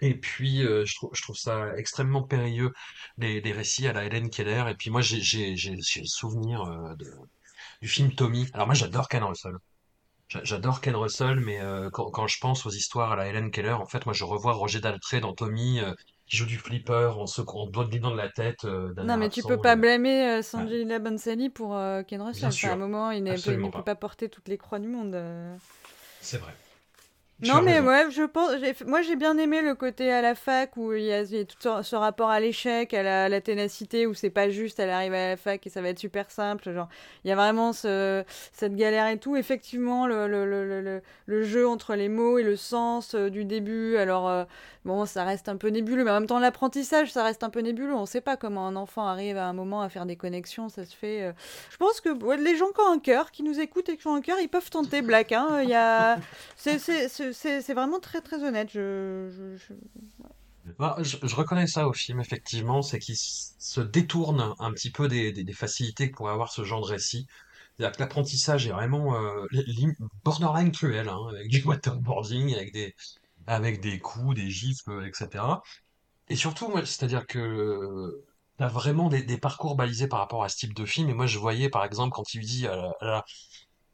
Et 0.00 0.14
puis, 0.14 0.62
euh, 0.64 0.84
je 0.84 1.22
trouve, 1.22 1.36
ça 1.36 1.76
extrêmement 1.76 2.22
périlleux, 2.22 2.72
les, 3.18 3.40
récits 3.52 3.88
à 3.88 3.92
la 3.92 4.04
Hélène 4.04 4.30
Keller. 4.30 4.64
Et 4.70 4.74
puis, 4.74 4.90
moi, 4.90 5.00
j'ai, 5.00 5.54
le 5.54 6.06
souvenir 6.06 6.62
euh, 6.62 6.94
du 7.82 7.88
film 7.88 8.14
Tommy. 8.14 8.48
Alors, 8.52 8.66
moi, 8.66 8.74
j'adore 8.74 9.08
Ken 9.08 9.24
Russell. 9.24 9.56
J'a- 10.28 10.44
J'adore 10.44 10.80
Ken 10.80 10.96
Russell, 10.96 11.40
mais 11.40 11.60
euh, 11.60 11.90
quand, 11.90 12.10
quand 12.10 12.26
je 12.26 12.38
pense 12.40 12.66
aux 12.66 12.70
histoires 12.70 13.12
à 13.12 13.16
la 13.16 13.26
Helen 13.26 13.50
Keller, 13.50 13.72
en 13.72 13.86
fait, 13.86 14.04
moi, 14.06 14.12
je 14.14 14.24
revois 14.24 14.52
Roger 14.54 14.80
Daltrey 14.80 15.20
dans 15.20 15.34
Tommy, 15.34 15.80
euh, 15.80 15.92
qui 16.26 16.36
joue 16.36 16.46
du 16.46 16.58
flipper 16.58 17.12
en 17.16 17.26
se 17.26 17.42
en 17.42 17.66
doigt 17.68 17.84
de 17.86 17.98
dans 17.98 18.14
la 18.14 18.28
tête 18.30 18.64
euh, 18.64 18.92
Non, 19.02 19.16
mais 19.16 19.28
tu 19.28 19.42
peux 19.42 19.56
pas 19.58 19.76
blâmer 19.76 20.42
Sanjay 20.42 20.98
Bansali 20.98 21.50
pour 21.50 21.76
Ken 22.08 22.22
Russell. 22.22 22.40
Bien 22.40 22.50
sûr. 22.50 22.70
à 22.70 22.72
un 22.72 22.76
moment, 22.76 23.10
il 23.10 23.22
ne 23.22 23.36
peut 23.36 23.70
pas. 23.70 23.82
pas 23.82 23.94
porter 23.94 24.28
toutes 24.28 24.48
les 24.48 24.58
croix 24.58 24.78
du 24.78 24.88
monde. 24.88 25.14
C'est 26.20 26.38
vrai. 26.38 26.54
Non, 27.46 27.62
mais 27.62 27.80
ouais, 27.80 28.10
je 28.10 28.22
pense. 28.22 28.50
Moi, 28.86 29.02
j'ai 29.02 29.16
bien 29.16 29.36
aimé 29.38 29.62
le 29.62 29.74
côté 29.74 30.10
à 30.12 30.22
la 30.22 30.34
fac 30.34 30.76
où 30.76 30.92
il 30.92 31.04
y 31.04 31.12
a, 31.12 31.22
il 31.22 31.36
y 31.36 31.40
a 31.40 31.44
tout 31.44 31.56
ce, 31.82 31.96
rapport 31.96 32.30
à 32.30 32.40
l'échec, 32.40 32.92
à 32.94 33.28
la, 33.28 33.40
ténacité, 33.40 34.06
où 34.06 34.14
c'est 34.14 34.30
pas 34.30 34.48
juste, 34.50 34.78
elle 34.80 34.90
arrive 34.90 35.14
à 35.14 35.28
la 35.30 35.36
fac 35.36 35.66
et 35.66 35.70
ça 35.70 35.82
va 35.82 35.88
être 35.88 35.98
super 35.98 36.30
simple. 36.30 36.72
Genre, 36.72 36.88
il 37.24 37.28
y 37.28 37.32
a 37.32 37.36
vraiment 37.36 37.72
ce, 37.72 38.24
cette 38.52 38.76
galère 38.76 39.08
et 39.08 39.18
tout. 39.18 39.36
Effectivement, 39.36 40.06
le, 40.06 40.26
le, 40.26 40.46
le, 40.46 40.66
le, 40.66 40.80
le- 40.80 41.02
le 41.26 41.42
jeu 41.42 41.66
entre 41.68 41.94
les 41.94 42.08
mots 42.08 42.38
et 42.38 42.42
le 42.42 42.56
sens 42.56 43.14
euh, 43.14 43.30
du 43.30 43.44
début. 43.44 43.96
Alors, 43.96 44.28
euh, 44.28 44.44
bon, 44.84 45.06
ça 45.06 45.24
reste 45.24 45.48
un 45.48 45.56
peu 45.56 45.68
nébuleux, 45.68 46.04
mais 46.04 46.10
en 46.10 46.20
même 46.20 46.26
temps, 46.26 46.38
l'apprentissage, 46.38 47.12
ça 47.12 47.24
reste 47.24 47.42
un 47.42 47.50
peu 47.50 47.60
nébuleux. 47.60 47.94
On 47.94 48.06
sait 48.06 48.20
pas 48.20 48.36
comment 48.36 48.66
un 48.66 48.76
enfant 48.76 49.06
arrive 49.06 49.36
à 49.36 49.46
un 49.46 49.52
moment 49.52 49.82
à 49.82 49.88
faire 49.88 50.06
des 50.06 50.16
connexions, 50.16 50.68
ça 50.68 50.84
se 50.84 50.94
fait. 50.94 51.22
euh. 51.22 51.32
Je 51.70 51.76
pense 51.76 52.00
que 52.00 52.10
ouais, 52.10 52.36
les 52.36 52.56
gens 52.56 52.68
qui 52.68 52.80
ont 52.80 52.92
un 52.92 52.98
cœur, 52.98 53.30
qui 53.30 53.42
nous 53.42 53.58
écoutent 53.60 53.88
et 53.88 53.96
qui 53.96 54.06
ont 54.06 54.14
un 54.14 54.20
cœur, 54.20 54.38
ils 54.40 54.48
peuvent 54.48 54.70
tenter 54.70 55.02
Black. 55.02 55.32
Hein. 55.32 55.60
Il 55.62 55.68
y 55.68 55.74
a... 55.74 56.18
c'est, 56.56 56.78
c'est, 57.34 57.74
vraiment 57.74 58.00
très 58.00 58.20
très 58.20 58.42
honnête. 58.44 58.70
Je, 58.72 59.28
je- 59.30 59.56
je- 59.56 59.74
Ah, 60.78 60.96
je, 61.00 61.16
je 61.22 61.34
reconnais 61.36 61.66
ça 61.66 61.86
au 61.88 61.92
film, 61.92 62.20
effectivement, 62.20 62.80
c'est 62.82 62.98
qu'il 62.98 63.16
se 63.16 63.80
détourne 63.80 64.54
un 64.58 64.72
petit 64.72 64.90
peu 64.90 65.08
des, 65.08 65.52
facilités 65.52 66.10
que 66.10 66.16
pourrait 66.16 66.32
avoir 66.32 66.50
ce 66.52 66.64
genre 66.64 66.80
de 66.80 66.86
récit. 66.86 67.26
C'est-à-dire 67.76 67.96
que 67.96 68.02
l'apprentissage 68.02 68.66
est 68.66 68.70
vraiment 68.72 69.14
euh, 69.16 69.46
borderline 70.24 70.72
cruel, 70.72 71.08
hein, 71.08 71.18
avec 71.30 71.48
du 71.48 71.62
waterboarding, 71.66 72.54
avec 72.54 72.72
des, 72.72 72.94
avec 73.46 73.80
des 73.80 73.98
coups, 74.00 74.36
des 74.36 74.50
gifles, 74.50 75.04
etc. 75.06 75.62
Et 76.28 76.36
surtout, 76.36 76.72
c'est-à-dire 76.86 77.26
que 77.26 78.24
t'as 78.56 78.68
vraiment 78.68 79.08
des, 79.08 79.38
parcours 79.38 79.76
balisés 79.76 80.08
par 80.08 80.20
rapport 80.20 80.44
à 80.44 80.48
ce 80.48 80.56
type 80.56 80.74
de 80.74 80.84
film. 80.86 81.08
Et 81.10 81.14
moi, 81.14 81.26
je 81.26 81.38
voyais, 81.38 81.68
par 81.68 81.84
exemple, 81.84 82.14
quand 82.14 82.34
il 82.34 82.40
dit, 82.40 82.66
euh, 82.66 83.20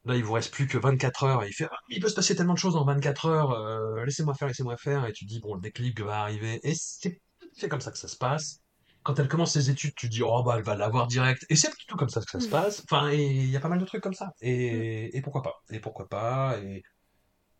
là, 0.04 0.16
il 0.16 0.24
vous 0.24 0.32
reste 0.32 0.52
plus 0.52 0.66
que 0.66 0.78
24 0.78 1.24
heures, 1.24 1.44
et 1.44 1.48
il 1.48 1.52
fait, 1.52 1.68
Ah, 1.70 1.76
il 1.88 2.00
peut 2.00 2.08
se 2.08 2.14
passer 2.14 2.36
tellement 2.36 2.54
de 2.54 2.58
choses 2.58 2.76
en 2.76 2.84
24 2.84 3.26
heures, 3.26 3.52
euh, 3.52 4.04
laissez-moi 4.04 4.34
faire, 4.34 4.48
laissez-moi 4.48 4.76
faire, 4.76 5.06
et 5.06 5.12
tu 5.12 5.24
dis, 5.24 5.40
bon, 5.40 5.54
le 5.54 5.60
déclic 5.60 6.00
va 6.00 6.20
arriver. 6.22 6.60
Et 6.62 6.74
c'est 6.74 7.20
c'est 7.52 7.68
comme 7.68 7.80
ça 7.80 7.90
que 7.90 7.98
ça 7.98 8.08
se 8.08 8.16
passe. 8.16 8.60
Quand 9.02 9.18
elle 9.18 9.28
commence 9.28 9.52
ses 9.52 9.70
études, 9.70 9.94
tu 9.94 10.08
dis, 10.08 10.22
oh, 10.22 10.42
bah, 10.42 10.54
elle 10.58 10.62
va 10.62 10.76
l'avoir 10.76 11.06
direct. 11.06 11.44
Et 11.48 11.56
c'est 11.56 11.70
tout 11.88 11.96
comme 11.96 12.08
ça 12.08 12.20
que 12.20 12.30
ça 12.30 12.40
se 12.40 12.48
passe. 12.48 12.82
Enfin, 12.90 13.10
il 13.10 13.50
y 13.50 13.56
a 13.56 13.60
pas 13.60 13.68
mal 13.68 13.78
de 13.78 13.84
trucs 13.84 14.02
comme 14.02 14.14
ça. 14.14 14.32
Et, 14.40 15.16
et 15.16 15.22
pourquoi 15.22 15.42
pas? 15.42 15.62
Et 15.70 15.80
pourquoi 15.80 16.08
pas? 16.08 16.58
Et, 16.62 16.82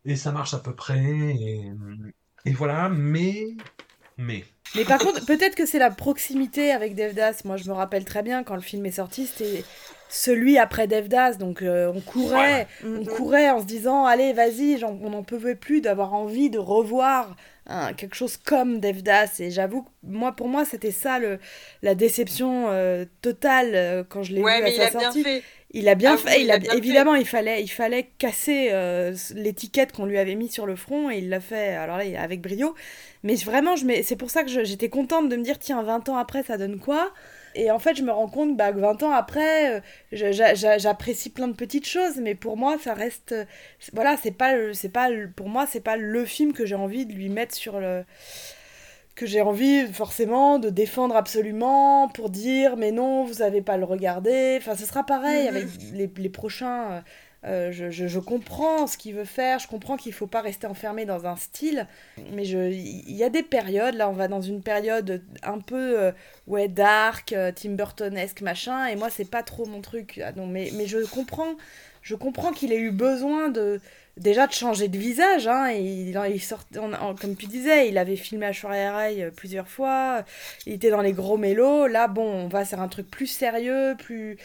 et 0.05 0.15
ça 0.15 0.31
marche 0.31 0.53
à 0.53 0.59
peu 0.59 0.75
près. 0.75 0.99
Et, 1.03 1.71
et 2.45 2.51
voilà, 2.53 2.89
mais, 2.89 3.55
mais. 4.17 4.45
Mais 4.75 4.85
par 4.85 4.99
contre, 4.99 5.25
peut-être 5.25 5.55
que 5.55 5.65
c'est 5.65 5.79
la 5.79 5.91
proximité 5.91 6.71
avec 6.71 6.95
Devdas. 6.95 7.41
Moi, 7.45 7.57
je 7.57 7.67
me 7.69 7.73
rappelle 7.73 8.05
très 8.05 8.23
bien 8.23 8.43
quand 8.43 8.55
le 8.55 8.61
film 8.61 8.85
est 8.85 8.91
sorti, 8.91 9.27
c'était 9.27 9.63
celui 10.11 10.57
après 10.57 10.87
Devdas. 10.87 11.33
Donc, 11.35 11.61
euh, 11.61 11.91
on 11.95 12.01
courait, 12.01 12.67
on 12.95 13.05
courait 13.05 13.49
en 13.49 13.61
se 13.61 13.65
disant, 13.65 14.05
allez, 14.05 14.33
vas-y, 14.33 14.83
on 14.83 15.09
n'en 15.09 15.23
pouvait 15.23 15.55
plus 15.55 15.81
d'avoir 15.81 16.13
envie 16.13 16.49
de 16.49 16.59
revoir 16.59 17.35
hein, 17.67 17.93
quelque 17.93 18.15
chose 18.15 18.37
comme 18.37 18.79
Devdas. 18.79 19.37
Et 19.39 19.51
j'avoue, 19.51 19.83
que 19.83 19.89
moi, 20.03 20.33
pour 20.33 20.47
moi, 20.49 20.65
c'était 20.65 20.91
ça 20.91 21.19
le, 21.19 21.39
la 21.81 21.95
déception 21.95 22.69
euh, 22.69 23.05
totale 23.21 23.71
euh, 23.75 24.03
quand 24.07 24.23
je 24.23 24.33
l'ai 24.33 24.43
Ouais, 24.43 24.59
vu 24.59 24.63
mais 24.63 24.69
à 24.69 24.71
il 24.71 24.81
sa 24.81 24.87
a 24.87 24.91
bien 24.91 25.11
sortie. 25.11 25.23
fait. 25.23 25.45
Il 25.73 25.87
a 25.87 25.95
bien 25.95 26.17
fait, 26.17 26.43
il 26.43 26.49
il 26.49 26.51
a 26.51 26.55
a, 26.55 26.59
bien 26.59 26.77
fait. 26.77 26.77
évidemment, 26.77 27.15
il 27.15 27.25
fallait, 27.25 27.61
il 27.63 27.69
fallait 27.69 28.11
casser 28.17 28.69
euh, 28.71 29.15
l'étiquette 29.35 29.93
qu'on 29.93 30.05
lui 30.05 30.17
avait 30.17 30.35
mis 30.35 30.49
sur 30.49 30.65
le 30.65 30.75
front 30.75 31.09
et 31.09 31.19
il 31.19 31.29
l'a 31.29 31.39
fait, 31.39 31.69
alors 31.75 31.97
là, 31.97 32.03
avec 32.21 32.41
brio. 32.41 32.75
Mais 33.23 33.35
vraiment, 33.35 33.75
je 33.77 33.85
c'est 34.03 34.17
pour 34.17 34.29
ça 34.31 34.43
que 34.43 34.49
j'étais 34.65 34.89
contente 34.89 35.29
de 35.29 35.35
me 35.37 35.43
dire, 35.43 35.59
tiens, 35.59 35.81
20 35.83 36.09
ans 36.09 36.17
après, 36.17 36.43
ça 36.43 36.57
donne 36.57 36.79
quoi? 36.79 37.13
Et 37.55 37.71
en 37.71 37.79
fait, 37.79 37.95
je 37.95 38.03
me 38.03 38.11
rends 38.11 38.27
compte 38.29 38.55
bah, 38.57 38.71
que 38.71 38.79
20 38.79 39.01
ans 39.03 39.11
après, 39.11 39.75
euh, 39.77 40.31
j'apprécie 40.77 41.29
plein 41.29 41.47
de 41.47 41.53
petites 41.53 41.87
choses, 41.87 42.17
mais 42.17 42.35
pour 42.35 42.57
moi, 42.57 42.77
ça 42.81 42.93
reste. 42.93 43.31
euh, 43.33 43.45
Voilà, 43.93 44.17
c'est 44.17 44.31
pas, 44.31 44.53
pas, 44.93 45.09
pour 45.35 45.49
moi, 45.49 45.65
c'est 45.67 45.81
pas 45.81 45.97
le 45.97 46.25
film 46.25 46.53
que 46.53 46.65
j'ai 46.65 46.75
envie 46.75 47.05
de 47.05 47.13
lui 47.13 47.29
mettre 47.29 47.55
sur 47.55 47.79
le 47.79 48.03
que 49.15 49.25
j'ai 49.25 49.41
envie 49.41 49.85
forcément 49.91 50.57
de 50.57 50.69
défendre 50.69 51.15
absolument 51.15 52.07
pour 52.09 52.29
dire 52.29 52.77
mais 52.77 52.91
non 52.91 53.23
vous 53.25 53.41
avez 53.41 53.61
pas 53.61 53.77
le 53.77 53.83
regarder 53.83 54.57
enfin 54.59 54.75
ce 54.75 54.85
sera 54.85 55.05
pareil 55.05 55.43
Mhm. 55.49 55.55
avec 55.55 55.67
les, 55.93 56.09
les 56.17 56.29
prochains 56.29 57.03
euh, 57.43 57.71
je, 57.71 58.19
comprends 58.19 58.85
ce 58.85 58.97
qu'il 58.97 59.15
veut 59.15 59.25
faire 59.25 59.57
je 59.57 59.67
comprends 59.67 59.97
qu'il 59.97 60.13
faut 60.13 60.27
pas 60.27 60.41
rester 60.41 60.67
enfermé 60.67 61.05
dans 61.05 61.25
un 61.25 61.35
style 61.35 61.87
mais 62.33 62.47
il 62.47 63.15
y 63.15 63.23
a 63.23 63.29
des 63.29 63.41
périodes 63.41 63.95
là 63.95 64.09
on 64.09 64.13
va 64.13 64.27
dans 64.27 64.41
une 64.41 64.61
période 64.61 65.23
un 65.41 65.57
peu 65.57 65.99
euh, 65.99 66.11
ouais 66.45 66.67
dark 66.67 67.33
euh, 67.33 67.51
Tim 67.55 67.71
Burtonesque 67.71 68.41
machin 68.41 68.85
et 68.85 68.95
moi 68.95 69.09
c'est 69.09 69.29
pas 69.29 69.41
trop 69.41 69.65
mon 69.65 69.81
truc 69.81 70.21
non 70.35 70.45
mais 70.45 70.69
je 70.85 70.99
comprends 70.99 71.55
je 72.03 72.15
comprends 72.15 72.51
qu'il 72.51 72.73
ait 72.73 72.79
eu 72.79 72.91
besoin 72.91 73.49
de 73.49 73.79
déjà 74.17 74.45
de 74.45 74.51
changer 74.51 74.87
de 74.87 74.97
visage 74.97 75.47
hein, 75.47 75.71
et 75.71 75.81
il, 75.81 76.41
sort, 76.41 76.65
comme 77.19 77.35
tu 77.35 77.45
disais 77.45 77.87
il 77.87 77.97
avait 77.97 78.15
filmé 78.15 78.47
Ashwarya 78.47 78.95
Rai 78.95 79.23
euh, 79.23 79.31
plusieurs 79.31 79.67
fois 79.67 80.23
il 80.65 80.73
était 80.73 80.89
dans 80.89 81.01
les 81.01 81.13
gros 81.13 81.37
mélos 81.37 81.87
là 81.87 82.07
bon 82.07 82.23
on 82.23 82.47
va 82.47 82.65
sur 82.65 82.81
un 82.81 82.87
truc 82.87 83.09
plus 83.09 83.27
sérieux 83.27 83.95
plus 83.97 84.37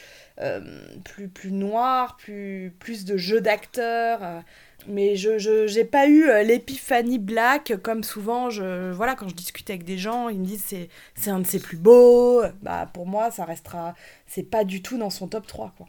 plus 1.05 1.29
plus 1.29 1.53
noir 1.53 2.17
plus 2.17 2.75
plus 2.79 3.05
de 3.05 3.17
jeu 3.17 3.41
d'acteur 3.41 4.19
euh, 4.23 4.41
mais 4.87 5.17
je 5.17 5.67
j'ai 5.67 5.85
pas 5.85 6.07
eu 6.09 6.29
euh, 6.29 6.43
l'épiphanie 6.43 7.19
black 7.19 7.75
comme 7.83 8.05
souvent 8.05 8.51
je 8.51 8.93
voilà 8.93 9.15
quand 9.15 9.29
je 9.29 9.35
discute 9.35 9.69
avec 9.71 9.85
des 9.85 9.99
gens 9.99 10.29
ils 10.29 10.39
me 10.39 10.45
disent 10.45 10.65
c'est 10.67 10.89
c'est 11.15 11.31
un 11.31 11.41
de 11.41 11.47
ses 11.47 11.59
plus 11.59 11.77
beaux. 11.77 12.43
Bah 12.63 12.89
pour 12.93 13.07
moi 13.07 13.31
ça 13.31 13.45
restera 13.45 13.95
c'est 14.27 14.43
pas 14.43 14.65
du 14.65 14.83
tout 14.83 14.99
dans 14.99 15.11
son 15.11 15.29
top 15.29 15.47
3 15.47 15.73
quoi 15.77 15.87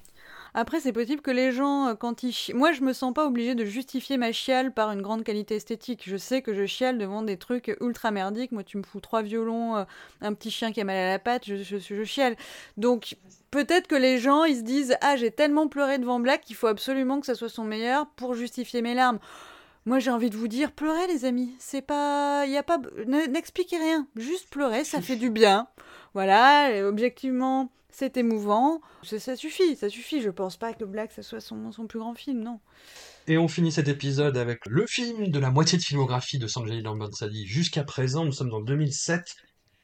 Après, 0.60 0.80
c'est 0.80 0.92
possible 0.92 1.22
que 1.22 1.30
les 1.30 1.52
gens, 1.52 1.90
euh, 1.90 1.94
quand 1.94 2.24
ils 2.24 2.32
chi- 2.32 2.52
Moi, 2.56 2.72
je 2.72 2.82
me 2.82 2.92
sens 2.92 3.14
pas 3.14 3.28
obligée 3.28 3.54
de 3.54 3.64
justifier 3.64 4.18
ma 4.18 4.32
chiale 4.32 4.74
par 4.74 4.92
une 4.92 5.04
grande 5.04 5.24
qualité 5.24 5.56
esthétique. 5.58 6.02
Je 6.08 6.18
sais 6.18 6.42
que 6.42 6.52
je 6.56 6.66
chiale 6.66 6.98
devant 6.98 7.22
des 7.22 7.38
trucs 7.38 7.78
ultra 7.80 8.10
merdiques. 8.10 8.52
Moi, 8.52 8.64
tu 8.64 8.78
me 8.78 8.84
fous 8.84 9.00
trois 9.00 9.22
violons, 9.22 9.76
euh, 9.78 9.84
un 10.22 10.34
petit 10.34 10.50
chien 10.50 10.72
qui 10.72 10.82
a 10.82 10.84
mal 10.84 10.96
à 10.98 11.10
la 11.12 11.20
patte, 11.20 11.44
je, 11.46 11.58
je, 11.58 11.78
je 11.78 12.04
chiale. 12.04 12.36
Donc, 12.76 13.18
peut-être 13.52 13.86
que 13.86 13.94
les 13.94 14.18
gens, 14.18 14.46
ils 14.46 14.58
se 14.58 14.62
disent 14.64 14.98
Ah, 15.02 15.16
j'ai 15.16 15.30
tellement 15.30 15.68
pleuré 15.68 16.00
devant 16.00 16.20
Black 16.20 16.42
qu'il 16.42 16.56
faut 16.56 16.66
absolument 16.66 17.20
que 17.20 17.28
ça 17.28 17.36
soit 17.36 17.50
son 17.50 17.64
meilleur 17.64 18.08
pour 18.16 18.34
justifier 18.34 18.82
mes 18.82 18.96
larmes. 18.96 19.20
Moi, 19.86 20.00
j'ai 20.00 20.10
envie 20.10 20.32
de 20.32 20.36
vous 20.38 20.48
dire, 20.48 20.72
pleurez, 20.72 21.06
les 21.06 21.24
amis. 21.24 21.54
C'est 21.60 21.84
pas, 21.84 22.46
il 22.48 22.58
a 22.58 22.64
pas, 22.64 22.80
ne- 23.06 23.28
n'expliquez 23.28 23.78
rien. 23.78 24.08
Juste 24.16 24.50
pleurer, 24.50 24.84
ça 24.84 25.02
fait 25.02 25.18
du 25.18 25.30
bien. 25.30 25.68
Voilà, 26.16 26.84
objectivement, 26.88 27.70
c'est 27.98 28.16
émouvant. 28.18 28.80
Ça, 29.02 29.36
suffit, 29.36 29.76
ça 29.76 29.90
suffit. 29.90 30.22
Je 30.22 30.30
pense 30.30 30.56
pas 30.56 30.72
que 30.74 30.84
Black, 30.84 31.12
ça 31.12 31.24
soit 31.24 31.42
son, 31.42 31.72
son 31.72 31.88
plus 31.88 31.98
grand 31.98 32.14
film, 32.14 32.44
non. 32.44 32.60
Et 33.26 33.40
on 33.40 33.48
finit 33.48 33.72
cet 33.72 33.88
épisode 33.88 34.38
avec 34.38 34.68
le 34.68 34.86
film 34.86 35.30
de 35.30 35.40
la 35.40 35.50
moitié 35.50 35.80
de 35.80 35.84
filmographie 35.84 36.38
de 36.38 36.46
Sanjay 36.46 36.82
Lambansali 36.82 37.48
jusqu'à 37.48 37.84
présent. 37.84 38.24
Nous 38.24 38.32
sommes 38.32 38.54
en 38.54 38.62
2007 38.62 39.36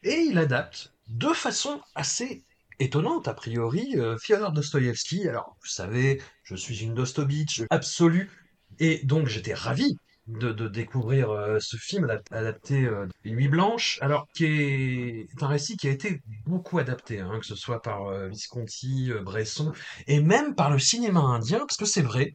et 0.03 0.27
il 0.30 0.38
adapte 0.38 0.94
de 1.07 1.30
façon 1.30 1.81
assez 1.95 2.44
étonnante 2.80 3.27
a 3.27 3.34
priori 3.34 3.95
euh, 3.95 4.15
Fyodor 4.19 4.52
Dostoïevski. 4.52 5.27
Alors 5.27 5.57
vous 5.60 5.72
savez, 5.72 6.22
je 6.44 6.56
suis 6.56 6.84
une 6.84 6.94
Dostobitch 6.94 7.64
absolue 7.72 8.30
et 8.77 9.03
donc 9.06 9.27
j'étais 9.27 9.56
ravi 9.56 9.98
de, 10.27 10.67
découvrir 10.67 11.29
euh, 11.31 11.59
ce 11.59 11.77
film 11.77 12.05
adap- 12.05 12.31
adapté 12.31 12.85
euh, 12.85 13.07
des 13.23 13.31
Nuits 13.31 13.49
Blanches, 13.49 13.99
alors 14.01 14.27
qui 14.33 14.45
est 14.45 15.27
un 15.41 15.47
récit 15.47 15.77
qui 15.77 15.87
a 15.87 15.91
été 15.91 16.21
beaucoup 16.45 16.79
adapté, 16.79 17.19
hein, 17.19 17.39
que 17.39 17.45
ce 17.45 17.55
soit 17.55 17.81
par 17.81 18.07
euh, 18.07 18.29
Visconti, 18.29 19.11
euh, 19.11 19.21
Bresson 19.21 19.73
et 20.07 20.21
même 20.21 20.55
par 20.55 20.71
le 20.71 20.79
cinéma 20.79 21.19
indien, 21.19 21.59
parce 21.59 21.77
que 21.77 21.85
c'est 21.85 22.01
vrai 22.01 22.33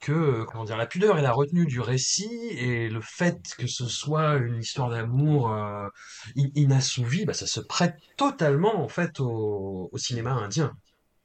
que 0.00 0.44
comment 0.44 0.64
dire 0.64 0.76
la 0.76 0.86
pudeur 0.86 1.18
et 1.18 1.22
la 1.22 1.32
retenue 1.32 1.66
du 1.66 1.80
récit 1.80 2.30
et 2.52 2.88
le 2.88 3.00
fait 3.00 3.40
que 3.58 3.66
ce 3.68 3.86
soit 3.86 4.36
une 4.36 4.58
histoire 4.60 4.90
d'amour 4.90 5.50
in- 6.36 6.50
inassouvie, 6.54 7.24
bah, 7.24 7.34
ça 7.34 7.46
se 7.46 7.60
prête 7.60 7.96
totalement 8.16 8.82
en 8.82 8.88
fait 8.88 9.20
au 9.20 9.90
cinéma 9.96 10.32
indien. 10.32 10.72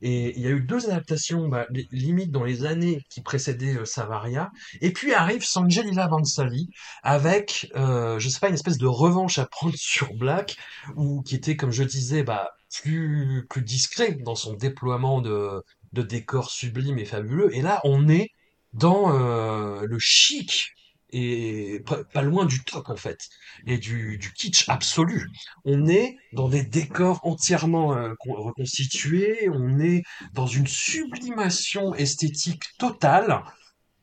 Et 0.01 0.35
il 0.37 0.43
y 0.43 0.47
a 0.47 0.51
eu 0.51 0.61
deux 0.61 0.85
adaptations, 0.87 1.47
bah, 1.47 1.65
li- 1.71 1.87
limite 1.91 2.31
dans 2.31 2.43
les 2.43 2.65
années 2.65 3.01
qui 3.09 3.21
précédaient 3.21 3.77
euh, 3.77 3.85
Savaria. 3.85 4.51
Et 4.81 4.91
puis 4.93 5.13
arrive 5.13 5.43
Sangelila 5.43 6.07
Bansali 6.07 6.69
avec, 7.03 7.71
euh, 7.75 8.19
je 8.19 8.29
sais 8.29 8.39
pas, 8.39 8.49
une 8.49 8.53
espèce 8.55 8.77
de 8.77 8.87
revanche 8.87 9.39
à 9.39 9.45
prendre 9.47 9.75
sur 9.77 10.13
Black, 10.13 10.55
ou 10.95 11.21
qui 11.23 11.35
était, 11.35 11.55
comme 11.55 11.71
je 11.71 11.83
disais, 11.83 12.23
bah, 12.23 12.51
plus, 12.81 13.45
plus 13.49 13.61
discret 13.63 14.17
dans 14.23 14.35
son 14.35 14.53
déploiement 14.53 15.21
de, 15.21 15.63
de 15.93 16.01
décors 16.01 16.51
sublimes 16.51 16.99
et 16.99 17.05
fabuleux. 17.05 17.55
Et 17.55 17.61
là, 17.61 17.81
on 17.83 18.07
est 18.09 18.29
dans 18.73 19.11
euh, 19.13 19.85
le 19.85 19.97
chic 19.99 20.73
et 21.11 21.81
pas, 22.13 22.21
loin 22.21 22.45
du 22.45 22.63
top 22.63 22.89
en 22.89 22.95
fait, 22.95 23.19
et 23.65 23.77
du, 23.77 24.19
kitsch 24.35 24.67
absolu. 24.69 25.29
On 25.65 25.87
est 25.87 26.17
dans 26.33 26.49
des 26.49 26.63
décors 26.63 27.19
entièrement 27.23 27.93
euh, 27.95 28.13
con- 28.19 28.33
reconstitués, 28.41 29.49
on 29.53 29.79
est 29.79 30.03
dans 30.33 30.47
une 30.47 30.67
sublimation 30.67 31.95
esthétique 31.95 32.63
totale 32.77 33.43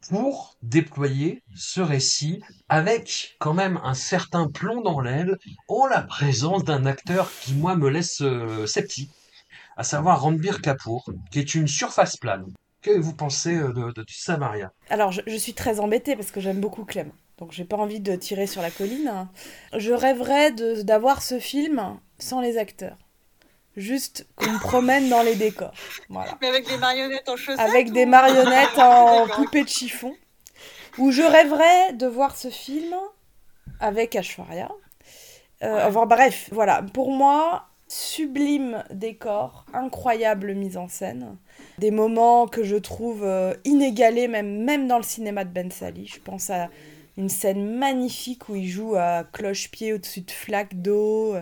pour 0.09 0.57
déployer 0.63 1.43
ce 1.55 1.81
récit 1.81 2.43
avec 2.69 3.37
quand 3.39 3.55
même 3.55 3.81
un 3.83 3.95
certain 3.95 4.49
plomb 4.49 4.83
dans 4.83 5.01
l'aile 5.01 5.37
en 5.69 5.87
la 5.87 6.03
présence 6.03 6.65
d'un 6.65 6.85
acteur 6.87 7.31
qui 7.41 7.55
moi 7.55 7.77
me 7.77 7.89
laisse 7.89 8.21
euh, 8.21 8.67
sceptique, 8.67 9.11
à 9.77 9.85
savoir 9.85 10.23
Ranbir 10.23 10.61
Kapoor, 10.61 11.11
qui 11.31 11.39
est 11.39 11.55
une 11.55 11.69
surface 11.69 12.17
plane. 12.17 12.47
Que 12.85 12.99
vous 12.99 13.15
pensez 13.15 13.57
euh, 13.57 13.69
de, 13.73 13.93
de, 13.93 14.03
de 14.03 14.05
Samaria? 14.11 14.71
Alors, 14.91 15.11
je, 15.11 15.23
je 15.27 15.37
suis 15.37 15.55
très 15.55 15.81
embêtée 15.81 16.17
parce 16.17 16.31
que 16.31 16.41
j'aime 16.41 16.61
beaucoup 16.61 16.85
Clem. 16.85 17.11
Donc, 17.39 17.51
j'ai 17.53 17.65
pas 17.65 17.77
envie 17.79 17.99
de 18.01 18.15
tirer 18.15 18.47
sur 18.47 18.61
la 18.61 18.71
colline. 18.71 19.27
Je 19.77 19.93
rêverais 19.93 20.51
de- 20.53 20.83
d'avoir 20.83 21.23
ce 21.23 21.39
film 21.39 21.99
sans 22.19 22.41
les 22.43 22.59
acteurs. 22.59 22.99
Juste 23.77 24.27
qu'on 24.37 24.51
me 24.53 24.59
promène 24.61 25.09
dans 25.09 25.23
les 25.23 25.35
décors. 25.35 25.73
Voilà. 26.11 26.37
Mais 26.43 26.49
avec 26.49 26.69
des 26.69 26.77
marionnettes 26.77 27.29
en 27.29 27.37
chaussettes 27.37 27.59
Avec 27.59 27.91
des 27.93 28.05
ou- 28.05 28.09
marionnettes 28.09 28.79
en 28.79 29.27
poupée 29.35 29.65
de 29.65 29.69
chiffon. 29.69 30.15
Où 30.99 31.11
je 31.11 31.23
rêverais 31.23 31.95
de 31.95 32.07
voir 32.07 32.37
ce 32.37 32.51
film 32.51 32.95
avec 33.81 34.15
Ashwarya. 34.15 34.69
Euh, 35.63 35.89
enfin, 35.89 36.05
bref, 36.07 36.51
voilà. 36.53 36.83
Pour 36.83 37.11
moi, 37.11 37.67
sublime 37.89 38.85
décor, 38.91 39.67
incroyable 39.73 40.55
mise 40.55 40.77
en 40.77 40.89
scène. 40.89 41.37
Des 41.79 41.91
moments 41.91 42.47
que 42.47 42.63
je 42.65 42.77
trouve 42.77 43.25
euh, 43.25 43.55
inégalés, 43.65 44.29
même, 44.29 44.65
même 44.65 44.89
dans 44.89 44.97
le 44.99 45.03
cinéma 45.05 45.45
de 45.45 45.51
Ben 45.51 45.71
Sali. 45.71 46.07
Je 46.07 46.21
pense 46.21 46.51
à 46.51 46.69
une 47.17 47.29
scène 47.29 47.77
magnifique 47.79 48.49
où 48.49 48.55
il 48.57 48.67
joue 48.69 48.97
à 48.97 49.25
cloche-pied 49.33 49.93
au-dessus 49.93 50.23
de 50.23 50.31
flaques 50.31 50.81
d'eau. 50.81 51.35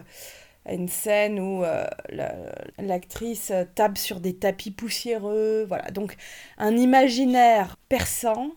à 0.64 0.74
une 0.74 0.88
scène 0.88 1.40
où 1.40 1.64
euh, 1.64 1.86
la- 2.10 2.36
l'actrice 2.78 3.50
euh, 3.50 3.64
tape 3.74 3.98
sur 3.98 4.20
des 4.20 4.34
tapis 4.36 4.70
poussiéreux. 4.70 5.64
Voilà, 5.66 5.90
donc 5.90 6.16
un 6.58 6.76
imaginaire 6.76 7.76
persan, 7.88 8.52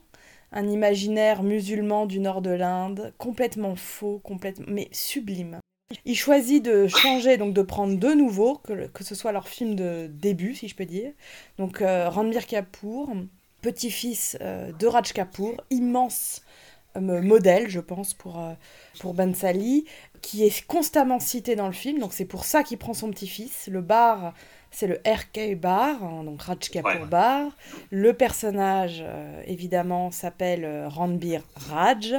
un 0.52 0.68
imaginaire 0.68 1.42
musulman 1.44 2.06
du 2.06 2.20
nord 2.20 2.42
de 2.42 2.52
l'Inde, 2.52 3.14
complètement 3.18 3.76
faux, 3.76 4.20
complètement, 4.24 4.66
mais 4.70 4.88
sublime. 4.92 5.60
Il 6.04 6.16
choisit 6.16 6.64
de 6.64 6.88
changer, 6.88 7.38
donc 7.38 7.54
de 7.54 7.62
prendre 7.62 7.98
deux 7.98 8.16
nouveaux, 8.16 8.56
que, 8.58 8.74
le- 8.74 8.88
que 8.88 9.04
ce 9.04 9.14
soit 9.14 9.32
leur 9.32 9.48
film 9.48 9.76
de 9.76 10.08
début, 10.12 10.56
si 10.56 10.68
je 10.68 10.76
peux 10.76 10.86
dire. 10.86 11.12
Donc 11.60 11.82
euh, 11.82 12.10
Ranbir 12.10 12.48
Kapoor, 12.48 13.12
petit-fils 13.62 14.36
euh, 14.42 14.72
de 14.72 14.88
Raj 14.88 15.14
Kapoor, 15.14 15.54
immense 15.70 16.42
euh, 16.98 17.22
modèle, 17.22 17.70
je 17.70 17.80
pense, 17.80 18.16
pour, 18.16 18.42
pour 19.00 19.14
Bansali, 19.14 19.86
qui 20.22 20.44
est 20.44 20.66
constamment 20.66 21.20
cité 21.20 21.56
dans 21.56 21.68
le 21.68 21.74
film. 21.74 22.00
Donc 22.00 22.14
c'est 22.14 22.26
pour 22.26 22.46
ça 22.46 22.64
qu'il 22.64 22.80
prend 22.80 22.96
son 22.96 23.12
petit-fils. 23.12 23.68
Le 23.68 23.82
bar, 23.82 24.34
c'est 24.72 24.88
le 24.88 25.00
RK 25.06 25.56
Bar, 25.56 26.04
hein, 26.04 26.24
donc 26.24 26.42
Raj 26.42 26.58
Kapoor 26.72 26.94
Ouais. 27.02 27.06
Bar. 27.06 27.56
Le 27.92 28.12
personnage, 28.14 29.04
évidemment, 29.46 30.10
s'appelle 30.10 30.88
Ranbir 30.88 31.44
Raj. 31.56 32.16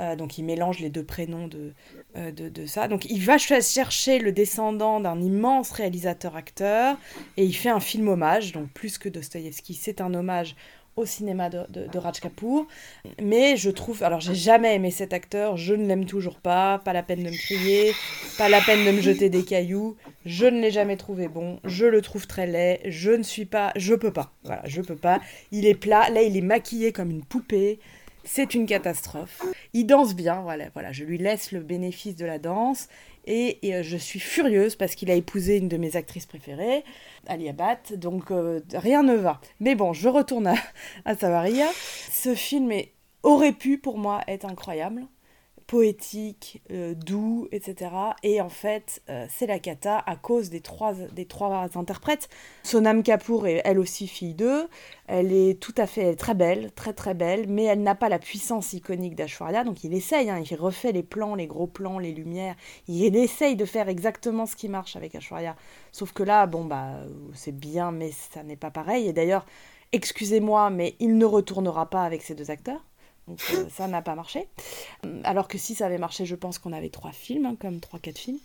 Euh, 0.00 0.16
donc 0.16 0.38
il 0.38 0.44
mélange 0.44 0.78
les 0.78 0.88
deux 0.88 1.04
prénoms 1.04 1.46
de, 1.46 1.74
euh, 2.16 2.32
de, 2.32 2.64
ça. 2.66 2.88
Donc 2.88 3.04
il 3.04 3.22
va 3.22 3.38
ch- 3.38 3.64
chercher 3.66 4.18
le 4.18 4.32
descendant 4.32 4.98
d'un 4.98 5.20
immense 5.20 5.70
réalisateur-acteur 5.72 6.96
et 7.36 7.44
il 7.44 7.52
fait 7.52 7.68
un 7.68 7.80
film 7.80 8.08
hommage, 8.08 8.52
donc 8.52 8.68
plus 8.70 8.96
que 8.98 9.10
Dostoïevski, 9.10 9.74
c'est 9.74 10.00
un 10.00 10.14
hommage 10.14 10.56
au 10.96 11.04
cinéma 11.06 11.50
de, 11.50 11.60
de, 11.68 11.86
de 11.86 11.98
Raj 11.98 12.18
Kapoor. 12.20 12.66
Mais 13.22 13.56
je 13.56 13.70
trouve, 13.70 14.02
alors 14.02 14.20
j'ai 14.20 14.34
jamais 14.34 14.74
aimé 14.74 14.90
cet 14.90 15.12
acteur, 15.12 15.56
je 15.56 15.74
ne 15.74 15.86
l'aime 15.86 16.06
toujours 16.06 16.38
pas, 16.38 16.78
pas 16.78 16.92
la 16.92 17.02
peine 17.02 17.22
de 17.22 17.30
me 17.30 17.36
crier, 17.36 17.92
pas 18.38 18.48
la 18.48 18.60
peine 18.60 18.84
de 18.86 18.92
me 18.92 19.00
jeter 19.00 19.28
des 19.28 19.44
cailloux, 19.44 19.96
je 20.24 20.46
ne 20.46 20.60
l'ai 20.60 20.70
jamais 20.70 20.96
trouvé 20.96 21.28
bon, 21.28 21.60
je 21.64 21.86
le 21.86 22.00
trouve 22.00 22.26
très 22.26 22.46
laid, 22.46 22.80
je 22.86 23.12
ne 23.12 23.22
suis 23.22 23.44
pas, 23.44 23.72
je 23.76 23.94
peux 23.94 24.12
pas, 24.12 24.32
voilà, 24.44 24.62
je 24.66 24.80
peux 24.82 24.96
pas. 24.96 25.20
Il 25.52 25.66
est 25.66 25.74
plat, 25.74 26.08
là 26.10 26.22
il 26.22 26.36
est 26.36 26.42
maquillé 26.42 26.92
comme 26.92 27.10
une 27.10 27.24
poupée, 27.24 27.78
c'est 28.24 28.54
une 28.54 28.66
catastrophe. 28.66 29.42
Il 29.72 29.86
danse 29.86 30.14
bien, 30.14 30.40
voilà, 30.40 30.66
voilà, 30.74 30.92
je 30.92 31.04
lui 31.04 31.18
laisse 31.18 31.52
le 31.52 31.60
bénéfice 31.60 32.16
de 32.16 32.26
la 32.26 32.38
danse. 32.38 32.88
Et, 33.26 33.58
euh, 33.64 33.82
je 33.82 33.96
suis 33.96 34.20
furieuse 34.20 34.76
parce 34.76 34.94
qu'il 34.94 35.10
a 35.10 35.14
épousé 35.14 35.58
une 35.58 35.68
de 35.68 35.76
mes 35.76 35.96
actrices 35.96 36.26
préférées, 36.26 36.84
Ali 37.26 37.48
Abad, 37.48 37.78
donc 37.96 38.30
euh, 38.30 38.60
rien 38.74 39.02
ne 39.02 39.14
va. 39.14 39.40
Mais 39.60 39.74
bon, 39.74 39.92
je 39.92 40.08
retourne 40.08 40.52
à, 41.04 41.14
Savaria. 41.16 41.66
Ce 42.10 42.34
film 42.34 42.72
aurait 43.22 43.52
pu 43.52 43.78
pour 43.78 43.98
moi 43.98 44.22
être 44.26 44.46
incroyable, 44.46 45.06
poétique, 45.70 46.60
euh, 46.72 46.94
doux, 46.94 47.46
etc. 47.52 47.92
Et 48.24 48.40
en 48.40 48.48
fait, 48.48 49.02
euh, 49.08 49.24
c'est 49.30 49.46
la 49.46 49.60
cata 49.60 50.02
à 50.04 50.16
cause 50.16 50.50
des 50.50 50.60
trois, 50.60 50.94
des 50.94 51.26
trois 51.26 51.68
interprètes. 51.78 52.28
Sonam 52.64 53.04
Kapoor 53.04 53.46
est 53.46 53.62
elle 53.64 53.78
aussi 53.78 54.08
fille 54.08 54.34
d'eux. 54.34 54.68
Elle 55.06 55.32
est 55.32 55.60
tout 55.62 55.74
à 55.76 55.86
fait 55.86 56.16
très 56.16 56.34
belle, 56.34 56.72
très 56.72 56.92
très 56.92 57.14
belle, 57.14 57.46
mais 57.48 57.62
elle 57.62 57.84
n'a 57.84 57.94
pas 57.94 58.08
la 58.08 58.18
puissance 58.18 58.72
iconique 58.72 59.14
d'Ashwarya. 59.14 59.62
Donc 59.62 59.84
il 59.84 59.94
essaye, 59.94 60.28
hein, 60.28 60.42
il 60.44 60.56
refait 60.56 60.90
les 60.90 61.04
plans, 61.04 61.36
les 61.36 61.46
gros 61.46 61.68
plans, 61.68 62.00
les 62.00 62.10
lumières. 62.10 62.56
Il 62.88 63.14
essaye 63.14 63.54
de 63.54 63.64
faire 63.64 63.88
exactement 63.88 64.46
ce 64.46 64.56
qui 64.56 64.68
marche 64.68 64.96
avec 64.96 65.14
Ashwarya. 65.14 65.54
Sauf 65.92 66.10
que 66.12 66.24
là, 66.24 66.48
bon, 66.48 66.64
bah, 66.64 66.96
c'est 67.32 67.56
bien, 67.56 67.92
mais 67.92 68.10
ça 68.10 68.42
n'est 68.42 68.56
pas 68.56 68.72
pareil. 68.72 69.06
Et 69.06 69.12
d'ailleurs, 69.12 69.46
excusez-moi, 69.92 70.70
mais 70.70 70.96
il 70.98 71.16
ne 71.16 71.24
retournera 71.24 71.88
pas 71.88 72.02
avec 72.02 72.22
ces 72.22 72.34
deux 72.34 72.50
acteurs. 72.50 72.84
Donc 73.30 73.40
euh, 73.54 73.64
ça 73.70 73.86
n'a 73.86 74.02
pas 74.02 74.14
marché. 74.16 74.48
Alors 75.24 75.46
que 75.46 75.56
si 75.56 75.74
ça 75.76 75.86
avait 75.86 75.98
marché, 75.98 76.26
je 76.26 76.34
pense 76.34 76.58
qu'on 76.58 76.72
avait 76.72 76.88
trois 76.88 77.12
films, 77.12 77.46
hein, 77.46 77.56
comme 77.60 77.78
trois, 77.80 78.00
quatre 78.00 78.18
films. 78.18 78.38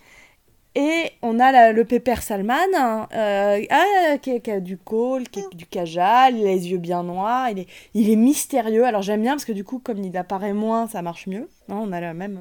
Et 0.78 1.12
on 1.22 1.40
a 1.40 1.52
la- 1.54 1.72
le 1.72 1.86
pépère 1.86 2.22
Salman, 2.22 2.54
hein, 2.78 3.08
euh, 3.14 3.62
ah, 3.70 4.18
qui, 4.20 4.32
a- 4.52 4.60
du 4.60 4.78
col, 4.78 5.24
qui 5.30 5.40
a 5.40 5.44
du 5.56 5.66
cajal, 5.66 6.36
il 6.38 6.46
a 6.46 6.52
les 6.52 6.70
yeux 6.70 6.78
bien 6.78 7.02
noirs, 7.04 7.50
il 7.50 7.60
est, 7.60 7.68
il 7.94 8.10
est 8.10 8.16
mystérieux. 8.18 8.86
Alors 8.86 9.02
j'aime 9.02 9.22
bien 9.22 9.32
parce 9.34 9.46
que 9.46 9.54
du 9.54 9.64
coup, 9.64 9.80
comme 9.80 10.04
il 10.04 10.16
apparaît 10.18 10.54
moins, 10.54 10.88
ça 10.88 11.02
marche 11.02 11.28
mieux. 11.28 11.50
Hein, 11.70 11.80
on 11.82 11.92
a 11.94 12.02
la 12.02 12.14
même, 12.14 12.40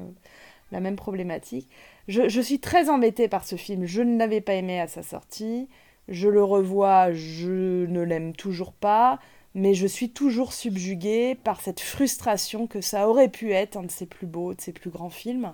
la 0.71 0.81
même 0.81 0.97
problématique. 0.97 1.67
Je, 2.07 2.27
je 2.29 2.41
suis 2.41 2.59
très 2.59 2.89
embêtée 2.89 3.27
par 3.27 3.45
ce 3.45 3.55
film. 3.55 3.85
Je 3.85 4.01
ne 4.01 4.19
l'avais 4.19 4.41
pas 4.41 4.53
aimé 4.53 4.79
à 4.79 4.87
sa 4.87 5.01
sortie. 5.01 5.67
Je 6.09 6.27
le 6.29 6.43
revois, 6.43 7.11
je 7.13 7.85
ne 7.87 8.01
l'aime 8.01 8.33
toujours 8.33 8.73
pas. 8.73 9.17
Mais 9.55 9.73
je 9.73 9.87
suis 9.87 10.09
toujours 10.09 10.51
subjuguée 10.53 11.33
par 11.33 11.61
cette 11.61 11.79
frustration 11.79 12.67
que 12.67 12.81
ça 12.81 13.07
aurait 13.07 13.29
pu 13.29 13.53
être 13.53 13.77
un 13.77 13.83
de 13.83 13.91
ses 13.91 14.05
plus 14.05 14.27
beaux, 14.27 14.53
de 14.53 14.61
ses 14.61 14.73
plus 14.73 14.89
grands 14.89 15.09
films. 15.09 15.53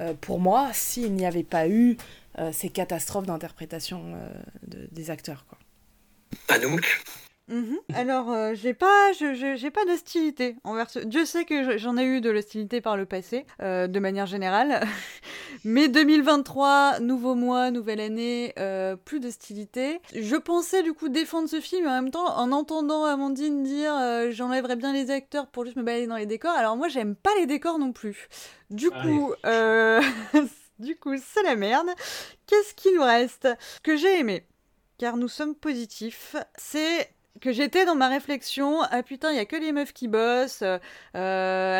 Euh, 0.00 0.14
pour 0.18 0.40
moi, 0.40 0.70
s'il 0.72 1.12
n'y 1.12 1.26
avait 1.26 1.44
pas 1.44 1.68
eu 1.68 1.96
euh, 2.38 2.50
ces 2.52 2.70
catastrophes 2.70 3.26
d'interprétation 3.26 4.02
euh, 4.16 4.28
de- 4.66 4.88
des 4.90 5.10
acteurs. 5.10 5.44
Quoi. 5.48 5.58
Mhm. 7.48 7.78
Alors, 7.94 8.30
euh, 8.32 8.54
j'ai 8.54 8.72
pas, 8.72 9.12
j'ai 9.12 9.70
pas 9.70 9.84
d'hostilité 9.84 10.56
envers 10.64 10.88
ce. 10.88 10.98
Dieu 11.00 11.26
sait 11.26 11.44
que 11.44 11.62
je- 11.62 11.76
j'en 11.78 11.98
ai 11.98 12.04
eu 12.04 12.20
de 12.22 12.30
l'hostilité 12.30 12.80
par 12.80 12.96
le 12.96 13.04
passé, 13.04 13.44
euh, 13.60 13.86
de 13.86 14.00
manière 14.00 14.24
générale. 14.24 14.80
Mais 15.64 15.88
2023, 15.88 17.00
nouveau 17.00 17.34
mois, 17.34 17.70
nouvelle 17.70 18.00
année, 18.00 18.54
euh, 18.58 18.96
plus 18.96 19.20
d'hostilité. 19.20 20.00
Je 20.14 20.36
pensais 20.36 20.82
du 20.82 20.94
coup 20.94 21.10
défendre 21.10 21.48
ce 21.48 21.60
film, 21.60 21.86
en 21.86 21.90
même 22.02 22.10
temps, 22.10 22.34
en 22.36 22.50
entendant 22.50 23.04
Amandine 23.04 23.62
dire 23.62 23.92
j'enlèverais 24.30 24.76
bien 24.76 24.92
les 24.94 25.10
acteurs 25.10 25.46
pour 25.48 25.64
juste 25.66 25.76
me 25.76 25.82
balader 25.82 26.06
dans 26.06 26.16
les 26.16 26.26
décors. 26.26 26.54
Alors 26.56 26.76
moi, 26.76 26.88
j'aime 26.88 27.14
pas 27.14 27.30
les 27.38 27.46
décors 27.46 27.78
non 27.78 27.92
plus. 27.92 28.28
Du 28.70 28.90
coup, 28.90 29.34
euh, 29.44 30.00
du 30.78 30.96
coup, 30.96 31.14
c'est 31.18 31.42
la 31.42 31.56
merde. 31.56 31.88
Qu'est-ce 32.46 32.74
qu'il 32.74 32.94
nous 32.94 33.02
reste? 33.04 33.48
Ce 33.76 33.80
que 33.80 33.96
j'ai 33.96 34.18
aimé, 34.18 34.46
car 34.98 35.16
nous 35.18 35.28
sommes 35.28 35.54
positifs, 35.54 36.36
c'est 36.56 37.08
que 37.40 37.52
j'étais 37.52 37.84
dans 37.84 37.94
ma 37.96 38.08
réflexion, 38.08 38.80
ah 38.90 39.02
putain, 39.02 39.30
il 39.32 39.36
y 39.36 39.40
a 39.40 39.44
que 39.44 39.56
les 39.56 39.72
meufs 39.72 39.92
qui 39.92 40.08
bossent. 40.08 40.62
euh, 40.62 40.78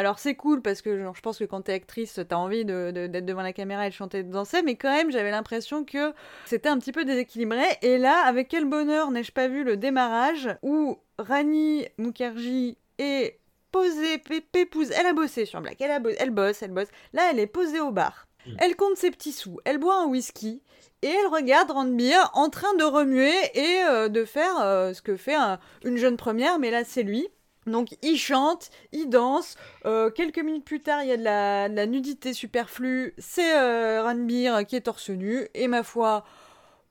alors 0.01 0.19
c'est 0.19 0.35
cool 0.35 0.61
parce 0.63 0.83
que 0.83 0.99
je 1.15 1.21
pense 1.21 1.39
que 1.39 1.45
quand 1.45 1.63
t'es 1.63 1.73
actrice, 1.75 2.21
t'as 2.29 2.37
envie 2.37 2.65
de- 2.65 2.91
de- 2.93 3.07
d'être 3.07 3.25
devant 3.25 3.43
la 3.43 3.53
caméra 3.53 3.87
et 3.87 3.91
de 3.91 3.95
chanter 3.95 4.19
et 4.19 4.23
de 4.25 4.33
danser, 4.33 4.63
mais 4.63 4.75
quand 4.77 4.91
même, 4.93 5.11
j'avais 5.11 5.31
l'impression 5.31 5.85
que 5.85 6.13
c'était 6.45 6.69
un 6.69 6.79
petit 6.79 6.93
peu 6.93 7.05
déséquilibré. 7.05 7.63
Et 7.83 7.99
là, 7.99 8.25
avec 8.27 8.49
quel 8.49 8.65
bonheur 8.65 9.11
n'ai-je 9.11 9.33
pas 9.33 9.49
vu 9.49 9.65
le 9.65 9.77
démarrage 9.77 10.49
où 10.63 10.99
Rani 11.19 11.87
Mukherjee 11.99 12.77
est 12.99 13.39
posée, 13.71 14.19
pé- 14.19 14.41
pépouse, 14.41 14.91
elle 14.93 15.07
a 15.07 15.13
bossé 15.13 15.47
sur 15.47 15.61
Black, 15.61 15.81
elle, 15.81 15.91
a 15.91 16.01
elle 16.19 16.31
bosse, 16.31 16.63
elle 16.63 16.71
bosse. 16.73 16.89
Là, 17.13 17.23
elle 17.31 17.39
est 17.39 17.47
posée 17.47 17.81
au 17.81 17.91
bar. 17.91 18.27
Elle 18.59 18.77
compte 18.77 18.97
ses 18.97 19.11
petits 19.11 19.33
sous, 19.33 19.59
elle 19.65 19.79
boit 19.79 20.01
un 20.03 20.07
whisky 20.07 20.63
et 21.03 21.09
elle 21.09 21.27
regarde 21.29 21.71
Randbeer 21.71 22.31
en 22.35 22.49
train 22.51 22.75
de 22.75 22.85
remuer 22.85 23.33
et 23.55 23.83
euh, 23.89 24.09
de 24.09 24.25
faire 24.25 24.61
euh, 24.63 24.93
ce 24.95 25.03
que 25.03 25.17
fait 25.17 25.35
un- 25.35 25.59
une 25.85 25.97
jeune 25.97 26.17
première, 26.17 26.59
mais 26.59 26.71
là 26.71 26.85
c'est 26.85 27.03
lui. 27.03 27.29
Donc 27.67 27.97
il 28.03 28.19
chante, 28.19 28.71
il 28.93 29.09
danse. 29.09 29.57
euh, 29.87 30.11
quelques 30.11 30.39
minutes 30.39 30.65
plus 30.67 30.81
tard, 30.83 31.03
il 31.03 31.09
y 31.09 31.13
a 31.13 31.17
de 31.17 31.23
la, 31.23 31.87
nudité 31.87 32.35
superflue. 32.35 33.15
C'est 33.19 34.01
Ranbir 34.01 34.67
qui 34.67 34.77
est 34.77 34.83
torse 34.83 35.09
nu. 35.11 35.49
Et 35.55 35.67
ma 35.69 35.83
foi, 35.83 36.25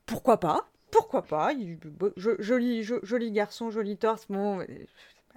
pourquoi 0.06 0.38
pas 0.40 0.66
Pourquoi 0.90 1.22
pas 1.22 1.52
Il- 1.52 1.78
joli, 2.16 2.82
jo- 2.82 2.98
joli 3.04 3.30
garçon, 3.30 3.70
joli 3.70 3.96
torse. 3.96 4.26
Bon, 4.28 4.58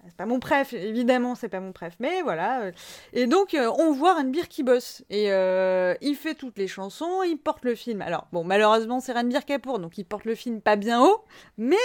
c'est 0.07 0.15
pas 0.17 0.25
mon 0.25 0.39
préf, 0.39 0.73
évidemment, 0.73 1.35
c'est 1.35 1.49
pas 1.49 1.59
mon 1.59 1.71
préf. 1.71 1.93
Mais 1.99 2.21
voilà. 2.21 2.61
euh, 2.61 2.71
Et 3.13 3.27
donc, 3.27 3.53
euh, 3.53 3.71
on 3.77 3.91
voit 3.91 4.13
Ranbir 4.15 4.47
qui 4.47 4.63
bosse. 4.63 5.03
Et 5.09 5.31
euh, 5.31 5.95
il 6.01 6.15
fait 6.15 6.35
toutes 6.35 6.57
les 6.57 6.67
chansons, 6.67 7.23
il 7.23 7.38
porte 7.38 7.65
le 7.65 7.75
film. 7.75 8.01
Alors, 8.01 8.27
bon, 8.31 8.43
malheureusement, 8.43 8.99
c'est 8.99 9.13
Ranbir 9.13 9.45
Kapoor, 9.45 9.79
donc 9.79 9.97
il 9.97 10.05
porte 10.05 10.25
le 10.25 10.35
film 10.35 10.61
pas 10.61 10.75
bien 10.75 11.03
haut. 11.03 11.23
Mais 11.57 11.75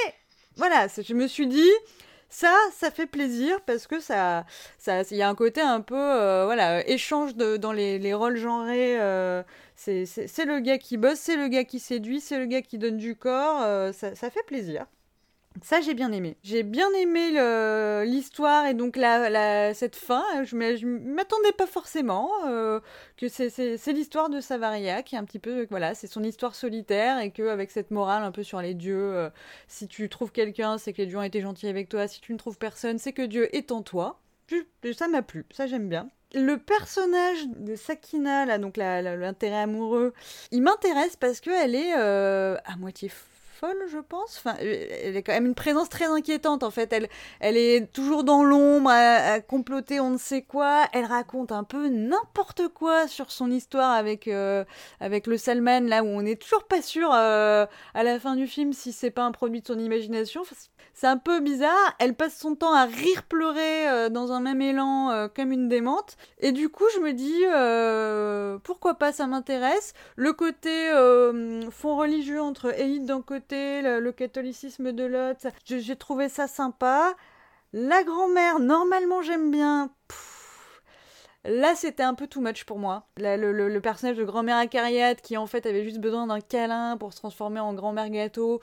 voilà, 0.57 0.87
je 0.89 1.15
me 1.15 1.27
suis 1.27 1.47
dit, 1.47 1.71
ça, 2.29 2.55
ça 2.73 2.91
fait 2.91 3.07
plaisir 3.07 3.61
parce 3.63 3.87
que 3.87 4.01
ça, 4.01 4.45
ça, 4.79 5.03
il 5.11 5.17
y 5.17 5.23
a 5.23 5.29
un 5.29 5.35
côté 5.35 5.61
un 5.61 5.81
peu, 5.81 5.95
voilà, 6.45 6.87
échange 6.89 7.35
de, 7.37 7.57
dans 7.57 7.73
les, 7.73 7.99
les 7.99 8.15
rôles 8.15 8.37
genrés. 8.37 8.97
c'est, 9.77 10.05
le 10.45 10.61
gars 10.61 10.79
qui 10.79 10.97
bosse, 10.97 11.19
c'est 11.19 11.37
le 11.37 11.49
gars 11.49 11.65
qui 11.65 11.79
séduit, 11.79 12.21
c'est 12.21 12.39
le 12.39 12.47
gars 12.47 12.63
qui 12.63 12.79
donne 12.79 12.97
du 12.99 13.17
corps. 13.17 13.61
ça, 13.95 14.15
ça 14.15 14.31
fait 14.31 14.45
plaisir. 14.47 14.87
Ça, 15.61 15.81
j'ai 15.81 15.95
bien 15.95 16.11
aimé. 16.13 16.37
J'ai 16.43 16.63
bien 16.63 16.91
aimé 16.93 17.31
l'histoire 18.07 18.67
et 18.67 18.75
donc 18.75 18.97
cette 19.75 19.97
fin. 19.97 20.25
Je 20.45 20.57
ne 20.57 20.99
m'attendais 21.15 21.53
pas 21.53 21.67
forcément 21.67 22.31
euh, 22.47 22.81
que 23.17 23.29
c'est 23.29 23.93
l'histoire 23.93 24.31
de 24.31 24.41
Savaria 24.41 25.03
qui 25.03 25.15
est 25.15 25.19
un 25.19 25.25
petit 25.25 25.39
peu, 25.39 25.67
voilà, 25.71 25.95
c'est 25.95 26.07
son 26.07 26.23
histoire 26.23 26.55
solitaire 26.55 27.19
et 27.19 27.31
qu'avec 27.31 27.71
cette 27.71 27.91
morale 27.91 28.23
un 28.25 28.33
peu 28.33 28.43
sur 28.43 28.61
les 28.61 28.75
dieux, 28.75 29.15
euh, 29.15 29.31
si 29.69 29.89
tu 29.89 30.09
trouves 30.09 30.33
quelqu'un, 30.33 30.79
c'est 30.79 30.93
que 30.93 31.03
les 31.03 31.07
dieux 31.07 31.19
ont 31.19 31.23
été 31.23 31.41
gentils 31.41 31.69
avec 31.69 31.89
toi. 31.89 32.09
Si 32.09 32.21
tu 32.21 32.33
ne 32.33 32.39
trouves 32.39 32.59
personne, 32.59 32.99
c'est 32.99 33.13
que 33.13 33.23
Dieu 33.23 33.55
est 33.55 33.73
en 33.73 33.83
toi. 33.83 34.21
Ça 34.95 35.09
m'a 35.09 35.23
plu, 35.23 35.47
ça 35.51 35.67
j'aime 35.67 35.89
bien. 35.89 36.09
Le 36.35 36.57
personnage 36.57 37.47
de 37.57 37.77
Sakina, 37.77 38.47
là, 38.47 38.59
donc 38.59 38.79
l'intérêt 38.79 39.61
amoureux, 39.61 40.15
il 40.51 40.63
m'intéresse 40.63 41.17
parce 41.17 41.41
qu'elle 41.41 41.75
est 41.75 41.95
euh, 41.97 42.57
à 42.65 42.77
moitié 42.77 43.11
je 43.91 43.99
pense. 43.99 44.39
Enfin, 44.39 44.57
elle 44.61 45.17
est 45.17 45.23
quand 45.23 45.33
même 45.33 45.47
une 45.47 45.55
présence 45.55 45.89
très 45.89 46.07
inquiétante, 46.07 46.63
en 46.63 46.71
fait. 46.71 46.93
Elle, 47.41 47.57
est 47.57 47.93
toujours 47.93 48.25
dans 48.25 48.43
l'ombre, 48.43 48.91
à, 48.91 49.41
comploter 49.41 50.01
on 50.01 50.11
ne 50.11 50.19
sait 50.19 50.43
quoi. 50.43 50.85
Elle 50.93 51.05
raconte 51.05 51.53
un 51.53 51.65
peu 51.65 51.89
n'importe 51.89 52.69
quoi 52.69 53.09
sur 53.09 53.31
son 53.31 53.51
histoire 53.51 53.93
avec, 53.93 54.29
euh, 54.29 54.65
avec 55.01 55.27
le 55.27 55.37
Salman, 55.37 55.81
là 55.81 56.03
où 56.03 56.07
on 56.07 56.23
n'est 56.23 56.37
toujours 56.37 56.65
pas 56.65 56.83
sûr 56.83 57.11
euh, 57.13 57.67
à 57.95 58.03
la 58.03 58.19
fin 58.19 58.37
du 58.37 58.47
film 58.47 58.73
si 58.73 58.93
c'est 58.93 59.11
pas 59.11 59.23
un 59.23 59.33
produit 59.33 59.61
de 59.61 59.67
son 59.67 59.79
imagination. 59.79 60.43
C'est 60.95 61.07
un 61.07 61.17
peu 61.17 61.41
bizarre. 61.41 61.95
Elle 61.99 62.15
passe 62.15 62.39
son 62.39 62.55
temps 62.55 62.75
à 62.75 62.85
rire 62.85 63.23
pleurer 63.25 63.89
euh, 63.89 64.09
dans 64.09 64.33
un 64.33 64.41
même 64.41 64.61
élan 64.61 65.29
comme 65.35 65.53
une 65.53 65.69
démente. 65.69 66.17
Et 66.39 66.53
du 66.53 66.69
coup, 66.69 66.85
je 66.95 67.01
me 67.01 67.13
dis, 67.13 68.61
pourquoi 68.63 68.95
pas, 68.95 69.13
ça 69.13 69.27
m'intéresse. 69.27 69.95
Le 70.17 70.33
côté 70.33 70.71
fond 71.71 71.97
religieux 71.97 72.41
entre 72.41 72.79
élite 72.79 73.07
d'un 73.07 73.23
côté, 73.23 73.52
le, 73.55 74.11
catholicisme 74.11 74.93
de 74.93 75.05
l'autre, 75.05 75.41
j'ai 75.65 75.97
trouvé 75.97 76.29
ça 76.29 76.47
sympa. 76.47 77.15
La 77.73 78.03
grand-mère, 78.03 78.59
normalement 78.59 79.23
j'aime 79.23 79.51
bien. 79.51 79.91
Là, 81.45 81.75
c'était 81.75 82.05
un 82.05 82.15
peu 82.15 82.27
too 82.29 82.41
much 82.41 82.65
pour 82.65 82.79
moi. 82.79 83.07
Le, 83.17 83.79
personnage 83.81 84.17
de 84.17 84.25
grand-mère 84.25 84.59
acariate 84.59 85.21
qui 85.23 85.37
en 85.37 85.47
fait 85.47 85.67
avait 85.67 85.83
juste 85.83 85.99
besoin 85.99 86.27
d'un 86.27 86.41
câlin 86.41 86.97
pour 86.97 87.13
se 87.13 87.19
transformer 87.19 87.61
en 87.61 87.75
grand-mère 87.75 88.11
gâteau. 88.11 88.61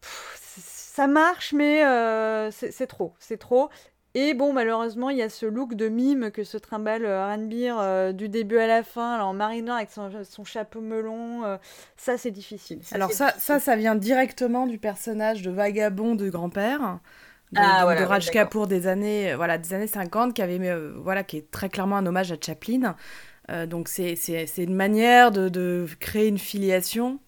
Ça 0.00 1.06
marche, 1.06 1.52
mais 1.52 1.84
euh, 1.84 2.50
c'est 2.50 2.86
trop, 2.86 3.14
c'est 3.18 3.38
trop. 3.38 3.70
Et 4.16 4.32
bon, 4.34 4.52
malheureusement, 4.52 5.10
il 5.10 5.16
y 5.18 5.22
a 5.22 5.28
ce 5.28 5.44
look 5.44 5.74
de 5.74 5.88
mime 5.88 6.30
que 6.30 6.44
se 6.44 6.56
trimballe 6.56 7.04
euh, 7.04 7.26
Ranbir 7.26 7.76
euh, 7.80 8.12
du 8.12 8.28
début 8.28 8.58
à 8.58 8.68
la 8.68 8.84
fin, 8.84 9.18
là, 9.18 9.26
en 9.26 9.34
marine 9.34 9.64
noire 9.64 9.78
avec 9.78 9.90
son, 9.90 10.08
son 10.22 10.44
chapeau 10.44 10.80
melon. 10.80 11.44
euh, 11.44 11.56
ça, 11.96 12.16
c'est 12.16 12.30
difficile. 12.30 12.80
Alors 12.92 13.10
ça, 13.10 13.26
difficile. 13.26 13.42
ça, 13.42 13.58
ça 13.60 13.74
vient 13.76 13.96
directement 13.96 14.66
du 14.68 14.78
personnage 14.78 15.42
de 15.42 15.50
vagabond 15.50 16.14
de 16.14 16.30
grand-père. 16.30 17.00
De, 17.50 17.58
Ah, 17.60 17.82
donc 17.82 17.82
voilà, 17.82 18.00
de 18.02 18.06
Raj. 18.06 18.30
Kapoor 18.30 18.68
des 18.68 18.86
années, 18.86 19.34
voilà, 19.34 19.58
des 19.58 19.74
années 19.74 19.88
50, 19.88 20.32
qui 20.34 20.42
avait, 20.42 20.60
euh, 20.68 20.92
voilà, 20.96 21.24
qui 21.24 21.38
est 21.38 21.50
très 21.50 21.68
clairement 21.68 21.96
un 21.96 22.06
hommage 22.06 22.30
à 22.32 22.36
Chaplin. 22.40 22.94
Donc 23.68 23.88
c'est, 23.88 24.16
c'est, 24.16 24.46
c'est 24.46 24.64
une 24.64 24.74
manière 24.74 25.30
de, 25.30 25.50
de 25.50 25.86
créer 26.00 26.28
une 26.28 26.38
filiation, 26.38 27.20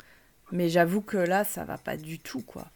mais 0.50 0.70
j'avoue 0.70 1.02
que 1.02 1.18
là, 1.18 1.44
ça 1.44 1.64
va 1.64 1.76
pas 1.78 1.98
du 1.98 2.18
tout, 2.18 2.40
quoi. 2.42 2.68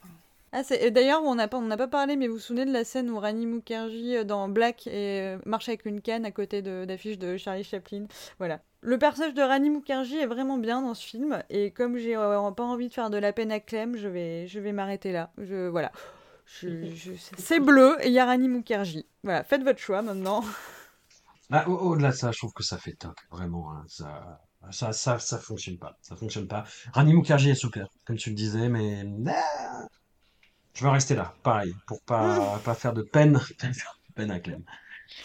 Ah, 0.53 0.63
D'ailleurs, 0.91 1.23
on 1.23 1.37
n'a 1.37 1.47
pas, 1.47 1.61
n'a 1.61 1.77
pas 1.77 1.87
parlé, 1.87 2.17
mais 2.17 2.27
vous 2.27 2.35
vous 2.35 2.41
souvenez 2.41 2.65
de 2.65 2.73
la 2.73 2.85
scène 2.85 3.09
où 3.11 3.19
Rani 3.21 3.47
Mukherjee 3.47 4.17
euh, 4.17 4.25
dans 4.25 4.49
Black 4.49 4.87
et, 4.89 5.21
euh, 5.21 5.39
marche 5.47 5.69
avec 5.69 5.85
une 5.87 6.01
canne 6.01 6.25
à 6.25 6.33
côté 6.33 6.61
d'affiches 6.61 7.19
de, 7.19 7.37
Charlie 7.37 7.63
Chaplin 7.63 8.07
Voilà. 8.39 8.61
Le 8.81 8.99
personnage 8.99 9.35
de 9.35 9.43
Rani 9.43 9.71
Mukherjee 9.71 10.19
est 10.19 10.27
vraiment 10.27 10.59
bien 10.59 10.83
dans 10.83 10.95
ce 10.95 11.07
film, 11.07 11.43
et 11.51 11.71
comme 11.71 11.99
j'ai 11.99 12.17
euh, 12.17 12.51
pas 12.51 12.65
envie 12.65 12.89
de 12.89 12.93
faire 12.95 13.11
de 13.11 13.19
la 13.19 13.33
peine 13.33 13.53
à 13.53 13.61
Clem, 13.61 13.97
je 13.97 14.09
vais, 14.09 14.47
je 14.49 14.59
vais 14.59 14.73
m'arrêter 14.73 15.13
là. 15.13 15.31
Voilà. 15.37 15.93
C'est 16.47 17.61
bleu 17.61 17.97
et 18.01 18.09
il 18.09 18.13
y 18.13 18.19
a 18.19 18.25
Rani 18.25 18.49
Mukherjee. 18.49 19.07
Voilà, 19.23 19.45
faites 19.45 19.63
votre 19.63 19.79
choix 19.79 20.03
maintenant. 20.03 20.43
Ah, 21.53 21.69
au- 21.69 21.79
au-delà 21.79 22.11
de 22.11 22.15
ça, 22.15 22.31
je 22.31 22.39
trouve 22.39 22.53
que 22.53 22.63
ça 22.63 22.79
fait 22.79 22.93
toc, 22.93 23.17
vraiment. 23.33 23.73
hein, 23.73 23.85
ça, 23.89 24.41
ça, 24.71 24.93
ça, 24.93 25.19
ça 25.19 25.37
fonctionne 25.39 25.79
pas. 25.79 25.97
Ça 26.01 26.15
fonctionne 26.15 26.47
pas. 26.47 26.63
Rani 26.93 27.13
Mukherjee 27.13 27.51
est 27.51 27.55
super, 27.57 27.89
comme 28.05 28.17
tu 28.17 28.31
le 28.31 28.37
disais, 28.37 28.69
mais 28.69 29.03
je 30.75 30.85
vais 30.85 30.91
rester 30.91 31.15
là, 31.15 31.35
pareil, 31.43 31.75
pour 31.87 32.01
pas, 32.03 32.59
pas 32.65 32.75
faire 32.75 32.93
de 32.93 33.03
peine, 33.03 33.41
peine 34.15 34.31
à 34.31 34.41
Clem. 34.41 34.63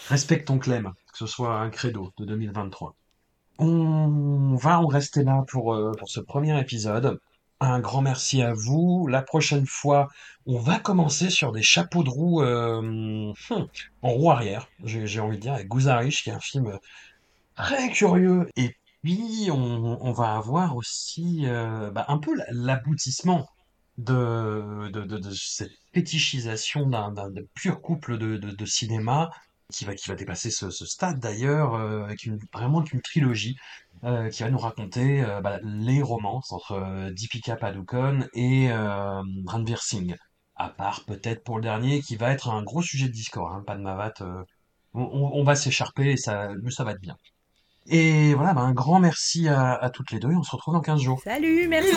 Respecte 0.10 0.48
ton 0.48 0.60
Clem, 0.60 0.94
que 1.12 1.18
ce 1.18 1.28
soit 1.28 1.56
un 1.60 1.70
credo 1.70 2.14
de 2.18 2.26
2023. 2.26 2.96
On 3.60 4.56
va 4.56 4.80
en 4.82 4.88
rester 4.88 5.24
là 5.24 5.44
pour, 5.50 5.74
euh, 5.76 5.92
pour 5.98 6.10
ce 6.10 6.20
premier 6.20 6.60
épisode. 6.60 7.20
Un 7.62 7.80
grand 7.80 8.02
merci 8.02 8.42
à 8.42 8.54
vous. 8.54 9.08
La 9.08 9.22
prochaine 9.22 9.66
fois, 9.66 10.10
on 10.46 10.60
va 10.60 10.80
commencer 10.80 11.30
sur 11.30 11.52
des 11.54 11.62
chapeaux 11.64 12.04
de 12.04 12.10
roue 12.10 12.42
euh, 12.44 12.82
hmm, 12.82 13.66
en 14.02 14.10
roue 14.10 14.32
arrière, 14.32 14.68
j'ai 14.84 15.20
envie 15.22 15.38
de 15.38 15.42
dire, 15.42 15.54
avec 15.54 15.68
Gouzarich, 15.68 16.24
qui 16.24 16.30
est 16.30 16.34
un 16.34 16.40
film 16.40 16.78
très 17.56 17.90
curieux. 17.90 18.48
Et 18.56 18.76
puis, 19.04 19.50
on, 19.52 20.06
on 20.06 20.12
va 20.12 20.36
avoir 20.36 20.76
aussi 20.76 21.44
euh, 21.46 21.92
bah, 21.92 22.06
un 22.08 22.18
peu 22.18 22.36
la- 22.36 22.46
l'aboutissement 22.52 23.48
de, 23.98 24.90
de, 24.92 25.02
de, 25.04 25.18
de 25.18 25.32
cette 25.32 25.72
fétichisation 25.94 26.88
d'un 26.88 27.14
pur 27.54 27.82
couple 27.82 28.18
de, 28.18 28.66
cinéma 28.66 29.30
qui 29.72 29.86
va, 29.86 29.96
qui 29.96 30.10
va 30.10 30.16
dépasser 30.16 30.52
ce, 30.52 30.70
ce 30.70 30.86
stade 30.86 31.20
d'ailleurs, 31.20 31.74
euh, 31.76 32.04
avec 32.04 32.24
une, 32.26 32.38
vraiment 32.54 32.84
une 32.86 33.02
trilogie 33.02 33.56
euh, 34.04 34.30
qui 34.30 34.44
va 34.44 34.50
nous 34.52 34.58
raconter 34.60 35.24
euh, 35.24 35.42
bah, 35.42 35.60
les 35.64 36.02
romances 36.02 36.52
entre 36.52 36.74
euh, 36.74 37.12
Deepika 37.12 37.56
Padukone 37.56 38.28
et 38.34 38.70
Ranveer 38.72 39.78
Singh. 39.82 40.16
À 40.58 40.70
part 40.70 41.04
peut-être 41.06 41.44
pour 41.44 41.58
le 41.58 41.64
dernier 41.64 42.02
qui 42.02 42.16
va 42.16 42.32
être 42.32 42.50
un 42.50 42.64
gros 42.64 42.82
sujet 42.82 43.08
de 43.08 43.14
discours, 43.14 43.50
hein, 43.52 43.64
Padmavat. 43.66 44.14
on, 44.94 45.02
on- 45.02 45.44
va 45.44 45.56
s'écharper 45.56 46.12
et 46.12 46.18
ça, 46.18 46.50
mais 46.64 46.72
ça 46.72 46.84
va 46.86 46.92
être 46.92 47.02
bien. 47.02 47.18
Et 47.88 48.34
voilà, 48.36 48.54
bah, 48.54 48.62
un 48.62 48.72
grand 48.74 49.00
merci 49.00 49.48
à, 49.50 49.74
à 49.74 49.90
toutes 49.90 50.12
les 50.12 50.20
deux 50.20 50.32
et 50.32 50.36
on 50.36 50.44
se 50.44 50.52
retrouve 50.52 50.74
dans 50.74 50.82
15 50.82 51.02
jours. 51.02 51.22
Salut, 51.24 51.68
merci. 51.68 51.96